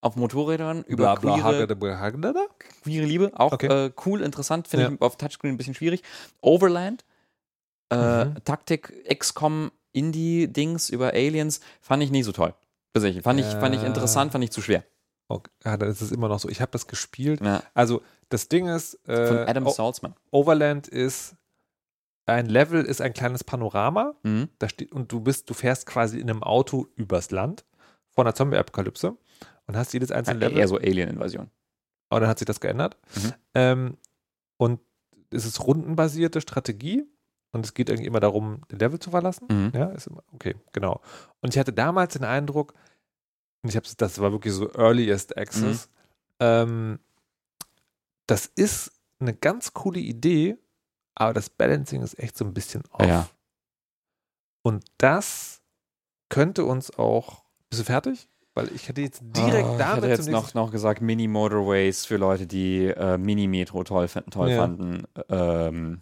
auf 0.00 0.16
Motorrädern 0.16 0.84
über 0.84 1.16
queere, 1.16 1.42
Hagada. 1.98 2.46
queere 2.82 3.04
Liebe. 3.06 3.32
Auch 3.34 3.52
Okay. 3.52 3.66
äh, 3.86 3.90
cool, 4.06 4.22
interessant, 4.22 4.68
finde 4.68 4.86
Ja. 4.86 4.92
ich 4.92 5.00
auf 5.00 5.16
Touchscreen 5.16 5.54
ein 5.54 5.56
bisschen 5.56 5.74
schwierig. 5.74 6.02
Overland, 6.40 7.04
äh, 7.92 8.26
Mhm. 8.26 8.44
Taktik, 8.44 8.92
XCOM, 9.08 9.72
Indie-Dings 9.92 10.90
über 10.90 11.08
Aliens, 11.14 11.60
fand 11.80 12.02
ich 12.02 12.10
nicht 12.10 12.24
so 12.24 12.32
toll. 12.32 12.54
Fand 12.96 13.06
ich, 13.40 13.54
fand 13.56 13.74
ich 13.74 13.82
Äh. 13.82 13.86
interessant, 13.86 14.32
fand 14.32 14.44
ich 14.44 14.50
zu 14.50 14.60
schwer. 14.60 14.84
Okay. 15.28 15.50
Ja, 15.64 15.76
dann 15.76 15.90
ist 15.90 16.00
es 16.00 16.10
immer 16.10 16.28
noch 16.28 16.38
so. 16.38 16.48
Ich 16.48 16.60
habe 16.60 16.70
das 16.72 16.86
gespielt. 16.86 17.40
Ja. 17.42 17.62
Also, 17.74 18.02
das 18.30 18.48
Ding 18.48 18.66
ist, 18.68 18.94
äh, 19.08 19.26
Von 19.26 19.36
Adam 19.38 19.66
O- 19.66 19.70
Salzman. 19.70 20.14
Overland 20.30 20.88
ist 20.88 21.36
ein 22.26 22.46
Level, 22.46 22.84
ist 22.84 23.00
ein 23.00 23.12
kleines 23.12 23.44
Panorama. 23.44 24.14
Mhm. 24.22 24.48
Da 24.58 24.68
steht, 24.68 24.92
und 24.92 25.10
du 25.12 25.20
bist, 25.20 25.48
du 25.50 25.54
fährst 25.54 25.86
quasi 25.86 26.18
in 26.18 26.28
einem 26.30 26.42
Auto 26.42 26.86
übers 26.96 27.30
Land 27.30 27.64
vor 28.10 28.24
einer 28.24 28.34
Zombie-Apokalypse 28.34 29.16
und 29.66 29.76
hast 29.76 29.92
jedes 29.92 30.10
einzelne 30.10 30.40
Level. 30.40 30.58
Eher 30.58 30.68
so 30.68 30.76
Alien-Invasion. 30.76 31.50
Aber 32.10 32.20
dann 32.20 32.28
hat 32.28 32.38
sich 32.38 32.46
das 32.46 32.60
geändert. 32.60 32.96
Mhm. 33.16 33.32
Ähm, 33.54 33.96
und 34.56 34.80
es 35.30 35.44
ist 35.44 35.60
rundenbasierte 35.66 36.40
Strategie 36.40 37.04
und 37.52 37.64
es 37.66 37.74
geht 37.74 37.90
irgendwie 37.90 38.06
immer 38.08 38.20
darum, 38.20 38.62
den 38.70 38.78
Level 38.78 38.98
zu 38.98 39.10
verlassen. 39.10 39.46
Mhm. 39.50 39.72
Ja, 39.74 39.86
ist 39.90 40.06
immer, 40.06 40.22
okay, 40.32 40.54
genau. 40.72 41.00
Und 41.42 41.54
ich 41.54 41.58
hatte 41.58 41.72
damals 41.72 42.14
den 42.14 42.24
Eindruck, 42.24 42.72
und 43.62 43.70
ich 43.70 43.76
habe 43.76 43.86
das 43.96 44.20
war 44.20 44.32
wirklich 44.32 44.52
so 44.54 44.70
earliest 44.74 45.36
access, 45.36 45.88
ähm, 46.40 46.98
das 48.26 48.46
ist 48.46 48.92
eine 49.20 49.34
ganz 49.34 49.72
coole 49.72 50.00
Idee, 50.00 50.56
aber 51.14 51.32
das 51.34 51.50
Balancing 51.50 52.02
ist 52.02 52.18
echt 52.18 52.36
so 52.36 52.44
ein 52.44 52.54
bisschen 52.54 52.82
off. 52.92 53.06
Ja. 53.06 53.28
Und 54.62 54.84
das 54.98 55.60
könnte 56.28 56.64
uns 56.64 56.96
auch. 56.98 57.42
Bist 57.70 57.80
du 57.80 57.84
fertig? 57.86 58.28
Weil 58.54 58.72
ich 58.74 58.88
hätte 58.88 59.00
jetzt 59.00 59.22
direkt 59.24 59.68
Oh, 59.68 59.72
ich 59.72 59.78
damit 59.78 60.04
hätte 60.04 60.22
jetzt 60.22 60.30
noch, 60.30 60.52
noch 60.54 60.70
gesagt 60.70 61.00
Mini-Motorways 61.00 62.06
für 62.06 62.16
Leute, 62.16 62.46
die 62.46 62.86
äh, 62.86 63.16
Mini-Metro 63.16 63.84
toll, 63.84 64.08
toll 64.30 64.50
Ja. 64.50 64.56
fanden. 64.58 65.04
Ähm, 65.28 66.00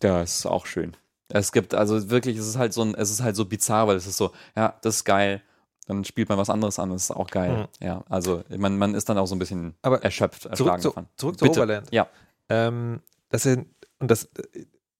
das 0.00 0.38
ist 0.38 0.46
auch 0.46 0.66
schön. 0.66 0.96
Es 1.28 1.52
gibt, 1.52 1.74
also 1.74 2.10
wirklich, 2.10 2.36
es 2.36 2.46
ist 2.46 2.58
halt 2.58 2.72
so 2.72 2.82
ein, 2.82 2.94
es 2.94 3.10
ist 3.10 3.22
halt 3.22 3.36
so 3.36 3.44
bizarr, 3.44 3.86
weil 3.86 3.96
es 3.96 4.06
ist 4.06 4.16
so, 4.16 4.32
ja, 4.56 4.76
das 4.82 4.96
ist 4.96 5.04
geil. 5.04 5.42
Dann 5.86 6.04
spielt 6.04 6.28
man 6.30 6.38
was 6.38 6.48
anderes 6.50 6.78
an, 6.78 6.90
das 6.90 7.04
ist 7.04 7.10
auch 7.10 7.26
geil. 7.28 7.68
Ja, 7.80 8.02
also 8.08 8.42
man, 8.56 8.78
man 8.78 8.94
ist 8.94 9.08
dann 9.08 9.18
auch 9.18 9.26
so 9.26 9.34
ein 9.34 9.38
bisschen 9.38 9.64
Mhm. 9.66 9.74
Aber 9.82 10.02
erschöpft, 10.02 10.42
zurück 10.42 10.52
erschlagen 10.52 10.82
zu, 10.82 10.88
davon. 10.88 11.06
zurück 11.16 11.38
zu 11.38 11.44
Bitte. 11.44 11.60
Overland. 11.60 11.88
Ja. 11.92 12.08
Ähm, 12.48 13.00
das 13.28 13.44
und 13.46 13.66
das, 13.98 14.28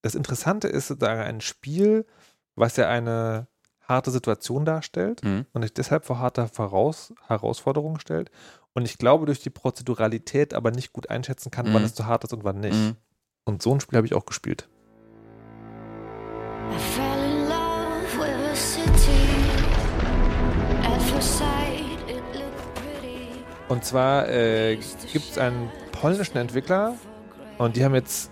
das 0.02 0.14
Interessante 0.14 0.68
ist 0.68 0.88
sozusagen 0.88 1.20
ein 1.20 1.40
Spiel, 1.40 2.04
was 2.54 2.76
ja 2.76 2.88
eine 2.88 3.46
harte 3.80 4.10
Situation 4.10 4.64
darstellt 4.64 5.22
Mhm. 5.24 5.46
und 5.52 5.62
dich 5.62 5.72
deshalb 5.74 6.04
vor 6.04 6.18
harte 6.18 6.48
Voraus 6.48 7.12
Herausforderungen 7.26 7.98
stellt. 8.00 8.30
Und 8.74 8.84
ich 8.84 8.98
glaube, 8.98 9.24
durch 9.26 9.40
die 9.40 9.50
Prozeduralität 9.50 10.52
aber 10.52 10.70
nicht 10.70 10.92
gut 10.92 11.08
einschätzen 11.10 11.50
kann, 11.50 11.66
wann 11.66 11.82
Mhm. 11.82 11.86
es 11.86 11.94
zu 11.94 12.06
hart 12.06 12.24
ist 12.24 12.32
und 12.32 12.44
wann 12.44 12.60
nicht. 12.60 12.74
Mhm. 12.74 12.96
Und 13.44 13.62
so 13.62 13.72
ein 13.74 13.80
Spiel 13.80 13.96
habe 13.96 14.06
ich 14.06 14.14
auch 14.14 14.26
gespielt. 14.26 14.68
Und 23.74 23.84
zwar 23.84 24.28
äh, 24.28 24.76
gibt 25.12 25.30
es 25.32 25.36
einen 25.36 25.68
polnischen 25.90 26.36
Entwickler 26.38 26.94
und 27.58 27.74
die 27.74 27.84
haben 27.84 27.96
jetzt, 27.96 28.30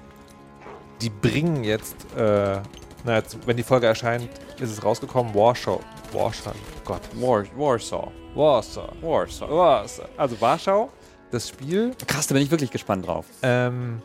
die 1.00 1.10
bringen 1.10 1.64
jetzt, 1.64 1.96
äh, 2.16 2.60
na 3.02 3.16
jetzt, 3.16 3.36
wenn 3.44 3.56
die 3.56 3.64
Folge 3.64 3.88
erscheint, 3.88 4.28
ist 4.60 4.70
es 4.70 4.84
rausgekommen, 4.84 5.34
Warschau. 5.34 5.80
Warschau, 6.12 6.52
Gott. 6.84 7.00
War, 7.14 7.44
Warsaw. 7.56 8.12
Warsaw. 8.36 8.88
Warsaw. 9.02 9.50
Warsaw. 9.50 10.04
Also 10.16 10.40
Warschau, 10.40 10.90
das 11.32 11.48
Spiel, 11.48 11.92
Krass, 12.06 12.28
da 12.28 12.34
bin 12.34 12.44
ich 12.44 12.50
wirklich 12.52 12.70
gespannt 12.70 13.04
drauf. 13.08 13.26
ähm, 13.42 14.00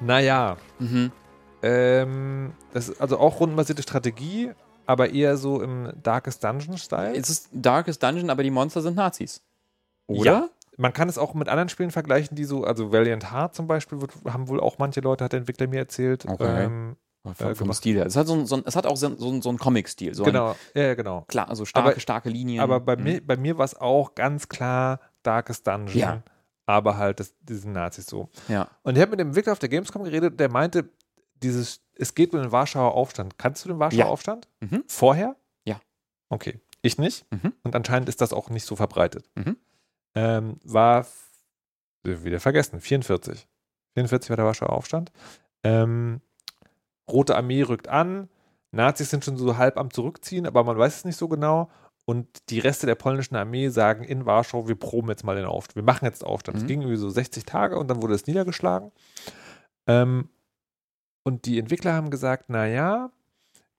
naja, 0.00 0.56
Mhm. 0.78 1.12
ähm, 1.60 2.52
das 2.72 2.88
ist 2.88 2.98
also 2.98 3.18
auch 3.18 3.40
rundenbasierte 3.40 3.82
Strategie, 3.82 4.52
aber 4.86 5.10
eher 5.10 5.36
so 5.36 5.60
im 5.60 5.92
Darkest 6.02 6.42
Dungeon-Style. 6.42 7.14
Es 7.14 7.28
ist 7.28 7.50
Darkest 7.52 8.02
Dungeon, 8.02 8.30
aber 8.30 8.42
die 8.42 8.50
Monster 8.50 8.80
sind 8.80 8.96
Nazis. 8.96 9.42
Oder? 10.06 10.24
Ja. 10.24 10.48
Man 10.80 10.92
kann 10.92 11.08
es 11.08 11.18
auch 11.18 11.34
mit 11.34 11.48
anderen 11.48 11.68
Spielen 11.68 11.90
vergleichen, 11.90 12.36
die 12.36 12.44
so, 12.44 12.64
also 12.64 12.92
Valiant 12.92 13.30
Heart 13.32 13.54
zum 13.54 13.66
Beispiel, 13.66 14.00
wird, 14.00 14.12
haben 14.26 14.48
wohl 14.48 14.60
auch 14.60 14.78
manche 14.78 15.00
Leute, 15.00 15.24
hat 15.24 15.32
der 15.32 15.40
Entwickler 15.40 15.66
mir 15.66 15.78
erzählt. 15.80 16.24
Okay. 16.26 16.64
Ähm, 16.64 16.96
Vom, 17.24 17.48
Äh, 17.50 17.54
vom. 17.56 17.72
Stil 17.74 17.96
her. 17.96 18.06
Es 18.06 18.16
hat, 18.16 18.26
so 18.28 18.32
ein, 18.34 18.46
so 18.46 18.56
ein, 18.56 18.62
es 18.64 18.74
hat 18.76 18.86
auch 18.86 18.96
so, 18.96 19.06
ein- 19.08 19.18
so, 19.18 19.28
ein- 19.28 19.42
einen 19.44 19.58
Comic-Stil. 19.58 20.14
So 20.14 20.22
genau, 20.22 20.54
ja, 20.74 20.82
ja, 20.82 20.94
genau. 20.94 21.18
Ein, 21.18 21.26
klar, 21.26 21.48
also 21.50 21.64
starke, 21.66 21.90
Aber- 21.90 22.00
starke 22.00 22.30
Linien. 22.30 22.60
Aber 22.62 22.78
bei 22.80 22.96
Mhm. 22.96 23.02
mir, 23.02 23.26
bei 23.26 23.36
mir 23.36 23.58
war 23.58 23.64
es 23.66 23.74
auch 23.76 24.14
ganz 24.14 24.48
klar 24.48 25.00
Darkest 25.24 25.66
Dungeon. 25.66 25.98
Ja. 25.98 26.22
Aber 26.64 26.96
halt 26.96 27.18
das, 27.20 27.34
diesen 27.40 27.72
Nazis 27.72 28.06
so. 28.06 28.28
Ja. 28.46 28.68
Und 28.82 28.94
ich 28.96 29.02
habe 29.02 29.10
mit 29.10 29.20
dem 29.20 29.28
Entwickler 29.28 29.52
auf 29.52 29.58
der 29.58 29.68
Gamescom 29.68 30.04
geredet, 30.04 30.38
der 30.38 30.48
meinte, 30.50 30.88
dieses, 31.42 31.80
es 31.96 32.14
geht 32.14 32.32
um 32.32 32.40
den 32.40 32.52
Warschauer 32.52 32.94
Aufstand. 32.94 33.36
Kannst 33.36 33.64
du 33.64 33.68
den 33.68 33.78
Warschauer 33.80 33.98
Ja. 33.98 34.06
Aufstand? 34.06 34.48
Mhm. 34.60 34.84
Vorher? 34.86 35.36
Ja. 35.64 35.80
Okay. 36.30 36.60
Ich 36.82 36.98
nicht. 36.98 37.26
Mhm. 37.32 37.52
Und 37.64 37.74
anscheinend 37.74 38.08
ist 38.08 38.20
das 38.20 38.32
auch 38.32 38.48
nicht 38.48 38.64
so 38.64 38.76
verbreitet. 38.76 39.28
Mhm. 39.34 39.56
Ähm, 40.20 40.56
war 40.64 41.00
f- 41.00 41.30
wieder 42.04 42.40
vergessen, 42.40 42.80
44. 42.80 43.46
44 43.94 44.30
war 44.30 44.36
der 44.36 44.46
Warschauer 44.46 44.72
Aufstand. 44.72 45.12
Ähm, 45.62 46.20
Rote 47.08 47.36
Armee 47.36 47.62
rückt 47.62 47.88
an. 47.88 48.28
Nazis 48.72 49.10
sind 49.10 49.24
schon 49.24 49.36
so 49.36 49.56
halb 49.56 49.76
am 49.76 49.90
Zurückziehen, 49.92 50.46
aber 50.46 50.64
man 50.64 50.76
weiß 50.78 50.96
es 50.98 51.04
nicht 51.04 51.16
so 51.16 51.28
genau. 51.28 51.70
Und 52.04 52.26
die 52.50 52.58
Reste 52.58 52.86
der 52.86 52.94
polnischen 52.94 53.36
Armee 53.36 53.68
sagen 53.68 54.02
in 54.04 54.24
Warschau, 54.26 54.66
wir 54.66 54.76
proben 54.76 55.08
jetzt 55.10 55.24
mal 55.24 55.36
den 55.36 55.44
Aufstand. 55.44 55.76
Wir 55.76 55.82
machen 55.82 56.04
jetzt 56.06 56.24
Aufstand. 56.24 56.56
Es 56.58 56.62
Mhm. 56.64 56.68
ging 56.68 56.80
irgendwie 56.82 56.96
so 56.96 57.10
60 57.10 57.44
Tage 57.44 57.78
und 57.78 57.88
dann 57.88 58.02
wurde 58.02 58.14
es 58.14 58.26
niedergeschlagen. 58.26 58.90
Ähm, 59.86 60.28
und 61.22 61.44
die 61.44 61.58
Entwickler 61.58 61.92
haben 61.92 62.10
gesagt, 62.10 62.48
naja, 62.50 63.10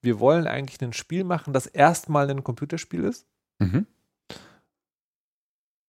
wir 0.02 0.20
wollen 0.20 0.48
eigentlich 0.48 0.80
ein 0.82 0.94
Spiel 0.94 1.24
machen, 1.24 1.54
das 1.54 1.66
erstmal 1.66 2.30
ein 2.30 2.44
Computerspiel 2.44 3.04
ist 3.04 3.26
Mhm. 3.60 3.86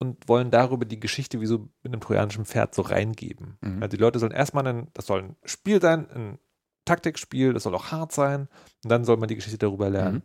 Und 0.01 0.29
wollen 0.29 0.51
darüber 0.51 0.85
die 0.87 0.99
Geschichte 0.99 1.41
wie 1.41 1.47
so 1.47 1.69
mit 1.83 1.93
einem 1.93 2.01
trojanischen 2.01 2.47
Pferd 2.47 2.75
so 2.75 2.83
reingeben. 2.83 3.59
Mhm. 3.61 3.83
Also 3.83 3.97
die 3.97 4.03
Leute 4.03 4.19
sollen 4.19 4.33
erstmal 4.33 4.67
ein, 4.67 4.89
das 4.95 5.07
soll 5.07 5.23
ein 5.23 5.37
Spiel 5.45 5.81
sein, 5.81 6.11
ein 6.11 6.39
Taktikspiel, 6.87 7.53
das 7.53 7.63
soll 7.65 7.75
auch 7.75 7.93
hart 7.93 8.11
sein 8.11 8.49
und 8.83 8.91
dann 8.91 9.05
soll 9.05 9.19
man 9.19 9.29
die 9.29 9.37
Geschichte 9.37 9.59
darüber 9.59 9.91
lernen. 9.91 10.17
Mhm. 10.17 10.23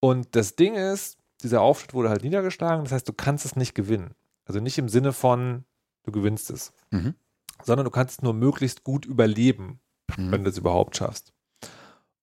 Und 0.00 0.34
das 0.36 0.56
Ding 0.56 0.74
ist, 0.74 1.18
dieser 1.42 1.60
Aufstand 1.60 1.94
wurde 1.94 2.08
halt 2.08 2.24
niedergeschlagen, 2.24 2.84
das 2.84 2.92
heißt, 2.92 3.08
du 3.08 3.12
kannst 3.12 3.44
es 3.44 3.56
nicht 3.56 3.74
gewinnen. 3.74 4.14
Also 4.46 4.58
nicht 4.58 4.78
im 4.78 4.88
Sinne 4.88 5.12
von, 5.12 5.64
du 6.04 6.10
gewinnst 6.10 6.50
es, 6.50 6.72
Mhm. 6.90 7.14
sondern 7.62 7.84
du 7.84 7.90
kannst 7.90 8.18
es 8.18 8.22
nur 8.22 8.32
möglichst 8.34 8.82
gut 8.84 9.04
überleben, 9.04 9.80
Mhm. 10.16 10.32
wenn 10.32 10.44
du 10.44 10.50
es 10.50 10.58
überhaupt 10.58 10.96
schaffst. 10.96 11.32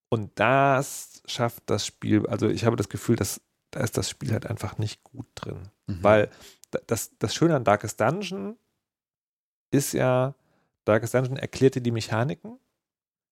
Und 0.09 0.31
das 0.39 1.21
schafft 1.27 1.63
das 1.67 1.85
Spiel, 1.85 2.25
also 2.27 2.49
ich 2.49 2.65
habe 2.65 2.75
das 2.75 2.89
Gefühl, 2.89 3.15
dass 3.15 3.39
da 3.71 3.81
ist 3.81 3.97
das 3.97 4.09
Spiel 4.09 4.31
halt 4.31 4.45
einfach 4.47 4.77
nicht 4.77 5.03
gut 5.03 5.27
drin. 5.35 5.69
Mhm. 5.87 6.03
Weil 6.03 6.31
da- 6.71 6.79
das, 6.87 7.11
das 7.19 7.33
Schöne 7.35 7.55
an 7.55 7.63
Darkest 7.63 7.99
Dungeon 7.99 8.57
ist 9.71 9.93
ja, 9.93 10.35
Darkest 10.85 11.13
Dungeon 11.13 11.37
erklärt 11.37 11.75
dir 11.75 11.81
die 11.81 11.91
Mechaniken, 11.91 12.59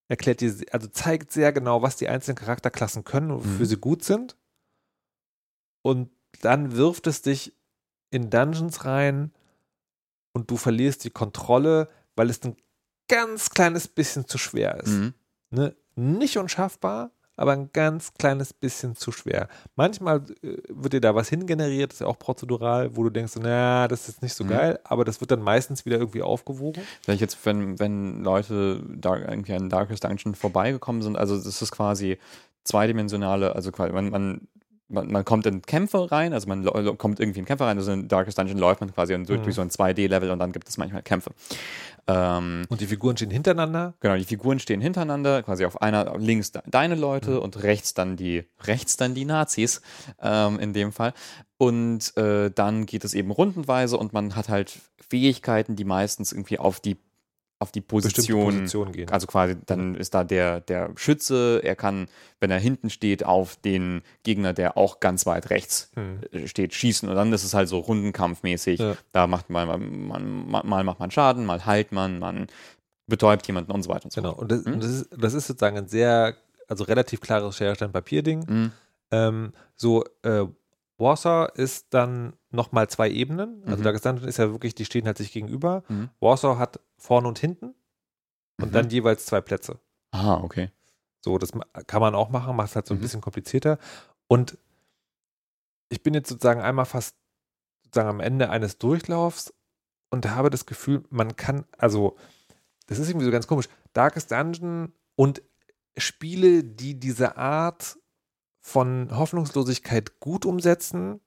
erklärt 0.08 0.40
dir, 0.40 0.54
also 0.72 0.86
zeigt 0.88 1.32
sehr 1.32 1.52
genau, 1.52 1.82
was 1.82 1.96
die 1.96 2.08
einzelnen 2.08 2.36
Charakterklassen 2.36 3.04
können, 3.04 3.30
wofür 3.30 3.50
Mhm. 3.60 3.64
sie 3.64 3.76
gut 3.76 4.04
sind. 4.04 4.36
Und 5.82 6.10
dann 6.42 6.72
wirft 6.76 7.06
es 7.06 7.22
dich 7.22 7.54
in 8.10 8.30
Dungeons 8.30 8.84
rein 8.84 9.32
und 10.32 10.50
du 10.50 10.56
verlierst 10.56 11.04
die 11.04 11.10
Kontrolle, 11.10 11.88
weil 12.16 12.30
es 12.30 12.42
ein 12.44 12.56
ganz 13.08 13.50
kleines 13.50 13.88
bisschen 13.88 14.26
zu 14.26 14.38
schwer 14.38 14.76
ist. 14.78 14.88
Mhm. 14.88 15.14
Ne? 15.50 15.76
Nicht 15.94 16.36
unschaffbar, 16.38 17.10
aber 17.38 17.52
ein 17.52 17.70
ganz 17.72 18.12
kleines 18.14 18.52
bisschen 18.52 18.94
zu 18.96 19.10
schwer. 19.12 19.48
Manchmal 19.76 20.18
äh, 20.42 20.56
wird 20.68 20.92
dir 20.92 21.00
da 21.00 21.14
was 21.14 21.28
hingeneriert, 21.30 21.92
ist 21.94 22.00
ja 22.02 22.06
auch 22.06 22.18
prozedural, 22.18 22.94
wo 22.96 23.04
du 23.04 23.10
denkst, 23.10 23.32
na, 23.40 23.88
das 23.88 24.08
ist 24.08 24.20
nicht 24.22 24.34
so 24.34 24.44
Mhm. 24.44 24.48
geil, 24.48 24.78
aber 24.84 25.04
das 25.04 25.20
wird 25.20 25.30
dann 25.30 25.40
meistens 25.42 25.86
wieder 25.86 25.98
irgendwie 25.98 26.22
aufgewogen. 26.22 26.82
Vielleicht 27.02 27.20
jetzt, 27.22 27.38
wenn, 27.46 27.78
wenn 27.78 28.22
Leute 28.22 28.82
da 28.96 29.16
irgendwie 29.16 29.54
an 29.54 29.70
Darkest 29.70 30.04
Dungeon 30.04 30.34
vorbeigekommen 30.34 31.00
sind, 31.00 31.16
also 31.16 31.36
das 31.36 31.62
ist 31.62 31.70
quasi 31.70 32.18
zweidimensionale, 32.64 33.54
also 33.54 33.72
quasi 33.72 33.92
man, 33.92 34.10
man, 34.10 34.48
man, 34.88 35.10
man 35.10 35.24
kommt 35.24 35.46
in 35.46 35.62
Kämpfe 35.62 36.10
rein, 36.10 36.32
also 36.32 36.48
man 36.48 36.64
kommt 36.98 37.20
irgendwie 37.20 37.40
in 37.40 37.44
Kämpfe 37.46 37.64
rein, 37.64 37.78
also 37.78 37.92
in 37.92 38.08
Darkest 38.08 38.38
Dungeon 38.38 38.58
läuft 38.58 38.80
man 38.80 38.92
quasi 38.92 39.14
durch, 39.24 39.38
Mhm. 39.40 39.44
durch 39.44 39.54
so 39.54 39.62
ein 39.62 39.70
2D-Level 39.70 40.30
und 40.30 40.38
dann 40.38 40.52
gibt 40.52 40.68
es 40.68 40.76
manchmal 40.76 41.02
Kämpfe. 41.02 41.30
Ähm, 42.08 42.64
Und 42.70 42.80
die 42.80 42.86
Figuren 42.86 43.16
stehen 43.16 43.30
hintereinander. 43.30 43.94
Genau, 44.00 44.16
die 44.16 44.24
Figuren 44.24 44.58
stehen 44.58 44.80
hintereinander, 44.80 45.42
quasi 45.42 45.64
auf 45.66 45.82
einer 45.82 46.16
links 46.18 46.52
de- 46.52 46.62
deine 46.66 46.94
Leute 46.94 47.32
Mhm. 47.32 47.38
und 47.38 47.62
rechts 47.62 47.92
dann 47.94 48.16
die 48.16 48.44
rechts 48.62 48.96
dann 48.96 49.14
die 49.14 49.26
Nazis 49.26 49.82
ähm, 50.20 50.58
in 50.58 50.72
dem 50.72 50.92
Fall. 50.92 51.12
Und 51.58 52.16
äh, 52.16 52.50
dann 52.50 52.86
geht 52.86 53.04
es 53.04 53.12
eben 53.14 53.30
rundenweise 53.30 53.98
und 53.98 54.12
man 54.12 54.34
hat 54.36 54.48
halt 54.48 54.78
Fähigkeiten, 55.10 55.76
die 55.76 55.84
meistens 55.84 56.32
irgendwie 56.32 56.58
auf 56.58 56.80
die 56.80 56.96
auf 57.60 57.72
die 57.72 57.80
Position, 57.80 58.54
Positionen 58.54 58.92
gehen. 58.92 59.10
also 59.10 59.26
quasi 59.26 59.56
dann 59.66 59.96
ist 59.96 60.14
da 60.14 60.22
der 60.24 60.60
der 60.60 60.90
Schütze, 60.96 61.60
er 61.64 61.74
kann, 61.74 62.06
wenn 62.38 62.50
er 62.52 62.58
hinten 62.60 62.88
steht, 62.88 63.24
auf 63.24 63.56
den 63.56 64.02
Gegner, 64.22 64.52
der 64.52 64.76
auch 64.76 65.00
ganz 65.00 65.26
weit 65.26 65.50
rechts 65.50 65.90
Hm. 65.94 66.20
äh, 66.30 66.46
steht, 66.46 66.72
schießen 66.74 67.08
und 67.08 67.16
dann 67.16 67.32
ist 67.32 67.42
es 67.44 67.54
halt 67.54 67.68
so 67.68 67.78
rundenkampfmäßig. 67.78 68.78
Ja. 68.78 68.96
Da 69.12 69.26
macht 69.26 69.50
man, 69.50 69.66
man, 70.06 70.46
man, 70.46 70.66
mal 70.68 70.84
macht 70.84 71.00
man 71.00 71.10
Schaden, 71.10 71.46
mal 71.46 71.66
heilt 71.66 71.90
man, 71.92 72.18
man 72.20 72.46
betäubt 73.08 73.46
jemanden 73.46 73.72
und 73.72 73.82
so 73.82 73.90
weiter 73.90 74.04
und 74.04 74.12
so 74.12 74.20
Genau. 74.20 74.34
fort. 74.34 74.42
Und 74.42 74.52
das, 74.52 74.64
Hm? 74.64 74.74
und 74.74 74.82
das, 74.84 74.90
ist, 74.90 75.08
das 75.16 75.34
ist 75.34 75.46
sozusagen 75.48 75.78
ein 75.78 75.88
sehr, 75.88 76.36
also 76.68 76.84
relativ 76.84 77.20
klares 77.20 77.56
Schere-Stein-Papier-Ding. 77.56 78.44
Mhm. 78.48 78.72
Ähm, 79.10 79.52
so, 79.74 80.04
äh, 80.22 80.44
Warsaw 80.98 81.48
ist 81.54 81.94
dann 81.94 82.34
nochmal 82.50 82.88
zwei 82.88 83.08
Ebenen. 83.10 83.62
Also 83.64 83.78
Mhm. 83.78 83.84
Darkest 83.84 84.04
Dungeon 84.04 84.28
ist 84.28 84.36
ja 84.38 84.50
wirklich, 84.50 84.74
die 84.74 84.84
stehen 84.84 85.06
halt 85.06 85.16
sich 85.18 85.32
gegenüber. 85.32 85.82
Mhm. 85.88 86.10
Warsaw 86.20 86.58
hat 86.58 86.80
vorne 86.96 87.28
und 87.28 87.38
hinten 87.38 87.74
und 88.60 88.68
Mhm. 88.68 88.72
dann 88.72 88.90
jeweils 88.90 89.24
zwei 89.26 89.40
Plätze. 89.40 89.78
Ah, 90.10 90.34
okay. 90.42 90.70
So, 91.24 91.38
das 91.38 91.52
kann 91.86 92.00
man 92.00 92.14
auch 92.14 92.30
machen, 92.30 92.56
macht 92.56 92.70
es 92.70 92.76
halt 92.76 92.86
so 92.86 92.94
ein 92.94 92.98
Mhm. 92.98 93.02
bisschen 93.02 93.20
komplizierter. 93.20 93.78
Und 94.26 94.58
ich 95.88 96.02
bin 96.02 96.14
jetzt 96.14 96.28
sozusagen 96.28 96.60
einmal 96.60 96.84
fast 96.84 97.16
sozusagen 97.84 98.08
am 98.08 98.20
Ende 98.20 98.50
eines 98.50 98.78
Durchlaufs 98.78 99.54
und 100.10 100.28
habe 100.30 100.50
das 100.50 100.66
Gefühl, 100.66 101.04
man 101.10 101.36
kann, 101.36 101.64
also, 101.78 102.16
das 102.86 102.98
ist 102.98 103.08
irgendwie 103.08 103.24
so 103.26 103.32
ganz 103.32 103.46
komisch. 103.46 103.68
Darkest 103.92 104.30
Dungeon 104.32 104.92
und 105.16 105.42
Spiele, 105.96 106.62
die 106.64 106.98
diese 106.98 107.36
Art 107.36 107.98
von 108.68 109.16
Hoffnungslosigkeit 109.16 110.20
gut 110.20 110.44
umsetzen, 110.44 111.20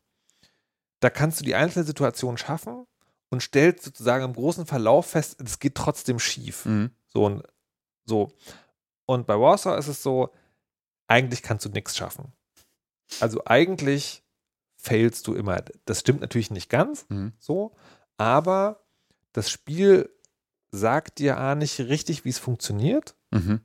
da 1.00 1.10
kannst 1.10 1.40
du 1.40 1.44
die 1.44 1.56
einzelne 1.56 1.86
Situation 1.86 2.38
schaffen 2.38 2.86
und 3.30 3.42
stellst 3.42 3.84
sozusagen 3.84 4.24
im 4.24 4.34
großen 4.34 4.68
Verlauf 4.68 5.08
fest, 5.08 5.42
es 5.42 5.58
geht 5.58 5.74
trotzdem 5.76 6.20
schief. 6.20 6.66
Mhm. 6.66 6.92
So 7.08 7.26
und 7.26 7.44
so. 8.06 8.32
Und 9.08 9.26
bei 9.26 9.40
Warsaw 9.40 9.78
ist 9.80 9.88
es 9.88 10.04
so, 10.04 10.30
eigentlich 11.08 11.42
kannst 11.42 11.66
du 11.66 11.70
nichts 11.70 11.98
schaffen. 11.98 12.32
Also 13.20 13.42
eigentlich 13.46 14.24
failst 14.76 15.26
du 15.26 15.34
immer. 15.34 15.64
Das 15.86 16.00
stimmt 16.02 16.22
natürlich 16.22 16.52
nicht 16.52 16.70
ganz 16.70 17.06
Mhm. 17.10 17.34
so, 17.40 17.76
aber 18.18 18.86
das 19.34 19.50
Spiel 19.50 20.10
sagt 20.70 21.18
dir 21.20 21.38
A 21.38 21.56
nicht 21.56 21.80
richtig, 21.80 22.24
wie 22.24 22.30
es 22.30 22.38
funktioniert 22.40 23.16
Mhm. 23.32 23.62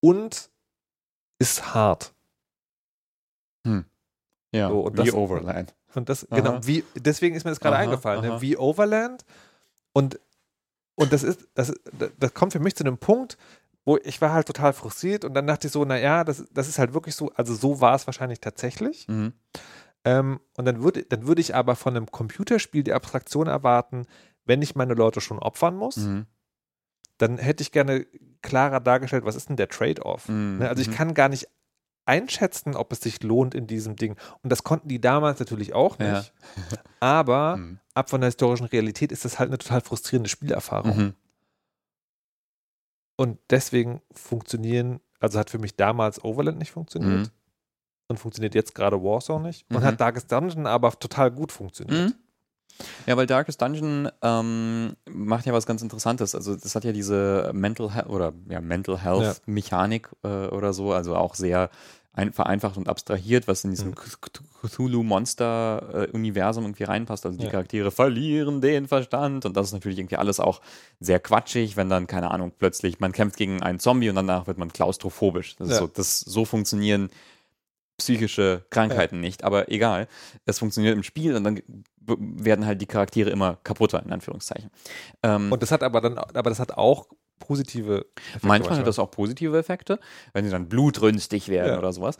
und 0.00 0.50
ist 1.38 1.74
hart. 1.74 2.13
Ja, 4.52 4.68
So, 4.68 4.88
wie 4.92 4.96
das- 4.96 5.12
Overland. 5.14 5.74
Und 5.94 6.08
das, 6.08 6.30
Aha. 6.30 6.40
genau, 6.40 6.58
wie, 6.66 6.84
deswegen 6.96 7.36
ist 7.36 7.44
mir 7.44 7.50
das 7.52 7.60
gerade 7.60 7.76
eingefallen, 7.76 8.22
ne? 8.22 8.40
wie 8.40 8.56
Overland. 8.56 9.24
Und, 9.92 10.18
und 10.96 11.12
das 11.12 11.22
ist, 11.22 11.46
das, 11.54 11.72
das, 11.98 12.10
das 12.18 12.34
kommt 12.34 12.52
für 12.52 12.58
mich 12.60 12.74
zu 12.74 12.82
einem 12.84 12.98
Punkt, 12.98 13.38
wo 13.84 13.96
ich 13.98 14.20
war 14.20 14.32
halt 14.32 14.46
total 14.46 14.72
frustriert 14.72 15.24
und 15.24 15.34
dann 15.34 15.46
dachte 15.46 15.66
ich 15.68 15.72
so, 15.72 15.84
naja, 15.84 16.24
das, 16.24 16.44
das 16.52 16.68
ist 16.68 16.78
halt 16.78 16.94
wirklich 16.94 17.14
so, 17.14 17.30
also 17.36 17.54
so 17.54 17.80
war 17.80 17.94
es 17.94 18.06
wahrscheinlich 18.06 18.40
tatsächlich. 18.40 19.06
Mhm. 19.08 19.34
Ähm, 20.04 20.40
und 20.56 20.64
dann 20.64 20.82
würde, 20.82 21.04
dann 21.04 21.26
würde 21.26 21.40
ich 21.40 21.54
aber 21.54 21.76
von 21.76 21.96
einem 21.96 22.10
Computerspiel 22.10 22.82
die 22.82 22.92
Abstraktion 22.92 23.46
erwarten, 23.46 24.06
wenn 24.46 24.62
ich 24.62 24.74
meine 24.74 24.94
Leute 24.94 25.20
schon 25.20 25.38
opfern 25.38 25.76
muss, 25.76 25.96
Mhm. 25.98 26.26
dann 27.18 27.38
hätte 27.38 27.62
ich 27.62 27.72
gerne 27.72 28.06
klarer 28.42 28.80
dargestellt, 28.80 29.24
was 29.24 29.36
ist 29.36 29.48
denn 29.48 29.56
der 29.56 29.68
Trade-off? 29.68 30.28
Mhm. 30.28 30.58
Ne? 30.58 30.68
Also 30.68 30.82
ich 30.82 30.88
Mhm. 30.88 30.94
kann 30.94 31.14
gar 31.14 31.28
nicht 31.28 31.48
einschätzen, 32.06 32.76
ob 32.76 32.92
es 32.92 33.00
sich 33.00 33.22
lohnt 33.22 33.54
in 33.54 33.66
diesem 33.66 33.96
Ding. 33.96 34.16
Und 34.42 34.50
das 34.50 34.62
konnten 34.64 34.88
die 34.88 35.00
damals 35.00 35.38
natürlich 35.40 35.72
auch 35.74 35.98
Ja. 35.98 36.18
nicht. 36.18 36.32
Aber 37.00 37.56
Mhm. 37.56 37.78
ab 37.94 38.10
von 38.10 38.20
der 38.20 38.28
historischen 38.28 38.66
Realität 38.66 39.12
ist 39.12 39.24
das 39.24 39.38
halt 39.38 39.48
eine 39.50 39.58
total 39.58 39.80
frustrierende 39.80 40.28
Spielerfahrung. 40.28 40.96
Mhm. 40.96 41.14
Und 43.16 43.38
deswegen 43.50 44.02
funktionieren, 44.12 45.00
also 45.20 45.38
hat 45.38 45.50
für 45.50 45.58
mich 45.58 45.76
damals 45.76 46.22
Overland 46.24 46.58
nicht 46.58 46.72
funktioniert 46.72 47.26
Mhm. 47.26 47.30
und 48.08 48.18
funktioniert 48.18 48.54
jetzt 48.54 48.74
gerade 48.74 49.00
Warsaw 49.02 49.38
nicht. 49.40 49.64
Und 49.70 49.80
Mhm. 49.80 49.84
hat 49.84 50.00
Darkest 50.00 50.30
Dungeon 50.32 50.66
aber 50.66 50.90
total 50.98 51.30
gut 51.30 51.52
funktioniert. 51.52 52.16
Ja, 53.06 53.16
weil 53.16 53.26
Darkest 53.26 53.60
Dungeon 53.62 54.08
ähm, 54.22 54.96
macht 55.08 55.46
ja 55.46 55.52
was 55.52 55.66
ganz 55.66 55.82
Interessantes. 55.82 56.34
Also 56.34 56.56
das 56.56 56.74
hat 56.74 56.84
ja 56.84 56.92
diese 56.92 57.50
Mental 57.54 57.92
Health 57.94 58.08
oder 58.08 58.32
ja, 58.48 58.60
Mental 58.60 59.00
Health 59.02 59.42
Mechanik 59.46 60.08
äh, 60.24 60.46
oder 60.48 60.72
so, 60.72 60.92
also 60.92 61.14
auch 61.16 61.34
sehr 61.34 61.70
ein, 62.16 62.32
vereinfacht 62.32 62.76
und 62.76 62.88
abstrahiert, 62.88 63.48
was 63.48 63.64
in 63.64 63.70
diesem 63.70 63.88
Mhm. 63.90 63.94
Cthulhu-Monster-Universum 64.62 66.64
irgendwie 66.64 66.84
reinpasst. 66.84 67.26
Also 67.26 67.38
die 67.38 67.44
Ja. 67.44 67.50
Charaktere 67.50 67.90
verlieren 67.90 68.60
den 68.60 68.86
Verstand 68.88 69.44
und 69.46 69.56
das 69.56 69.66
ist 69.68 69.72
natürlich 69.72 69.98
irgendwie 69.98 70.16
alles 70.16 70.38
auch 70.40 70.60
sehr 71.00 71.18
quatschig, 71.20 71.76
wenn 71.76 71.88
dann, 71.88 72.06
keine 72.06 72.30
Ahnung, 72.30 72.52
plötzlich 72.56 73.00
man 73.00 73.12
kämpft 73.12 73.36
gegen 73.36 73.62
einen 73.62 73.78
Zombie 73.80 74.08
und 74.08 74.16
danach 74.16 74.46
wird 74.46 74.58
man 74.58 74.72
klaustrophobisch. 74.72 75.56
Das 75.56 75.68
ist 75.68 75.74
Ja. 75.74 75.80
so, 75.80 75.86
das, 75.88 76.20
so 76.20 76.44
funktionieren 76.44 77.10
psychische 77.96 78.64
Krankheiten 78.70 79.20
nicht, 79.20 79.44
aber 79.44 79.70
egal. 79.70 80.08
Es 80.46 80.58
funktioniert 80.58 80.94
im 80.96 81.02
Spiel 81.02 81.34
und 81.36 81.44
dann 81.44 81.60
werden 82.00 82.66
halt 82.66 82.80
die 82.80 82.86
Charaktere 82.86 83.30
immer 83.30 83.58
kaputter, 83.64 84.02
in 84.04 84.12
Anführungszeichen. 84.12 84.70
Ähm, 85.22 85.52
Und 85.52 85.62
das 85.62 85.70
hat 85.70 85.82
aber 85.82 86.00
dann, 86.00 86.18
aber 86.18 86.50
das 86.50 86.58
hat 86.58 86.72
auch 86.72 87.06
positive 87.38 88.06
Effekte 88.28 88.46
Manchmal 88.46 88.78
hat 88.78 88.86
das 88.86 88.98
auch 88.98 89.10
positive 89.10 89.56
Effekte, 89.58 89.98
wenn 90.32 90.44
sie 90.44 90.50
dann 90.50 90.68
blutrünstig 90.68 91.48
werden 91.48 91.72
Ja. 91.74 91.78
oder 91.78 91.92
sowas. 91.92 92.16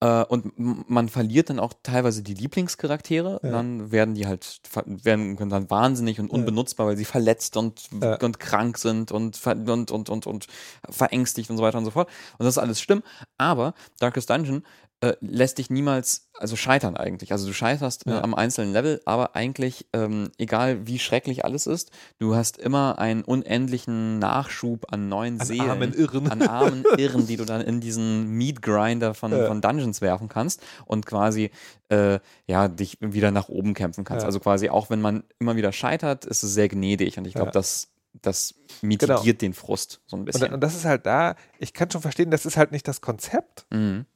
Äh, 0.00 0.24
und 0.24 0.52
man 0.56 1.08
verliert 1.08 1.48
dann 1.48 1.58
auch 1.58 1.72
teilweise 1.82 2.22
die 2.22 2.34
Lieblingscharaktere. 2.34 3.40
Ja. 3.42 3.50
Dann 3.50 3.90
werden 3.92 4.14
die 4.14 4.26
halt 4.26 4.60
werden 4.86 5.36
dann 5.48 5.70
wahnsinnig 5.70 6.20
und 6.20 6.26
Ja. 6.28 6.34
unbenutzbar, 6.34 6.86
weil 6.86 6.96
sie 6.98 7.06
verletzt 7.06 7.56
und, 7.56 7.88
Ja. 8.02 8.16
und 8.16 8.38
krank 8.38 8.76
sind 8.78 9.10
und, 9.10 9.40
und, 9.46 9.90
und, 9.90 10.08
und, 10.10 10.26
und 10.26 10.46
verängstigt 10.90 11.48
und 11.50 11.56
so 11.56 11.62
weiter 11.62 11.78
und 11.78 11.86
so 11.86 11.90
fort. 11.92 12.08
Und 12.38 12.44
das 12.44 12.54
ist 12.56 12.58
alles 12.58 12.80
schlimm. 12.80 13.02
Aber 13.38 13.72
Darkest 13.98 14.28
Dungeon 14.30 14.64
äh, 15.02 15.12
lässt 15.20 15.58
dich 15.58 15.68
niemals, 15.68 16.30
also 16.32 16.56
scheitern 16.56 16.96
eigentlich. 16.96 17.30
Also 17.32 17.46
du 17.46 17.52
scheiterst 17.52 18.04
Ja. 18.06 18.18
äh, 18.18 18.22
am 18.22 18.34
einzelnen 18.34 18.72
Level, 18.72 19.02
aber 19.04 19.36
eigentlich, 19.36 19.86
ähm, 19.92 20.30
egal 20.38 20.86
wie 20.86 20.98
schrecklich 20.98 21.44
alles 21.44 21.66
ist, 21.66 21.90
du 22.18 22.34
hast 22.34 22.56
immer 22.56 22.98
einen 22.98 23.22
unendlichen 23.22 24.18
Nachschub 24.18 24.90
an 24.92 25.08
neuen 25.10 25.38
An 25.40 25.46
Seelen 25.46 25.68
armen 25.70 25.92
Irren. 25.92 26.30
an 26.30 26.42
armen 26.42 26.84
Irren, 26.96 27.26
die 27.26 27.36
du 27.36 27.44
dann 27.44 27.60
in 27.60 27.80
diesen 27.80 28.28
Meat 28.30 28.62
Grinder 28.62 29.12
von, 29.14 29.32
Ja. 29.32 29.46
von 29.46 29.60
Dungeons 29.60 30.00
werfen 30.00 30.28
kannst 30.28 30.62
und 30.86 31.04
quasi 31.04 31.50
äh, 31.90 32.18
ja 32.46 32.68
dich 32.68 32.96
wieder 33.00 33.30
nach 33.30 33.48
oben 33.50 33.74
kämpfen 33.74 34.04
kannst. 34.04 34.22
Ja. 34.22 34.26
Also 34.26 34.40
quasi 34.40 34.70
auch 34.70 34.88
wenn 34.88 35.02
man 35.02 35.24
immer 35.38 35.56
wieder 35.56 35.72
scheitert, 35.72 36.24
ist 36.24 36.42
es 36.42 36.54
sehr 36.54 36.68
gnädig 36.68 37.18
und 37.18 37.26
ich 37.26 37.34
glaube. 37.34 37.50
Genau. 37.50 37.60
das 37.60 37.88
das 38.22 38.54
mitigiert 38.80 39.42
den 39.42 39.52
Frust 39.52 40.00
so 40.06 40.16
ein 40.16 40.20
Und, 40.20 40.24
bisschen. 40.24 40.54
und 40.54 40.60
das 40.62 40.74
ist 40.74 40.86
halt 40.86 41.04
da, 41.04 41.34
ich 41.58 41.74
kann 41.74 41.90
schon 41.90 42.00
verstehen, 42.00 42.30
das 42.30 42.46
ist 42.46 42.56
halt 42.56 42.72
nicht 42.72 42.88
das 42.88 43.02
Konzept, 43.02 43.66
mhm. 43.70 44.06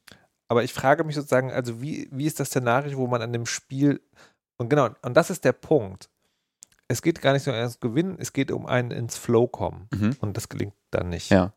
Aber 0.51 0.63
ich 0.65 0.73
frage 0.73 1.05
mich 1.05 1.15
sozusagen, 1.15 1.49
also 1.49 1.81
wie, 1.81 2.09
wie 2.11 2.25
ist 2.25 2.41
das 2.41 2.49
Szenario, 2.49 2.97
wo 2.97 3.07
man 3.07 3.21
an 3.21 3.31
dem 3.31 3.45
Spiel, 3.45 4.01
und 4.57 4.67
genau, 4.69 4.89
und 5.01 5.15
das 5.15 5.29
ist 5.29 5.45
der 5.45 5.53
Punkt. 5.53 6.09
Es 6.89 7.01
geht 7.01 7.21
gar 7.21 7.31
nicht 7.31 7.43
so 7.43 7.51
um 7.51 7.57
das 7.57 7.79
Gewinnen, 7.79 8.17
es 8.19 8.33
geht 8.33 8.51
um 8.51 8.65
einen 8.65 8.91
ins 8.91 9.15
Flow 9.17 9.47
kommen. 9.47 9.87
Mhm. 9.93 10.17
Und 10.19 10.35
das 10.35 10.49
gelingt 10.49 10.73
dann 10.89 11.07
nicht. 11.07 11.31
Ja. 11.31 11.53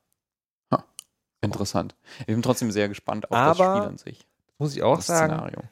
Ha. 0.72 0.84
Interessant. 1.40 1.96
Ich 2.20 2.26
bin 2.26 2.40
trotzdem 2.42 2.70
sehr 2.70 2.88
gespannt 2.88 3.24
auf 3.32 3.36
das 3.36 3.60
Aber 3.60 3.76
Spiel 3.76 3.88
an 3.88 3.98
sich. 3.98 4.28
Muss 4.58 4.76
ich 4.76 4.84
auch 4.84 4.98
das 4.98 5.08
sagen, 5.08 5.32
Szenario. 5.34 5.62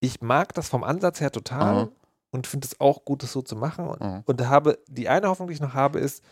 ich 0.00 0.20
mag 0.20 0.52
das 0.54 0.68
vom 0.68 0.82
Ansatz 0.82 1.20
her 1.20 1.30
total. 1.30 1.76
Aha. 1.76 1.88
und 2.32 2.46
finde 2.48 2.66
es 2.66 2.80
auch 2.80 3.04
gut, 3.04 3.22
das 3.22 3.32
so 3.32 3.40
zu 3.42 3.54
machen. 3.56 3.86
Und, 3.88 4.00
Mhm. 4.00 4.22
und 4.26 4.46
habe, 4.48 4.78
die 4.88 5.08
eine 5.08 5.28
Hoffnung, 5.28 5.46
die 5.48 5.54
ich 5.54 5.60
noch 5.60 5.72
habe, 5.74 6.00
ist, 6.00 6.22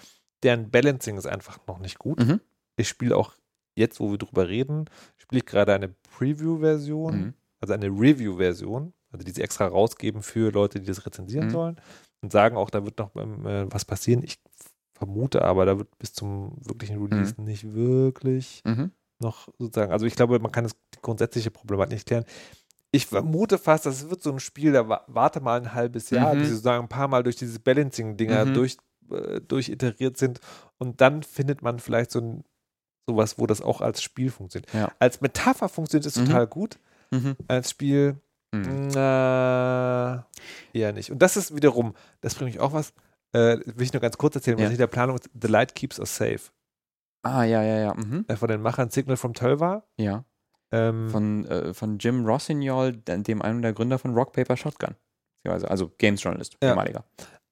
deren 0.42 0.70
Balancing 0.70 1.16
ist 1.16 1.26
einfach 1.26 1.58
noch 1.68 1.78
nicht 1.78 1.98
gut. 1.98 2.18
Mhm. 2.18 2.40
Ich 2.76 2.88
spiele 2.88 3.16
auch 3.16 3.32
jetzt, 3.76 4.00
wo 4.00 4.10
wir 4.10 4.18
drüber 4.18 4.48
reden, 4.48 4.84
spiele 5.16 5.40
ich 5.40 5.46
gerade 5.46 5.74
eine 5.74 5.88
Preview-Version, 5.88 7.16
Mhm. 7.18 7.34
also 7.60 7.74
eine 7.74 7.86
Review-Version, 7.88 8.92
also 9.10 9.24
die 9.24 9.32
sie 9.32 9.42
extra 9.42 9.66
rausgeben 9.66 10.22
für 10.22 10.50
Leute, 10.50 10.80
die 10.80 10.86
das 10.86 11.04
rezensieren 11.06 11.46
Mhm. 11.46 11.50
sollen 11.50 11.76
und 12.22 12.32
sagen 12.32 12.56
auch, 12.56 12.70
da 12.70 12.84
wird 12.84 12.98
noch 12.98 13.14
ähm, 13.16 13.46
äh, 13.46 13.72
was 13.72 13.84
passieren. 13.84 14.22
Ich 14.22 14.40
vermute 14.94 15.42
aber, 15.42 15.66
da 15.66 15.78
wird 15.78 15.96
bis 15.98 16.12
zum 16.12 16.56
wirklichen 16.64 17.02
Release 17.02 17.40
nicht 17.40 17.74
wirklich 17.74 18.62
Mhm. 18.64 18.92
noch 19.20 19.48
sozusagen, 19.58 19.92
also 19.92 20.06
ich 20.06 20.14
glaube, 20.16 20.38
man 20.38 20.52
kann 20.52 20.64
das 20.64 20.74
die 20.94 21.00
grundsätzliche 21.02 21.50
Problematik 21.50 21.94
nicht 21.94 22.06
klären. 22.06 22.24
Ich 22.92 23.06
vermute 23.06 23.58
fast, 23.58 23.86
das 23.86 24.08
wird 24.08 24.22
so 24.22 24.30
ein 24.30 24.38
Spiel, 24.38 24.72
da 24.72 24.88
wa- 24.88 25.04
warte 25.08 25.40
mal 25.40 25.60
ein 25.60 25.74
halbes 25.74 26.10
Jahr, 26.10 26.34
Mhm. 26.34 26.38
bis 26.38 26.48
sie 26.48 26.54
sozusagen 26.54 26.84
ein 26.84 26.88
paar 26.88 27.08
Mal 27.08 27.24
durch 27.24 27.34
diese 27.36 27.58
Balancing-Dinger 27.58 28.44
Mhm. 28.46 28.54
durch, 28.54 28.76
äh, 29.10 29.40
durchiteriert 29.40 30.16
sind 30.16 30.38
und 30.78 31.00
dann 31.00 31.22
findet 31.24 31.60
man 31.62 31.80
vielleicht 31.80 32.12
so 32.12 32.20
ein 32.20 32.44
sowas, 33.06 33.38
wo 33.38 33.46
das 33.46 33.60
auch 33.60 33.80
als 33.80 34.02
Spiel 34.02 34.30
funktioniert. 34.30 34.72
Ja. 34.72 34.90
Als 34.98 35.20
Metapher 35.20 35.68
funktioniert 35.68 36.06
es 36.06 36.16
Mhm. 36.16 36.26
total 36.26 36.46
gut, 36.46 36.78
Mhm. 37.10 37.36
als 37.48 37.70
Spiel 37.70 38.16
Mhm. 38.52 38.88
na, 38.94 40.26
eher 40.72 40.92
nicht. 40.92 41.10
Und 41.10 41.20
das 41.20 41.36
ist 41.36 41.54
wiederum, 41.54 41.94
das 42.20 42.34
bringt 42.34 42.52
mich 42.52 42.60
auch 42.60 42.72
was, 42.72 42.92
äh, 43.32 43.58
will 43.64 43.82
ich 43.82 43.92
nur 43.92 44.00
ganz 44.00 44.16
kurz 44.18 44.36
erzählen, 44.36 44.56
was 44.58 44.64
Ja. 44.64 44.70
in 44.70 44.78
der 44.78 44.86
Planung 44.86 45.16
ist. 45.16 45.28
The 45.40 45.48
Light 45.48 45.74
Keeps 45.74 45.98
Us 45.98 46.16
Safe. 46.16 46.40
Ah, 47.22 47.42
ja, 47.44 47.62
ja, 47.62 47.78
ja. 47.78 47.94
Mhm. 47.94 48.24
Äh, 48.28 48.36
von 48.36 48.48
den 48.48 48.60
Machern 48.60 48.90
Signal 48.90 49.16
from 49.16 49.34
12 49.34 49.60
war. 49.60 49.84
Ja. 49.96 50.24
Ähm, 50.72 51.08
Von, 51.10 51.46
äh, 51.46 51.72
von 51.72 51.98
Jim 51.98 52.24
Rossignol, 52.26 52.92
de- 52.92 53.22
dem 53.22 53.42
einen 53.42 53.62
der 53.62 53.72
Gründer 53.72 53.98
von 53.98 54.12
Rock 54.14 54.32
Paper 54.32 54.56
Shotgun. 54.56 54.94
Also, 55.46 55.66
also 55.66 55.90
Games 55.98 56.22
Journalist, 56.22 56.56
Ja. 56.62 56.70
ehemaliger. 56.70 57.04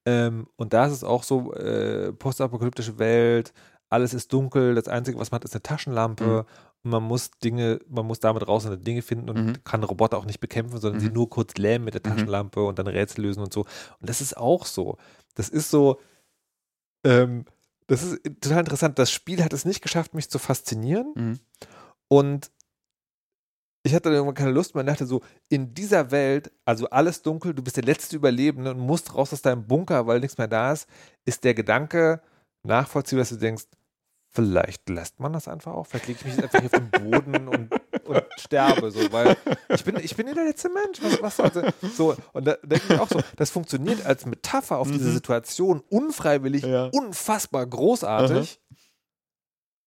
Ähm, 0.05 0.47
und 0.57 0.73
da 0.73 0.87
ist 0.87 0.93
es 0.93 1.03
auch 1.03 1.23
so, 1.23 1.53
äh, 1.53 2.11
postapokalyptische 2.11 2.97
Welt, 2.99 3.53
alles 3.93 4.13
ist 4.13 4.33
dunkel, 4.33 4.75
das 4.75 4.87
Einzige, 4.87 5.17
was 5.19 5.31
man 5.31 5.37
hat, 5.39 5.45
ist 5.45 5.53
eine 5.55 5.63
Taschenlampe 5.63 6.45
und 6.83 6.91
man 6.91 7.03
muss 7.03 7.31
Dinge, 7.31 7.79
man 7.87 8.05
muss 8.05 8.19
damit 8.19 8.47
raus 8.47 8.65
und 8.65 8.85
Dinge 8.85 9.01
finden 9.01 9.29
und 9.29 9.45
Mhm. 9.45 9.63
kann 9.63 9.83
Roboter 9.83 10.17
auch 10.17 10.25
nicht 10.25 10.39
bekämpfen, 10.39 10.79
sondern 10.79 10.99
sie 10.99 11.07
Mhm. 11.07 11.13
nur 11.13 11.29
kurz 11.29 11.55
lähmen 11.55 11.85
mit 11.85 11.93
der 11.93 12.01
Mhm. 12.03 12.09
Taschenlampe 12.15 12.63
und 12.63 12.77
dann 12.79 12.87
Rätsel 12.87 13.23
lösen 13.23 13.41
und 13.43 13.53
so. 13.53 13.61
Und 13.99 14.09
das 14.09 14.19
ist 14.21 14.35
auch 14.35 14.65
so. 14.65 14.97
Das 15.35 15.47
ist 15.49 15.69
so, 15.69 15.99
ähm, 17.05 17.45
das 17.87 18.03
ist 18.03 18.23
total 18.41 18.59
interessant. 18.59 18.97
Das 18.99 19.11
Spiel 19.11 19.43
hat 19.43 19.53
es 19.53 19.65
nicht 19.65 19.81
geschafft, 19.81 20.13
mich 20.13 20.29
zu 20.29 20.39
faszinieren 20.39 21.11
Mhm. 21.15 21.39
und 22.09 22.51
ich 23.85 23.93
hatte 23.93 24.03
dann 24.05 24.13
irgendwann 24.13 24.35
keine 24.35 24.51
Lust 24.51 24.75
mehr 24.75 24.79
und 24.81 24.87
dachte 24.87 25.05
so, 25.05 25.21
in 25.49 25.73
dieser 25.73 26.09
Welt, 26.11 26.51
also 26.63 26.89
alles 26.89 27.21
dunkel, 27.21 27.53
du 27.53 27.61
bist 27.61 27.75
der 27.75 27.83
letzte 27.83 28.15
Überlebende 28.15 28.71
und 28.71 28.79
musst 28.79 29.13
raus 29.13 29.33
aus 29.33 29.41
deinem 29.41 29.67
Bunker, 29.67 30.07
weil 30.07 30.21
nichts 30.21 30.37
mehr 30.37 30.47
da 30.47 30.71
ist, 30.71 30.87
ist 31.25 31.43
der 31.43 31.53
Gedanke 31.53 32.21
nachvollziehbar, 32.65 33.23
dass 33.23 33.29
du 33.29 33.35
denkst, 33.35 33.65
vielleicht 34.33 34.89
lässt 34.89 35.19
man 35.19 35.31
das 35.33 35.47
einfach 35.47 35.73
auch, 35.73 35.85
vielleicht 35.87 36.07
lege 36.07 36.19
ich 36.19 36.25
mich 36.25 36.35
jetzt 36.35 36.43
einfach 36.55 36.59
hier 36.59 36.71
auf 36.73 36.89
den 36.91 37.11
Boden 37.11 37.47
und, 37.47 37.71
und 38.05 38.23
sterbe, 38.39 38.89
so, 38.91 39.11
weil 39.11 39.37
ich 39.69 39.83
bin, 39.83 39.95
ich 39.97 40.15
bin 40.15 40.25
hier 40.25 40.35
der 40.35 40.45
letzte 40.45 40.69
Mensch, 40.69 40.99
was, 41.01 41.21
was 41.21 41.39
also, 41.39 41.61
so, 41.95 42.15
und 42.33 42.45
da 42.45 42.53
denke 42.63 42.93
ich 42.93 42.99
auch 42.99 43.09
so, 43.09 43.19
das 43.35 43.51
funktioniert 43.51 44.05
als 44.05 44.25
Metapher 44.25 44.77
auf 44.79 44.89
diese 44.91 45.09
Mhm. 45.09 45.13
Situation 45.13 45.83
unfreiwillig, 45.89 46.63
Ja. 46.63 46.85
unfassbar 46.93 47.65
großartig, 47.67 48.59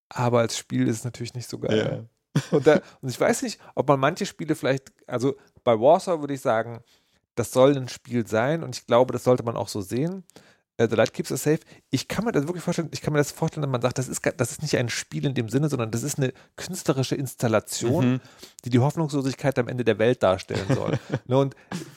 aber 0.09 0.41
als 0.41 0.57
Spiel 0.57 0.87
ist 0.89 0.99
es 0.99 1.05
natürlich 1.05 1.35
nicht 1.35 1.49
so 1.49 1.59
geil. 1.59 2.09
Ja. 2.35 2.43
Und, 2.51 2.67
da, 2.67 2.81
und 3.01 3.09
ich 3.09 3.19
weiß 3.19 3.43
nicht, 3.43 3.59
ob 3.75 3.89
man 3.89 3.99
manche 3.99 4.27
Spiele 4.27 4.55
vielleicht, 4.55 4.93
also 5.07 5.37
bei 5.65 5.79
Warsaw 5.81 6.21
würde 6.21 6.35
ich 6.35 6.41
sagen, 6.41 6.83
das 7.35 7.51
soll 7.51 7.77
ein 7.77 7.89
Spiel 7.89 8.27
sein 8.27 8.63
und 8.63 8.77
ich 8.77 8.87
glaube, 8.87 9.13
das 9.13 9.25
sollte 9.25 9.43
man 9.43 9.57
auch 9.57 9.69
so 9.69 9.81
sehen. 9.81 10.25
Äh, 10.79 10.89
The 10.89 10.97
Light 10.97 11.13
Keeps 11.15 11.31
Us 11.31 11.43
Safe. 11.45 11.61
Ich 11.91 12.07
kann 12.09 12.25
mir 12.25 12.33
das 12.33 12.47
wirklich 12.47 12.63
vorstellen, 12.63 12.89
ich 12.93 13.01
kann 13.01 13.13
mir 13.13 13.19
das 13.19 13.31
vorstellen, 13.33 13.63
wenn 13.63 13.71
man 13.71 13.81
sagt, 13.83 13.99
das 13.99 14.09
ist, 14.09 14.21
das 14.37 14.51
ist 14.53 14.63
nicht 14.63 14.77
ein 14.77 14.89
Spiel 14.89 15.25
in 15.25 15.35
dem 15.35 15.49
Sinne, 15.49 15.69
sondern 15.69 15.91
das 15.91 16.03
ist 16.03 16.19
eine 16.19 16.33
künstlerische 16.57 17.15
Installation, 17.15 18.13
Mhm. 18.13 18.21
die 18.65 18.71
die 18.71 18.79
Hoffnungslosigkeit 18.79 19.59
am 19.59 19.69
Ende 19.69 19.85
der 19.85 19.99
Welt 19.99 20.23
darstellen 20.23 20.67
soll. 20.75 20.99
ne, 21.27 21.39
und 21.39 21.55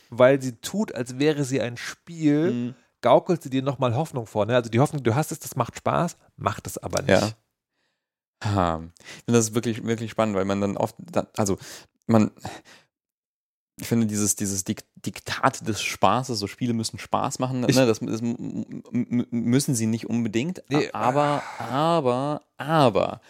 weil 0.09 0.41
sie 0.41 0.53
tut, 0.57 0.93
als 0.95 1.19
wäre 1.19 1.43
sie 1.43 1.59
ein 1.61 1.77
Spiel, 1.77 2.51
Mhm. 2.51 2.75
gaukelt 3.01 3.43
sie 3.43 3.49
dir 3.49 3.61
nochmal 3.63 3.95
Hoffnung 3.95 4.25
vor. 4.25 4.45
Ne? 4.45 4.55
Also 4.55 4.69
die 4.69 4.79
Hoffnung, 4.79 5.03
du 5.03 5.13
hast 5.15 5.31
es, 5.31 5.39
das 5.39 5.55
macht 5.55 5.77
Spaß, 5.77 6.17
macht 6.37 6.67
es 6.67 6.77
aber 6.77 7.01
nicht. 7.01 7.21
Ja. 7.21 7.31
Ha. 8.43 8.81
Ich 8.97 9.23
finde 9.25 9.39
das 9.39 9.53
wirklich, 9.53 9.83
wirklich 9.85 10.11
spannend, 10.11 10.35
weil 10.35 10.45
man 10.45 10.61
dann 10.61 10.77
oft, 10.77 10.95
also 11.37 11.57
man, 12.07 12.31
ich 13.79 13.87
finde 13.87 14.05
dieses, 14.07 14.35
dieses 14.35 14.63
Dik 14.63 14.83
Diktat 15.05 15.65
des 15.67 15.81
Spaßes, 15.81 16.37
so 16.39 16.47
Spiele 16.47 16.73
müssen 16.73 16.99
Spaß 16.99 17.39
machen, 17.39 17.65
Ich- 17.69 17.75
ne, 17.75 17.85
das, 17.85 17.99
das 17.99 18.19
müssen 18.21 19.75
sie 19.75 19.85
nicht 19.87 20.09
unbedingt, 20.09 20.63
Nee, 20.69 20.89
aber, 20.93 21.41
aber, 21.57 22.41
aber, 22.57 23.21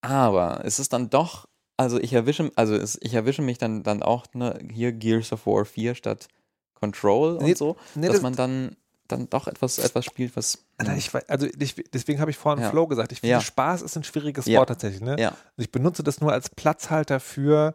aber, 0.00 0.60
es 0.64 0.78
ist 0.78 0.92
dann 0.92 1.10
doch, 1.10 1.48
also 1.76 1.98
ich 1.98 2.12
erwische, 2.12 2.50
also 2.56 2.74
es, 2.74 2.98
ich 3.02 3.14
erwische 3.14 3.42
mich 3.42 3.58
dann, 3.58 3.82
dann 3.82 4.02
auch, 4.02 4.26
ne, 4.34 4.58
hier 4.72 4.92
Gears 4.92 5.32
of 5.32 5.46
War 5.46 5.64
4 5.64 5.94
statt 5.94 6.28
Control 6.74 7.38
Nee, 7.42 7.50
und 7.50 7.58
so, 7.58 7.76
Nee, 7.94 8.06
dass 8.06 8.16
das- 8.16 8.22
man 8.22 8.34
dann, 8.36 8.76
dann 9.08 9.28
doch 9.30 9.46
etwas, 9.48 9.78
etwas 9.78 10.04
spielt, 10.04 10.36
was. 10.36 10.58
Alter, 10.76 10.94
ich, 10.94 11.12
wei- 11.14 11.24
also 11.28 11.46
ich, 11.58 11.74
deswegen 11.94 12.20
habe 12.20 12.30
ich 12.30 12.36
vorhin 12.36 12.62
Ja. 12.62 12.68
Flow 12.70 12.86
gesagt. 12.86 13.10
Ich 13.10 13.20
finde, 13.20 13.30
Ja. 13.32 13.40
Spaß 13.40 13.80
ist 13.82 13.96
ein 13.96 14.04
schwieriges 14.04 14.44
Ja. 14.44 14.58
Wort 14.58 14.68
tatsächlich. 14.68 15.00
Ne? 15.00 15.16
Ja. 15.18 15.32
Ich 15.56 15.72
benutze 15.72 16.02
das 16.02 16.20
nur 16.20 16.30
als 16.30 16.50
Platzhalter 16.50 17.18
für 17.18 17.74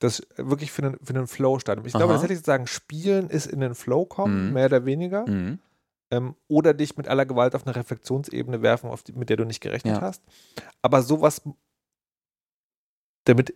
das 0.00 0.22
wirklich 0.36 0.70
für 0.72 0.82
einen, 0.82 0.98
für 1.02 1.14
einen 1.14 1.26
Flow-Stadium. 1.26 1.86
Ich 1.86 1.92
glaube, 1.92 2.06
Aha. 2.06 2.12
tatsächlich 2.14 2.38
zu 2.38 2.44
sagen, 2.44 2.66
Spielen 2.66 3.30
ist 3.30 3.46
in 3.46 3.60
den 3.60 3.74
Flow 3.74 4.04
kommen, 4.06 4.48
Mhm. 4.48 4.52
mehr 4.54 4.66
oder 4.66 4.84
weniger, 4.84 5.28
Mhm. 5.28 5.58
ähm, 6.10 6.34
oder 6.46 6.72
dich 6.74 6.96
mit 6.96 7.08
aller 7.08 7.26
Gewalt 7.26 7.54
auf 7.54 7.66
eine 7.66 7.74
Reflexionsebene 7.76 8.62
werfen, 8.62 8.90
die, 9.06 9.12
mit 9.12 9.28
der 9.28 9.36
du 9.36 9.44
nicht 9.44 9.60
gerechnet 9.60 9.96
Ja. 9.96 10.00
hast. 10.02 10.22
Aber 10.82 11.02
sowas, 11.02 11.42
damit, 13.24 13.54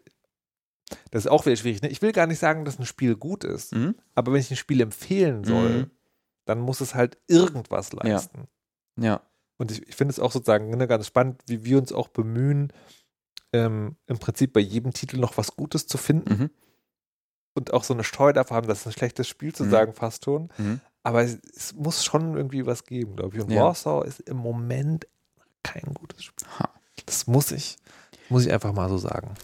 das 1.10 1.24
ist 1.24 1.30
auch 1.30 1.46
wieder 1.46 1.56
schwierig. 1.56 1.82
Ne? 1.82 1.88
Ich 1.88 2.02
will 2.02 2.12
gar 2.12 2.26
nicht 2.26 2.38
sagen, 2.38 2.64
dass 2.64 2.78
ein 2.78 2.86
Spiel 2.86 3.16
gut 3.16 3.44
ist, 3.44 3.74
Mhm. 3.74 3.94
aber 4.14 4.32
wenn 4.32 4.40
ich 4.40 4.50
ein 4.50 4.56
Spiel 4.56 4.80
empfehlen 4.80 5.44
soll, 5.44 5.70
Mhm. 5.82 5.90
dann 6.44 6.58
muss 6.60 6.80
es 6.80 6.94
halt 6.94 7.18
irgendwas 7.28 7.92
leisten. 7.92 8.48
Ja. 8.98 9.22
Und 9.58 9.70
ich, 9.70 9.86
ich 9.88 9.94
finde 9.94 10.10
es 10.12 10.18
auch 10.18 10.32
sozusagen 10.32 10.70
ne, 10.70 10.88
ganz 10.88 11.06
spannend, 11.06 11.40
wie 11.46 11.64
wir 11.64 11.78
uns 11.78 11.92
auch 11.92 12.08
bemühen, 12.08 12.72
ähm, 13.52 13.96
im 14.06 14.18
Prinzip 14.18 14.52
bei 14.52 14.60
jedem 14.60 14.92
Titel 14.92 15.18
noch 15.18 15.36
was 15.36 15.56
Gutes 15.56 15.86
zu 15.86 15.98
finden 15.98 16.34
Mhm. 16.38 16.50
und 17.54 17.72
auch 17.72 17.84
so 17.84 17.92
eine 17.94 18.04
Steuer 18.04 18.32
davor 18.32 18.56
haben, 18.56 18.66
das 18.68 18.80
ist 18.80 18.86
ein 18.86 18.92
schlechtes 18.92 19.28
Spiel 19.28 19.54
zu 19.54 19.64
Mhm. 19.64 19.70
sagen, 19.70 19.92
fast 19.94 20.24
schon. 20.24 20.48
Mhm. 20.58 20.80
Aber 21.02 21.22
es, 21.22 21.38
es 21.56 21.74
muss 21.74 22.04
schon 22.04 22.36
irgendwie 22.36 22.64
was 22.64 22.84
geben, 22.84 23.16
glaube 23.16 23.36
ich. 23.36 23.42
Und 23.42 23.50
Ja. 23.50 23.64
Warsaw 23.64 24.06
ist 24.06 24.20
im 24.20 24.36
Moment 24.36 25.06
kein 25.62 25.92
gutes 25.94 26.24
Spiel. 26.24 26.46
Ha. 26.58 26.68
Das 27.06 27.26
muss 27.26 27.50
ich, 27.52 27.76
muss 28.28 28.46
ich 28.46 28.52
einfach 28.52 28.72
mal 28.72 28.88
so 28.88 28.98
sagen. 28.98 29.34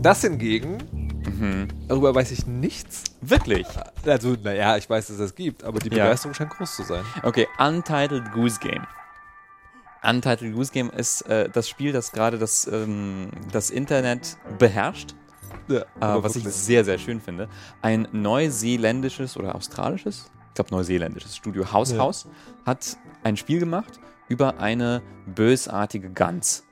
Das 0.00 0.20
hingegen, 0.22 0.78
Mhm. 1.26 1.68
darüber 1.88 2.14
weiß 2.14 2.30
ich 2.30 2.46
nichts. 2.46 3.04
Wirklich? 3.20 3.66
Also, 4.06 4.36
naja, 4.42 4.76
ich 4.76 4.88
weiß, 4.88 5.08
dass 5.08 5.16
es 5.16 5.20
das 5.30 5.34
gibt, 5.34 5.64
aber 5.64 5.78
die 5.80 5.88
Ja. 5.94 6.04
Begeisterung 6.04 6.34
scheint 6.34 6.50
groß 6.50 6.76
zu 6.76 6.82
sein. 6.84 7.04
Okay, 7.22 7.46
Untitled 7.58 8.32
Goose 8.32 8.58
Game. 8.60 8.86
Untitled 10.02 10.54
Goose 10.54 10.72
Game 10.72 10.90
ist 10.90 11.22
äh, 11.22 11.48
das 11.48 11.68
Spiel, 11.68 11.92
das 11.92 12.12
gerade 12.12 12.38
das, 12.38 12.66
ähm, 12.66 13.30
das 13.52 13.70
Internet 13.70 14.36
beherrscht, 14.58 15.14
Ja, 15.68 15.80
äh, 15.80 16.22
was 16.22 16.36
ich 16.36 16.44
sehr, 16.44 16.84
sehr 16.84 16.98
schön 16.98 17.20
finde. 17.20 17.48
Ein 17.82 18.08
neuseeländisches 18.12 19.36
oder 19.36 19.54
australisches, 19.54 20.30
ich 20.48 20.54
glaube 20.54 20.70
neuseeländisches 20.70 21.36
Studio 21.36 21.72
House 21.72 21.92
Ja. 21.92 21.98
House 21.98 22.26
hat 22.64 22.96
ein 23.24 23.36
Spiel 23.36 23.58
gemacht 23.60 23.98
über 24.28 24.60
eine 24.60 25.02
bösartige 25.26 26.10
Gans. 26.10 26.64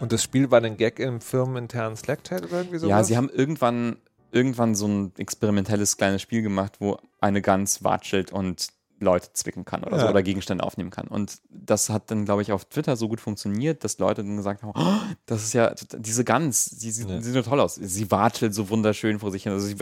Und 0.00 0.12
das 0.12 0.22
Spiel 0.22 0.50
war 0.50 0.62
ein 0.62 0.76
Gag 0.76 0.98
im 0.98 1.20
firmeninternen 1.20 1.96
Slack-Chat 1.96 2.44
oder 2.44 2.58
irgendwie 2.58 2.78
sowas? 2.78 2.90
Ja, 2.90 3.04
sie 3.04 3.16
haben 3.16 3.30
irgendwann, 3.30 3.96
irgendwann 4.32 4.74
so 4.74 4.88
ein 4.88 5.12
experimentelles 5.18 5.96
kleines 5.96 6.20
Spiel 6.20 6.42
gemacht, 6.42 6.76
wo 6.80 6.98
eine 7.20 7.40
Gans 7.42 7.84
watschelt 7.84 8.32
und 8.32 8.68
Leute 9.04 9.32
zwicken 9.34 9.64
kann 9.64 9.84
oder 9.84 9.98
so 9.98 10.04
Ja. 10.06 10.10
oder 10.10 10.22
Gegenstände 10.22 10.64
aufnehmen 10.64 10.90
kann. 10.90 11.06
Und 11.06 11.38
das 11.50 11.88
hat 11.90 12.10
dann, 12.10 12.24
glaube 12.24 12.42
ich, 12.42 12.50
auf 12.50 12.64
Twitter 12.64 12.96
so 12.96 13.08
gut 13.08 13.20
funktioniert, 13.20 13.84
dass 13.84 13.98
Leute 13.98 14.24
dann 14.24 14.36
gesagt 14.36 14.62
haben, 14.62 14.72
oh, 14.74 15.14
das 15.26 15.44
ist 15.44 15.52
ja 15.52 15.72
diese 15.96 16.24
Gans, 16.24 16.70
die 16.78 16.90
sieht, 16.90 17.08
Ja. 17.08 17.20
sieht 17.22 17.34
nur 17.34 17.44
toll 17.44 17.60
aus. 17.60 17.76
Sie 17.76 18.10
watschelt 18.10 18.54
so 18.54 18.68
wunderschön 18.70 19.20
vor 19.20 19.30
sich 19.30 19.44
hin. 19.44 19.52
Also 19.52 19.66
sie, 19.66 19.76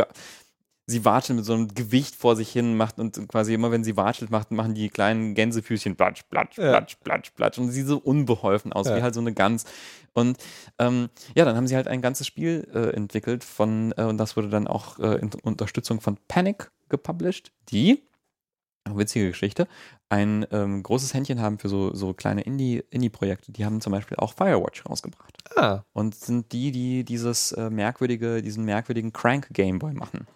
sie 0.86 1.04
watschelt 1.04 1.36
mit 1.36 1.44
so 1.46 1.54
einem 1.54 1.68
Gewicht 1.68 2.14
vor 2.16 2.34
sich 2.36 2.50
hin, 2.50 2.76
macht 2.76 2.98
und 2.98 3.26
quasi 3.28 3.54
immer, 3.54 3.70
wenn 3.70 3.84
sie 3.84 3.96
watschelt, 3.96 4.30
macht, 4.30 4.50
machen 4.50 4.74
die 4.74 4.88
kleinen 4.90 5.34
Gänsefüßchen 5.34 5.96
platsch, 5.96 6.22
platsch, 6.28 6.58
Ja. 6.58 6.70
platsch, 6.70 6.96
platsch, 7.02 7.30
platsch. 7.34 7.58
Und 7.58 7.68
sie 7.70 7.80
sieht 7.80 7.86
so 7.86 7.98
unbeholfen 7.98 8.72
aus, 8.72 8.88
Ja. 8.88 8.96
wie 8.96 9.02
halt 9.02 9.14
so 9.14 9.20
eine 9.20 9.32
Gans. 9.32 9.64
Und 10.12 10.36
ähm, 10.78 11.08
ja, 11.34 11.44
dann 11.46 11.56
haben 11.56 11.66
sie 11.68 11.76
halt 11.76 11.88
ein 11.88 12.02
ganzes 12.02 12.26
Spiel 12.26 12.68
äh, 12.74 12.90
entwickelt 12.94 13.44
von, 13.44 13.94
äh, 13.96 14.02
und 14.02 14.18
das 14.18 14.36
wurde 14.36 14.50
dann 14.50 14.66
auch 14.66 14.98
äh, 14.98 15.16
in 15.20 15.30
Unterstützung 15.42 16.00
von 16.02 16.18
Panic 16.28 16.70
gepublished, 16.90 17.52
die 17.70 18.02
witzige 18.90 19.28
Geschichte, 19.28 19.68
ein 20.08 20.46
ähm, 20.50 20.82
großes 20.82 21.14
Händchen 21.14 21.40
haben 21.40 21.58
für 21.58 21.68
so, 21.68 21.94
so 21.94 22.12
kleine 22.14 22.42
Indie- 22.42 22.82
Indie-Projekte. 22.90 23.52
die 23.52 23.64
haben 23.64 23.80
zum 23.80 23.92
Beispiel 23.92 24.16
auch 24.18 24.34
Firewatch 24.34 24.84
rausgebracht. 24.86 25.32
Ah, 25.56 25.82
Und 25.92 26.14
sind 26.14 26.52
die, 26.52 26.70
die 26.72 27.04
dieses 27.04 27.52
äh, 27.52 27.70
merkwürdige, 27.70 28.42
diesen 28.42 28.64
merkwürdigen 28.64 29.12
Crank 29.12 29.48
Gameboy 29.52 29.92
machen. 29.94 30.26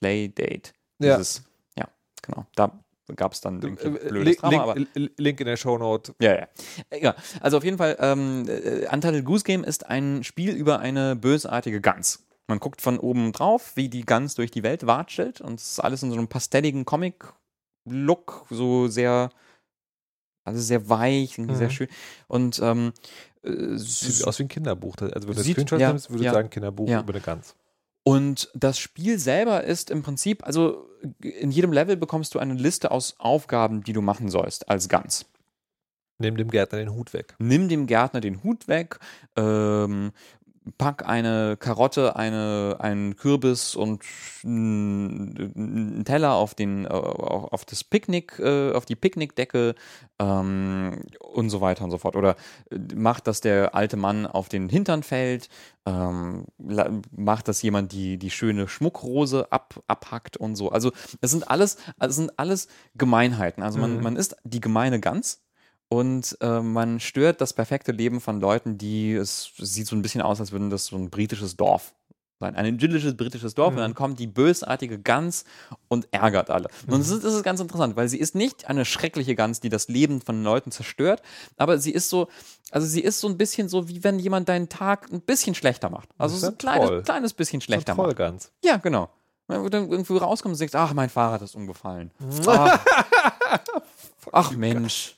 Playdate. 0.00 0.72
Ja. 1.00 1.16
Dieses, 1.16 1.42
ja, 1.78 1.88
genau. 2.22 2.46
Da 2.54 2.72
gab 3.16 3.32
es 3.32 3.40
dann 3.40 3.60
irgendwie 3.60 3.86
äh, 3.86 4.08
blödes 4.08 4.24
Link, 4.24 4.38
Drama, 4.40 4.72
Link, 4.74 4.88
L- 4.94 5.10
Link 5.18 5.40
in 5.40 5.46
der 5.46 5.56
Shownote. 5.56 6.14
ja, 6.20 6.34
ja. 6.34 6.48
Ja, 7.00 7.14
also 7.40 7.56
auf 7.56 7.64
jeden 7.64 7.78
Fall, 7.78 7.96
ähm, 8.00 8.46
äh, 8.48 8.86
Untitled 8.92 9.24
Goose 9.24 9.44
Game 9.44 9.64
ist 9.64 9.86
ein 9.86 10.24
Spiel 10.24 10.54
über 10.54 10.78
eine 10.78 11.16
bösartige 11.16 11.80
Gans. 11.80 12.24
Man 12.46 12.60
guckt 12.60 12.82
von 12.82 12.98
oben 12.98 13.32
drauf, 13.32 13.72
wie 13.74 13.88
die 13.88 14.04
Gans 14.04 14.34
durch 14.34 14.50
die 14.50 14.62
Welt 14.62 14.86
watschelt 14.86 15.40
und 15.40 15.58
es 15.60 15.72
ist 15.72 15.80
alles 15.80 16.02
in 16.02 16.10
so 16.10 16.16
einem 16.16 16.28
pastelligen 16.28 16.84
Comic-Look, 17.84 18.46
so 18.50 18.88
sehr, 18.88 19.30
also 20.44 20.60
sehr 20.60 20.88
weich, 20.88 21.38
irgendwie 21.38 21.56
sehr 21.56 21.68
Mhm. 21.68 21.72
schön. 21.72 21.88
Und 22.28 22.60
ähm, 22.62 22.92
äh, 23.42 23.76
Sieht 23.76 24.26
aus 24.26 24.38
wie 24.38 24.44
ein 24.44 24.48
Kinderbuch. 24.48 24.96
Also 25.00 25.28
wenn 25.28 25.34
du 25.36 25.42
Sieht- 25.42 25.54
Screenshots 25.56 25.80
ja, 25.80 25.88
nimmst, 25.88 26.10
würde 26.10 26.20
ich 26.20 26.26
ja. 26.26 26.32
sagen 26.32 26.50
Kinderbuch 26.50 26.88
Ja. 26.88 27.00
über 27.00 27.12
eine 27.12 27.20
Gans. 27.22 27.54
Und 28.06 28.50
das 28.54 28.78
Spiel 28.78 29.18
selber 29.18 29.64
ist 29.64 29.90
im 29.90 30.02
Prinzip, 30.02 30.44
also 30.46 30.86
in 31.20 31.50
jedem 31.50 31.72
Level 31.72 31.96
bekommst 31.96 32.34
du 32.34 32.38
eine 32.38 32.52
Liste 32.54 32.90
aus 32.90 33.14
Aufgaben, 33.18 33.82
die 33.82 33.94
du 33.94 34.02
machen 34.02 34.28
sollst 34.28 34.68
als 34.68 34.88
Gans. 34.88 35.24
Nimm 36.18 36.36
dem 36.36 36.50
Gärtner 36.50 36.78
den 36.78 36.92
Hut 36.92 37.12
weg. 37.12 37.34
Nimm 37.38 37.68
dem 37.68 37.86
Gärtner 37.86 38.20
den 38.20 38.42
Hut 38.44 38.68
weg, 38.68 38.98
ähm, 39.36 40.12
pack 40.78 41.06
eine 41.06 41.56
Karotte, 41.58 42.16
eine, 42.16 42.76
einen 42.78 43.16
Kürbis 43.16 43.76
und 43.76 44.02
einen 44.44 46.04
Teller 46.04 46.34
auf, 46.34 46.54
den, 46.54 46.86
auf 46.86 47.64
das 47.64 47.84
Picknick, 47.84 48.38
äh, 48.38 48.72
auf 48.72 48.84
die 48.86 48.96
Picknickdecke 48.96 49.74
ähm, 50.18 51.02
und 51.20 51.50
so 51.50 51.60
weiter 51.60 51.84
und 51.84 51.90
so 51.90 51.98
fort. 51.98 52.16
Oder 52.16 52.36
äh, 52.70 52.78
macht, 52.94 53.26
dass 53.26 53.40
der 53.40 53.74
alte 53.74 53.96
Mann 53.96 54.26
auf 54.26 54.48
den 54.48 54.68
Hintern 54.68 55.02
fällt, 55.02 55.48
ähm, 55.86 56.46
macht, 57.14 57.48
dass 57.48 57.60
jemand 57.62 57.92
die, 57.92 58.18
die 58.18 58.30
schöne 58.30 58.68
Schmuckrose 58.68 59.52
ab, 59.52 59.82
abhackt 59.86 60.36
und 60.36 60.56
so. 60.56 60.70
Also 60.70 60.92
es 61.20 61.30
sind 61.30 61.48
alles, 61.50 61.76
es 61.98 62.16
sind 62.16 62.38
alles 62.38 62.68
Gemeinheiten. 62.94 63.62
Also 63.62 63.78
man, 63.78 63.96
Mhm. 63.96 64.02
man 64.02 64.16
ist 64.16 64.36
die 64.44 64.60
gemeine 64.60 64.98
Gans 65.00 65.43
und 65.88 66.36
äh, 66.40 66.60
man 66.60 66.98
stört 67.00 67.40
das 67.40 67.52
perfekte 67.52 67.92
Leben 67.92 68.20
von 68.20 68.40
Leuten, 68.40 68.78
die 68.78 69.12
es 69.14 69.50
sieht 69.58 69.86
so 69.86 69.94
ein 69.96 70.02
bisschen 70.02 70.22
aus, 70.22 70.40
als 70.40 70.52
würden 70.52 70.70
das 70.70 70.86
so 70.86 70.96
ein 70.96 71.10
britisches 71.10 71.56
Dorf 71.56 71.94
sein. 72.40 72.56
Ein 72.56 72.66
idyllisches 72.66 73.16
britisches 73.16 73.54
Dorf 73.54 73.70
Mhm. 73.72 73.76
und 73.78 73.82
dann 73.82 73.94
kommt 73.94 74.18
die 74.18 74.26
bösartige 74.26 74.98
Gans 74.98 75.44
und 75.88 76.08
ärgert 76.10 76.50
alle. 76.50 76.68
Und 76.88 76.98
das 76.98 77.10
ist, 77.10 77.22
das 77.24 77.32
ist 77.34 77.44
ganz 77.44 77.60
interessant, 77.60 77.94
weil 77.96 78.08
sie 78.08 78.18
ist 78.18 78.34
nicht 78.34 78.68
eine 78.68 78.84
schreckliche 78.84 79.36
Gans, 79.36 79.60
die 79.60 79.68
das 79.68 79.86
Leben 79.88 80.20
von 80.20 80.42
Leuten 80.42 80.72
zerstört, 80.72 81.22
aber 81.56 81.78
sie 81.78 81.92
ist 81.92 82.08
so, 82.10 82.28
also 82.72 82.86
sie 82.88 83.00
ist 83.02 83.20
so 83.20 83.28
ein 83.28 83.38
bisschen 83.38 83.68
so, 83.68 83.88
wie 83.88 84.02
wenn 84.02 84.18
jemand 84.18 84.48
deinen 84.48 84.68
Tag 84.68 85.12
ein 85.12 85.20
bisschen 85.20 85.54
schlechter 85.54 85.90
macht. 85.90 86.08
Also 86.18 86.36
so 86.36 86.48
ein 86.48 86.58
kleines, 86.58 87.04
kleines 87.04 87.32
bisschen 87.34 87.60
schlechter 87.60 87.94
macht. 87.94 88.06
Trollgans. 88.06 88.50
Ja, 88.64 88.78
genau. 88.78 89.10
Wenn 89.46 89.62
du 89.62 89.68
dann 89.68 89.90
irgendwo 89.90 90.16
rauskommst 90.16 90.54
und 90.54 90.58
sagst, 90.58 90.74
ach, 90.74 90.92
mein 90.94 91.10
Fahrrad 91.10 91.42
ist 91.42 91.54
umgefallen. 91.54 92.10
Ach, 92.46 92.80
ach 94.32 94.50
Mensch. 94.52 95.16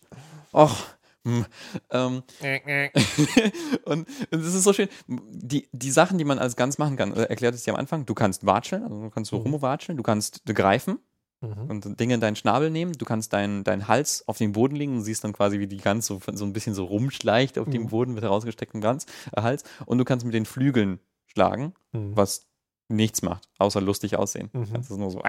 Ach. 0.57 0.87
hm. 1.25 1.45
Ähm, 1.91 2.23
und 3.85 4.09
es 4.31 4.55
ist 4.55 4.63
so 4.65 4.73
schön. 4.73 4.89
Die, 5.09 5.69
die 5.73 5.91
Sachen, 5.91 6.19
die 6.19 6.25
man 6.25 6.39
als 6.39 6.57
Gans 6.57 6.79
machen 6.79 6.97
kann, 6.97 7.13
äh, 7.15 7.23
erklärt 7.25 7.55
es 7.55 7.65
dir 7.65 7.73
am 7.75 7.81
Anfang. 7.81 8.07
Du 8.07 8.15
kannst 8.15 8.47
watscheln, 8.47 8.83
also 8.83 9.03
du 9.03 9.11
kannst 9.11 9.31
so 9.31 9.37
rumwatscheln, 9.39 9.97
du 9.97 10.03
kannst 10.03 10.45
greifen 10.47 10.99
Mhm. 11.43 11.69
und 11.69 12.01
Dinge 12.01 12.15
in 12.15 12.21
deinen 12.21 12.35
Schnabel 12.37 12.71
nehmen. 12.71 12.93
Du 12.95 13.05
kannst 13.05 13.35
deinen 13.35 13.63
deinen 13.63 13.89
Hals 13.89 14.27
auf 14.27 14.39
den 14.39 14.53
Boden 14.53 14.75
legen 14.75 14.95
und 14.97 15.03
siehst 15.03 15.23
dann 15.23 15.35
quasi, 15.35 15.59
wie 15.61 15.67
die 15.67 15.77
Gans 15.77 16.07
so, 16.07 16.19
so 16.33 16.45
ein 16.47 16.55
bisschen 16.55 16.73
so 16.75 16.85
rumschleicht 16.87 17.59
auf 17.59 17.69
dem 17.69 17.89
Boden 17.89 18.15
mit 18.15 18.23
herausgestecktem 18.25 18.81
Gans, 18.81 19.05
äh, 19.37 19.43
Hals. 19.43 19.63
Und 19.85 19.99
du 19.99 20.05
kannst 20.05 20.25
mit 20.25 20.35
den 20.35 20.47
Flügeln 20.47 20.99
schlagen, 21.27 21.75
Mhm. 21.93 22.17
was 22.17 22.47
nichts 22.89 23.23
macht, 23.23 23.49
außer 23.59 23.81
lustig 23.81 24.17
aussehen. 24.17 24.49
Mhm. 24.53 24.73
Das 24.75 24.91
ist 24.91 24.97
nur 24.97 25.11
so. 25.11 25.23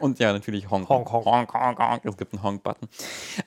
Und 0.00 0.18
ja, 0.18 0.32
natürlich 0.32 0.70
Honk. 0.70 0.88
Honk, 0.88 1.10
honk. 1.12 1.24
honk, 1.26 1.54
honk, 1.54 1.78
honk. 1.78 2.04
Es 2.04 2.16
gibt 2.16 2.32
einen 2.34 2.42
Honk-Button. 2.42 2.88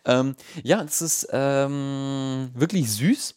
Ähm, 0.05 0.35
ja, 0.63 0.81
es 0.83 1.01
ist 1.01 1.27
ähm, 1.31 2.51
wirklich 2.53 2.91
süß. 2.91 3.35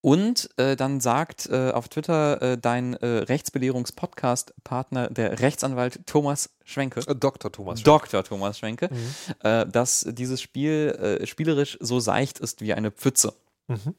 Und 0.00 0.48
äh, 0.58 0.76
dann 0.76 1.00
sagt 1.00 1.46
äh, 1.50 1.72
auf 1.72 1.88
Twitter 1.88 2.40
äh, 2.40 2.58
dein 2.58 2.94
äh, 2.94 3.04
Rechtsbelehrungs-Podcast-Partner, 3.06 5.08
der 5.10 5.40
Rechtsanwalt 5.40 6.06
Thomas 6.06 6.50
Schwenke, 6.64 7.00
Äh, 7.00 7.16
Dr. 7.16 7.50
Thomas. 7.50 7.82
Dr. 7.82 8.22
Thomas 8.22 8.58
Schwenke, 8.58 8.88
Mhm. 8.92 9.14
äh, 9.42 9.66
dass 9.66 10.06
dieses 10.08 10.40
Spiel 10.40 11.20
spielerisch 11.24 11.76
so 11.80 11.98
seicht 11.98 12.38
ist 12.38 12.60
wie 12.60 12.74
eine 12.74 12.92
Pfütze. 12.92 13.34
Mhm. 13.66 13.96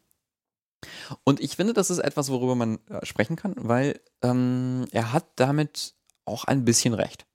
Und 1.24 1.40
ich 1.40 1.56
finde, 1.56 1.74
das 1.74 1.90
ist 1.90 2.00
etwas, 2.00 2.30
worüber 2.30 2.56
man 2.56 2.80
äh, 2.90 3.06
sprechen 3.06 3.36
kann, 3.36 3.54
weil 3.58 4.00
ähm, 4.22 4.86
er 4.92 5.12
hat 5.14 5.26
damit 5.36 5.96
auch 6.26 6.46
ein 6.46 6.66
bisschen 6.66 6.94
recht. 6.94 7.26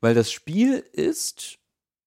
Weil 0.00 0.14
das 0.14 0.30
Spiel 0.30 0.78
ist, 0.92 1.58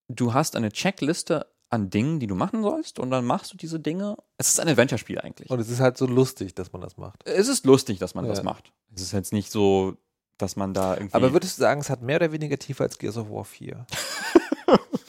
du 0.07 0.33
hast 0.33 0.55
eine 0.55 0.71
Checkliste 0.71 1.47
an 1.69 1.89
Dingen, 1.89 2.19
die 2.19 2.27
du 2.27 2.35
machen 2.35 2.61
sollst, 2.61 2.99
und 2.99 3.09
dann 3.11 3.25
machst 3.25 3.51
du 3.51 3.57
diese 3.57 3.79
Dinge. 3.79 4.17
Es 4.37 4.49
ist 4.49 4.59
ein 4.59 4.67
Adventure-Spiel 4.69 5.19
eigentlich. 5.19 5.49
Und 5.49 5.59
es 5.59 5.69
ist 5.69 5.79
halt 5.79 5.97
so 5.97 6.05
lustig, 6.05 6.53
dass 6.55 6.71
man 6.71 6.81
das 6.81 6.95
macht. 6.97 7.27
es 7.27 7.47
ist 7.47 7.65
lustig, 7.65 7.99
dass 7.99 8.13
man 8.15 8.27
das 8.27 8.37
Ja. 8.39 8.43
macht. 8.43 8.71
Es 8.93 9.01
ist 9.01 9.11
jetzt 9.13 9.33
nicht 9.33 9.51
so, 9.51 9.97
dass 10.37 10.55
man 10.55 10.73
da 10.73 10.93
irgendwie. 10.95 11.15
Aber 11.15 11.33
würdest 11.33 11.57
du 11.57 11.61
sagen, 11.61 11.81
es 11.81 11.89
hat 11.89 12.01
mehr 12.01 12.17
oder 12.17 12.31
weniger 12.31 12.57
Tiefe 12.57 12.83
als 12.83 12.97
Gears 12.97 13.17
of 13.17 13.29
War 13.29 13.43
4? 13.45 13.85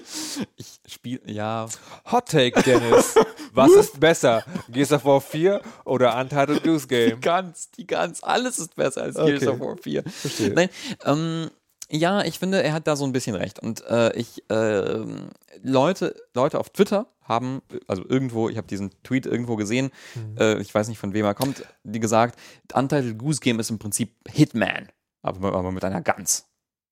ich 0.56 0.80
spiele, 0.86 1.20
ja. 1.26 1.66
Hot 2.10 2.28
Take, 2.28 2.62
Dennis. 2.62 3.14
Was 3.54 3.70
ist 3.72 4.00
besser? 4.00 4.44
Gears 4.70 4.92
of 4.92 5.04
War 5.04 5.20
4 5.20 5.60
oder 5.84 6.18
Untitled 6.18 6.62
Goose 6.62 6.86
Die 6.86 6.94
Game? 6.94 7.20
ganz, 7.20 7.70
die 7.72 7.86
ganz, 7.86 8.22
alles 8.22 8.58
ist 8.58 8.74
besser 8.76 9.02
als 9.02 9.16
Okay. 9.16 9.38
Gears 9.38 9.46
of 9.54 9.60
War 9.60 9.76
4. 9.76 10.02
Verstehe. 10.04 10.54
Nein, 10.54 10.68
ähm, 11.04 11.50
ja, 11.90 12.22
ich 12.24 12.38
finde, 12.38 12.62
er 12.62 12.72
hat 12.72 12.86
da 12.86 12.96
so 12.96 13.04
ein 13.04 13.12
bisschen 13.12 13.36
recht. 13.36 13.58
Und 13.60 13.84
äh, 13.86 14.14
ich, 14.16 14.42
ähm, 14.48 15.28
Leute, 15.62 16.14
Leute 16.34 16.58
auf 16.58 16.70
Twitter 16.70 17.06
haben, 17.22 17.60
also 17.86 18.02
irgendwo, 18.08 18.48
ich 18.48 18.56
habe 18.56 18.66
diesen 18.66 18.90
Tweet 19.02 19.26
irgendwo 19.26 19.56
gesehen, 19.56 19.90
Mhm. 20.14 20.36
äh, 20.38 20.58
ich 20.60 20.74
weiß 20.74 20.88
nicht 20.88 20.98
von 20.98 21.12
wem 21.12 21.26
er 21.26 21.34
kommt, 21.34 21.64
die 21.84 22.00
gesagt, 22.00 22.38
Untitled 22.72 23.18
Goose 23.18 23.40
Game 23.40 23.60
ist 23.60 23.68
im 23.70 23.78
Prinzip 23.78 24.14
Hitman, 24.28 24.88
aber, 25.20 25.52
aber 25.54 25.70
mit 25.70 25.84
einer 25.84 26.00
Gans. 26.00 26.46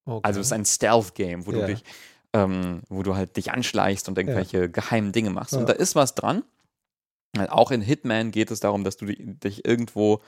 Okay. 0.04 0.20
Also 0.22 0.40
es 0.40 0.48
ist 0.48 0.52
ein 0.52 0.64
Stealth-Game, 0.66 1.46
wo 1.46 1.52
Ja. 1.52 1.60
du 1.60 1.66
dich, 1.72 1.82
ähm, 2.34 2.82
wo 2.88 3.02
du 3.02 3.16
halt 3.16 3.36
dich 3.36 3.50
anschleichst 3.52 4.08
und 4.08 4.18
irgendwelche 4.18 4.68
geheimen 4.70 5.12
Dinge 5.12 5.30
machst. 5.30 5.52
Ja. 5.52 5.58
Und 5.58 5.68
da 5.68 5.72
ist 5.72 5.94
was 5.94 6.14
dran. 6.14 6.42
Auch 7.48 7.70
in 7.70 7.80
Hitman 7.80 8.30
geht 8.32 8.50
es 8.50 8.60
darum, 8.60 8.82
dass 8.82 8.96
du 8.96 9.06
di- 9.06 9.34
dich 9.38 9.64
irgendwo 9.64 10.20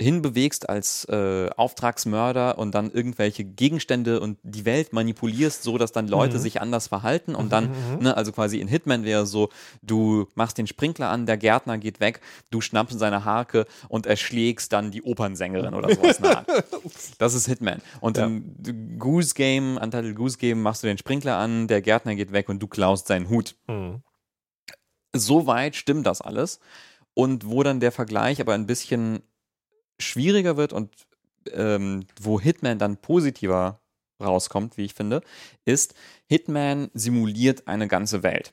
hinbewegst 0.00 0.68
als 0.68 1.04
äh, 1.06 1.50
Auftragsmörder 1.56 2.56
und 2.56 2.72
dann 2.74 2.90
irgendwelche 2.92 3.42
Gegenstände 3.44 4.20
und 4.20 4.38
die 4.44 4.64
Welt 4.64 4.92
manipulierst, 4.92 5.64
so 5.64 5.76
dass 5.76 5.90
dann 5.90 6.06
Leute 6.06 6.36
Mhm. 6.38 6.42
sich 6.42 6.60
anders 6.60 6.86
verhalten 6.86 7.34
und 7.34 7.50
dann, 7.50 7.64
Mhm. 7.70 7.98
ne, 8.04 8.16
also 8.16 8.30
quasi 8.30 8.60
in 8.60 8.68
Hitman 8.68 9.02
wäre 9.04 9.26
so, 9.26 9.48
du 9.82 10.28
machst 10.36 10.56
den 10.56 10.68
Sprinkler 10.68 11.08
an, 11.10 11.26
der 11.26 11.36
Gärtner 11.36 11.78
geht 11.78 11.98
weg, 11.98 12.20
du 12.52 12.60
schnappst 12.60 12.96
seine 12.96 13.24
Harke 13.24 13.66
und 13.88 14.06
erschlägst 14.06 14.72
dann 14.72 14.92
die 14.92 15.02
Opernsängerin 15.02 15.74
oder 15.74 15.92
sowas. 15.94 16.20
Das 17.18 17.34
ist 17.34 17.46
Hitman. 17.46 17.82
Und 18.00 18.16
Ja. 18.18 18.26
im 18.26 18.98
Goose 19.00 19.34
Game, 19.34 19.78
Untitled 19.78 20.14
Goose 20.14 20.38
Game, 20.38 20.62
machst 20.62 20.82
du 20.84 20.86
den 20.86 20.98
Sprinkler 20.98 21.36
an, 21.38 21.66
der 21.66 21.82
Gärtner 21.82 22.14
geht 22.14 22.30
weg 22.32 22.48
und 22.48 22.60
du 22.60 22.68
klaust 22.68 23.08
seinen 23.08 23.28
Hut. 23.28 23.56
Mhm. 23.66 24.02
Soweit 25.14 25.74
stimmt 25.74 26.06
das 26.06 26.20
alles. 26.20 26.60
Und 27.14 27.46
wo 27.48 27.62
dann 27.62 27.80
der 27.80 27.90
Vergleich 27.90 28.40
aber 28.40 28.54
ein 28.54 28.66
bisschen 28.66 29.22
schwieriger 29.98 30.56
wird 30.56 30.72
und 30.72 30.90
ähm, 31.52 32.04
wo 32.20 32.40
Hitman 32.40 32.78
dann 32.78 32.96
positiver 32.98 33.80
rauskommt, 34.20 34.76
wie 34.76 34.84
ich 34.84 34.94
finde, 34.94 35.22
ist, 35.64 35.94
Hitman 36.26 36.90
simuliert 36.94 37.68
eine 37.68 37.86
ganze 37.88 38.22
Welt, 38.22 38.52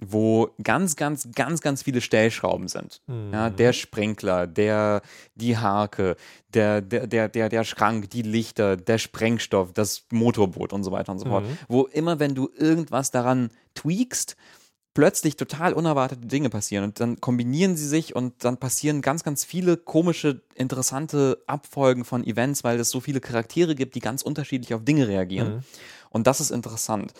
wo 0.00 0.50
ganz, 0.62 0.94
ganz, 0.96 1.28
ganz, 1.34 1.62
ganz 1.62 1.82
viele 1.82 2.02
Stellschrauben 2.02 2.68
sind. 2.68 3.00
Ja, 3.08 3.48
Mhm. 3.48 3.56
der 3.56 3.72
Sprinkler, 3.72 4.46
der, 4.46 5.00
die 5.34 5.56
Harke, 5.56 6.16
der, 6.52 6.82
der, 6.82 7.06
der, 7.06 7.28
der, 7.28 7.48
der 7.48 7.64
Schrank, 7.64 8.10
die 8.10 8.22
Lichter, 8.22 8.76
der 8.76 8.98
Sprengstoff, 8.98 9.72
das 9.72 10.04
Motorboot 10.10 10.72
und 10.72 10.84
so 10.84 10.92
weiter 10.92 11.12
und 11.12 11.18
so 11.18 11.26
fort. 11.26 11.44
Mhm. 11.44 11.58
Wo 11.68 11.84
immer, 11.84 12.18
wenn 12.20 12.34
du 12.34 12.50
irgendwas 12.54 13.10
daran 13.10 13.50
tweakst, 13.74 14.36
plötzlich 14.96 15.36
total 15.36 15.74
unerwartete 15.74 16.26
Dinge 16.26 16.48
passieren 16.48 16.84
und 16.84 16.98
dann 17.00 17.20
kombinieren 17.20 17.76
sie 17.76 17.86
sich 17.86 18.16
und 18.16 18.32
dann 18.42 18.56
passieren 18.56 19.02
ganz, 19.02 19.24
ganz 19.24 19.44
viele 19.44 19.76
komische, 19.76 20.40
interessante 20.54 21.36
Abfolgen 21.46 22.06
von 22.06 22.24
Events, 22.24 22.64
weil 22.64 22.80
es 22.80 22.88
so 22.88 23.00
viele 23.00 23.20
Charaktere 23.20 23.74
gibt, 23.74 23.94
die 23.94 24.00
ganz 24.00 24.22
unterschiedlich 24.22 24.72
auf 24.72 24.84
Dinge 24.84 25.06
reagieren. 25.06 25.56
Mhm. 25.56 25.60
Und 26.08 26.26
das 26.26 26.40
ist 26.40 26.50
interessant, 26.50 27.12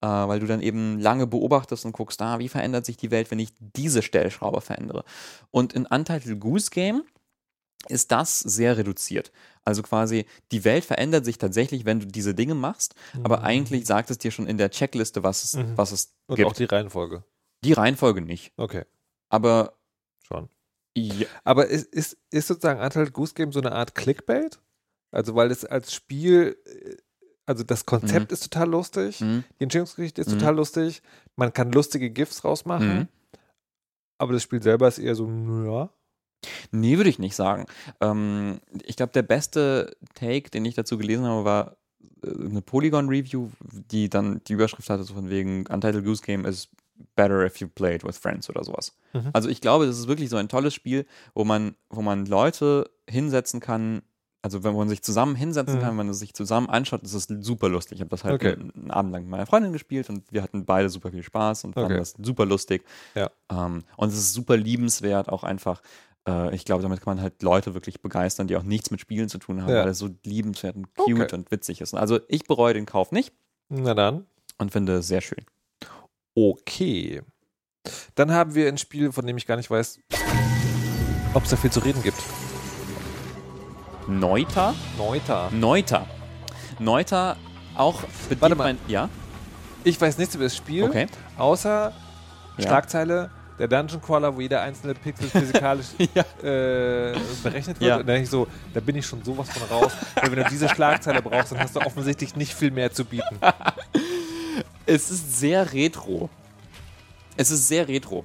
äh, 0.00 0.06
weil 0.06 0.38
du 0.38 0.46
dann 0.46 0.62
eben 0.62 1.00
lange 1.00 1.26
beobachtest 1.26 1.84
und 1.84 1.90
guckst, 1.90 2.22
ah, 2.22 2.38
wie 2.38 2.48
verändert 2.48 2.86
sich 2.86 2.96
die 2.96 3.10
Welt, 3.10 3.32
wenn 3.32 3.40
ich 3.40 3.48
diese 3.58 4.02
Stellschraube 4.02 4.60
verändere. 4.60 5.02
Und 5.50 5.72
in 5.72 5.86
Untitled 5.86 6.38
Goose 6.38 6.70
Game 6.70 7.02
ist 7.88 8.10
das 8.12 8.40
sehr 8.40 8.76
reduziert. 8.76 9.32
Also 9.62 9.82
quasi, 9.82 10.26
die 10.52 10.64
Welt 10.64 10.84
verändert 10.84 11.24
sich 11.24 11.38
tatsächlich, 11.38 11.84
wenn 11.84 12.00
du 12.00 12.06
diese 12.06 12.34
Dinge 12.34 12.54
machst, 12.54 12.94
aber 13.22 13.42
eigentlich 13.42 13.86
sagt 13.86 14.10
es 14.10 14.18
dir 14.18 14.30
schon 14.30 14.46
in 14.46 14.58
der 14.58 14.70
Checkliste, 14.70 15.22
was 15.22 15.42
es, 15.44 15.54
Mhm. 15.54 15.76
was 15.76 15.92
es 15.92 16.14
Und 16.26 16.36
gibt. 16.36 16.48
auch 16.48 16.52
die 16.54 16.64
Reihenfolge. 16.64 17.24
die 17.64 17.72
Reihenfolge 17.72 18.20
nicht. 18.20 18.52
Okay, 18.58 18.84
Aber 19.30 19.78
schon. 20.22 20.48
ja, 20.96 21.26
Aber 21.44 21.66
ist, 21.68 21.86
ist, 21.94 22.18
ist 22.30 22.46
sozusagen 22.48 22.80
Untitled 22.80 23.12
Goose 23.14 23.32
Game 23.34 23.52
so 23.52 23.60
eine 23.60 23.72
Art 23.72 23.94
Clickbait? 23.94 24.60
Also, 25.10 25.34
weil 25.34 25.50
es 25.50 25.64
als 25.64 25.94
Spiel, 25.94 26.58
äh, 26.66 26.96
also 27.46 27.62
das 27.64 27.86
Konzept 27.86 28.32
ist 28.32 28.42
total 28.42 28.68
lustig, 28.68 29.20
mhm. 29.20 29.44
die 29.58 29.64
Entstehungsgeschichte 29.64 30.20
ist 30.20 30.28
Mhm. 30.28 30.38
total 30.40 30.56
lustig, 30.56 31.02
man 31.36 31.52
kann 31.54 31.72
lustige 31.72 32.10
GIFs 32.10 32.44
rausmachen, 32.44 32.98
Mhm. 32.98 33.08
aber 34.18 34.32
das 34.34 34.42
Spiel 34.42 34.62
selber 34.62 34.88
ist 34.88 34.98
eher 34.98 35.14
so, 35.14 35.26
ja. 35.28 35.90
Nee, 36.70 36.96
würde 36.96 37.10
ich 37.10 37.18
nicht 37.18 37.36
sagen. 37.36 37.66
Ähm, 38.00 38.60
ich 38.84 38.96
glaube, 38.96 39.12
der 39.12 39.22
beste 39.22 39.96
Take, 40.14 40.50
den 40.50 40.64
ich 40.64 40.74
dazu 40.74 40.98
gelesen 40.98 41.24
habe, 41.26 41.44
war 41.44 41.76
äh, 42.24 42.30
eine 42.30 42.62
Polygon-Review, 42.62 43.50
die 43.90 44.08
dann 44.08 44.40
die 44.46 44.52
Überschrift 44.54 44.90
hatte, 44.90 45.04
so 45.04 45.14
von 45.14 45.30
wegen 45.30 45.66
Untitled 45.66 46.04
Goose 46.04 46.22
Game 46.22 46.44
is 46.44 46.68
better 47.16 47.44
if 47.44 47.56
you 47.58 47.68
play 47.68 47.96
it 47.96 48.04
with 48.04 48.16
friends 48.18 48.48
oder 48.48 48.62
sowas. 48.64 48.96
Mhm. 49.12 49.30
Also 49.32 49.48
ich 49.48 49.60
glaube, 49.60 49.86
das 49.86 49.98
ist 49.98 50.06
wirklich 50.08 50.30
so 50.30 50.36
ein 50.36 50.48
tolles 50.48 50.74
Spiel, 50.74 51.06
wo 51.34 51.44
man, 51.44 51.74
wo 51.90 52.02
man 52.02 52.24
Leute 52.26 52.88
hinsetzen 53.10 53.58
kann, 53.60 54.02
also 54.42 54.62
wenn 54.62 54.76
man 54.76 54.88
sich 54.90 55.02
zusammen 55.02 55.34
hinsetzen 55.34 55.76
Mhm. 55.76 55.80
kann, 55.80 55.88
wenn 55.90 55.96
man 56.06 56.08
es 56.10 56.18
sich 56.20 56.34
zusammen 56.34 56.68
anschaut, 56.68 57.02
ist 57.02 57.14
es 57.14 57.26
super 57.40 57.68
lustig. 57.68 57.96
Ich 57.96 58.00
habe 58.00 58.10
das 58.10 58.22
halt 58.24 58.34
Okay. 58.34 58.52
einen, 58.52 58.70
einen 58.74 58.90
Abend 58.90 59.12
lang 59.12 59.22
mit 59.22 59.30
meiner 59.30 59.46
Freundin 59.46 59.72
gespielt 59.72 60.08
und 60.10 60.30
wir 60.30 60.42
hatten 60.42 60.66
beide 60.66 60.88
super 60.90 61.10
viel 61.10 61.22
Spaß 61.22 61.64
und 61.64 61.72
fanden 61.74 61.92
Okay. 61.92 61.98
das 61.98 62.14
super 62.22 62.44
lustig. 62.46 62.84
Ja. 63.14 63.30
Ähm, 63.50 63.82
und 63.96 64.08
es 64.10 64.18
ist 64.18 64.34
super 64.34 64.56
liebenswert, 64.56 65.30
auch 65.30 65.42
einfach. 65.44 65.80
Äh, 66.28 66.54
ich 66.54 66.64
glaube, 66.64 66.82
damit 66.82 67.00
kann 67.02 67.16
man 67.16 67.22
halt 67.22 67.42
Leute 67.42 67.74
wirklich 67.74 68.00
begeistern, 68.00 68.46
die 68.46 68.56
auch 68.56 68.62
nichts 68.62 68.90
mit 68.90 69.00
Spielen 69.00 69.28
zu 69.28 69.38
tun 69.38 69.62
haben, 69.62 69.70
Ja. 69.72 69.82
weil 69.82 69.88
es 69.90 69.98
so 69.98 70.08
liebenswert 70.24 70.76
und 70.76 70.94
cute 70.96 71.20
Okay. 71.22 71.34
und 71.36 71.50
witzig 71.50 71.80
ist. 71.80 71.94
Also 71.94 72.20
ich 72.28 72.44
bereue 72.44 72.74
den 72.74 72.86
Kauf 72.86 73.12
nicht 73.12 73.32
Na 73.68 73.94
dann. 73.94 74.26
und 74.58 74.70
finde 74.72 74.96
es 74.98 75.08
sehr 75.08 75.20
schön. 75.20 75.44
Okay. 76.34 77.22
Dann 78.14 78.32
haben 78.32 78.54
wir 78.54 78.66
ein 78.68 78.78
Spiel, 78.78 79.12
von 79.12 79.26
dem 79.26 79.36
ich 79.36 79.46
gar 79.46 79.56
nicht 79.56 79.70
weiß, 79.70 79.98
ob 81.34 81.44
es 81.44 81.50
da 81.50 81.56
viel 81.56 81.70
zu 81.70 81.80
reden 81.80 82.02
gibt. 82.02 82.22
Neuter? 84.06 84.74
Neuter. 84.98 85.50
Neuter. 85.50 86.06
Neuter 86.78 87.36
auch 87.76 88.02
bedient 88.28 88.40
Warte 88.42 88.54
mal. 88.56 88.64
mein. 88.74 88.78
Ja? 88.88 89.08
Ich 89.82 90.00
weiß 90.00 90.18
nichts 90.18 90.34
über 90.34 90.44
das 90.44 90.56
Spiel, 90.56 90.84
Okay. 90.84 91.06
außer 91.38 91.92
Ja. 92.58 92.62
Schlagzeile, 92.62 93.30
der 93.58 93.68
Dungeon 93.68 94.00
Crawler, 94.02 94.34
wo 94.34 94.40
jeder 94.40 94.62
einzelne 94.62 94.94
Pixel 94.94 95.28
physikalisch 95.28 95.86
Ja. 96.14 96.22
äh, 96.42 97.16
berechnet 97.42 97.78
wird. 97.80 97.88
Ja. 97.88 97.94
Und 97.96 98.00
dann 98.00 98.06
denke 98.06 98.22
ich 98.24 98.30
so, 98.30 98.46
da 98.72 98.80
bin 98.80 98.96
ich 98.96 99.06
schon 99.06 99.22
sowas 99.24 99.48
von 99.50 99.62
raus. 99.68 99.92
Weil 100.16 100.30
wenn 100.32 100.42
du 100.42 100.50
diese 100.50 100.68
Schlagzeile 100.68 101.22
brauchst, 101.22 101.52
dann 101.52 101.60
hast 101.60 101.76
du 101.76 101.80
offensichtlich 101.80 102.34
nicht 102.36 102.54
viel 102.54 102.70
mehr 102.70 102.92
zu 102.92 103.04
bieten. 103.04 103.38
Es 104.86 105.10
ist 105.10 105.38
sehr 105.40 105.72
retro. 105.72 106.28
Es 107.38 107.50
ist 107.50 107.68
sehr 107.68 107.88
retro. 107.88 108.24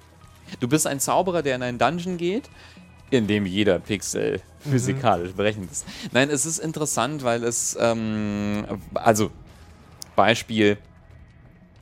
Du 0.59 0.67
bist 0.67 0.85
ein 0.87 0.99
Zauberer, 0.99 1.41
der 1.41 1.55
in 1.55 1.63
einen 1.63 1.77
Dungeon 1.77 2.17
geht, 2.17 2.49
in 3.11 3.27
dem 3.27 3.45
jeder 3.45 3.79
Pixel 3.79 4.41
physikalisch 4.69 5.31
berechnet 5.31 5.71
ist. 5.71 5.85
Nein, 6.11 6.29
es 6.29 6.45
ist 6.45 6.59
interessant, 6.59 7.23
weil 7.23 7.45
es, 7.45 7.77
ähm, 7.79 8.65
also, 8.93 9.31
Beispiel, 10.17 10.77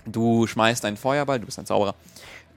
du 0.05 0.45
schmeißt 0.45 0.85
einen 0.85 0.95
Feuerball, 0.97 1.39
du 1.39 1.47
bist 1.47 1.57
ein 1.57 1.65
Zauberer, 1.65 1.95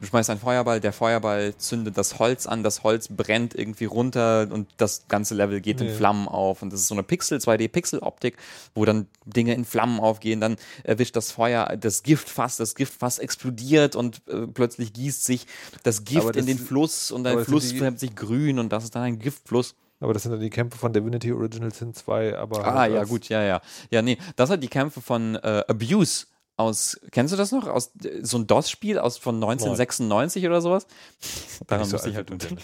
du 0.01 0.07
schmeißt 0.07 0.31
einen 0.31 0.41
Feuerball, 0.41 0.81
der 0.81 0.93
Feuerball 0.93 1.55
zündet 1.57 1.97
das 1.99 2.19
Holz 2.19 2.47
an, 2.47 2.63
das 2.63 2.83
Holz 2.83 3.09
brennt 3.09 3.55
irgendwie 3.55 3.85
runter 3.85 4.49
und 4.51 4.69
das 4.79 5.05
ganze 5.09 5.35
Level 5.35 5.61
geht 5.61 5.81
in 5.81 5.89
Ja. 5.89 5.95
Flammen 5.95 6.27
auf. 6.27 6.63
Und 6.63 6.73
das 6.73 6.81
ist 6.81 6.89
so 6.89 6.95
eine 6.95 7.03
Pixel, 7.03 7.39
2D-Pixel-Optik, 7.39 8.37
wo 8.75 8.85
dann 8.85 9.07
Dinge 9.27 9.55
in 9.55 9.65
Flammen 9.65 10.01
aufgehen, 10.01 10.41
dann 10.41 10.57
erwischt 10.85 11.17
das 11.17 11.31
Feuer 11.33 11.77
das 11.77 12.03
Giftfass, 12.03 12.57
das 12.57 12.75
Giftfass 12.75 13.19
explodiert 13.19 13.95
und 13.97 14.23
äh, 14.29 14.47
plötzlich 14.47 14.93
gießt 14.93 15.25
sich 15.25 15.47
das 15.83 16.05
Gift 16.05 16.31
das 16.31 16.37
in 16.37 16.47
den 16.47 16.57
sind- 16.57 16.67
Fluss 16.67 17.11
und 17.11 17.25
der 17.25 17.35
sind 17.35 17.45
Fluss 17.45 17.73
färbt 17.73 18.01
sich 18.01 18.17
grün 18.17 18.59
und 18.59 18.71
das 18.73 18.85
ist 18.85 18.95
dann 18.95 19.03
ein 19.03 19.19
Giftfluss. 19.19 19.75
Aber 20.03 20.15
das 20.15 20.23
sind 20.23 20.33
dann 20.33 20.41
die 20.41 20.49
Kämpfe 20.49 20.79
von 20.79 20.95
Divinity 20.95 21.31
Original 21.31 21.75
Sin 21.75 21.93
2, 21.93 22.39
aber. 22.39 22.65
Ah, 22.67 22.79
halt 22.79 22.95
ja, 22.95 23.05
gut, 23.05 23.29
ja, 23.29 23.43
ja. 23.43 23.61
Ja, 23.91 24.01
nee, 24.01 24.17
das 24.35 24.49
hat 24.49 24.63
die 24.63 24.69
Kämpfe 24.69 25.03
von 25.03 25.35
äh, 25.37 25.63
Abuse 25.69 26.25
aus, 26.61 27.01
kennst 27.11 27.33
du 27.33 27.37
das 27.37 27.53
noch? 27.53 27.67
Aus 27.67 27.93
so 28.23 28.39
ein 28.39 28.47
DOS-Spiel 28.47 28.99
aus 28.99 29.19
von 29.19 29.37
1996 29.37 30.47
oder 30.47 30.61
sowas? 30.61 30.87
Daran 31.67 31.87
so 31.87 31.97
muss 31.97 32.07
ich 32.07 32.17
alt 32.17 32.31
halt 32.31 32.47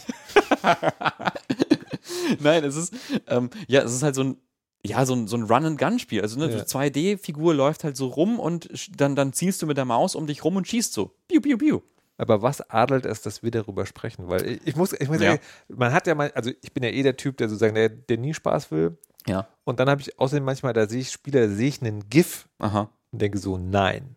Nein, 2.41 2.65
es 2.65 2.77
ist, 2.77 2.95
ähm, 3.27 3.51
ja, 3.69 3.83
es 3.83 3.93
ist 3.93 4.03
halt 4.03 4.15
so 4.15 4.23
ein, 4.25 4.37
ja, 4.85 5.05
so 5.05 5.15
ein, 5.15 5.27
so 5.27 5.37
ein 5.37 5.43
Run-and-Gun-Spiel. 5.45 6.21
Also 6.23 6.41
eine 6.41 6.53
Ja. 6.55 6.63
2D-Figur 6.63 7.55
läuft 7.55 7.85
halt 7.85 7.97
so 7.97 8.07
rum 8.09 8.39
und 8.39 8.69
dann, 9.01 9.17
dann 9.17 9.33
zielst 9.33 9.63
du 9.63 9.67
mit 9.67 9.77
der 9.77 9.85
Maus 9.85 10.15
um 10.15 10.27
dich 10.27 10.45
rum 10.45 10.57
und 10.57 10.69
schießt 10.69 10.93
so. 10.93 11.13
Piu, 11.29 11.41
piu, 11.41 11.59
piu. 11.59 11.81
Aber 12.19 12.41
was 12.41 12.63
adelt 12.71 13.05
es, 13.05 13.21
dass 13.23 13.43
wir 13.43 13.51
darüber 13.51 13.85
sprechen? 13.85 14.29
Weil 14.29 14.47
ich, 14.47 14.67
ich 14.67 14.77
muss, 14.77 14.93
ich 14.93 15.09
muss 15.09 15.21
Ja. 15.21 15.33
sagen, 15.33 15.43
man 15.69 15.93
hat 15.93 16.07
ja 16.07 16.15
mal, 16.15 16.31
also 16.35 16.51
ich 16.63 16.73
bin 16.73 16.83
ja 16.83 16.91
eh 16.91 17.03
der 17.03 17.17
Typ, 17.17 17.37
der 17.37 17.49
sozusagen, 17.49 17.75
der, 17.75 17.89
der 17.91 18.17
nie 18.19 18.33
Spaß 18.33 18.71
will. 18.71 18.97
Ja. 19.27 19.49
Und 19.65 19.81
dann 19.81 19.91
habe 19.91 20.01
ich 20.01 20.19
außerdem 20.19 20.45
manchmal, 20.45 20.73
da 20.73 20.89
sehe 20.89 21.01
ich 21.01 21.11
Spieler, 21.11 21.49
da 21.49 21.53
sehe 21.53 21.69
ich 21.69 21.83
einen 21.83 22.09
GIF 22.09 22.49
Aha. 22.59 22.89
Und 23.13 23.21
denke 23.23 23.39
so, 23.39 23.57
nein. 23.59 24.17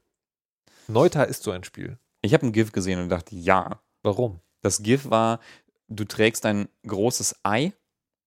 Neuta 0.88 1.24
ist 1.24 1.44
so 1.44 1.52
ein 1.52 1.64
Spiel. 1.64 1.98
Ich 2.22 2.34
habe 2.34 2.46
ein 2.46 2.52
GIF 2.52 2.72
gesehen 2.72 3.00
und 3.00 3.10
dachte, 3.10 3.36
ja. 3.36 3.82
Warum? 4.04 4.40
Das 4.62 4.82
GIF 4.84 5.10
war, 5.10 5.40
du 5.88 6.04
trägst 6.06 6.46
ein 6.46 6.68
großes 6.88 7.36
Ei 7.44 7.74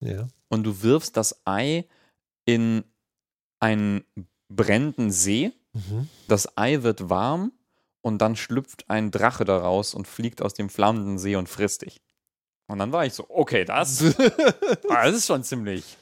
Ja. 0.00 0.28
und 0.48 0.64
du 0.64 0.82
wirfst 0.82 1.16
das 1.16 1.40
Ei 1.44 1.86
in 2.46 2.84
einen 3.60 4.04
brennenden 4.48 5.10
See. 5.10 5.52
Mhm. 5.72 6.08
Das 6.28 6.56
Ei 6.56 6.82
wird 6.82 7.08
warm 7.10 7.52
und 8.00 8.18
dann 8.18 8.36
schlüpft 8.36 8.88
ein 8.90 9.10
Drache 9.10 9.44
daraus 9.44 9.94
und 9.94 10.06
fliegt 10.06 10.42
aus 10.42 10.54
dem 10.54 10.68
flammenden 10.68 11.18
See 11.18 11.36
und 11.36 11.48
frisst 11.48 11.82
dich. 11.82 12.00
Und 12.68 12.78
dann 12.78 12.92
war 12.92 13.04
ich 13.04 13.12
so, 13.14 13.26
okay, 13.28 13.64
das, 13.64 13.98
das 14.88 15.14
ist 15.16 15.26
schon 15.26 15.44
ziemlich, 15.44 15.96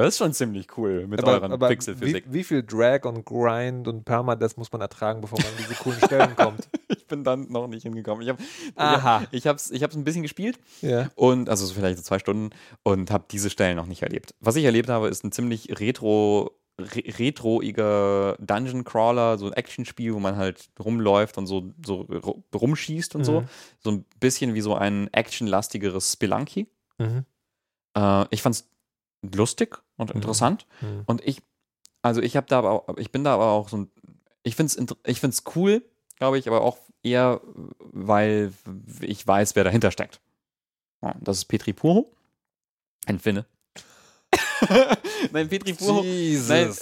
das 0.00 0.14
ist 0.14 0.18
schon 0.18 0.32
ziemlich 0.32 0.66
cool 0.76 1.06
mit 1.06 1.22
euren 1.24 1.52
aber 1.52 1.68
wie, 1.68 1.74
Pixelphysik. 1.74 2.24
wie 2.28 2.44
viel 2.44 2.62
Drag 2.62 3.04
und 3.04 3.24
Grind 3.24 3.86
und 3.88 4.04
Permadeath 4.04 4.56
muss 4.58 4.70
man 4.72 4.80
ertragen, 4.80 5.20
bevor 5.20 5.38
man 5.38 5.48
an 5.48 5.54
diese 5.58 5.74
coolen 5.74 5.98
Stellen 6.04 6.36
kommt? 6.36 6.68
Ich 6.96 7.06
bin 7.08 7.22
dann 7.22 7.48
noch 7.50 7.66
nicht 7.66 7.82
hingekommen. 7.82 8.22
Ich 8.22 8.30
habe 8.30 8.42
Aha. 8.76 9.24
ich 9.30 9.46
hab's, 9.46 9.70
ich 9.70 9.82
hab's 9.82 9.94
ein 9.94 10.04
bisschen 10.04 10.22
gespielt 10.22 10.58
Ja. 10.80 11.10
und 11.16 11.50
also 11.50 11.66
so 11.66 11.74
vielleicht 11.74 11.98
so 11.98 12.02
zwei 12.02 12.18
Stunden 12.18 12.48
und 12.82 13.10
habe 13.10 13.24
diese 13.30 13.50
Stellen 13.50 13.76
noch 13.76 13.84
nicht 13.86 14.02
erlebt. 14.02 14.34
Was 14.40 14.56
ich 14.56 14.64
erlebt 14.64 14.88
habe, 14.88 15.08
ist 15.08 15.22
ein 15.22 15.30
ziemlich 15.30 15.78
retro 15.80 16.52
re 16.80 17.02
retroiger 17.18 18.36
Dungeon 18.40 18.84
Crawler, 18.84 19.36
so 19.38 19.46
ein 19.46 19.52
Actionspiel, 19.52 20.14
wo 20.14 20.18
man 20.18 20.36
halt 20.36 20.70
rumläuft 20.82 21.36
und 21.38 21.46
so, 21.46 21.72
so 21.84 22.00
ru- 22.02 22.42
rumschießt 22.54 23.14
und 23.16 23.24
so. 23.24 23.42
Mhm. 23.42 23.48
So 23.80 23.90
ein 23.90 24.04
bisschen 24.18 24.54
wie 24.54 24.60
so 24.62 24.74
ein 24.74 25.12
actionlastigeres 25.12 26.12
Spelunky. 26.14 26.68
Mhm. 26.98 27.24
Äh, 27.96 28.24
ich 28.30 28.42
fand's 28.42 28.68
lustig 29.32 29.78
und 29.96 30.10
interessant. 30.10 30.66
Mhm. 30.80 31.02
Und 31.06 31.22
ich, 31.26 31.42
also 32.02 32.20
ich 32.20 32.36
habe 32.36 32.46
da 32.48 32.58
aber 32.58 32.70
auch, 32.72 32.96
ich 32.98 33.10
bin 33.12 33.24
da 33.24 33.34
aber 33.34 33.46
auch 33.50 33.68
so 33.68 33.76
ein, 33.78 33.90
ich 34.42 34.56
find's, 34.56 34.74
int- 34.76 34.96
ich 35.06 35.20
find's 35.20 35.44
cool, 35.56 35.82
glaube 36.18 36.38
ich, 36.38 36.46
aber 36.48 36.60
auch 36.62 36.78
eher, 37.02 37.40
weil 37.78 38.52
ich 39.00 39.26
weiß, 39.26 39.56
wer 39.56 39.64
dahinter 39.64 39.90
steckt. 39.90 40.20
Ja, 41.02 41.14
das 41.20 41.38
ist 41.38 41.44
Petri 41.46 41.72
Puro, 41.72 42.12
ein 43.06 43.18
Finne. 43.18 43.46
Nein, 45.32 45.48
Petri 45.48 45.74
Puro. 45.74 46.02
Nein, 46.02 46.72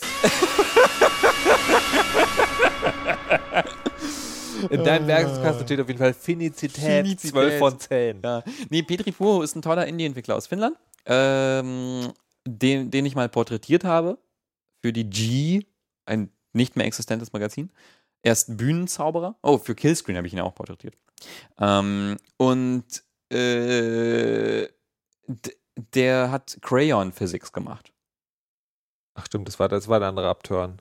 In 4.70 4.84
deinem 4.84 5.06
Werkskasten 5.08 5.64
steht 5.66 5.80
auf 5.80 5.88
jeden 5.88 5.98
Fall 5.98 6.14
Finizität, 6.14 6.84
Finizität. 7.04 7.30
12 7.32 7.58
von 7.58 7.80
10. 7.80 8.20
Ja. 8.22 8.44
Nee, 8.70 8.82
Petri 8.82 9.10
Puro 9.10 9.42
ist 9.42 9.56
ein 9.56 9.62
toller 9.62 9.86
Indie-Entwickler 9.86 10.36
aus 10.36 10.46
Finnland, 10.46 10.76
ähm, 11.06 12.12
den, 12.46 12.90
den 12.90 13.06
ich 13.06 13.14
mal 13.14 13.28
porträtiert 13.28 13.84
habe 13.84 14.18
für 14.82 14.92
die 14.92 15.08
G, 15.08 15.66
ein 16.06 16.30
nicht 16.52 16.76
mehr 16.76 16.86
existentes 16.86 17.32
Magazin. 17.32 17.70
Er 18.22 18.32
ist 18.32 18.56
Bühnenzauberer. 18.56 19.36
Oh, 19.42 19.58
für 19.58 19.74
Killscreen 19.74 20.16
habe 20.16 20.26
ich 20.26 20.32
ihn 20.32 20.40
auch 20.40 20.54
porträtiert. 20.54 20.96
Ähm, 21.58 22.16
und 22.36 23.04
äh, 23.32 24.68
der 25.94 26.30
hat 26.30 26.58
Crayon 26.60 27.12
Physics 27.12 27.52
gemacht. 27.52 27.92
Ach 29.14 29.26
stimmt, 29.26 29.48
das 29.48 29.58
war, 29.58 29.68
das 29.68 29.88
war 29.88 29.98
der 29.98 30.08
andere 30.08 30.28
Abturn. 30.28 30.80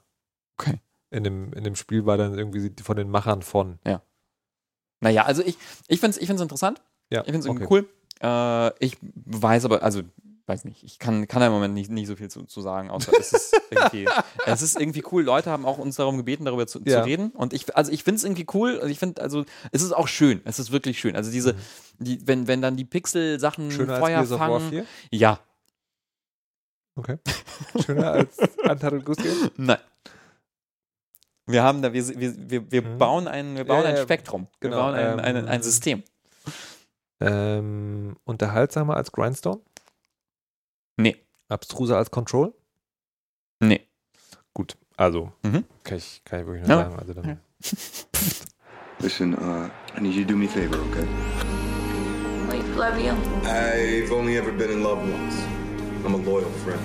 Okay. 0.59 0.79
In 1.09 1.23
dem, 1.23 1.53
in 1.53 1.63
dem 1.63 1.75
Spiel 1.75 2.05
war 2.05 2.17
dann 2.17 2.37
irgendwie 2.37 2.71
von 2.81 2.95
den 2.95 3.09
Machern 3.09 3.41
von. 3.41 3.79
Naja, 5.01 5.25
also 5.25 5.43
ich, 5.43 5.57
ich 5.87 5.99
finde 5.99 6.15
es 6.15 6.21
ich 6.21 6.27
find's 6.27 6.41
interessant. 6.41 6.81
Ja, 7.11 7.21
Ich 7.21 7.25
finde 7.25 7.39
es 7.39 7.45
irgendwie 7.45 7.65
okay. 7.65 7.85
cool. 7.85 7.89
Äh, 8.21 8.85
ich 8.85 8.97
weiß 9.01 9.65
aber, 9.65 9.83
also, 9.83 10.03
weiß 10.51 10.65
nicht, 10.65 10.83
ich 10.83 10.99
kann, 10.99 11.27
kann 11.27 11.39
da 11.39 11.47
im 11.47 11.53
Moment 11.53 11.73
nicht, 11.73 11.89
nicht 11.89 12.07
so 12.07 12.15
viel 12.17 12.29
zu, 12.29 12.43
zu 12.43 12.61
sagen, 12.61 12.89
außer 12.91 13.11
es 13.17 13.31
ist 13.31 13.61
irgendwie, 13.69 14.05
es 14.45 14.61
ist 14.61 14.79
irgendwie 14.79 15.03
cool. 15.11 15.23
Leute 15.23 15.49
haben 15.49 15.65
auch 15.65 15.77
uns 15.77 15.95
darum 15.95 16.17
gebeten, 16.17 16.43
darüber 16.45 16.67
zu, 16.67 16.79
Ja. 16.85 17.01
zu 17.01 17.07
reden. 17.07 17.29
Und 17.31 17.53
ich, 17.53 17.75
also 17.75 17.91
ich 17.91 18.03
finde 18.03 18.17
es 18.17 18.23
irgendwie 18.25 18.45
cool. 18.53 18.75
Also 18.79 18.87
ich 18.87 18.99
finde, 18.99 19.21
also, 19.21 19.45
es 19.71 19.81
ist 19.81 19.93
auch 19.93 20.07
schön. 20.09 20.41
Es 20.43 20.59
ist 20.59 20.71
wirklich 20.71 20.99
schön. 20.99 21.15
Also 21.15 21.31
diese, 21.31 21.55
die, 21.99 22.25
wenn, 22.27 22.47
wenn 22.47 22.61
dann 22.61 22.75
die 22.75 22.85
Pixel-Sachen 22.85 23.69
Mhm. 23.69 23.87
Feuer 23.87 24.25
fangen. 24.25 24.69
4? 24.69 24.85
Ja. 25.11 25.39
Okay. 26.95 27.17
Schöner 27.85 28.11
als 28.11 28.37
Game? 28.37 29.49
Nein. 29.57 29.77
Wir 31.47 31.63
haben 31.63 31.81
da, 31.81 31.93
wir, 31.93 32.07
wir, 32.19 32.49
wir, 32.49 32.71
wir 32.71 32.81
Mhm. 32.81 32.97
bauen 32.97 33.27
ein, 33.27 33.55
wir 33.55 33.63
bauen 33.65 33.83
Ja, 33.83 33.89
ein 33.91 33.97
Spektrum. 33.97 34.47
Wir 34.59 34.69
genau, 34.69 34.83
bauen 34.83 34.95
ein, 34.95 35.19
ähm, 35.19 35.19
ein, 35.19 35.47
ein 35.47 35.63
System. 35.63 36.03
Ähm, 37.19 38.15
unterhaltsamer 38.23 38.95
als 38.95 39.11
Grindstone? 39.11 39.61
Nee. 41.01 41.15
Abstruser 41.49 41.97
als 41.97 42.11
Control? 42.11 42.53
Nee. 43.59 43.87
Gut, 44.53 44.77
also 44.97 45.31
Mhm. 45.43 45.65
kann, 45.83 45.97
ich, 45.97 46.21
kann 46.25 46.41
ich 46.41 46.45
wirklich 46.45 46.67
nur 46.67 46.77
Ja. 46.77 46.83
sagen. 46.83 46.99
Also 46.99 47.13
dann, 47.13 47.25
Ja. 47.25 47.37
Listen, 48.99 49.33
uh, 49.33 49.69
I 49.97 50.01
need 50.01 50.13
you 50.13 50.23
to 50.23 50.29
do 50.29 50.35
me 50.37 50.45
a 50.45 50.49
favor, 50.49 50.77
okay? 50.91 51.07
Wait, 52.49 52.63
love 52.75 52.99
you. 52.99 53.13
I've 53.49 54.11
only 54.13 54.37
ever 54.37 54.51
been 54.51 54.69
in 54.71 54.83
love 54.83 54.99
once. 55.01 55.35
I'm 56.05 56.13
a 56.13 56.17
loyal 56.23 56.49
friend. 56.63 56.79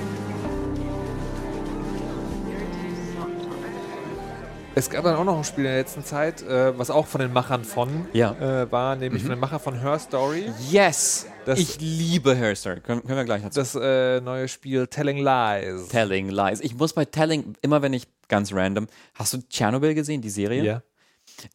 Es 4.74 4.90
gab 4.90 5.04
dann 5.04 5.16
auch 5.16 5.24
noch 5.24 5.38
ein 5.38 5.44
Spiel 5.44 5.64
in 5.64 5.70
der 5.70 5.78
letzten 5.78 6.04
Zeit, 6.04 6.42
äh, 6.42 6.78
was 6.78 6.90
auch 6.90 7.06
von 7.06 7.20
den 7.22 7.32
Machern 7.32 7.64
von 7.64 8.06
Ja. 8.12 8.32
äh, 8.32 8.70
war, 8.70 8.94
nämlich 8.96 9.22
von 9.22 9.30
den 9.30 9.38
Macher 9.40 9.58
von 9.58 9.78
Her 9.80 9.98
Story. 9.98 10.52
Yes! 10.70 11.26
Das- 11.46 11.58
ich 11.58 11.80
liebe 11.80 12.34
Her 12.34 12.54
Story. 12.54 12.80
Können, 12.80 13.02
können 13.02 13.16
wir 13.16 13.24
gleich 13.24 13.42
dazu. 13.42 13.60
Das 13.60 13.74
äh, 13.74 14.20
neue 14.20 14.48
Spiel 14.48 14.86
Telling 14.88 15.18
Lies. 15.18 15.88
Telling 15.88 16.28
Lies. 16.28 16.60
Ich 16.60 16.74
muss 16.74 16.92
bei 16.92 17.04
Telling, 17.04 17.54
immer 17.62 17.80
wenn 17.82 17.92
ich, 17.92 18.06
ganz 18.28 18.52
random, 18.52 18.86
hast 19.14 19.32
du 19.32 19.38
Tschernobyl 19.48 19.94
gesehen, 19.94 20.20
die 20.20 20.30
Serie? 20.30 20.62
Ja. 20.64 20.82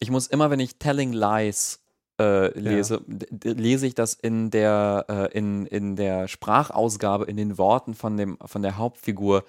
Ich 0.00 0.10
muss 0.10 0.26
immer, 0.26 0.50
wenn 0.50 0.60
ich 0.60 0.76
Telling 0.76 1.12
Lies 1.12 1.80
äh, 2.20 2.58
lese, 2.58 3.02
d- 3.06 3.50
lese 3.52 3.86
ich 3.86 3.94
das 3.94 4.14
in 4.14 4.50
der, 4.50 5.04
äh, 5.08 5.36
in, 5.38 5.66
in 5.66 5.96
der 5.96 6.28
Sprachausgabe, 6.28 7.24
in 7.26 7.36
den 7.36 7.58
Worten 7.58 7.94
von, 7.94 8.16
dem, 8.16 8.38
von 8.44 8.62
der 8.62 8.76
Hauptfigur 8.76 9.44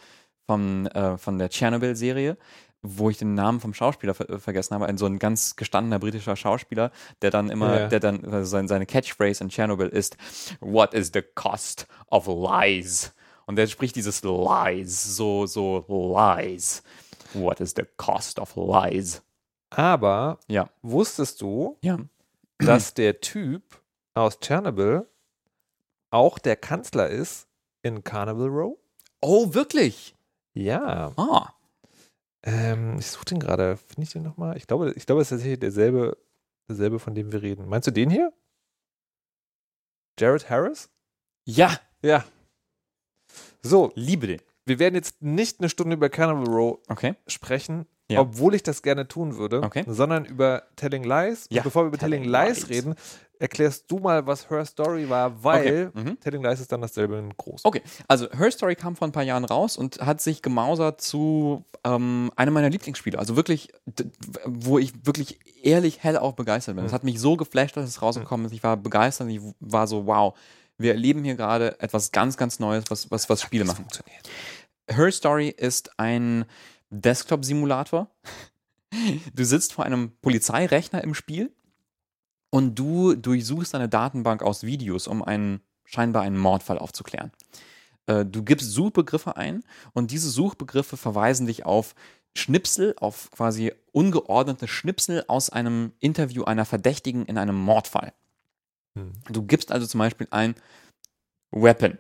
von, 0.46 0.88
äh, 0.88 1.18
von 1.18 1.38
der 1.40 1.50
Chernobyl-Serie, 1.50 2.38
wo 2.84 3.10
ich 3.10 3.18
den 3.18 3.34
Namen 3.34 3.60
vom 3.62 3.74
Schauspieler 3.74 4.14
ver 4.14 4.40
vergessen 4.40 4.76
habe, 4.76 4.86
ein 4.88 4.98
so 4.98 5.06
ein 5.06 5.18
ganz 5.18 5.56
gestandener 5.56 6.00
britischer 6.00 6.36
Schauspieler, 6.36 6.92
der 7.22 7.32
dann 7.32 7.50
immer, 7.50 7.80
Ja. 7.82 7.88
der 7.88 8.00
dann, 8.02 8.26
also 8.26 8.44
sein, 8.50 8.68
seine 8.68 8.86
Catchphrase 8.86 9.44
in 9.44 9.50
Chernobyl 9.50 9.88
ist, 9.88 10.18
What 10.60 10.94
is 10.94 11.12
the 11.14 11.22
cost 11.22 11.88
of 12.12 12.28
lies? 12.28 13.14
Und 13.46 13.56
der 13.56 13.68
spricht 13.68 13.96
dieses 13.96 14.22
Lies, 14.24 15.16
so, 15.16 15.46
so 15.46 15.86
Lies. 15.88 16.84
What 17.34 17.60
is 17.62 17.74
the 17.76 17.84
cost 17.98 18.38
of 18.40 18.56
lies? 18.56 19.22
Aber 19.70 20.40
Ja. 20.48 20.70
wusstest 20.82 21.42
du, 21.42 21.78
Ja. 21.82 21.98
dass 22.60 22.94
der 22.94 23.22
Typ 23.22 23.64
aus 24.14 24.40
Chernobyl 24.40 25.08
auch 26.12 26.38
der 26.38 26.56
Kanzler 26.58 27.10
ist 27.10 27.48
in 27.82 28.04
Carnival 28.04 28.48
Row? 28.50 28.78
Oh, 29.22 29.54
wirklich? 29.54 30.16
Ja. 30.54 31.12
Ah. 31.18 31.54
Ähm, 32.44 32.98
ich 33.00 33.08
suche 33.08 33.26
den 33.26 33.40
gerade. 33.40 33.78
Finde 33.78 34.04
ich 34.04 34.12
den 34.12 34.24
nochmal? 34.24 34.58
Ich 34.58 34.68
glaube, 34.68 34.92
ich 34.96 35.06
glaube, 35.06 35.22
es 35.22 35.28
ist 35.28 35.38
tatsächlich 35.38 35.60
derselbe, 35.60 36.18
derselbe, 36.68 37.00
von 37.00 37.16
dem 37.16 37.32
wir 37.32 37.42
reden. 37.42 37.68
Meinst 37.70 37.88
du 37.88 37.92
den 37.92 38.10
hier? 38.10 38.34
Jared 40.20 40.50
Harris? 40.50 40.90
Ja, 41.46 41.80
Ja. 42.02 42.24
So, 43.64 43.92
liebe 43.96 44.28
den. 44.28 44.42
wir 44.66 44.78
werden 44.80 44.96
jetzt 44.96 45.22
nicht 45.22 45.60
eine 45.60 45.70
Stunde 45.70 45.96
über 45.96 46.10
Carnival 46.10 46.54
Row 46.54 46.80
Okay. 46.90 47.16
sprechen, 47.28 47.86
Ja. 48.10 48.20
obwohl 48.20 48.54
ich 48.56 48.64
das 48.64 48.82
gerne 48.82 49.08
tun 49.08 49.38
würde, 49.38 49.62
Okay. 49.64 49.84
sondern 49.88 50.26
über 50.26 50.64
Telling 50.76 51.04
Lies. 51.04 51.48
Ja, 51.50 51.62
Und 51.62 51.64
bevor 51.64 51.84
wir 51.84 51.88
über 51.88 51.98
Telling, 51.98 52.24
Telling 52.24 52.48
Lies, 52.50 52.68
Lies. 52.68 52.70
reden, 52.70 52.96
erklärst 53.40 53.90
du 53.90 53.98
mal, 54.00 54.28
was 54.28 54.50
Her 54.50 54.66
Story 54.66 55.10
war, 55.10 55.44
weil 55.44 55.90
Okay. 55.94 56.02
Mhm. 56.12 56.20
Telling 56.20 56.44
Lies 56.44 56.60
ist 56.60 56.72
dann 56.72 56.82
dasselbe 56.82 57.18
in 57.18 57.36
groß. 57.36 57.62
Okay, 57.66 57.82
also 58.08 58.30
Her 58.32 58.52
Story 58.52 58.76
kam 58.76 58.96
vor 58.98 59.08
ein 59.08 59.12
paar 59.14 59.24
Jahren 59.24 59.46
raus 59.46 59.78
und 59.78 60.00
hat 60.02 60.22
sich 60.22 60.42
gemausert 60.42 61.02
zu 61.02 61.64
ähm, 61.84 62.32
einem 62.36 62.54
meiner 62.54 62.70
Lieblingsspiele. 62.70 63.20
Also 63.20 63.36
wirklich, 63.36 63.70
wo 64.46 64.80
ich 64.80 64.94
wirklich 65.06 65.40
ehrlich 65.64 66.04
hell 66.04 66.18
auch 66.18 66.34
begeistert 66.34 66.76
bin. 66.76 66.86
Es 66.86 66.94
hat 66.94 67.04
mich 67.04 67.20
so 67.20 67.36
geflasht, 67.36 67.76
dass 67.78 67.90
es 67.90 68.02
rausgekommen 68.02 68.46
ist. 68.46 68.54
Ich 68.54 68.64
war 68.64 68.78
begeistert. 68.78 69.30
Ich 69.30 69.42
war 69.60 69.88
so, 69.88 70.06
wow, 70.06 70.38
wir 70.78 70.94
erleben 70.94 71.24
hier 71.24 71.36
gerade 71.36 71.80
etwas 71.80 72.12
ganz, 72.12 72.38
ganz 72.38 72.60
Neues, 72.60 72.86
was, 72.90 73.12
was, 73.12 73.30
was 73.30 73.42
Spiele 73.42 73.66
machen. 73.66 73.86
Her 74.90 75.12
Story 75.12 75.50
ist 75.50 76.00
ein 76.00 76.46
Desktop-Simulator. 76.90 78.10
Du 79.34 79.44
sitzt 79.44 79.74
vor 79.74 79.86
einem 79.86 80.12
Polizeirechner 80.22 81.04
im 81.04 81.16
Spiel 81.16 81.52
und 82.52 82.76
du 82.76 83.16
durchsuchst 83.16 83.74
eine 83.74 83.90
Datenbank 83.90 84.44
aus 84.44 84.62
Videos, 84.62 85.08
um 85.08 85.24
einen 85.24 85.62
scheinbar 85.84 86.22
einen 86.22 86.38
Mordfall 86.38 86.78
aufzuklären. 86.78 87.32
Äh, 88.08 88.26
Du 88.26 88.44
gibst 88.44 88.72
Suchbegriffe 88.72 89.38
ein 89.38 89.64
und 89.94 90.12
diese 90.12 90.30
Suchbegriffe 90.30 90.98
verweisen 90.98 91.48
dich 91.48 91.66
auf 91.66 91.96
Schnipsel, 92.36 92.96
auf 93.00 93.30
quasi 93.32 93.74
ungeordnete 93.92 94.68
Schnipsel 94.68 95.24
aus 95.28 95.50
einem 95.50 95.94
Interview 96.00 96.44
einer 96.44 96.66
Verdächtigen 96.66 97.26
in 97.26 97.38
einem 97.38 97.56
Mordfall. 97.56 98.14
Hm. 98.98 99.14
Du 99.30 99.44
gibst 99.44 99.72
also 99.72 99.86
zum 99.86 100.00
Beispiel 100.00 100.28
ein 100.32 100.56
Weapon 101.52 101.98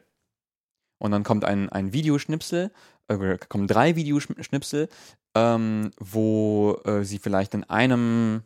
und 0.99 1.12
dann 1.12 1.24
kommt 1.24 1.45
ein, 1.45 1.70
ein 1.70 1.93
Videoschnipsel, 1.93 2.72
äh, 3.08 3.38
kommen 3.49 3.68
drei 3.68 3.95
Videoschnipsel, 3.95 4.89
ähm, 5.36 5.91
wo 5.99 6.82
äh, 6.86 7.04
sie 7.04 7.20
vielleicht 7.20 7.54
in 7.54 7.64
einem 7.66 8.43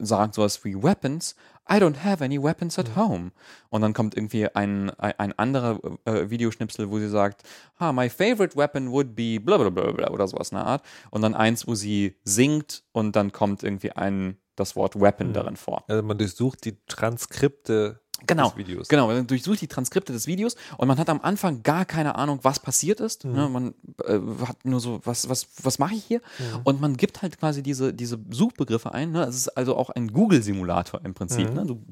sagt 0.00 0.34
sowas 0.34 0.64
wie 0.64 0.80
Weapons. 0.80 1.34
I 1.70 1.74
don't 1.76 2.02
have 2.04 2.22
any 2.24 2.42
weapons 2.42 2.78
at 2.78 2.96
home. 2.96 3.30
Und 3.70 3.82
dann 3.82 3.92
kommt 3.94 4.16
irgendwie 4.16 4.48
ein, 4.48 4.90
ein, 4.98 5.12
ein 5.18 5.38
anderer 5.38 5.78
äh, 6.04 6.28
Videoschnipsel, 6.28 6.90
wo 6.90 6.98
sie 6.98 7.08
sagt, 7.08 7.44
ah, 7.78 7.92
my 7.92 8.10
favorite 8.10 8.56
weapon 8.56 8.90
would 8.90 9.14
be 9.14 9.38
bla 9.40 9.56
bla 9.58 9.70
bla 9.70 9.92
bla 9.92 10.10
oder 10.10 10.26
sowas 10.28 10.50
in 10.50 10.56
der 10.56 10.66
Art. 10.66 10.84
Und 11.10 11.22
dann 11.22 11.34
eins, 11.34 11.66
wo 11.66 11.74
sie 11.74 12.16
singt 12.24 12.82
und 12.92 13.14
dann 13.16 13.32
kommt 13.32 13.62
irgendwie 13.62 13.92
ein, 13.92 14.36
das 14.56 14.76
Wort 14.76 15.00
Weapon 15.00 15.28
Mhm. 15.28 15.32
darin 15.32 15.56
vor. 15.56 15.84
Also 15.88 16.02
man 16.02 16.18
durchsucht 16.18 16.64
die 16.64 16.76
Transkripte 16.86 18.01
Genau. 18.26 18.48
des 18.48 18.56
Videos. 18.56 18.88
Genau, 18.88 19.06
man 19.06 19.26
durchsucht 19.26 19.60
die 19.60 19.68
Transkripte 19.68 20.12
des 20.12 20.26
Videos 20.26 20.56
und 20.76 20.88
man 20.88 20.98
hat 20.98 21.08
am 21.08 21.20
Anfang 21.20 21.62
gar 21.62 21.84
keine 21.84 22.14
Ahnung, 22.14 22.40
was 22.42 22.60
passiert 22.60 23.00
ist. 23.00 23.24
Mhm. 23.24 23.32
Ne, 23.32 23.48
man 23.48 23.74
äh, 24.04 24.18
hat 24.46 24.64
nur 24.64 24.80
so, 24.80 25.00
was, 25.04 25.28
was, 25.28 25.46
was 25.62 25.78
mache 25.78 25.94
ich 25.94 26.04
hier? 26.04 26.20
Mhm. 26.38 26.60
Und 26.64 26.80
man 26.80 26.96
gibt 26.96 27.22
halt 27.22 27.38
quasi 27.38 27.62
diese, 27.62 27.92
diese 27.94 28.18
Suchbegriffe 28.30 28.92
ein. 28.92 29.12
Ne? 29.12 29.22
Es 29.24 29.36
ist 29.36 29.48
also 29.48 29.76
auch 29.76 29.90
ein 29.90 30.08
Google-Simulator 30.08 31.04
im 31.04 31.14
Prinzip. 31.14 31.48
Mhm. 31.48 31.54
Ne? 31.54 31.66
Du, 31.66 31.82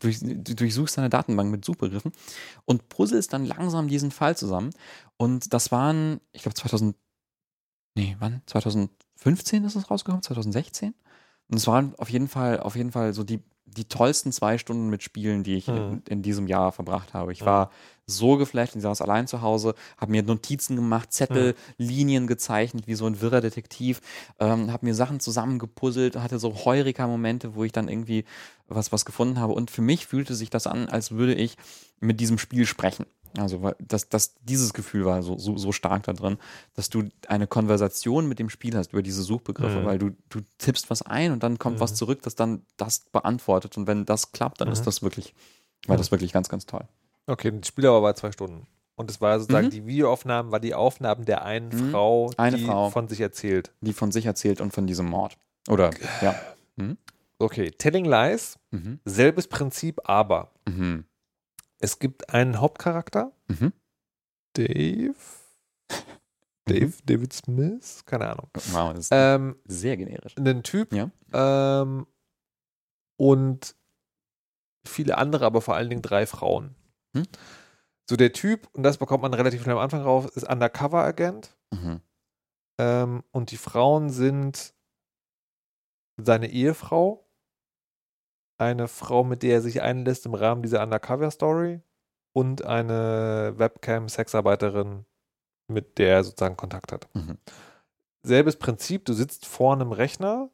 durch, 0.00 0.20
du 0.20 0.54
durchsuchst 0.54 0.98
deine 0.98 1.10
Datenbank 1.10 1.50
mit 1.50 1.64
Suchbegriffen 1.64 2.12
und 2.64 2.88
puzzelst 2.88 3.32
dann 3.32 3.44
langsam 3.44 3.88
diesen 3.88 4.10
Fall 4.10 4.36
zusammen. 4.36 4.70
Und 5.16 5.52
das 5.52 5.70
waren, 5.70 6.20
ich 6.32 6.42
glaube, 6.42 6.54
2000, 6.54 6.96
nee, 7.94 8.16
wann? 8.18 8.42
2015 8.46 9.64
ist 9.64 9.76
es 9.76 9.90
rausgekommen? 9.90 10.22
2016? 10.22 10.94
Und 11.48 11.56
es 11.58 11.66
waren 11.66 11.94
auf 11.96 12.08
jeden 12.08 12.28
Fall, 12.28 12.60
auf 12.60 12.76
jeden 12.76 12.92
Fall 12.92 13.12
so 13.12 13.24
die, 13.24 13.40
die 13.76 13.84
tollsten 13.86 14.32
zwei 14.32 14.58
Stunden 14.58 14.88
mit 14.88 15.02
Spielen, 15.02 15.42
die 15.44 15.56
ich 15.56 15.68
in, 15.68 15.74
Mhm. 15.74 16.02
in 16.08 16.22
diesem 16.22 16.46
Jahr 16.46 16.72
verbracht 16.72 17.14
habe. 17.14 17.32
Ich 17.32 17.40
Mhm. 17.42 17.46
war 17.46 17.70
so 18.06 18.36
geflasht, 18.36 18.76
ich 18.76 18.82
saß 18.82 19.00
allein 19.00 19.26
zu 19.26 19.42
Hause, 19.42 19.74
habe 19.96 20.10
mir 20.12 20.22
Notizen 20.22 20.76
gemacht, 20.76 21.12
Zettel, 21.12 21.54
Linien 21.78 22.26
gezeichnet, 22.26 22.86
wie 22.86 22.94
so 22.94 23.06
ein 23.06 23.20
wirrer 23.20 23.40
Detektiv, 23.40 24.00
ähm, 24.40 24.72
habe 24.72 24.84
mir 24.86 24.94
Sachen 24.94 25.20
zusammengepuzzelt, 25.20 26.16
hatte 26.16 26.38
so 26.38 26.64
Heureka-Momente, 26.64 27.54
wo 27.54 27.64
ich 27.64 27.72
dann 27.72 27.88
irgendwie 27.88 28.24
was, 28.68 28.92
was 28.92 29.04
gefunden 29.04 29.38
habe. 29.38 29.52
Und 29.54 29.70
für 29.70 29.82
mich 29.82 30.06
fühlte 30.06 30.34
sich 30.34 30.50
das 30.50 30.66
an, 30.66 30.88
als 30.88 31.12
würde 31.12 31.34
ich 31.34 31.56
mit 32.00 32.20
diesem 32.20 32.38
Spiel 32.38 32.66
sprechen. 32.66 33.06
Also 33.38 33.62
weil 33.62 33.76
das, 33.80 34.08
das, 34.08 34.34
dieses 34.42 34.72
Gefühl 34.74 35.04
war 35.04 35.22
so, 35.22 35.38
so, 35.38 35.56
so 35.56 35.72
stark 35.72 36.02
da 36.04 36.12
drin, 36.12 36.38
dass 36.74 36.90
du 36.90 37.08
eine 37.28 37.46
Konversation 37.46 38.28
mit 38.28 38.38
dem 38.38 38.50
Spiel 38.50 38.76
hast 38.76 38.92
über 38.92 39.02
diese 39.02 39.22
Suchbegriffe, 39.22 39.80
Mhm. 39.80 39.84
weil 39.84 39.98
du, 39.98 40.10
du 40.28 40.40
tippst 40.58 40.90
was 40.90 41.02
ein 41.02 41.32
und 41.32 41.42
dann 41.42 41.58
kommt 41.58 41.80
was 41.80 41.94
zurück, 41.94 42.22
das 42.22 42.34
dann 42.34 42.62
das 42.76 43.00
beantwortet. 43.12 43.76
Und 43.76 43.86
wenn 43.86 44.04
das 44.04 44.32
klappt, 44.32 44.60
dann 44.60 44.68
Mhm. 44.68 44.72
ist 44.72 44.86
das 44.86 45.02
wirklich, 45.02 45.34
war 45.86 45.96
das 45.96 46.10
wirklich 46.10 46.32
ganz, 46.32 46.48
ganz 46.48 46.66
toll. 46.66 46.84
Okay, 47.26 47.52
das 47.56 47.68
Spieldauer 47.68 48.02
war 48.02 48.14
zwei 48.14 48.32
Stunden. 48.32 48.66
Und 48.94 49.10
es 49.10 49.20
war 49.20 49.38
sozusagen, 49.40 49.68
Mhm. 49.68 49.70
die 49.70 49.86
Videoaufnahmen 49.86 50.52
war 50.52 50.60
die 50.60 50.74
Aufnahmen 50.74 51.24
der 51.24 51.44
einen 51.44 51.68
Mhm. 51.70 51.90
Frau, 51.90 52.30
Eine 52.36 52.58
die 52.58 52.66
Frau. 52.66 52.90
von 52.90 53.08
sich 53.08 53.20
erzählt. 53.20 53.72
Die 53.80 53.92
von 53.94 54.12
sich 54.12 54.26
erzählt 54.26 54.60
und 54.60 54.72
von 54.72 54.86
diesem 54.86 55.06
Mord. 55.08 55.38
Oder, 55.68 55.90
ja. 56.20 56.34
Okay, 57.38 57.70
Telling 57.72 58.04
Lies, 58.04 58.58
Mhm. 58.70 59.00
selbes 59.04 59.48
Prinzip, 59.48 60.00
aber 60.08 60.52
Mhm. 60.68 61.04
Es 61.82 61.98
gibt 61.98 62.30
einen 62.32 62.60
Hauptcharakter, 62.60 63.32
Mhm. 63.48 63.72
Dave. 64.54 65.14
Dave, 66.66 66.92
David 67.04 67.32
Smith, 67.32 68.04
keine 68.06 68.28
Ahnung. 68.30 68.48
Wow, 68.70 68.92
das 68.94 69.06
ist 69.06 69.08
Ähm, 69.12 69.56
sehr 69.64 69.96
generisch. 69.96 70.36
einen 70.38 70.62
Typ 70.62 70.92
Ja. 70.92 71.10
ähm, 71.32 72.06
und 73.18 73.74
viele 74.86 75.18
andere, 75.18 75.44
aber 75.46 75.60
vor 75.60 75.74
allen 75.74 75.88
Dingen 75.90 76.02
drei 76.02 76.26
Frauen. 76.26 76.74
Hm? 77.16 77.24
So 78.08 78.16
der 78.16 78.32
Typ, 78.32 78.68
und 78.72 78.82
das 78.82 78.98
bekommt 78.98 79.22
man 79.22 79.34
relativ 79.34 79.62
schnell 79.62 79.74
am 79.76 79.80
Anfang 79.82 80.02
raus, 80.02 80.26
ist 80.26 80.48
Undercover-Agent 80.48 81.56
Mhm. 81.72 82.00
ähm, 82.78 83.24
und 83.32 83.50
die 83.50 83.56
Frauen 83.56 84.10
sind 84.10 84.74
seine 86.16 86.48
Ehefrau, 86.50 87.26
eine 88.62 88.88
Frau, 88.88 89.24
mit 89.24 89.42
der 89.42 89.54
er 89.54 89.60
sich 89.62 89.82
einlässt 89.82 90.26
im 90.26 90.34
Rahmen 90.34 90.62
dieser 90.62 90.82
Undercover-Story 90.82 91.80
und 92.32 92.64
eine 92.64 93.54
Webcam-Sexarbeiterin, 93.56 95.04
mit 95.68 95.98
der 95.98 96.14
er 96.16 96.24
sozusagen 96.24 96.56
Kontakt 96.56 96.92
hat. 96.92 97.08
Mhm. 97.14 97.38
Selbes 98.22 98.56
Prinzip, 98.56 99.04
du 99.04 99.12
sitzt 99.12 99.46
vor 99.46 99.72
einem 99.72 99.92
Rechner 99.92 100.50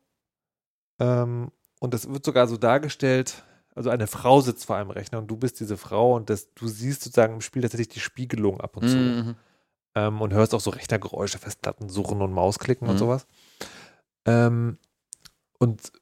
ähm, 1.00 1.50
und 1.80 1.94
es 1.94 2.08
wird 2.08 2.24
sogar 2.24 2.46
so 2.48 2.56
dargestellt, 2.56 3.44
also 3.74 3.90
eine 3.90 4.06
Frau 4.08 4.40
sitzt 4.40 4.64
vor 4.66 4.76
einem 4.76 4.90
Rechner 4.90 5.18
und 5.18 5.28
du 5.28 5.36
bist 5.36 5.60
diese 5.60 5.76
Frau 5.76 6.16
und 6.16 6.30
das, 6.30 6.52
du 6.54 6.66
siehst 6.66 7.02
sozusagen 7.04 7.34
im 7.34 7.40
Spiel 7.40 7.62
tatsächlich 7.62 7.88
die 7.88 8.00
Spiegelung 8.00 8.60
ab 8.60 8.76
und 8.76 8.88
zu 8.88 8.96
Mhm. 8.96 9.36
ähm, 9.94 10.20
und 10.20 10.32
hörst 10.32 10.54
auch 10.54 10.60
so 10.60 10.70
Rechnergeräusche, 10.70 11.38
Festplatten 11.38 11.88
suchen 11.88 12.20
und 12.22 12.32
Mausklicken 12.32 12.88
und 12.88 12.94
Mhm. 12.94 12.98
sowas. 12.98 13.26
Ähm, 14.26 14.78
und 15.58 15.92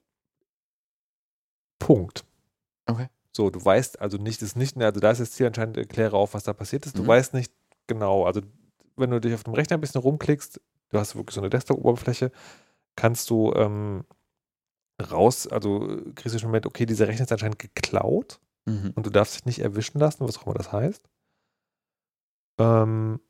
Punkt. 1.79 2.25
Okay. 2.87 3.09
So, 3.33 3.51
du 3.51 3.63
weißt 3.63 4.01
also 4.01 4.17
nicht, 4.17 4.41
ist 4.43 4.57
nicht, 4.57 4.77
also 4.79 5.01
da 5.01 5.11
ist 5.11 5.21
das 5.21 5.33
Ziel 5.33 5.47
anscheinend, 5.47 5.77
erkläre 5.77 6.17
auf, 6.17 6.35
was 6.35 6.45
da 6.45 6.53
passiert 6.53 6.87
ist. 6.87 6.97
Du 6.99 7.03
Mhm. 7.03 7.09
weißt 7.09 7.35
nicht 7.35 7.53
genau, 7.87 8.25
also 8.25 8.41
wenn 8.97 9.11
du 9.11 9.21
dich 9.21 9.35
auf 9.35 9.45
dem 9.45 9.55
Rechner 9.55 9.77
ein 9.77 9.81
bisschen 9.83 10.01
rumklickst, 10.01 10.61
du 10.91 10.99
hast 10.99 11.17
wirklich 11.17 11.35
so 11.35 11.41
eine 11.41 11.51
Desktop-Oberfläche, 11.51 12.33
kannst 12.97 13.29
du 13.29 13.53
ähm, 13.55 14.05
raus, 15.11 15.47
also 15.47 15.87
äh, 15.91 16.13
kriegst 16.15 16.35
du 16.35 16.39
schon 16.39 16.51
mit, 16.51 16.65
okay, 16.65 16.87
dieser 16.87 17.09
Rechner 17.09 17.25
ist 17.27 17.33
anscheinend 17.33 17.59
geklaut 17.59 18.41
Mhm. 18.69 18.93
und 18.97 19.07
du 19.07 19.11
darfst 19.11 19.35
dich 19.35 19.45
nicht 19.45 19.59
erwischen 19.61 19.99
lassen, 19.99 20.27
was 20.27 20.39
auch 20.39 20.47
immer 20.47 20.55
das 20.55 20.73
heißt. 20.73 21.09
Ähm, 22.59 23.21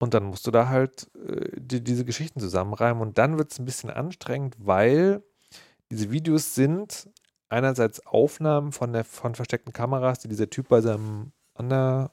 und 0.00 0.12
dann 0.14 0.24
musst 0.24 0.46
du 0.46 0.50
da 0.50 0.68
halt 0.68 1.10
äh, 1.26 1.48
die, 1.58 1.82
diese 1.82 2.04
Geschichten 2.04 2.40
zusammenreimen 2.40 3.02
und 3.02 3.16
dann 3.18 3.38
wird 3.38 3.52
es 3.52 3.58
ein 3.58 3.64
bisschen 3.64 3.90
anstrengend, 3.90 4.54
weil 4.58 5.22
diese 5.90 6.10
Videos 6.10 6.54
sind 6.54 7.08
einerseits 7.54 8.04
Aufnahmen 8.06 8.72
von, 8.72 8.92
der, 8.92 9.04
von 9.04 9.34
versteckten 9.34 9.72
Kameras, 9.72 10.18
die 10.18 10.28
dieser 10.28 10.50
Typ 10.50 10.68
bei 10.68 10.80
seinem 10.80 11.32
Under, 11.54 12.12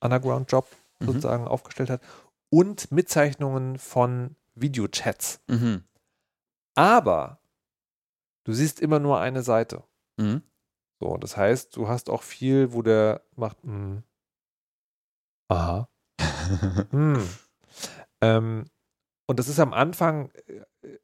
Underground-Job 0.00 0.66
Mhm. 1.00 1.06
sozusagen 1.06 1.48
aufgestellt 1.48 1.90
hat 1.90 2.02
und 2.50 2.92
Mitzeichnungen 2.92 3.78
von 3.78 4.36
Videochats. 4.54 5.40
Mhm. 5.48 5.84
Aber 6.74 7.40
du 8.44 8.52
siehst 8.52 8.80
immer 8.80 8.98
nur 8.98 9.20
eine 9.20 9.42
Seite. 9.42 9.84
Mhm. 10.18 10.42
So, 11.00 11.16
das 11.16 11.36
heißt, 11.36 11.76
du 11.76 11.88
hast 11.88 12.10
auch 12.10 12.22
viel, 12.22 12.72
wo 12.72 12.82
der 12.82 13.22
macht, 13.34 13.62
hm, 13.62 14.02
aha, 15.48 15.88
hm. 16.90 17.26
ähm, 18.20 18.66
und 19.26 19.38
das 19.38 19.48
ist 19.48 19.58
am 19.60 19.72
Anfang, 19.72 20.30
äh, 20.46 20.98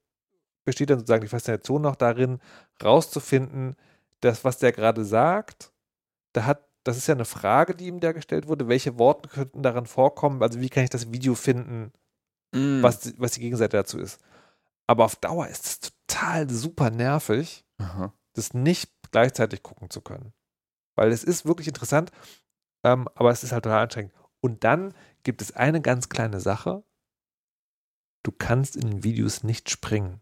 besteht 0.67 0.91
dann 0.91 0.99
sozusagen 0.99 1.23
die 1.23 1.29
Faszination 1.29 1.81
noch 1.81 1.97
darin, 1.97 2.41
rauszufinden, 2.83 3.77
dass 4.21 4.45
was 4.45 4.59
der 4.59 4.73
gerade 4.73 5.05
sagt, 5.05 5.73
da 6.35 6.45
hat, 6.45 6.69
das 6.85 6.99
ist 6.99 7.07
ja 7.07 7.15
eine 7.15 7.25
Frage, 7.25 7.75
die 7.75 7.87
ihm 7.87 8.01
da 8.01 8.13
gestellt 8.13 8.47
wurde, 8.49 8.69
welche 8.69 8.99
Worte 8.99 9.29
könnten 9.31 9.63
daran 9.63 9.87
vorkommen, 9.87 10.43
also 10.43 10.61
wie 10.61 10.69
kann 10.69 10.85
ich 10.85 10.91
das 10.91 11.11
Video 11.11 11.35
finden, 11.35 11.93
Mhm. 12.55 12.83
was, 12.83 13.01
die- 13.01 13.19
was 13.19 13.33
die 13.33 13.41
Gegenseite 13.41 13.77
dazu 13.77 13.99
ist. 13.99 14.21
Aber 14.87 15.05
auf 15.05 15.17
Dauer 15.17 15.49
ist 15.49 15.65
es 15.67 15.81
total 15.81 16.49
super 16.49 16.91
nervig, 16.91 17.65
Aha. 17.79 18.13
das 18.35 18.55
nicht 18.55 18.93
gleichzeitig 19.11 19.63
gucken 19.63 19.91
zu 19.91 20.01
können. 20.01 20.33
Weil 20.95 21.11
es 21.13 21.25
ist 21.25 21.45
wirklich 21.45 21.69
interessant, 21.69 22.11
ähm, 22.85 23.09
aber 23.15 23.31
es 23.31 23.43
ist 23.43 23.53
halt 23.53 23.65
total 23.65 23.83
anstrengend. 23.83 24.13
Und 24.41 24.63
dann 24.65 24.95
gibt 25.25 25.43
es 25.43 25.57
eine 25.57 25.81
ganz 25.81 26.09
kleine 26.09 26.41
Sache. 26.41 26.85
Du 28.23 28.31
kannst 28.33 28.77
in 28.77 28.83
den 28.89 29.05
Videos 29.05 29.43
nicht 29.43 29.71
springen. 29.71 30.21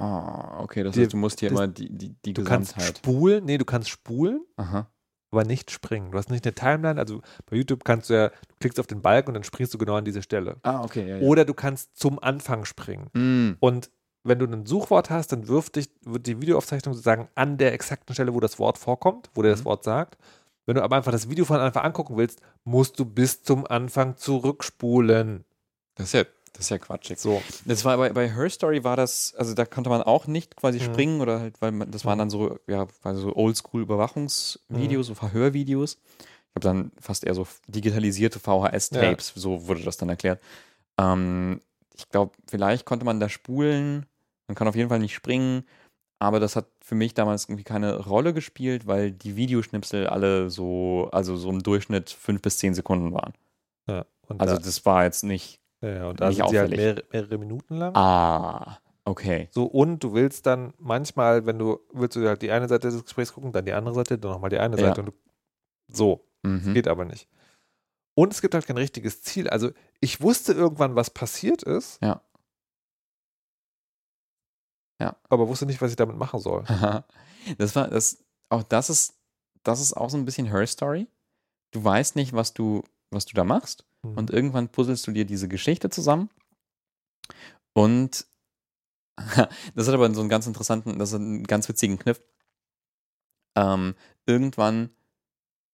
Ah, 0.00 0.60
okay, 0.62 0.82
das 0.82 0.94
Die- 0.94 1.02
heißt, 1.02 1.12
du 1.12 1.16
musst 1.16 1.40
hier 1.40 1.50
das- 1.50 1.58
immer 1.58 1.68
die, 1.68 1.88
die, 1.90 2.14
die 2.24 2.32
Du 2.32 2.42
kannst 2.44 2.74
Gesamtheit. 2.74 2.98
spulen, 2.98 3.44
nee, 3.44 3.58
du 3.58 3.64
kannst 3.64 3.88
spulen, 3.90 4.40
Aha. 4.56 4.88
aber 5.30 5.44
nicht 5.44 5.70
springen. 5.70 6.10
Du 6.12 6.18
hast 6.18 6.30
nicht 6.30 6.44
eine 6.46 6.54
Timeline, 6.54 6.98
also 6.98 7.20
bei 7.46 7.56
YouTube 7.56 7.84
kannst 7.84 8.10
du 8.10 8.14
ja, 8.14 8.28
du 8.28 8.54
klickst 8.60 8.80
auf 8.80 8.86
den 8.86 9.02
Balken 9.02 9.28
und 9.30 9.34
dann 9.34 9.44
springst 9.44 9.74
du 9.74 9.78
genau 9.78 9.94
an 9.96 10.04
diese 10.04 10.22
Stelle. 10.22 10.56
Ah, 10.62 10.82
okay, 10.82 11.08
ja, 11.08 11.16
ja. 11.18 11.26
Oder 11.26 11.44
du 11.44 11.54
kannst 11.54 11.96
zum 11.96 12.18
Anfang 12.18 12.64
springen. 12.64 13.10
Mhm. 13.14 13.56
Und 13.60 13.90
wenn 14.24 14.38
du 14.38 14.46
ein 14.46 14.66
Suchwort 14.66 15.08
hast, 15.10 15.32
dann 15.32 15.48
wirft 15.48 15.76
dich, 15.76 15.90
wird 16.04 16.26
die 16.26 16.40
Videoaufzeichnung 16.42 16.92
sozusagen 16.94 17.28
an 17.34 17.56
der 17.58 17.72
exakten 17.72 18.12
Stelle, 18.14 18.34
wo 18.34 18.40
das 18.40 18.58
Wort 18.58 18.76
vorkommt, 18.78 19.30
wo 19.34 19.42
der 19.42 19.50
das 19.52 19.60
Mhm. 19.60 19.64
Wort 19.66 19.84
sagt. 19.84 20.18
Wenn 20.66 20.74
du 20.76 20.82
aber 20.82 20.96
einfach 20.96 21.10
das 21.12 21.28
Video 21.30 21.44
von 21.46 21.58
Anfang 21.58 21.84
angucken 21.84 22.16
willst, 22.16 22.40
musst 22.64 22.98
du 22.98 23.04
bis 23.06 23.42
zum 23.42 23.66
Anfang 23.66 24.16
zurückspulen. 24.16 25.44
Das 25.96 26.06
ist 26.08 26.12
ja, 26.12 26.24
das 26.52 26.66
ist 26.66 26.70
ja 26.70 26.78
quatschig. 26.78 27.18
So. 27.18 27.42
Das 27.64 27.84
war 27.84 27.96
bei, 27.96 28.10
bei 28.12 28.28
Her 28.34 28.50
Story 28.50 28.84
war 28.84 28.96
das, 28.96 29.34
also 29.36 29.54
da 29.54 29.64
konnte 29.64 29.88
man 29.90 30.02
auch 30.02 30.26
nicht 30.26 30.56
quasi 30.56 30.78
Mhm. 30.78 30.82
springen 30.84 31.20
oder 31.20 31.40
halt, 31.40 31.60
weil 31.62 31.72
man, 31.72 31.90
das 31.90 32.04
waren 32.04 32.18
dann 32.18 32.30
so, 32.30 32.58
ja, 32.66 32.86
also 33.02 33.20
so 33.20 33.36
Oldschool-Überwachungsvideos, 33.36 35.06
Mhm. 35.06 35.08
so 35.08 35.14
Verhörvideos. 35.14 35.94
Ich 35.94 36.54
habe 36.56 36.60
dann 36.60 36.92
fast 37.00 37.24
eher 37.24 37.34
so 37.34 37.46
digitalisierte 37.68 38.40
VHS-Tapes, 38.40 39.32
so 39.36 39.68
wurde 39.68 39.82
das 39.82 39.96
dann 39.96 40.08
erklärt. 40.08 40.40
Ähm, 40.98 41.60
ich 41.96 42.08
glaube, 42.08 42.32
vielleicht 42.48 42.84
konnte 42.86 43.04
man 43.04 43.20
da 43.20 43.28
spulen, 43.28 44.06
man 44.48 44.54
kann 44.56 44.66
auf 44.68 44.74
jeden 44.74 44.88
Fall 44.88 44.98
nicht 44.98 45.14
springen, 45.14 45.64
aber 46.18 46.40
das 46.40 46.56
hat 46.56 46.66
für 46.82 46.94
mich 46.96 47.14
damals 47.14 47.44
irgendwie 47.44 47.64
keine 47.64 47.98
Rolle 48.04 48.34
gespielt, 48.34 48.86
weil 48.86 49.12
die 49.12 49.36
Videoschnipsel 49.36 50.06
alle 50.08 50.50
so, 50.50 51.08
also 51.12 51.36
so 51.36 51.48
im 51.50 51.62
Durchschnitt 51.62 52.10
fünf 52.10 52.42
bis 52.42 52.58
zehn 52.58 52.74
Sekunden 52.74 53.12
waren. 53.14 53.32
Ja, 53.86 54.04
Also 54.38 54.56
da, 54.56 54.60
das 54.60 54.84
war 54.84 55.04
jetzt 55.04 55.22
nicht, 55.22 55.59
ja, 55.82 56.08
und 56.08 56.20
da 56.20 56.30
sind 56.32 56.48
sie 56.50 56.58
halt 56.58 56.70
mehrere, 56.70 57.04
mehrere 57.12 57.38
Minuten 57.38 57.76
lang. 57.76 57.94
ah, 57.96 58.78
okay. 59.04 59.48
So, 59.52 59.64
und 59.64 60.02
du 60.04 60.12
willst 60.12 60.46
dann 60.46 60.74
manchmal, 60.78 61.46
wenn 61.46 61.58
du, 61.58 61.80
willst 61.92 62.16
du 62.16 62.26
halt 62.28 62.42
die 62.42 62.50
eine 62.50 62.68
Seite 62.68 62.90
des 62.90 63.02
Gesprächs 63.04 63.32
gucken, 63.32 63.52
dann 63.52 63.64
die 63.64 63.72
andere 63.72 63.94
Seite, 63.94 64.18
dann 64.18 64.30
nochmal 64.32 64.50
die 64.50 64.58
eine 64.58 64.76
Ja. 64.76 64.88
Seite. 64.88 65.00
Und 65.00 65.06
du, 65.08 65.12
so, 65.88 66.26
Mhm. 66.42 66.72
geht 66.74 66.88
aber 66.88 67.04
nicht. 67.04 67.28
Und 68.14 68.32
es 68.32 68.40
gibt 68.42 68.54
halt 68.54 68.66
kein 68.66 68.76
richtiges 68.76 69.22
Ziel. 69.22 69.48
Also, 69.48 69.70
ich 70.00 70.20
wusste 70.20 70.52
irgendwann, 70.52 70.94
was 70.96 71.10
passiert 71.10 71.62
ist. 71.62 71.98
Ja. 72.02 72.22
Ja. 75.00 75.16
Aber 75.28 75.48
wusste 75.48 75.66
nicht, 75.66 75.80
was 75.80 75.90
ich 75.90 75.96
damit 75.96 76.16
machen 76.16 76.40
soll. 76.40 76.64
das 77.58 77.74
war 77.74 77.88
das 77.88 78.22
auch 78.50 78.62
das 78.62 78.90
ist 78.90 79.14
das 79.62 79.80
ist 79.80 79.94
auch 79.94 80.10
so 80.10 80.16
ein 80.18 80.24
bisschen 80.24 80.46
Her 80.46 80.66
Story. 80.66 81.06
Du 81.72 81.82
weißt 81.82 82.16
nicht, 82.16 82.32
was 82.34 82.52
du 82.52 82.82
was 83.10 83.24
du 83.24 83.34
da 83.34 83.44
machst 83.44 83.84
Mhm. 84.02 84.16
und 84.16 84.30
irgendwann 84.30 84.68
puzzelst 84.68 85.06
du 85.06 85.12
dir 85.12 85.24
diese 85.24 85.48
Geschichte 85.48 85.90
zusammen 85.90 86.30
und 87.72 88.26
das 89.74 89.86
hat 89.86 89.94
aber 89.94 90.12
so 90.14 90.20
einen 90.20 90.30
ganz 90.30 90.46
interessanten, 90.46 90.98
das 90.98 91.12
hat 91.12 91.20
einen 91.20 91.44
ganz 91.44 91.68
witzigen 91.68 91.98
Kniff. 91.98 92.22
Ähm, 93.56 93.94
irgendwann 94.26 94.90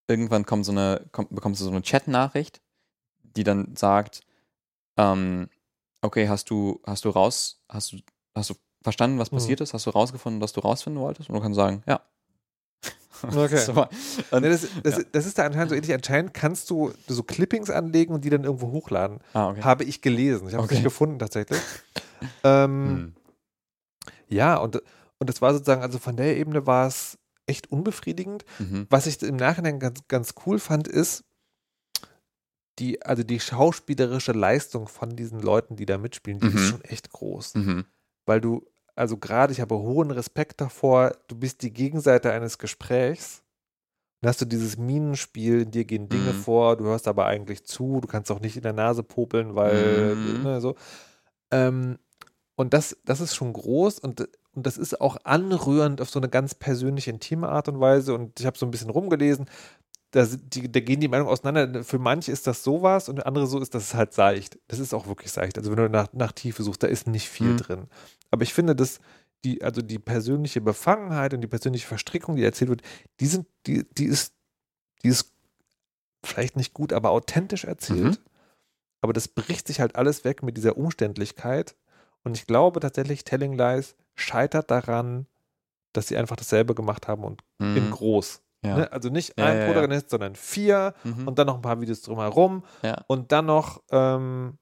irgendwann 0.09 0.45
kommt 0.45 0.65
so 0.65 0.71
eine 0.71 1.05
kommt, 1.11 1.33
bekommst 1.33 1.61
du 1.61 1.65
so 1.65 1.71
eine 1.71 1.81
Chat-Nachricht, 1.81 2.61
die 3.23 3.43
dann 3.43 3.75
sagt, 3.75 4.21
ähm, 4.97 5.49
okay, 6.01 6.29
hast 6.29 6.49
du 6.49 6.81
hast 6.85 7.05
du 7.05 7.09
raus 7.09 7.63
hast 7.69 7.91
du 7.93 7.97
hast 8.35 8.49
du 8.51 8.55
verstanden, 8.83 9.19
was 9.19 9.31
Mhm. 9.31 9.35
passiert 9.37 9.61
ist? 9.61 9.73
Hast 9.73 9.85
du 9.85 9.91
rausgefunden, 9.91 10.41
was 10.41 10.53
du 10.53 10.61
rausfinden 10.61 11.01
wolltest? 11.01 11.29
Und 11.29 11.35
du 11.35 11.41
kannst 11.41 11.55
sagen, 11.57 11.83
ja. 11.87 12.01
Okay. 13.23 13.57
so, 13.65 13.71
und, 14.31 14.41
Nee, 14.41 14.49
das, 14.49 14.67
das, 14.83 14.97
ja. 14.97 15.03
das 15.11 15.25
ist 15.25 15.37
da 15.37 15.45
anscheinend 15.45 15.69
so 15.69 15.75
ähnlich. 15.75 15.93
Anscheinend 15.93 16.33
kannst 16.33 16.69
du 16.69 16.91
so 17.07 17.23
Clippings 17.23 17.69
anlegen 17.69 18.13
und 18.13 18.23
die 18.25 18.29
dann 18.29 18.43
irgendwo 18.43 18.71
hochladen. 18.71 19.19
ah, 19.33 19.49
okay. 19.49 19.61
Habe 19.63 19.83
ich 19.83 20.01
gelesen. 20.01 20.47
Ich 20.47 20.53
habe 20.53 20.63
es 20.63 20.69
Okay. 20.69 20.75
nicht 20.75 20.83
gefunden 20.83 21.19
tatsächlich. 21.19 21.59
ähm, 22.43 22.87
Hm. 22.87 23.13
Ja, 24.29 24.57
und, 24.57 24.81
und 25.19 25.29
das 25.29 25.41
war 25.41 25.53
sozusagen, 25.53 25.81
also 25.81 25.99
von 25.99 26.17
der 26.17 26.35
Ebene 26.37 26.65
war 26.67 26.87
es 26.87 27.17
echt 27.45 27.71
unbefriedigend. 27.71 28.43
Mhm. 28.59 28.87
Was 28.89 29.05
ich 29.07 29.21
im 29.21 29.37
Nachhinein 29.37 29.79
ganz, 29.79 30.01
ganz 30.09 30.33
cool 30.45 30.59
fand, 30.59 30.87
ist, 30.87 31.23
die, 32.79 33.01
also 33.01 33.23
die 33.23 33.39
schauspielerische 33.39 34.33
Leistung 34.33 34.87
von 34.87 35.15
diesen 35.15 35.39
Leuten, 35.41 35.75
die 35.77 35.85
da 35.85 35.97
mitspielen, 35.97 36.39
die 36.39 36.47
Mhm. 36.47 36.57
ist 36.57 36.67
schon 36.67 36.81
echt 36.83 37.09
groß. 37.09 37.55
Mhm. 37.55 37.85
Weil 38.25 38.41
du, 38.41 38.65
also 38.97 39.17
gerade, 39.17 39.53
ich 39.53 39.61
habe 39.61 39.77
hohen 39.77 40.11
Respekt 40.11 40.61
davor, 40.61 41.13
du 41.27 41.35
bist 41.35 41.61
die 41.61 41.71
Gegenseite 41.73 42.31
eines 42.31 42.57
Gesprächs. 42.57 43.43
Dann 44.21 44.29
hast 44.29 44.41
du 44.41 44.45
dieses 44.45 44.77
Minenspiel, 44.77 45.61
in 45.61 45.71
dir 45.71 45.85
gehen 45.85 46.09
Dinge 46.09 46.31
Mhm. 46.31 46.35
vor, 46.35 46.77
du 46.77 46.85
hörst 46.85 47.07
aber 47.07 47.27
eigentlich 47.27 47.65
zu, 47.65 47.99
du 48.01 48.07
kannst 48.07 48.31
auch 48.31 48.39
nicht 48.39 48.57
in 48.57 48.63
der 48.63 48.73
Nase 48.73 49.03
popeln, 49.03 49.55
weil, 49.55 50.15
Mhm. 50.15 50.41
ne, 50.43 50.61
so. 50.61 50.75
Ähm, 51.51 51.99
und 52.55 52.73
das, 52.73 52.97
das 53.05 53.21
ist 53.21 53.35
schon 53.35 53.53
groß 53.53 53.99
und, 53.99 54.27
und 54.53 54.65
das 54.65 54.77
ist 54.77 54.99
auch 55.01 55.17
anrührend 55.23 56.01
auf 56.01 56.09
so 56.09 56.19
eine 56.19 56.29
ganz 56.29 56.55
persönliche, 56.55 57.11
intime 57.11 57.49
Art 57.49 57.67
und 57.69 57.79
Weise. 57.79 58.15
Und 58.15 58.39
ich 58.39 58.45
habe 58.47 58.57
so 58.57 58.65
ein 58.65 58.71
bisschen 58.71 58.89
rumgelesen, 58.89 59.47
da, 60.11 60.25
die, 60.25 60.71
da 60.71 60.79
gehen 60.79 60.99
die 61.01 61.07
Meinungen 61.07 61.29
auseinander. 61.29 61.83
Für 61.83 61.99
manche 61.99 62.31
ist 62.31 62.47
das 62.47 62.63
sowas 62.63 63.09
und 63.09 63.17
für 63.17 63.25
andere 63.25 63.47
so 63.47 63.59
ist 63.59 63.75
das 63.75 63.93
halt 63.93 64.13
seicht. 64.13 64.57
Das 64.67 64.79
ist 64.79 64.93
auch 64.93 65.07
wirklich 65.07 65.31
seicht. 65.31 65.57
Also 65.57 65.69
wenn 65.71 65.77
du 65.77 65.89
nach, 65.89 66.11
nach 66.13 66.31
Tiefe 66.31 66.63
suchst, 66.63 66.83
da 66.83 66.87
ist 66.87 67.07
nicht 67.07 67.29
viel 67.29 67.51
Mhm. 67.51 67.57
drin. 67.57 67.87
Aber 68.31 68.43
ich 68.43 68.53
finde, 68.53 68.75
dass 68.75 68.99
die, 69.43 69.63
also 69.63 69.81
die 69.81 69.99
persönliche 69.99 70.61
Befangenheit 70.61 71.33
und 71.33 71.41
die 71.41 71.47
persönliche 71.47 71.87
Verstrickung, 71.87 72.35
die 72.37 72.43
erzählt 72.43 72.69
wird, 72.69 72.81
die 73.19 73.27
sind, 73.27 73.47
die, 73.65 73.85
die 73.97 74.05
ist, 74.05 74.33
die 75.03 75.09
ist 75.09 75.33
vielleicht 76.23 76.55
nicht 76.55 76.73
gut, 76.73 76.93
aber 76.93 77.11
authentisch 77.11 77.65
erzählt. 77.65 78.19
Mhm. 78.19 78.25
Aber 79.01 79.13
das 79.13 79.27
bricht 79.27 79.67
sich 79.67 79.79
halt 79.79 79.95
alles 79.95 80.23
weg 80.23 80.41
mit 80.41 80.57
dieser 80.57 80.77
Umständlichkeit. 80.77 81.75
Und 82.23 82.35
ich 82.35 82.47
glaube 82.47 82.79
tatsächlich, 82.79 83.23
Telling 83.23 83.53
Lies 83.53 83.95
scheitert 84.15 84.71
daran, 84.71 85.27
dass 85.93 86.07
sie 86.07 86.17
einfach 86.17 86.35
dasselbe 86.35 86.75
gemacht 86.75 87.07
haben 87.07 87.23
und 87.23 87.43
in 87.59 87.85
Mhm. 87.85 87.91
groß. 87.91 88.41
Ja. 88.63 88.77
Ne? 88.77 88.91
Also 88.91 89.09
nicht 89.09 89.33
Ja, 89.37 89.45
ein. 89.45 89.67
Protagonist, 89.67 90.09
sondern 90.09 90.35
vier 90.35 90.93
Mhm. 91.03 91.27
und 91.27 91.37
dann 91.39 91.47
noch 91.47 91.55
ein 91.55 91.61
paar 91.61 91.79
Videos 91.79 92.01
drumherum 92.01 92.63
und 93.07 93.31
dann 93.31 93.45
noch, 93.45 93.81
ähm, 93.91 94.57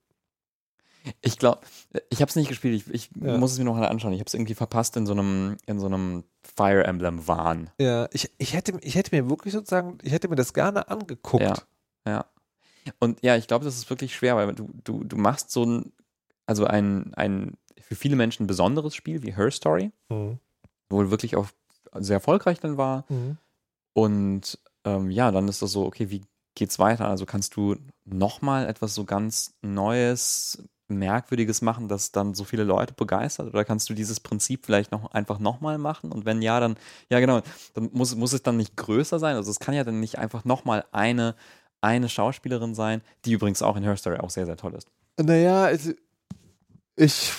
Ich 1.21 1.37
glaube, 1.37 1.61
ich 2.09 2.19
habe 2.21 2.29
es 2.29 2.35
nicht 2.35 2.47
gespielt. 2.49 2.83
Ich, 2.87 2.91
ich 2.91 3.15
muss 3.15 3.51
es 3.51 3.59
mir 3.59 3.63
noch 3.65 3.75
mal 3.75 3.87
anschauen. 3.87 4.11
Ich 4.13 4.19
habe 4.19 4.27
es 4.27 4.33
irgendwie 4.33 4.55
verpasst 4.55 4.97
in 4.97 5.05
so 5.05 5.13
einem, 5.13 5.55
in 5.67 5.79
so 5.79 5.85
einem 5.85 6.23
Fire 6.55 6.83
Emblem 6.83 7.27
Wahn. 7.27 7.69
ja, 7.79 8.07
ich, 8.11 8.31
ich, 8.39 8.53
hätte, 8.53 8.77
ich 8.81 8.95
hätte 8.95 9.15
mir 9.15 9.29
wirklich 9.29 9.53
sozusagen, 9.53 9.99
ich 10.01 10.11
hätte 10.13 10.27
mir 10.29 10.35
das 10.35 10.53
gerne 10.53 10.87
angeguckt. 10.89 11.43
Ja. 11.43 11.55
Ja. 12.07 12.25
Und 12.99 13.21
ja, 13.23 13.35
ich 13.35 13.47
glaube, 13.47 13.65
das 13.65 13.75
ist 13.77 13.89
wirklich 13.89 14.15
schwer, 14.15 14.35
weil 14.35 14.53
du, 14.55 14.69
du, 14.83 15.03
du 15.03 15.15
machst 15.17 15.51
so 15.51 15.63
ein, 15.63 15.91
also 16.47 16.65
ein, 16.65 17.13
ein 17.15 17.53
für 17.81 17.95
viele 17.95 18.15
Menschen 18.15 18.47
besonderes 18.47 18.95
Spiel 18.95 19.21
wie 19.23 19.35
Her 19.35 19.51
Story, 19.51 19.91
Mhm. 20.09 20.39
wo 20.89 21.09
wirklich 21.11 21.35
auch 21.35 21.47
sehr 21.99 22.15
erfolgreich 22.15 22.59
dann 22.59 22.77
war. 22.77 23.05
Mhm. 23.09 23.37
Und 23.95 24.59
ähm, 24.83 25.09
ja, 25.09 25.31
dann 25.31 25.47
ist 25.47 25.61
das 25.61 25.71
so, 25.71 25.85
okay, 25.85 26.09
wie 26.09 26.23
geht's 26.55 26.79
weiter? 26.79 27.07
Also 27.07 27.25
kannst 27.25 27.55
du 27.55 27.75
nochmal 28.03 28.67
etwas 28.67 28.93
so 28.93 29.05
ganz 29.05 29.53
Neues, 29.61 30.63
Merkwürdiges 30.87 31.61
machen, 31.61 31.87
das 31.87 32.11
dann 32.11 32.35
so 32.35 32.43
viele 32.43 32.63
Leute 32.63 32.93
begeistert? 32.93 33.47
Oder 33.47 33.65
kannst 33.65 33.89
du 33.89 33.93
dieses 33.93 34.19
Prinzip 34.19 34.65
vielleicht 34.65 34.91
noch 34.91 35.11
einfach 35.11 35.39
nochmal 35.39 35.77
machen? 35.77 36.11
Und 36.11 36.25
wenn 36.25 36.41
ja, 36.41 36.59
dann, 36.59 36.75
ja 37.09 37.19
genau, 37.19 37.41
dann 37.73 37.89
muss, 37.93 38.15
muss 38.15 38.33
es 38.33 38.43
dann 38.43 38.57
nicht 38.57 38.75
größer 38.75 39.17
sein. 39.17 39.35
Also 39.35 39.49
es 39.49 39.59
kann 39.59 39.73
ja 39.73 39.83
dann 39.83 39.99
nicht 39.99 40.19
einfach 40.19 40.45
nochmal 40.45 40.85
eine, 40.91 41.35
eine 41.81 42.09
Schauspielerin 42.09 42.75
sein, 42.75 43.01
die 43.23 43.31
übrigens 43.31 43.61
auch 43.61 43.75
in 43.77 43.83
Her 43.83 43.97
Story 43.97 44.17
auch 44.19 44.29
sehr, 44.29 44.45
sehr 44.45 44.57
toll 44.57 44.75
ist. 44.75 44.87
Naja, 45.19 45.63
also 45.63 45.93
ich. 46.95 47.31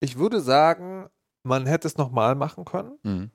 Ich 0.00 0.16
würde 0.16 0.40
sagen, 0.40 1.08
man 1.48 1.66
hätte 1.66 1.88
es 1.88 1.96
nochmal 1.96 2.34
machen 2.34 2.64
können. 2.64 2.98
Mhm. 3.02 3.30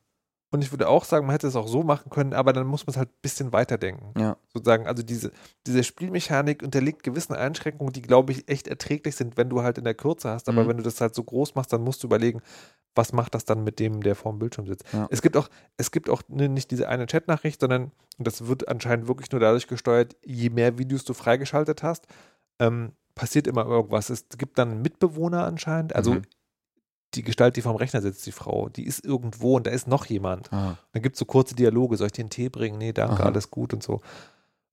Und 0.52 0.64
ich 0.64 0.72
würde 0.72 0.88
auch 0.88 1.04
sagen, 1.04 1.26
man 1.26 1.34
hätte 1.34 1.48
es 1.48 1.56
auch 1.56 1.68
so 1.68 1.82
machen 1.82 2.12
können, 2.12 2.34
aber 2.34 2.54
dann 2.54 2.68
muss 2.68 2.86
man 2.86 2.92
es 2.92 2.98
halt 2.98 3.10
ein 3.10 3.22
bisschen 3.24 3.52
weiterdenken. 3.54 4.14
Ja. 4.20 4.38
Sozusagen, 4.54 4.86
also 4.86 5.02
diese, 5.02 5.32
diese 5.66 5.84
Spielmechanik 5.84 6.62
unterliegt 6.62 7.02
gewissen 7.02 7.34
Einschränkungen, 7.34 7.92
die, 7.92 8.04
glaube 8.04 8.34
ich, 8.34 8.48
echt 8.48 8.68
erträglich 8.68 9.16
sind, 9.16 9.36
wenn 9.36 9.50
du 9.50 9.64
halt 9.64 9.80
in 9.80 9.84
der 9.84 9.96
Kürze 9.96 10.30
hast. 10.30 10.48
Aber 10.50 10.64
Mhm. 10.64 10.68
wenn 10.68 10.78
du 10.78 10.84
das 10.84 11.02
halt 11.02 11.16
so 11.16 11.24
groß 11.24 11.56
machst, 11.56 11.74
dann 11.74 11.82
musst 11.84 12.04
du 12.04 12.08
überlegen, 12.08 12.40
was 12.94 13.14
macht 13.14 13.34
das 13.34 13.46
dann 13.46 13.64
mit 13.64 13.80
dem, 13.80 14.04
der 14.04 14.14
vorm 14.14 14.38
Bildschirm 14.38 14.68
sitzt. 14.68 14.86
Ja. 14.94 15.08
Es 15.10 15.24
gibt 15.24 15.38
auch, 15.38 15.50
es 15.78 15.90
gibt 15.90 16.08
auch 16.08 16.22
nicht 16.28 16.70
diese 16.70 16.88
eine 16.88 17.08
Chatnachricht, 17.08 17.60
sondern 17.60 17.92
das 18.20 18.46
wird 18.46 18.68
anscheinend 18.68 19.08
wirklich 19.08 19.32
nur 19.32 19.42
dadurch 19.42 19.66
gesteuert, 19.66 20.16
je 20.24 20.52
mehr 20.52 20.78
Videos 20.78 21.04
du 21.04 21.16
freigeschaltet 21.16 21.82
hast, 21.82 22.06
ähm, 22.60 22.92
passiert 23.16 23.48
immer 23.48 23.66
irgendwas. 23.66 24.12
Es 24.12 24.28
gibt 24.38 24.60
dann 24.60 24.70
einen 24.70 24.82
Mitbewohner 24.84 25.46
anscheinend, 25.46 25.96
also 25.96 26.14
Mhm. 26.14 26.22
Die 27.16 27.24
Gestalt, 27.24 27.56
die 27.56 27.62
vorm 27.62 27.76
Rechner 27.76 28.02
sitzt, 28.02 28.26
die 28.26 28.32
Frau, 28.32 28.70
die 28.70 28.86
ist 28.86 29.04
irgendwo 29.06 29.56
und 29.58 29.68
da 29.68 29.72
ist 29.72 29.88
noch 29.88 30.06
jemand. 30.06 30.52
Ah. 30.54 30.78
Dann 30.92 31.02
gibt 31.02 31.16
es 31.16 31.20
so 31.20 31.26
kurze 31.26 31.56
Dialoge, 31.56 31.98
soll 31.98 32.08
ich 32.08 32.14
dir 32.14 32.22
einen 32.24 32.30
Tee 32.30 32.50
bringen? 32.50 32.78
Nee, 32.78 32.94
danke, 32.94 33.16
Aha. 33.22 33.24
alles 33.24 33.50
gut 33.52 33.74
und 33.74 33.84
so. 33.84 34.02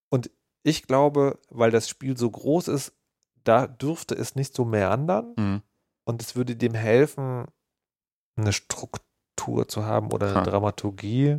Und 0.09 0.31
ich 0.63 0.87
glaube, 0.87 1.39
weil 1.49 1.71
das 1.71 1.89
Spiel 1.89 2.17
so 2.17 2.31
groß 2.31 2.69
ist, 2.69 2.93
da 3.45 3.67
dürfte 3.67 4.15
es 4.15 4.35
nicht 4.35 4.55
so 4.55 4.65
meandern 4.65 5.35
Mhm. 5.37 5.63
und 6.05 6.23
es 6.23 6.37
würde 6.37 6.57
dem 6.57 6.75
helfen, 6.75 7.47
eine 8.37 8.53
Struktur 8.53 9.69
zu 9.69 9.85
haben 9.85 10.11
oder 10.13 10.27
eine 10.29 10.37
Ha. 10.37 10.43
Dramaturgie, 10.45 11.39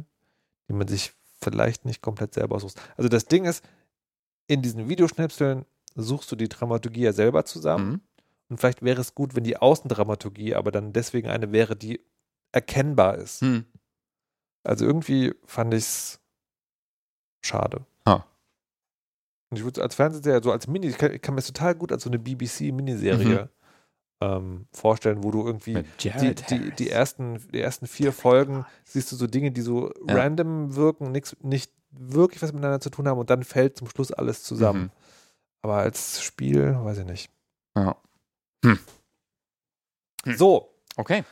die 0.70 0.74
man 0.74 0.88
sich 0.88 1.14
vielleicht 1.42 1.86
nicht 1.86 2.02
komplett 2.02 2.34
selber 2.34 2.60
sucht. 2.60 2.80
Also 2.98 3.10
das 3.10 3.26
Ding 3.26 3.46
ist, 3.46 3.64
in 4.48 4.62
diesen 4.62 4.90
Videoschnipseln 4.90 5.66
suchst 5.96 6.32
du 6.32 6.36
die 6.36 6.50
Dramaturgie 6.50 7.02
ja 7.04 7.14
selber 7.14 7.46
zusammen 7.46 7.90
Mhm. 7.90 8.02
Und 8.52 8.58
vielleicht 8.58 8.82
wäre 8.84 9.00
es 9.00 9.16
gut, 9.16 9.34
wenn 9.36 9.46
die 9.46 9.58
Außendramaturgie 9.58 10.56
aber 10.56 10.72
dann 10.72 10.92
deswegen 10.92 11.30
eine 11.30 11.52
wäre, 11.54 11.76
die 11.76 12.02
erkennbar 12.52 13.18
ist. 13.18 13.42
Mhm. 13.42 13.66
Also 14.64 14.86
irgendwie 14.86 15.34
fand 15.46 15.74
ich 15.74 15.80
es 15.84 16.20
schade. 17.44 17.86
Ah. 18.06 18.24
Und 19.50 19.58
ich 19.58 19.64
würde 19.64 19.82
als 19.82 19.96
Fernsehserie, 19.96 20.44
so 20.44 20.52
als 20.52 20.68
Mini, 20.68 20.88
ich 20.88 20.98
kann, 20.98 21.14
ich 21.14 21.22
kann 21.22 21.34
mir 21.34 21.40
das 21.42 21.48
total 21.48 21.76
gut 21.76 21.92
als 21.94 22.04
so 22.04 22.10
eine 22.10 22.20
BBC-Miniserie 22.20 23.50
ähm, 24.22 24.68
vorstellen, 24.72 25.24
wo 25.24 25.32
du 25.32 25.46
irgendwie 25.46 25.84
die, 26.04 26.36
die, 26.50 26.72
die, 26.72 26.90
ersten, 26.90 27.40
die 27.52 27.60
ersten 27.62 27.88
vier 27.88 28.12
Folgen 28.12 28.66
siehst 28.84 29.12
du 29.12 29.16
so 29.16 29.28
Dinge, 29.28 29.52
die 29.52 29.62
so 29.62 29.94
Ja. 30.08 30.16
random 30.16 30.76
wirken, 30.76 31.12
nix, 31.12 31.36
nicht 31.42 31.72
wirklich 31.90 32.42
was 32.42 32.52
miteinander 32.54 32.82
zu 32.82 32.90
tun 32.90 33.08
haben 33.08 33.18
und 33.18 33.30
dann 33.30 33.44
fällt 33.44 33.78
zum 33.78 33.88
Schluss 33.90 34.12
alles 34.12 34.44
zusammen. 34.44 34.84
Mhm. 34.84 34.90
Aber 35.64 35.76
als 35.78 36.22
Spiel, 36.22 36.76
weiß 36.84 37.00
ich 37.00 37.06
nicht. 37.06 37.32
Ja. 37.78 37.96
Hm. 38.64 38.80
So, 40.38 40.74
Okay. 40.98 41.24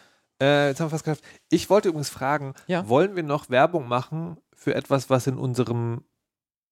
äh, 0.42 0.70
jetzt 0.70 0.80
haben 0.80 0.88
wir 0.88 0.92
fast 0.92 1.04
geschafft. 1.04 1.24
Ich 1.50 1.70
wollte 1.70 1.90
übrigens 1.90 2.10
fragen, 2.10 2.54
Ja. 2.68 2.88
wollen 2.90 3.16
wir 3.16 3.24
noch 3.24 3.50
Werbung 3.50 3.88
machen 3.88 4.38
für 4.56 4.74
etwas, 4.76 5.10
was 5.10 5.28
in 5.28 5.38
unserem 5.38 6.04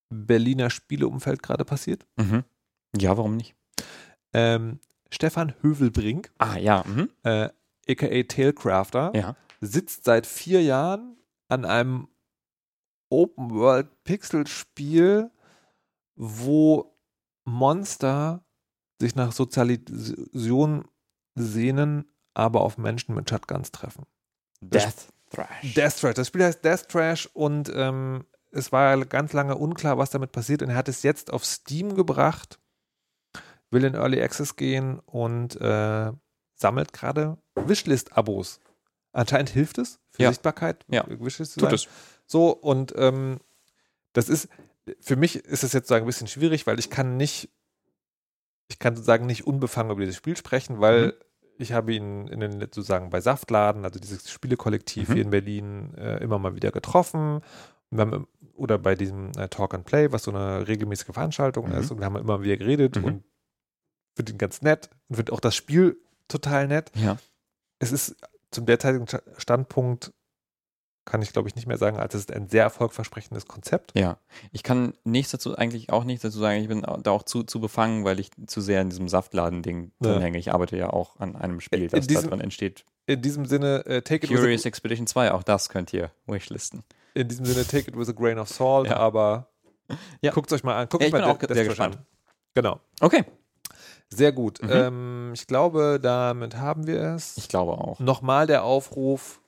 Berliner 0.10 0.70
Spieleumfeld 0.70 1.44
gerade 1.44 1.66
passiert? 1.66 2.06
Mhm. 2.18 2.44
Ja, 2.98 3.18
warum 3.18 3.36
nicht? 3.36 3.56
Ähm, 4.34 4.80
Stefan 5.12 5.54
Hövelbrink, 5.62 6.32
Ah, 6.38 6.58
ja. 6.58 6.84
Mhm. 6.86 7.10
äh, 7.24 7.50
aka 7.90 8.24
Tailcrafter, 8.24 9.12
Ja. 9.16 9.36
sitzt 9.62 10.04
seit 10.06 10.26
vier 10.26 10.64
Jahren 10.64 11.18
an 11.50 11.66
einem 11.66 12.08
Open-World-Pixel-Spiel, 13.10 15.30
wo 16.16 16.98
Monster 17.46 18.44
sich 19.00 19.16
nach 19.16 19.32
Sozialisation 19.32 20.86
sehnen, 21.36 22.06
aber 22.34 22.62
auf 22.62 22.78
Menschen 22.78 23.16
mit 23.16 23.30
Shotguns 23.30 23.72
treffen. 23.72 24.06
Death 24.62 25.08
Thrash. 25.30 25.74
Death 25.76 25.98
Trash. 26.00 26.16
Das 26.16 26.28
Spiel 26.28 26.44
heißt 26.44 26.64
Death 26.64 26.88
Trash 26.90 27.30
und 27.34 27.72
ähm, 27.74 28.26
es 28.52 28.72
war 28.72 28.98
ganz 29.06 29.34
lange 29.34 29.56
unklar, 29.56 29.98
was 29.98 30.10
damit 30.10 30.32
passiert. 30.32 30.62
Und 30.64 30.70
er 30.70 30.76
hat 30.76 30.88
es 30.90 31.04
jetzt 31.04 31.32
auf 31.32 31.46
Steam 31.46 31.96
gebracht, 31.96 32.60
will 33.70 33.84
in 33.84 33.94
Early 33.94 34.22
Access 34.22 34.56
gehen 34.56 35.00
und 35.00 35.60
äh, 35.62 36.12
sammelt 36.56 36.94
gerade 36.94 37.38
Wishlist-Abos. 37.56 38.60
Anscheinend 39.12 39.50
hilft 39.50 39.78
es 39.78 40.00
für 40.10 40.24
Ja. 40.24 40.30
Sichtbarkeit. 40.30 40.86
Ja. 40.90 41.06
Wishlist 41.08 41.54
zu 41.54 41.60
Tut 41.60 41.70
sein. 41.70 41.76
es. 41.76 41.88
So, 42.26 42.50
und 42.50 42.94
ähm, 42.98 43.40
das 44.14 44.30
ist, 44.30 44.48
für 45.02 45.16
mich 45.16 45.36
ist 45.36 45.64
es 45.64 45.74
jetzt 45.74 45.88
sozusagen 45.88 46.06
ein 46.06 46.08
bisschen 46.08 46.28
schwierig, 46.28 46.66
weil 46.66 46.80
ich 46.80 46.90
kann 46.90 47.18
nicht, 47.18 47.50
ich 48.68 48.80
kann 48.80 48.96
sozusagen 48.96 49.26
nicht 49.26 49.48
unbefangen 49.48 49.92
über 49.92 50.02
dieses 50.02 50.16
Spiel 50.18 50.36
sprechen, 50.38 50.80
weil 50.80 51.08
Mhm. 51.08 51.12
ich 51.60 51.72
habe 51.74 51.94
ihn 51.94 52.28
in 52.28 52.40
den, 52.40 52.60
sozusagen 52.60 53.10
bei 53.10 53.22
Saftladen, 53.22 53.86
also 53.86 54.00
dieses 54.00 54.30
Spielekollektiv 54.30 55.10
Mhm. 55.10 55.14
hier 55.14 55.24
in 55.24 55.30
Berlin, 55.30 55.94
äh, 55.96 56.18
immer 56.24 56.40
mal 56.40 56.56
wieder 56.56 56.72
getroffen. 56.72 57.42
Haben, 57.96 58.28
oder 58.56 58.78
bei 58.78 58.96
diesem 58.96 59.32
äh, 59.38 59.48
Talk 59.48 59.74
and 59.74 59.86
Play, 59.86 60.12
was 60.12 60.24
so 60.24 60.32
eine 60.32 60.68
regelmäßige 60.68 61.14
Veranstaltung 61.14 61.70
Mhm. 61.70 61.76
ist, 61.76 61.92
und 61.92 62.00
wir 62.00 62.06
haben 62.06 62.18
immer 62.18 62.42
wieder 62.44 62.58
geredet 62.58 62.98
Mhm. 62.98 63.04
und 63.06 63.24
finde 64.16 64.34
ihn 64.34 64.38
ganz 64.38 64.62
nett 64.62 64.90
und 65.08 65.16
finde 65.16 65.32
auch 65.32 65.40
das 65.40 65.56
Spiel 65.56 65.98
total 66.28 66.68
nett 66.68 66.92
Ja. 66.96 67.18
es 67.80 67.92
ist 67.94 68.16
zum 68.52 68.66
derzeitigen 68.66 69.08
Sta- 69.08 69.22
Standpunkt, 69.38 70.12
kann 71.08 71.22
ich 71.24 71.34
glaube 71.34 71.48
ich 71.50 71.56
nicht 71.56 71.66
mehr 71.66 71.78
sagen, 71.78 71.98
als 71.98 72.14
es 72.14 72.22
ist 72.22 72.32
ein 72.34 72.48
sehr 72.50 72.62
erfolgversprechendes 72.64 73.48
Konzept. 73.48 73.98
Ja. 73.98 74.18
Ich 74.52 74.62
kann 74.62 74.94
nichts 75.04 75.32
dazu, 75.32 75.56
eigentlich 75.58 75.90
auch 75.92 76.04
nichts 76.04 76.22
dazu 76.22 76.38
sagen. 76.38 76.62
Ich 76.62 76.68
bin 76.68 76.82
da 77.02 77.10
auch 77.12 77.24
zu, 77.24 77.44
zu 77.44 77.60
befangen, 77.60 78.06
weil 78.06 78.20
ich 78.20 78.30
zu 78.46 78.62
sehr 78.62 78.82
in 78.82 78.90
diesem 78.90 79.08
Saftladen-Ding 79.10 79.92
Ja. 80.02 80.12
drin 80.12 80.22
hänge. 80.22 80.38
Ich 80.38 80.54
arbeite 80.54 80.78
ja 80.78 80.92
auch 80.92 81.20
an 81.20 81.36
einem 81.36 81.60
Spiel, 81.62 81.88
das 81.88 82.06
diesem- 82.08 82.24
da 82.24 82.30
drin 82.30 82.42
entsteht. 82.42 82.86
In 83.08 83.22
diesem 83.22 83.46
Sinne, 83.46 83.86
äh, 83.86 84.02
take, 84.02 84.26
it 84.26 84.32
with 84.32 84.38
Curious 84.40 84.66
Expedition 84.66 85.08
2, 85.08 85.32
auch 85.32 85.44
das 85.44 85.70
könnt 85.70 85.94
ihr 85.94 86.12
wishlisten. 86.28 86.84
in 87.14 87.28
diesem 87.28 87.46
Sinne 87.46 87.66
take 87.66 87.90
it 87.90 87.98
with 87.98 88.10
a 88.10 88.12
grain 88.12 88.38
of 88.38 88.48
salt, 88.50 88.88
Ja. 88.90 88.98
aber 88.98 89.48
Ja. 90.22 90.32
guckt 90.32 90.52
es 90.52 90.56
euch 90.58 90.64
mal 90.64 90.76
an. 90.76 90.90
Guckt 90.90 91.02
Ja, 91.02 91.08
ich 91.08 91.14
mal 91.14 91.22
bin 91.22 91.30
auch 91.30 91.40
sehr 91.56 91.66
gespannt. 91.66 91.96
an. 91.98 92.06
Genau. 92.54 92.80
Okay. 93.00 93.24
Sehr 94.10 94.32
gut. 94.32 94.62
Mhm. 94.62 94.70
Ähm, 94.72 95.32
ich 95.34 95.48
glaube, 95.48 96.00
damit 96.02 96.58
haben 96.58 96.86
wir 96.88 97.02
es. 97.16 97.38
Ich 97.38 97.50
glaube 97.50 97.74
auch. 97.74 98.00
Nochmal 98.00 98.48
der 98.48 98.64
Aufruf, 98.64 99.42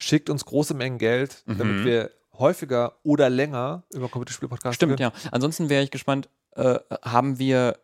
schickt 0.00 0.30
uns 0.30 0.44
große 0.44 0.74
Mengen 0.74 0.98
Geld, 0.98 1.42
Mhm. 1.46 1.58
damit 1.58 1.84
wir 1.84 2.10
häufiger 2.34 2.96
oder 3.02 3.30
länger 3.30 3.82
über 3.94 4.08
Computerspiel-Podcasts 4.08 4.76
Stimmt, 4.76 5.00
ja. 5.00 5.12
Ansonsten 5.32 5.68
wäre 5.70 5.82
ich 5.82 5.90
gespannt, 5.90 6.28
äh, 6.54 6.78
haben 7.02 7.38
wir 7.38 7.78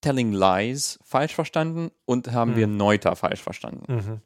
Telling 0.00 0.32
Lies 0.32 1.00
falsch 1.04 1.34
verstanden 1.34 1.90
und 2.04 2.30
haben 2.30 2.52
Hm. 2.52 2.56
wir 2.58 2.66
Neuter 2.68 3.16
falsch 3.16 3.42
verstanden? 3.42 3.92
Mhm. 3.92 4.20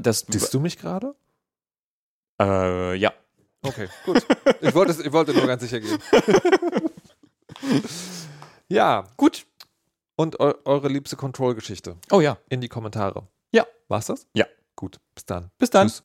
Das, 0.00 0.24
Siehst 0.28 0.54
du 0.54 0.60
mich 0.60 0.78
gerade? 0.78 1.14
äh, 2.40 2.94
ja. 2.94 3.12
Okay, 3.62 3.88
gut. 4.04 4.24
Ich 4.60 4.74
wollte, 4.74 4.92
es- 4.92 5.00
ich 5.00 5.12
wollte 5.12 5.32
nur 5.34 5.46
ganz 5.48 5.62
sicher 5.62 5.80
gehen. 5.80 5.98
ja, 8.68 9.04
Gut. 9.16 9.46
und 10.16 10.38
eu 10.40 10.54
eure 10.64 10.88
liebste 10.88 11.16
Control-Geschichte 11.16 11.96
Oh 12.10 12.20
ja. 12.20 12.38
in 12.48 12.60
die 12.60 12.68
Kommentare. 12.68 13.26
Ja. 13.52 13.66
War's 13.88 14.06
das? 14.06 14.26
Ja. 14.34 14.46
Gut, 14.76 15.00
bis 15.14 15.24
dann. 15.24 15.50
Bis 15.58 15.70
dann. 15.70 15.88
Tschüss. 15.88 16.02